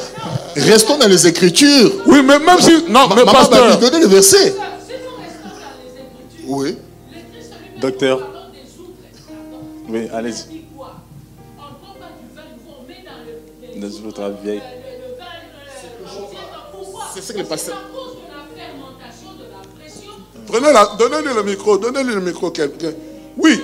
Restons 0.55 0.97
dans 0.97 1.09
les 1.09 1.27
Écritures. 1.27 1.91
Oui, 2.07 2.23
mais 2.25 2.39
même 2.39 2.61
si. 2.61 2.85
Non, 2.89 3.09
mais 3.17 3.25
pasteur. 3.25 3.79
Donnez 3.79 4.01
le 4.01 4.07
verset. 4.07 4.55
Oui. 6.47 6.77
Docteur. 7.81 8.21
Oui, 9.89 10.09
allez-y. 10.13 10.64
Des 13.75 14.07
autres 14.07 14.35
vieilles. 14.43 14.63
C'est 17.15 17.23
ce 17.23 17.33
que 17.33 17.39
le 17.39 17.45
pasteur. 17.45 17.77
Donnez-lui 20.99 21.35
le 21.35 21.43
micro, 21.43 21.79
donnez-lui 21.79 22.15
le 22.15 22.21
micro 22.21 22.51
quelqu'un. 22.51 22.93
Oui. 23.37 23.61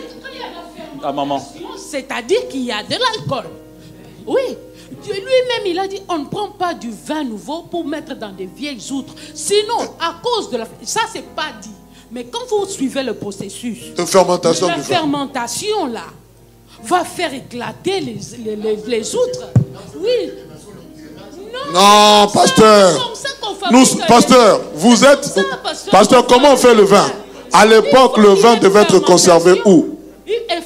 À 1.03 1.13
maman. 1.13 1.41
C'est-à-dire 1.77 2.49
qu'il 2.49 2.63
y 2.65 2.73
a 2.73 2.83
de 2.83 2.93
l'alcool. 2.93 3.51
Oui. 4.27 4.57
Lui-même, 5.07 5.67
il 5.67 5.79
a 5.79 5.89
dit 5.89 6.01
on 6.09 6.19
ne 6.19 6.25
prend 6.27 6.51
pas 6.51 6.75
du 6.75 6.91
vin 6.91 7.25
nouveau 7.25 7.63
pour 7.63 7.87
mettre 7.87 8.15
dans 8.15 8.33
des 8.33 8.47
vieilles 8.47 8.91
outres. 8.93 9.15
Sinon, 9.35 9.79
à 10.01 10.17
cause 10.23 10.51
de 10.51 10.59
la. 10.59 10.67
Ça, 10.83 11.01
c'est 11.13 11.27
pas 11.35 11.53
dit. 11.61 11.71
Mais 12.11 12.25
quand 12.25 12.41
vous 12.49 12.67
suivez 12.67 13.03
le 13.05 13.15
processus 13.15 13.95
de 13.95 14.05
fermentation, 14.05 14.67
la 14.67 14.79
fermentation 14.79 15.87
là, 15.87 16.07
va 16.85 17.05
faire 17.05 17.33
éclater 17.35 18.01
les, 18.01 18.19
les, 18.57 18.77
les, 18.87 19.15
outres. 19.15 19.49
Oui. 19.97 20.33
Non, 21.73 22.29
pasteur. 22.33 23.15
Nous, 23.71 23.85
pasteur, 24.09 24.61
vous 24.75 25.05
êtes. 25.05 25.41
Pasteur, 25.91 26.27
comment 26.27 26.53
on 26.53 26.57
fait 26.57 26.75
le 26.75 26.83
vin? 26.83 27.11
À 27.53 27.67
l'époque, 27.67 28.17
le 28.19 28.31
vin 28.31 28.57
devait 28.57 28.83
être 28.83 28.99
conservé 29.01 29.61
où? 29.65 30.01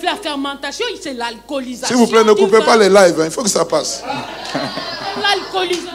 La 0.05 0.17
fermentation, 0.17 0.85
c'est 1.01 1.15
l'alcoolisation. 1.15 1.87
S'il 1.87 1.97
vous 1.97 2.07
plaît, 2.07 2.25
ne 2.25 2.35
coupez 2.35 2.61
pas 2.61 2.77
les 2.77 2.91
lives, 2.91 3.19
hein. 3.21 3.25
il 3.25 3.31
faut 3.31 3.43
que 3.43 3.49
ça 3.49 3.65
passe. 3.65 4.05
L'alcoolisation. 5.23 5.89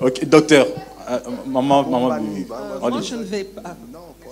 Ok, 0.00 0.24
docteur. 0.24 0.66
Euh, 1.08 1.18
maman, 1.46 1.84
maman. 1.84 2.18
moi, 2.80 3.00
je 3.00 3.14
ne 3.14 3.22
vais 3.22 3.44
pas. 3.44 3.62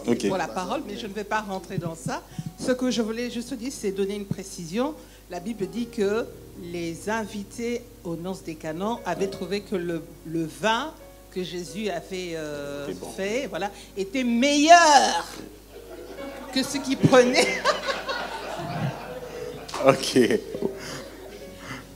Pour 0.04 0.36
la 0.36 0.48
parole, 0.48 0.82
mais 0.86 0.96
je 0.96 1.06
ne 1.06 1.12
vais 1.12 1.24
pas 1.24 1.40
rentrer 1.40 1.78
dans 1.78 1.94
ça. 1.94 2.22
Ce 2.58 2.72
que 2.72 2.90
je 2.90 3.00
voulais 3.00 3.30
juste 3.30 3.54
dire, 3.54 3.72
c'est 3.74 3.90
donner 3.90 4.16
une 4.16 4.26
précision. 4.26 4.94
La 5.30 5.40
Bible 5.40 5.66
dit 5.66 5.88
que 5.88 6.26
les 6.62 7.08
invités 7.08 7.82
aux 8.04 8.16
noces 8.16 8.44
des 8.44 8.54
canons 8.54 8.98
avaient 9.06 9.28
trouvé 9.28 9.62
que 9.62 9.76
le, 9.76 10.02
vin 10.26 10.92
que 11.30 11.42
Jésus 11.42 11.88
avait 11.88 12.36
euh, 12.36 12.92
fait 13.16 13.46
voilà, 13.48 13.70
était 13.96 14.24
meilleur 14.24 15.26
que 16.52 16.62
ce 16.62 16.78
qu'ils 16.78 16.98
prenaient. 16.98 17.62
ok. 19.86 20.18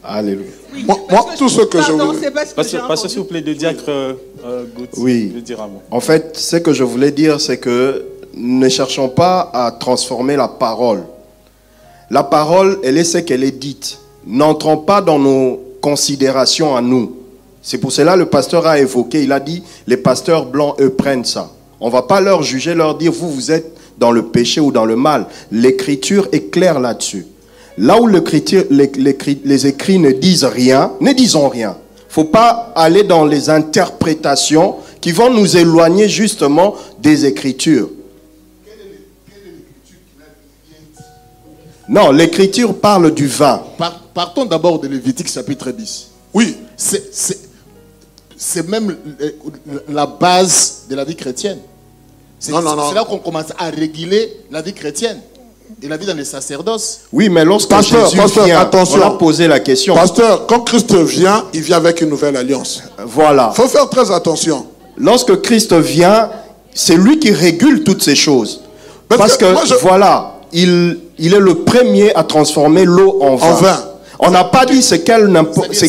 Alléluia. 0.08 0.46
moi, 0.86 1.26
tout 1.36 1.50
ce 1.50 1.62
que 1.62 1.82
je 1.82 1.92
voulais... 1.92 2.30
Parce 2.54 3.02
que, 3.02 3.08
s'il 3.08 3.18
vous 3.18 3.24
plaît, 3.26 3.42
de 3.42 3.52
diacre 3.52 3.84
euh, 3.88 4.14
euh 4.44 4.64
Oui. 4.96 5.26
dire 5.44 5.60
un 5.60 5.66
mot. 5.68 5.82
En 5.90 6.00
fait, 6.00 6.36
ce 6.36 6.56
que 6.56 6.72
je 6.72 6.82
voulais 6.82 7.10
dire, 7.10 7.40
c'est 7.40 7.58
que 7.58 8.06
ne 8.34 8.68
cherchons 8.70 9.10
pas 9.10 9.50
à 9.52 9.70
transformer 9.70 10.36
la 10.36 10.48
parole. 10.48 11.02
La 12.10 12.22
parole, 12.22 12.78
elle 12.82 12.96
est 12.96 13.04
ce 13.04 13.18
qu'elle 13.18 13.44
est 13.44 13.58
dite. 13.58 13.98
N'entrons 14.26 14.78
pas 14.78 15.02
dans 15.02 15.18
nos 15.18 15.60
considérations 15.82 16.74
à 16.74 16.80
nous. 16.80 17.16
C'est 17.60 17.78
pour 17.78 17.92
cela 17.92 18.14
que 18.14 18.20
le 18.20 18.26
pasteur 18.26 18.66
a 18.66 18.78
évoqué, 18.78 19.22
il 19.24 19.32
a 19.32 19.40
dit, 19.40 19.62
les 19.86 19.98
pasteurs 19.98 20.46
blancs, 20.46 20.76
eux, 20.80 20.90
prennent 20.90 21.24
ça. 21.24 21.50
On 21.80 21.88
ne 21.88 21.92
va 21.92 22.02
pas 22.02 22.22
leur 22.22 22.42
juger, 22.42 22.74
leur 22.74 22.96
dire, 22.96 23.12
vous, 23.12 23.30
vous 23.30 23.50
êtes 23.50 23.76
dans 23.98 24.10
le 24.10 24.22
péché 24.22 24.60
ou 24.60 24.72
dans 24.72 24.86
le 24.86 24.96
mal. 24.96 25.26
L'écriture 25.52 26.28
est 26.32 26.50
claire 26.50 26.80
là-dessus. 26.80 27.26
Là 27.78 28.00
où 28.00 28.08
les, 28.08 28.20
les, 29.44 29.66
écrits 29.66 29.98
ne 30.00 30.10
disent 30.10 30.44
rien, 30.44 30.92
ne 31.00 31.12
disons 31.12 31.48
rien. 31.48 31.76
Il 31.96 32.08
ne 32.08 32.12
faut 32.12 32.24
pas 32.24 32.72
aller 32.74 33.04
dans 33.04 33.24
les 33.24 33.50
interprétations 33.50 34.76
qui 35.00 35.12
vont 35.12 35.32
nous 35.32 35.56
éloigner 35.56 36.08
justement 36.08 36.74
des 36.98 37.24
Écritures. 37.24 37.90
Non, 41.88 42.10
l'écriture 42.10 42.74
parle 42.78 43.14
du 43.14 43.28
vin. 43.28 43.62
partons 44.12 44.44
d'abord 44.44 44.80
de 44.80 44.88
Lévitique 44.88 45.30
chapitre 45.30 45.70
10. 45.70 46.08
Oui. 46.34 46.56
C'est 48.36 48.68
même 48.68 48.96
la 49.88 50.06
base 50.06 50.82
de 50.90 50.96
la 50.96 51.04
vie 51.04 51.16
chrétienne. 51.16 51.58
C'est 52.40 52.50
là 52.52 53.04
qu'on 53.08 53.18
commence 53.18 53.52
à 53.56 53.70
réguler 53.70 54.40
la 54.50 54.62
vie 54.62 54.74
chrétienne. 54.74 55.20
La 55.82 55.96
vie 55.96 56.06
dans 56.06 56.16
les 56.16 56.24
sacerdoces. 56.24 57.00
Oui, 57.12 57.28
mais 57.28 57.44
lorsque 57.44 57.68
pasteur, 57.68 58.08
Jésus 58.10 58.40
vient, 58.44 58.60
attention, 58.60 59.00
on 59.00 59.06
a 59.06 59.10
posé 59.10 59.46
la 59.46 59.60
question. 59.60 59.94
Pasteur, 59.94 60.46
quand 60.46 60.60
Christ 60.60 60.94
vient, 60.94 61.44
il 61.52 61.60
vient 61.60 61.76
avec 61.76 62.00
une 62.00 62.08
nouvelle 62.08 62.36
alliance. 62.36 62.82
Voilà. 63.06 63.52
Il 63.52 63.56
faut 63.62 63.68
faire 63.68 63.88
très 63.88 64.10
attention. 64.10 64.66
Lorsque 64.96 65.40
Christ 65.42 65.74
vient, 65.74 66.30
c'est 66.74 66.96
lui 66.96 67.18
qui 67.18 67.30
régule 67.32 67.84
toutes 67.84 68.02
ces 68.02 68.16
choses. 68.16 68.62
Parce, 69.08 69.36
que, 69.36 69.46
voilà, 69.80 70.40
il, 70.52 70.98
il 71.18 71.34
est 71.34 71.40
le 71.40 71.56
premier 71.56 72.14
à 72.14 72.24
transformer 72.24 72.84
l'eau 72.84 73.18
en 73.20 73.36
vin. 73.36 73.78
On 74.18 74.30
n'a 74.30 74.44
pas 74.44 74.66
dit 74.66 74.82
c'est 74.82 75.02
quel, 75.04 75.30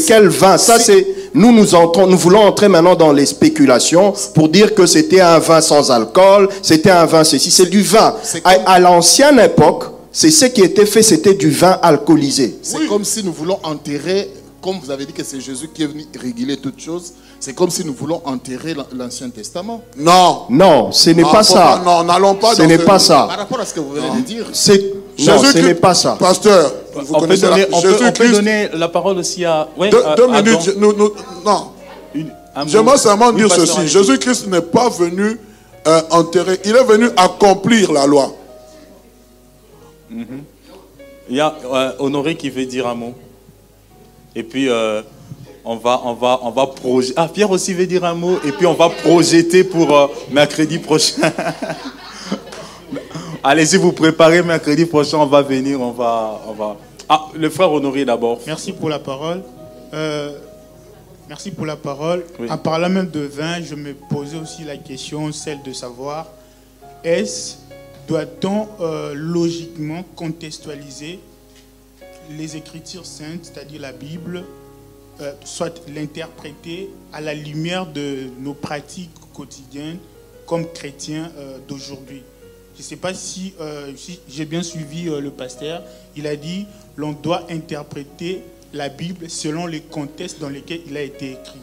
quel 0.08 0.28
vin. 0.28 0.58
Ça, 0.58 0.80
c'est 0.80 1.06
nous, 1.34 1.52
nous, 1.52 1.76
entrons, 1.76 2.08
nous 2.08 2.18
voulons 2.18 2.42
entrer 2.42 2.68
maintenant 2.68 2.96
dans 2.96 3.12
les 3.12 3.26
spéculations 3.26 4.14
pour 4.34 4.50
dire 4.50 4.74
que 4.74 4.86
c'était 4.86 5.22
un 5.22 5.40
vin 5.40 5.62
sans 5.62 5.92
alcool, 5.92 6.50
c'était 6.62 6.92
un 6.92 7.06
vin 7.06 7.24
ceci, 7.24 7.52
c'est 7.52 7.70
du 7.70 7.82
vin. 7.82 8.16
À, 8.44 8.80
l'ancienne 8.80 9.40
époque, 9.40 9.86
c'est 10.12 10.32
ce 10.32 10.46
qui 10.46 10.62
était 10.62 10.86
fait, 10.86 11.04
c'était 11.04 11.36
du 11.36 11.50
vin 11.52 11.78
alcoolisé. 11.82 12.58
C'est 12.62 12.88
comme 12.88 13.06
si 13.06 13.24
nous 13.24 13.34
voulons 13.34 13.60
enterrer, 13.64 14.30
comme 14.62 14.78
vous 14.84 14.90
avez 14.92 15.06
dit 15.06 15.14
que 15.14 15.24
c'est 15.24 15.40
Jésus 15.40 15.70
qui 15.74 15.84
est 15.84 15.88
venu 15.88 16.06
réguler 16.20 16.58
toutes 16.58 16.80
choses, 16.80 17.14
c'est 17.40 17.54
comme 17.54 17.70
si 17.70 17.86
nous 17.86 17.94
voulons 17.94 18.22
enterrer 18.26 18.76
l'Ancien 18.94 19.30
Testament. 19.30 19.82
Non. 19.98 20.46
Non, 20.50 20.92
ce 20.92 21.12
n'est 21.12 21.24
pas 21.24 21.44
ça. 21.44 21.82
non, 21.84 22.04
n'allons 22.04 22.36
pas 22.36 22.54
Ce 22.54 22.64
n'est 22.64 22.78
pas 22.78 23.00
ça. 23.00 23.26
Par 23.28 23.38
rapport 23.38 23.60
à 23.60 23.66
ce 23.66 23.74
que 23.74 23.80
vous 23.80 23.92
venez 23.92 24.10
de 24.22 24.26
dire. 24.26 24.46
C'est 24.52 24.94
non, 25.20 25.42
ce 25.44 25.58
n'est 25.58 25.76
pas 25.76 25.94
ça. 25.94 26.16
Pasteur, 26.20 26.72
vous 26.96 27.14
on, 27.14 27.22
peut 27.22 27.38
donner, 27.38 27.66
la... 27.70 27.78
on, 27.78 27.82
peut, 27.82 27.96
on 28.08 28.12
peut, 28.12 28.32
donner, 28.32 28.70
la 28.74 28.88
parole 28.88 29.18
aussi 29.18 29.44
à. 29.46 29.68
Ouais, 29.78 29.90
deux, 29.90 30.04
deux 30.16 30.28
minutes. 30.28 30.76
Nous, 30.78 30.94
nous, 30.94 31.12
non. 31.46 31.72
J'aimerais 32.68 32.98
seulement 32.98 33.32
dire 33.32 33.52
ceci. 33.54 33.88
Jésus-Christ 33.88 34.48
n'est 34.48 34.62
pas 34.62 34.90
venu 34.90 35.40
euh, 35.88 36.02
enterrer. 36.12 36.60
Il 36.66 36.76
est 36.76 36.84
venu 36.84 37.10
accomplir 37.16 37.92
la 37.92 38.06
loi. 38.06 38.34
Mm 40.10 40.22
-hmm. 40.24 40.26
Il 41.30 41.36
y 41.36 41.42
a 41.42 41.56
Honoré 42.00 42.36
qui 42.36 42.50
veut 42.50 42.66
dire 42.66 42.88
un 42.88 42.96
mot. 42.96 43.14
Et 44.36 44.44
puis, 44.44 44.68
euh, 44.70 45.02
on 45.70 45.76
va, 45.76 46.02
on 46.04 46.14
va, 46.14 46.40
on 46.42 46.50
va 46.50 46.66
projeter. 46.66 47.14
Ah, 47.16 47.30
Pierre 47.32 47.52
aussi 47.52 47.76
veut 47.76 47.86
dire 47.86 48.04
un 48.04 48.16
mot. 48.16 48.40
Et 48.44 48.52
puis, 48.52 48.66
on 48.66 48.74
va 48.74 48.90
projeter 48.90 49.64
pour 49.64 49.96
euh, 49.96 50.08
mercredi 50.32 50.80
prochain. 50.80 51.22
Allez-y, 53.44 53.78
vous 53.78 53.92
préparez 53.92 54.42
mercredi 54.42 54.88
prochain. 54.88 55.20
On 55.20 55.28
va 55.28 55.44
venir. 55.44 55.80
On 55.80 55.92
va, 55.92 56.42
on 56.48 56.54
va. 56.54 56.76
Ah, 57.08 57.28
le 57.36 57.52
frère 57.52 57.72
Honoré 57.72 58.04
d'abord. 58.04 58.40
Merci 58.48 58.74
pour 58.74 58.90
la 58.90 58.98
parole. 58.98 59.44
Euh, 59.94 60.40
merci 61.28 61.52
pour 61.52 61.68
la 61.68 61.76
parole. 61.76 62.26
En 62.50 62.58
parlant 62.58 62.90
même 62.90 63.12
de 63.12 63.20
vin, 63.20 63.62
je 63.62 63.76
me 63.76 63.94
posais 63.94 64.38
aussi 64.38 64.64
la 64.64 64.78
question, 64.78 65.32
celle 65.32 65.62
de 65.62 65.72
savoir 65.72 66.26
est-ce 67.04 67.58
doit-on 68.08 68.68
logiquement 69.14 70.04
contextualiser 70.16 71.20
les 72.32 72.58
Écritures 72.58 73.06
saintes, 73.06 73.42
c'est-à-dire 73.44 73.82
la 73.82 73.92
Bible, 73.92 74.44
euh, 75.22 75.34
soit 75.44 75.82
l'interpréter 75.88 76.90
à 77.14 77.22
la 77.22 77.34
lumière 77.34 77.86
de 77.86 78.30
nos 78.40 78.54
pratiques 78.54 79.12
quotidiennes 79.34 79.98
comme 80.46 80.66
chrétiens 80.72 81.32
euh, 81.38 81.58
d'aujourd'hui. 81.68 82.24
Je 82.76 82.80
ne 82.80 82.84
sais 82.84 82.96
pas 82.96 83.14
si, 83.14 83.54
euh, 83.60 83.92
si 83.96 84.20
j'ai 84.30 84.46
bien 84.46 84.64
suivi 84.64 85.06
le 85.06 85.32
pasteur. 85.32 85.84
Il 86.16 86.28
a 86.28 86.36
dit 86.36 86.66
l'on 86.96 87.12
doit 87.12 87.46
interpréter 87.50 88.42
la 88.74 88.90
Bible 88.90 89.30
selon 89.30 89.68
les 89.68 89.82
contextes 89.82 90.40
dans 90.40 90.50
lesquels 90.50 90.82
il 90.88 90.96
a 90.96 91.02
été 91.02 91.32
écrit. 91.32 91.60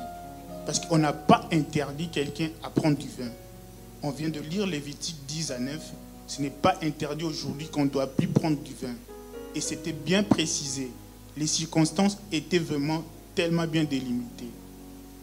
Parce 0.66 0.80
qu'on 0.80 0.98
n'a 0.98 1.12
pas 1.12 1.48
interdit 1.52 2.08
quelqu'un 2.08 2.48
à 2.62 2.70
prendre 2.70 2.98
du 2.98 3.08
vin. 3.08 3.30
On 4.02 4.10
vient 4.10 4.28
de 4.28 4.40
lire 4.40 4.66
Lévitique 4.66 5.16
10 5.28 5.52
à 5.52 5.58
9. 5.58 5.78
Ce 6.26 6.42
n'est 6.42 6.50
pas 6.50 6.76
interdit 6.82 7.24
aujourd'hui 7.24 7.68
qu'on 7.68 7.84
ne 7.84 7.90
doit 7.90 8.08
plus 8.08 8.28
prendre 8.28 8.58
du 8.58 8.74
vin 8.74 8.94
et 9.56 9.60
c'était 9.60 9.92
bien 9.92 10.22
précisé. 10.22 10.90
Les 11.36 11.46
circonstances 11.46 12.18
étaient 12.30 12.58
vraiment 12.58 13.02
tellement 13.36 13.66
bien 13.66 13.84
délimitées. 13.84 14.50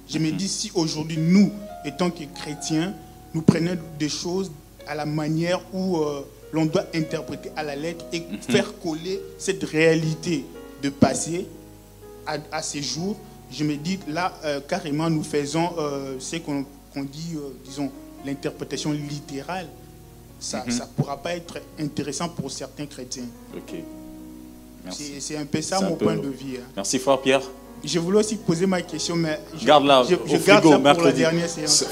Je 0.10 0.20
me 0.20 0.32
dis, 0.32 0.48
si 0.48 0.72
aujourd'hui, 0.76 1.18
nous, 1.18 1.52
étant 1.84 2.10
que 2.10 2.24
chrétiens, 2.36 2.94
nous 3.34 3.42
prenons 3.42 3.76
des 4.00 4.08
choses 4.10 4.52
à 4.88 4.96
la 4.96 5.06
manière 5.06 5.60
où 5.74 5.98
euh, 5.98 6.22
l'on 6.54 6.66
doit 6.66 6.86
interpréter 6.94 7.50
à 7.56 7.64
la 7.64 7.76
lettre 7.76 8.06
et 8.14 8.20
mhm. 8.20 8.38
faire 8.40 8.80
coller 8.80 9.20
cette 9.38 9.64
réalité 9.64 10.46
de 10.82 10.90
passé 10.90 11.48
à, 12.26 12.62
ces 12.62 12.82
jours, 12.82 13.18
je 13.52 13.66
me 13.66 13.76
dis, 13.76 14.00
là, 14.08 14.34
euh, 14.46 14.62
carrément, 14.62 15.10
nous 15.10 15.24
faisons 15.24 15.72
euh, 15.78 16.16
ce 16.20 16.38
qu'on 16.38 16.64
dit, 17.04 17.36
disons, 17.66 17.92
l'interprétation 18.26 18.92
littérale. 18.94 19.68
Ça 20.40 20.64
ne 20.66 20.72
mhm. 20.72 20.82
pourra 20.96 21.18
pas 21.18 21.36
être 21.36 21.60
intéressant 21.80 22.30
pour 22.30 22.52
certains 22.52 22.86
chrétiens. 22.86 23.26
Ok. 23.56 23.76
C'est 24.92 25.38
un 25.38 25.46
peu 25.46 25.62
ça 25.62 25.80
mon 25.82 25.96
point 25.96 26.16
de 26.18 26.28
vue. 26.28 26.58
Hein. 26.58 26.66
Merci 26.76 27.00
fort, 27.00 27.22
Pierre. 27.22 27.42
Je 27.84 28.00
voulais 28.00 28.20
aussi 28.20 28.38
poser 28.38 28.66
ma 28.66 28.82
question, 28.82 29.16
mais 29.16 29.40
je, 29.60 29.66
garde 29.66 29.86
là, 29.86 30.04
je, 30.10 30.16
je 30.26 30.38
garde 30.38 30.66
ça 30.66 30.94
pour 30.94 31.04
la 31.04 31.12
dernière 31.12 31.50
séance. 31.50 31.86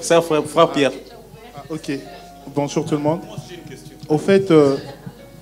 Ça, 0.00 0.22
frère, 0.22 0.72
Pierre. 0.72 0.92
Ah, 1.54 1.64
ok. 1.68 1.92
Bonjour 2.54 2.84
tout 2.84 2.94
le 2.94 3.00
monde. 3.00 3.20
Au 4.08 4.16
fait, 4.16 4.50
euh, 4.50 4.76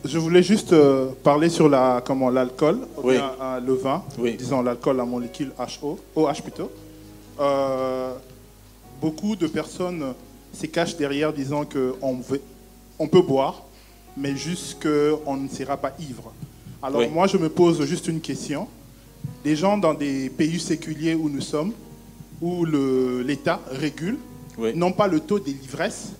je 0.05 0.19
voulais 0.19 0.43
juste 0.43 0.73
euh, 0.73 1.11
parler 1.23 1.49
sur 1.49 1.69
la 1.69 2.03
comment 2.05 2.31
l'alcool, 2.31 2.81
oui. 3.03 3.17
Euh, 3.17 3.61
le 3.61 3.75
vin, 3.75 4.03
disons 4.39 4.63
l'alcool 4.63 4.99
à 5.01 5.05
molécule 5.05 5.53
HO, 5.83 5.99
OH 6.17 6.43
plutôt. 6.43 6.71
beaucoup 9.01 9.37
de 9.37 9.47
personnes 9.47 10.15
se 10.53 10.67
cachent 10.67 10.97
derrière 10.97 11.33
disant 11.33 11.65
qu'on 11.65 12.21
on 12.99 13.07
peut 13.07 13.23
boire, 13.23 13.63
mais 14.17 14.35
juste 14.37 14.83
qu'on 14.83 15.37
ne 15.37 15.49
sera 15.49 15.77
pas 15.77 15.93
ivre. 16.01 16.33
Alors 16.83 17.09
moi, 17.11 17.27
je 17.27 17.37
me 17.37 17.49
pose 17.49 17.85
juste 17.85 18.09
une 18.09 18.21
question. 18.21 18.67
Des 19.45 19.57
gens 19.57 19.79
dans 19.79 19.95
des 19.95 20.29
pays 20.29 20.61
séculiers 20.61 21.15
où 21.15 21.29
nous 21.29 21.41
sommes, 21.41 21.73
où 22.41 22.65
l'État 22.65 23.61
régule, 23.71 24.19
non 24.75 24.93
pas 24.93 25.07
le 25.07 25.21
taux 25.21 25.39
de 25.39 25.47
l'ivresse, 25.47 26.12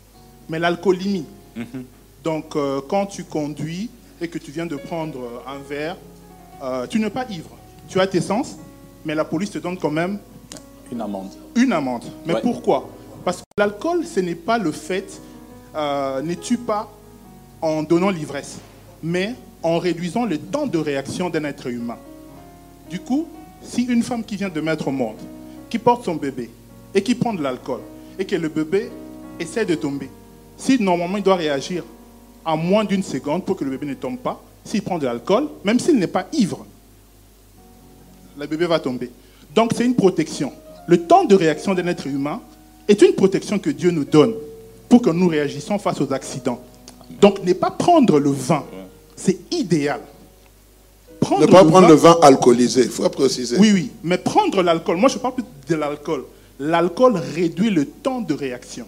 mais 0.48 0.59
l'alcoolémie. 0.59 1.26
Mhm. 1.56 1.84
Donc 2.24 2.56
euh, 2.56 2.80
quand 2.86 3.06
tu 3.06 3.24
conduis 3.24 3.90
et 4.20 4.28
que 4.28 4.38
tu 4.38 4.51
viens 4.51 4.66
de 4.66 4.76
prendre 4.76 5.42
un 5.47 5.59
verre, 5.59 5.97
euh, 6.62 6.86
tu 6.86 6.98
n'es 6.98 7.10
pas 7.10 7.26
ivre. 7.30 7.51
Tu 7.88 7.98
as 8.01 8.06
tes 8.06 8.20
sens, 8.20 8.56
mais 9.05 9.14
la 9.14 9.24
police 9.24 9.51
te 9.51 9.59
donne 9.59 9.78
quand 9.78 9.90
même 9.90 10.18
une 10.92 11.01
amende. 11.01 11.30
Une 11.56 11.72
amende. 11.72 12.05
Mais 12.26 12.40
pourquoi? 12.40 12.88
Parce 13.24 13.38
que 13.38 13.44
l'alcool, 13.59 14.05
ce 14.05 14.20
n'est 14.20 14.34
pas 14.34 14.59
le 14.59 14.72
fait, 14.72 15.20
euh, 15.74 16.20
ne 16.22 16.34
tue 16.34 16.59
pas 16.59 16.90
en 17.62 17.82
donnant 17.82 18.10
l'ivresse, 18.10 18.59
mais 19.02 19.34
en 19.62 19.78
réduisant 19.78 20.24
le 20.24 20.38
temps 20.38 20.66
de 20.66 20.78
réaction 20.78 21.30
d'un 21.30 21.44
être 21.44 21.68
humain. 21.68 21.98
Du 22.90 22.98
coup, 22.98 23.28
si 23.62 23.82
une 23.84 24.02
femme 24.02 24.24
qui 24.24 24.36
vient 24.36 24.48
de 24.48 24.60
mettre 24.60 24.88
au 24.88 24.90
monde, 24.90 25.16
qui 25.70 25.78
porte 25.78 26.04
son 26.04 26.16
bébé 26.16 26.50
et 26.94 27.02
qui 27.02 27.14
prend 27.14 27.32
de 27.32 27.42
l'alcool, 27.42 27.80
et 28.18 28.24
que 28.24 28.34
le 28.34 28.48
bébé 28.48 28.90
essaie 29.38 29.64
de 29.64 29.76
tomber, 29.76 30.10
si 30.56 30.82
normalement 30.82 31.16
il 31.16 31.22
doit 31.22 31.36
réagir 31.36 31.84
en 32.44 32.56
moins 32.56 32.84
d'une 32.84 33.02
seconde 33.02 33.44
pour 33.44 33.56
que 33.56 33.64
le 33.64 33.70
bébé 33.70 33.86
ne 33.86 33.94
tombe 33.94 34.18
pas, 34.18 34.42
s'il 34.64 34.82
prend 34.82 34.98
de 34.98 35.06
l'alcool, 35.06 35.48
même 35.64 35.78
s'il 35.78 35.98
n'est 35.98 36.08
pas 36.08 36.26
ivre, 36.32 36.66
le 38.36 38.46
bébé 38.46 38.66
va 38.66 38.80
tomber. 38.80 39.10
Donc 39.54 39.72
c'est 39.76 39.84
une 39.84 39.94
protection. 39.94 40.52
Le 40.86 40.98
temps 41.06 41.24
de 41.24 41.34
réaction 41.34 41.74
d'un 41.74 41.86
être 41.86 42.06
humain 42.06 42.40
est 42.88 43.00
une 43.02 43.14
protection 43.14 43.58
que 43.58 43.70
Dieu 43.70 43.92
nous 43.92 44.04
donne 44.04 44.34
pour 44.88 45.00
que 45.00 45.10
nous 45.10 45.28
réagissions 45.28 45.78
face 45.78 46.00
aux 46.00 46.12
accidents. 46.12 46.60
Donc 47.20 47.44
ne 47.44 47.52
pas 47.52 47.70
prendre 47.70 48.18
le 48.18 48.30
vin 48.30 48.64
c'est 49.20 49.38
idéal. 49.52 50.00
Ne 51.39 51.47
pas 51.47 51.65
prendre 51.65 51.89
le 51.89 51.94
vin 51.94 52.16
alcoolisé, 52.23 52.82
il 52.82 52.90
faut 52.90 53.09
préciser. 53.09 53.57
Oui, 53.59 53.70
oui, 53.73 53.90
mais 54.02 54.19
prendre 54.19 54.62
l'alcool, 54.62 54.97
moi 54.97 55.09
je 55.09 55.19
parle 55.19 55.35
plus 55.35 55.44
de 55.69 55.74
l'alcool. 55.77 56.24
L'alcool 56.59 57.16
réduit 57.35 57.70
le 57.70 57.85
temps 57.86 58.20
de 58.20 58.35
réaction. 58.35 58.86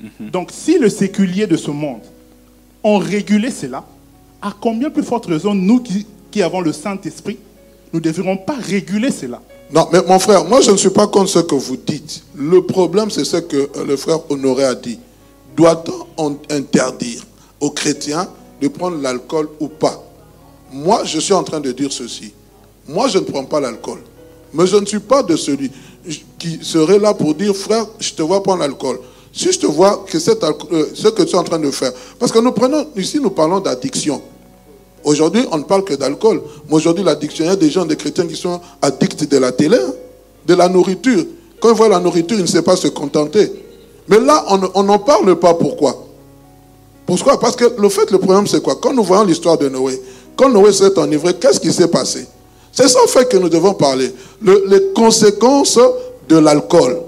Mhm. 0.00 0.30
Donc 0.30 0.50
si 0.52 0.78
le 0.78 0.88
séculier 0.88 1.46
de 1.46 1.56
ce 1.56 1.70
monde 1.70 2.02
ont 2.84 2.98
régulé 2.98 3.50
cela, 3.50 3.84
à 4.42 4.52
combien 4.60 4.90
plus 4.90 5.02
forte 5.02 5.26
raison 5.26 5.54
nous 5.54 5.80
qui, 5.80 6.06
qui 6.30 6.42
avons 6.42 6.60
le 6.60 6.72
Saint-Esprit, 6.72 7.38
nous 7.92 8.00
ne 8.00 8.04
devrions 8.04 8.36
pas 8.36 8.56
réguler 8.60 9.10
cela? 9.10 9.40
Non, 9.72 9.88
mais 9.92 10.00
mon 10.06 10.18
frère, 10.18 10.44
moi 10.44 10.60
je 10.60 10.70
ne 10.70 10.76
suis 10.76 10.90
pas 10.90 11.06
contre 11.06 11.30
ce 11.30 11.40
que 11.40 11.54
vous 11.54 11.76
dites. 11.76 12.22
Le 12.36 12.62
problème, 12.62 13.10
c'est 13.10 13.24
ce 13.24 13.38
que 13.38 13.68
le 13.84 13.96
frère 13.96 14.20
Honoré 14.30 14.64
a 14.64 14.74
dit. 14.74 14.98
Doit-on 15.56 16.38
interdire 16.50 17.26
aux 17.60 17.70
chrétiens 17.70 18.28
de 18.60 18.68
prendre 18.68 19.00
l'alcool 19.00 19.48
ou 19.58 19.68
pas? 19.68 20.05
Moi, 20.72 21.04
je 21.04 21.18
suis 21.20 21.32
en 21.32 21.42
train 21.42 21.60
de 21.60 21.72
dire 21.72 21.92
ceci. 21.92 22.32
Moi, 22.88 23.08
je 23.08 23.18
ne 23.18 23.24
prends 23.24 23.44
pas 23.44 23.60
l'alcool. 23.60 23.98
Mais 24.52 24.66
je 24.66 24.76
ne 24.76 24.86
suis 24.86 25.00
pas 25.00 25.22
de 25.22 25.36
celui 25.36 25.70
qui 26.38 26.58
serait 26.62 26.98
là 26.98 27.14
pour 27.14 27.34
dire, 27.34 27.54
frère, 27.54 27.86
je 27.98 28.12
te 28.12 28.22
vois 28.22 28.42
prendre 28.42 28.60
l'alcool. 28.60 29.00
Si 29.32 29.52
je 29.52 29.58
te 29.58 29.66
vois 29.66 30.04
que 30.08 30.16
euh, 30.16 30.86
ce 30.94 31.08
que 31.08 31.22
tu 31.22 31.34
es 31.34 31.38
en 31.38 31.44
train 31.44 31.58
de 31.58 31.70
faire. 31.70 31.92
Parce 32.18 32.32
que 32.32 32.38
nous 32.38 32.52
prenons, 32.52 32.86
ici, 32.96 33.20
nous 33.20 33.30
parlons 33.30 33.60
d'addiction. 33.60 34.22
Aujourd'hui, 35.04 35.44
on 35.52 35.58
ne 35.58 35.62
parle 35.64 35.84
que 35.84 35.94
d'alcool. 35.94 36.42
Mais 36.68 36.74
aujourd'hui, 36.74 37.04
l'addiction, 37.04 37.44
il 37.44 37.48
y 37.48 37.50
a 37.50 37.56
des 37.56 37.70
gens, 37.70 37.84
des 37.84 37.96
chrétiens 37.96 38.26
qui 38.26 38.36
sont 38.36 38.60
addicts 38.80 39.28
de 39.28 39.36
la 39.36 39.52
télé, 39.52 39.76
hein, 39.76 39.92
de 40.46 40.54
la 40.54 40.68
nourriture. 40.68 41.24
Quand 41.60 41.70
ils 41.70 41.76
voient 41.76 41.88
la 41.88 42.00
nourriture, 42.00 42.38
ils 42.38 42.42
ne 42.42 42.46
savent 42.46 42.62
pas 42.62 42.76
se 42.76 42.88
contenter. 42.88 43.52
Mais 44.08 44.18
là, 44.20 44.44
on 44.74 44.82
n'en 44.82 44.98
parle 44.98 45.38
pas. 45.38 45.54
Pourquoi? 45.54 46.06
Pourquoi? 47.04 47.38
Parce 47.38 47.56
que 47.56 47.64
le 47.78 47.88
fait, 47.88 48.10
le 48.10 48.18
problème, 48.18 48.46
c'est 48.46 48.62
quoi? 48.62 48.76
Quand 48.76 48.92
nous 48.92 49.04
voyons 49.04 49.24
l'histoire 49.24 49.58
de 49.58 49.68
Noé, 49.68 50.00
quand 50.36 50.50
Noé 50.50 50.72
s'est 50.72 50.98
enivré, 50.98 51.34
qu'est-ce 51.34 51.58
qui 51.58 51.72
s'est 51.72 51.88
passé? 51.88 52.26
C'est 52.70 52.88
ça, 52.88 52.98
en 53.02 53.06
fait, 53.06 53.26
que 53.28 53.38
nous 53.38 53.48
devons 53.48 53.72
parler. 53.74 54.12
les 54.42 54.92
conséquences 54.94 55.78
de 56.28 56.36
l'alcool 56.36 57.00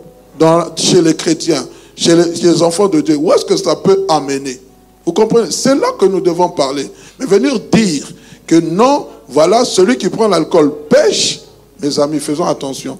chez 0.76 1.02
les 1.02 1.14
chrétiens, 1.14 1.66
chez 1.96 2.14
les, 2.14 2.62
enfants 2.62 2.88
de 2.88 3.00
Dieu, 3.00 3.16
où 3.16 3.32
est-ce 3.32 3.44
que 3.44 3.56
ça 3.56 3.76
peut 3.76 4.05
amener? 4.09 4.60
Vous 5.05 5.12
comprenez? 5.12 5.50
C'est 5.50 5.74
là 5.74 5.88
que 5.98 6.06
nous 6.06 6.20
devons 6.20 6.48
parler. 6.48 6.88
Mais 7.18 7.26
venir 7.26 7.59
dire 7.72 8.06
que 8.46 8.56
non, 8.60 9.06
voilà, 9.28 9.64
celui 9.64 9.96
qui 9.96 10.09
prend 10.09 10.28
l'alcool 10.28 10.72
pêche, 10.88 11.40
mes 11.80 11.98
amis, 11.98 12.20
faisons 12.20 12.44
attention. 12.44 12.98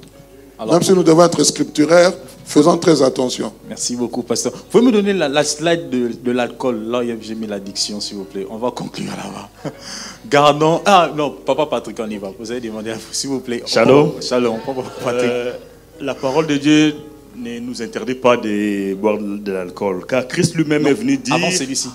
Même 0.71 0.83
si 0.83 0.93
nous 0.93 1.03
devons 1.03 1.25
être 1.25 1.43
scripturaires, 1.45 2.13
Faisons 2.49 2.79
très 2.79 3.03
attention. 3.03 3.53
Merci 3.69 3.95
beaucoup, 3.95 4.23
pasteur. 4.23 4.53
Vous 4.55 4.63
pouvez 4.71 4.83
me 4.83 4.91
donner 4.91 5.13
la, 5.13 5.45
slide 5.45 5.91
de, 5.91 6.31
l'alcool? 6.31 6.83
Là, 6.89 7.03
j'ai 7.21 7.35
mis 7.35 7.47
l'addiction, 7.47 8.01
s'il 8.01 8.17
vous 8.17 8.25
plaît. 8.25 8.47
On 8.49 8.57
va 8.57 8.71
conclure 8.71 9.11
là-bas. 9.11 9.71
Gardons. 10.31 10.81
Ah, 10.87 11.11
non, 11.15 11.31
papa 11.45 11.67
Patrick, 11.67 12.01
on 12.01 12.09
y 12.09 12.17
va. 12.17 12.33
Vous 12.39 12.51
avez 12.51 12.63
demandé, 12.63 12.95
s'il 13.13 13.29
vous 13.29 13.41
plaît. 13.41 13.63
Shalom. 13.67 14.13
shalom, 14.23 14.61
papa 14.65 14.81
Patrick. 15.05 15.31
Euh, 15.31 15.53
la 16.01 16.15
parole 16.15 16.47
de 16.47 16.57
Dieu 16.57 16.95
ne 17.37 17.59
nous 17.59 17.83
interdit 17.83 18.15
pas 18.15 18.39
de 18.39 18.95
boire 18.95 19.19
de 19.19 19.53
l'alcool. 19.53 20.07
Car 20.09 20.27
Christ 20.27 20.55
lui-même 20.55 20.87
est 20.87 20.95
venu 20.95 21.19
dire. 21.19 21.35
Avant 21.35 21.51
celui-ci. 21.51 21.91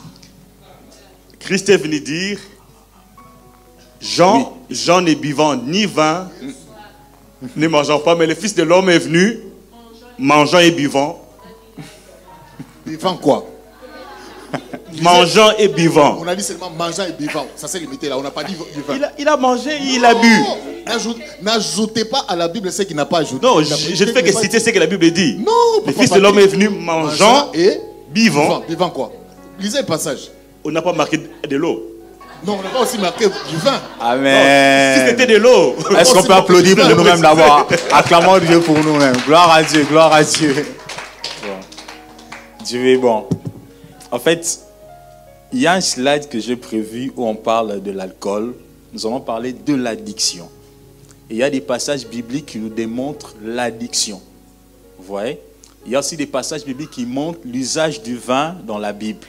Christ 1.40 1.68
est 1.70 1.78
venu 1.78 2.00
dire 2.00 2.38
Jean, 4.00 4.56
Jean 4.70 5.02
n'est 5.02 5.16
buvant 5.16 5.56
ni 5.56 5.88
vin, 5.88 6.30
ne 7.56 7.68
mangeant 7.68 7.98
pas, 7.98 8.16
mais 8.16 8.28
le 8.28 8.36
Fils 8.36 8.54
de 8.54 8.62
l'homme 8.62 8.90
est 8.92 9.00
venu 9.00 9.40
mangeant 10.18 10.60
et 10.60 10.72
buvant. 10.72 11.22
Buvant 12.86 13.16
quoi? 13.18 13.46
Mangeant 15.02 15.52
et 15.58 15.68
buvant. 15.68 16.20
On 16.22 16.28
a 16.28 16.36
dit 16.36 16.44
seulement 16.44 16.70
mangeant 16.70 17.06
et 17.08 17.12
buvant. 17.14 17.48
Ça 17.56 17.68
s'est 17.68 17.80
limité 17.80 18.08
là. 18.10 18.18
On 18.18 18.22
n'a 18.22 18.30
pas 18.30 18.44
dit 18.44 18.54
vivant. 18.54 18.94
Il 19.18 19.28
a, 19.28 19.38
mangé, 19.38 19.72
il 19.82 20.06
a 20.06 20.14
bu. 20.14 20.28
N'ajoutez 21.42 22.06
pas 22.06 22.26
à 22.28 22.36
la 22.36 22.48
Bible 22.48 22.72
ce 22.72 22.84
qu'il 22.84 22.96
n'a 22.96 23.06
pas 23.06 23.20
ajouté. 23.20 23.46
Non, 23.46 23.64
je, 23.64 24.04
ne 24.06 24.12
fais 24.12 24.22
que 24.22 24.32
citer 24.32 24.60
ce 24.60 24.70
que 24.70 24.78
la 24.78 24.86
Bible 24.86 25.10
dit. 25.12 25.38
Non. 25.38 25.84
Le 25.86 25.92
Fils 25.92 26.12
de 26.12 26.20
l'homme 26.20 26.38
est 26.38 26.48
venu 26.48 26.70
mangeant 26.70 27.52
et 27.54 27.80
buvant. 28.12 28.62
Vivant 28.68 28.90
quoi? 28.92 29.12
Lisez 29.60 29.80
le 29.80 29.86
passage. 29.86 30.30
On 30.64 30.72
n'a 30.72 30.82
pas 30.82 30.94
marqué 30.94 31.18
de 31.18 31.56
l'eau. 31.56 31.93
Non, 32.46 32.58
on 32.60 32.62
n'a 32.62 32.70
pas 32.70 32.82
aussi 32.82 32.98
marqué 32.98 33.26
du 33.28 33.58
vin. 33.58 33.80
Amen. 34.02 35.00
si 35.00 35.10
c'était 35.10 35.28
de 35.28 35.38
l'eau. 35.38 35.76
Est-ce 35.98 36.14
qu'on 36.14 36.24
peut 36.24 36.34
applaudir 36.34 36.76
pour 36.76 36.90
nous-mêmes 36.90 37.22
d'abord 37.22 37.68
Acclamons 37.92 38.40
Dieu 38.40 38.60
pour 38.60 38.78
nous-mêmes? 38.78 39.16
Gloire 39.26 39.52
à 39.52 39.64
Dieu, 39.64 39.86
gloire 39.90 40.14
à 40.14 40.24
Dieu. 40.24 40.66
Dieu 42.66 42.88
est 42.88 42.98
bon. 42.98 43.26
En 44.12 44.20
fait, 44.20 44.60
il 45.52 45.62
y 45.62 45.68
a 45.68 45.74
un 45.74 45.82
slide 45.82 46.28
que 46.30 46.40
j'ai 46.40 46.56
prévu 46.56 47.12
où 47.16 47.26
on 47.28 47.36
parle 47.36 47.82
de 47.82 47.92
l'alcool. 47.92 48.56
Nous 48.92 49.06
allons 49.06 49.22
parler 49.22 49.54
de 49.54 49.76
l'addiction. 49.76 50.50
Et 51.30 51.36
il 51.36 51.38
y 51.38 51.44
a 51.44 51.50
des 51.50 51.62
passages 51.62 52.06
bibliques 52.08 52.48
qui 52.48 52.60
nous 52.60 52.70
démontrent 52.70 53.36
l'addiction. 53.42 54.22
Vous 54.98 55.06
voyez? 55.06 55.40
Il 55.86 55.92
y 55.92 55.96
a 55.96 56.00
aussi 56.00 56.16
des 56.16 56.26
passages 56.26 56.64
bibliques 56.64 56.92
qui 56.92 57.06
montrent 57.06 57.40
l'usage 57.46 58.02
du 58.02 58.18
vin 58.18 58.56
dans 58.66 58.78
la 58.78 58.94
Bible. 58.94 59.28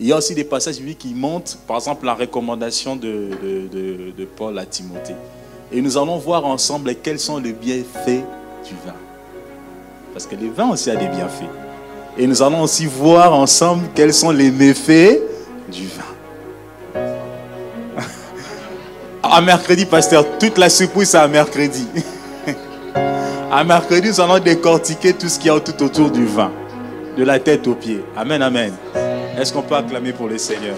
Il 0.00 0.06
y 0.06 0.12
a 0.12 0.16
aussi 0.16 0.34
des 0.34 0.44
passages 0.44 0.76
qui 0.98 1.12
montrent, 1.14 1.58
par 1.66 1.76
exemple, 1.76 2.06
la 2.06 2.14
recommandation 2.14 2.96
de, 2.96 3.28
de, 3.70 4.24
Paul 4.24 4.58
à 4.58 4.64
Timothée. 4.64 5.14
Et 5.70 5.82
nous 5.82 5.98
allons 5.98 6.16
voir 6.16 6.46
ensemble 6.46 6.94
quels 7.02 7.20
sont 7.20 7.36
les 7.36 7.52
bienfaits 7.52 8.24
du 8.64 8.74
vin. 8.86 8.94
Parce 10.14 10.26
que 10.26 10.34
le 10.36 10.50
vin 10.50 10.70
aussi 10.70 10.90
a 10.90 10.96
des 10.96 11.06
bienfaits. 11.06 11.50
Et 12.16 12.26
nous 12.26 12.42
allons 12.42 12.62
aussi 12.62 12.86
voir 12.86 13.34
ensemble 13.34 13.88
quels 13.94 14.14
sont 14.14 14.30
les 14.30 14.50
méfaits 14.50 15.20
du 15.70 15.86
vin. 15.86 17.02
à 19.22 19.40
mercredi, 19.42 19.84
pasteur, 19.84 20.24
toute 20.38 20.56
la 20.56 20.70
surprise 20.70 21.14
à 21.14 21.28
mercredi. 21.28 21.86
à 23.52 23.62
mercredi, 23.64 24.08
nous 24.08 24.20
allons 24.20 24.38
décortiquer 24.38 25.12
tout 25.12 25.28
ce 25.28 25.38
qu'il 25.38 25.52
y 25.52 25.54
a 25.54 25.60
tout 25.60 25.84
autour 25.84 26.10
du 26.10 26.24
vin, 26.24 26.50
de 27.18 27.22
la 27.22 27.38
tête 27.38 27.68
aux 27.68 27.74
pieds. 27.74 28.02
Amen, 28.16 28.40
amen. 28.40 28.72
Est-ce 29.40 29.54
qu'on 29.54 29.62
peut 29.62 29.74
acclamer 29.74 30.12
pour 30.12 30.28
le 30.28 30.36
Seigneur 30.36 30.76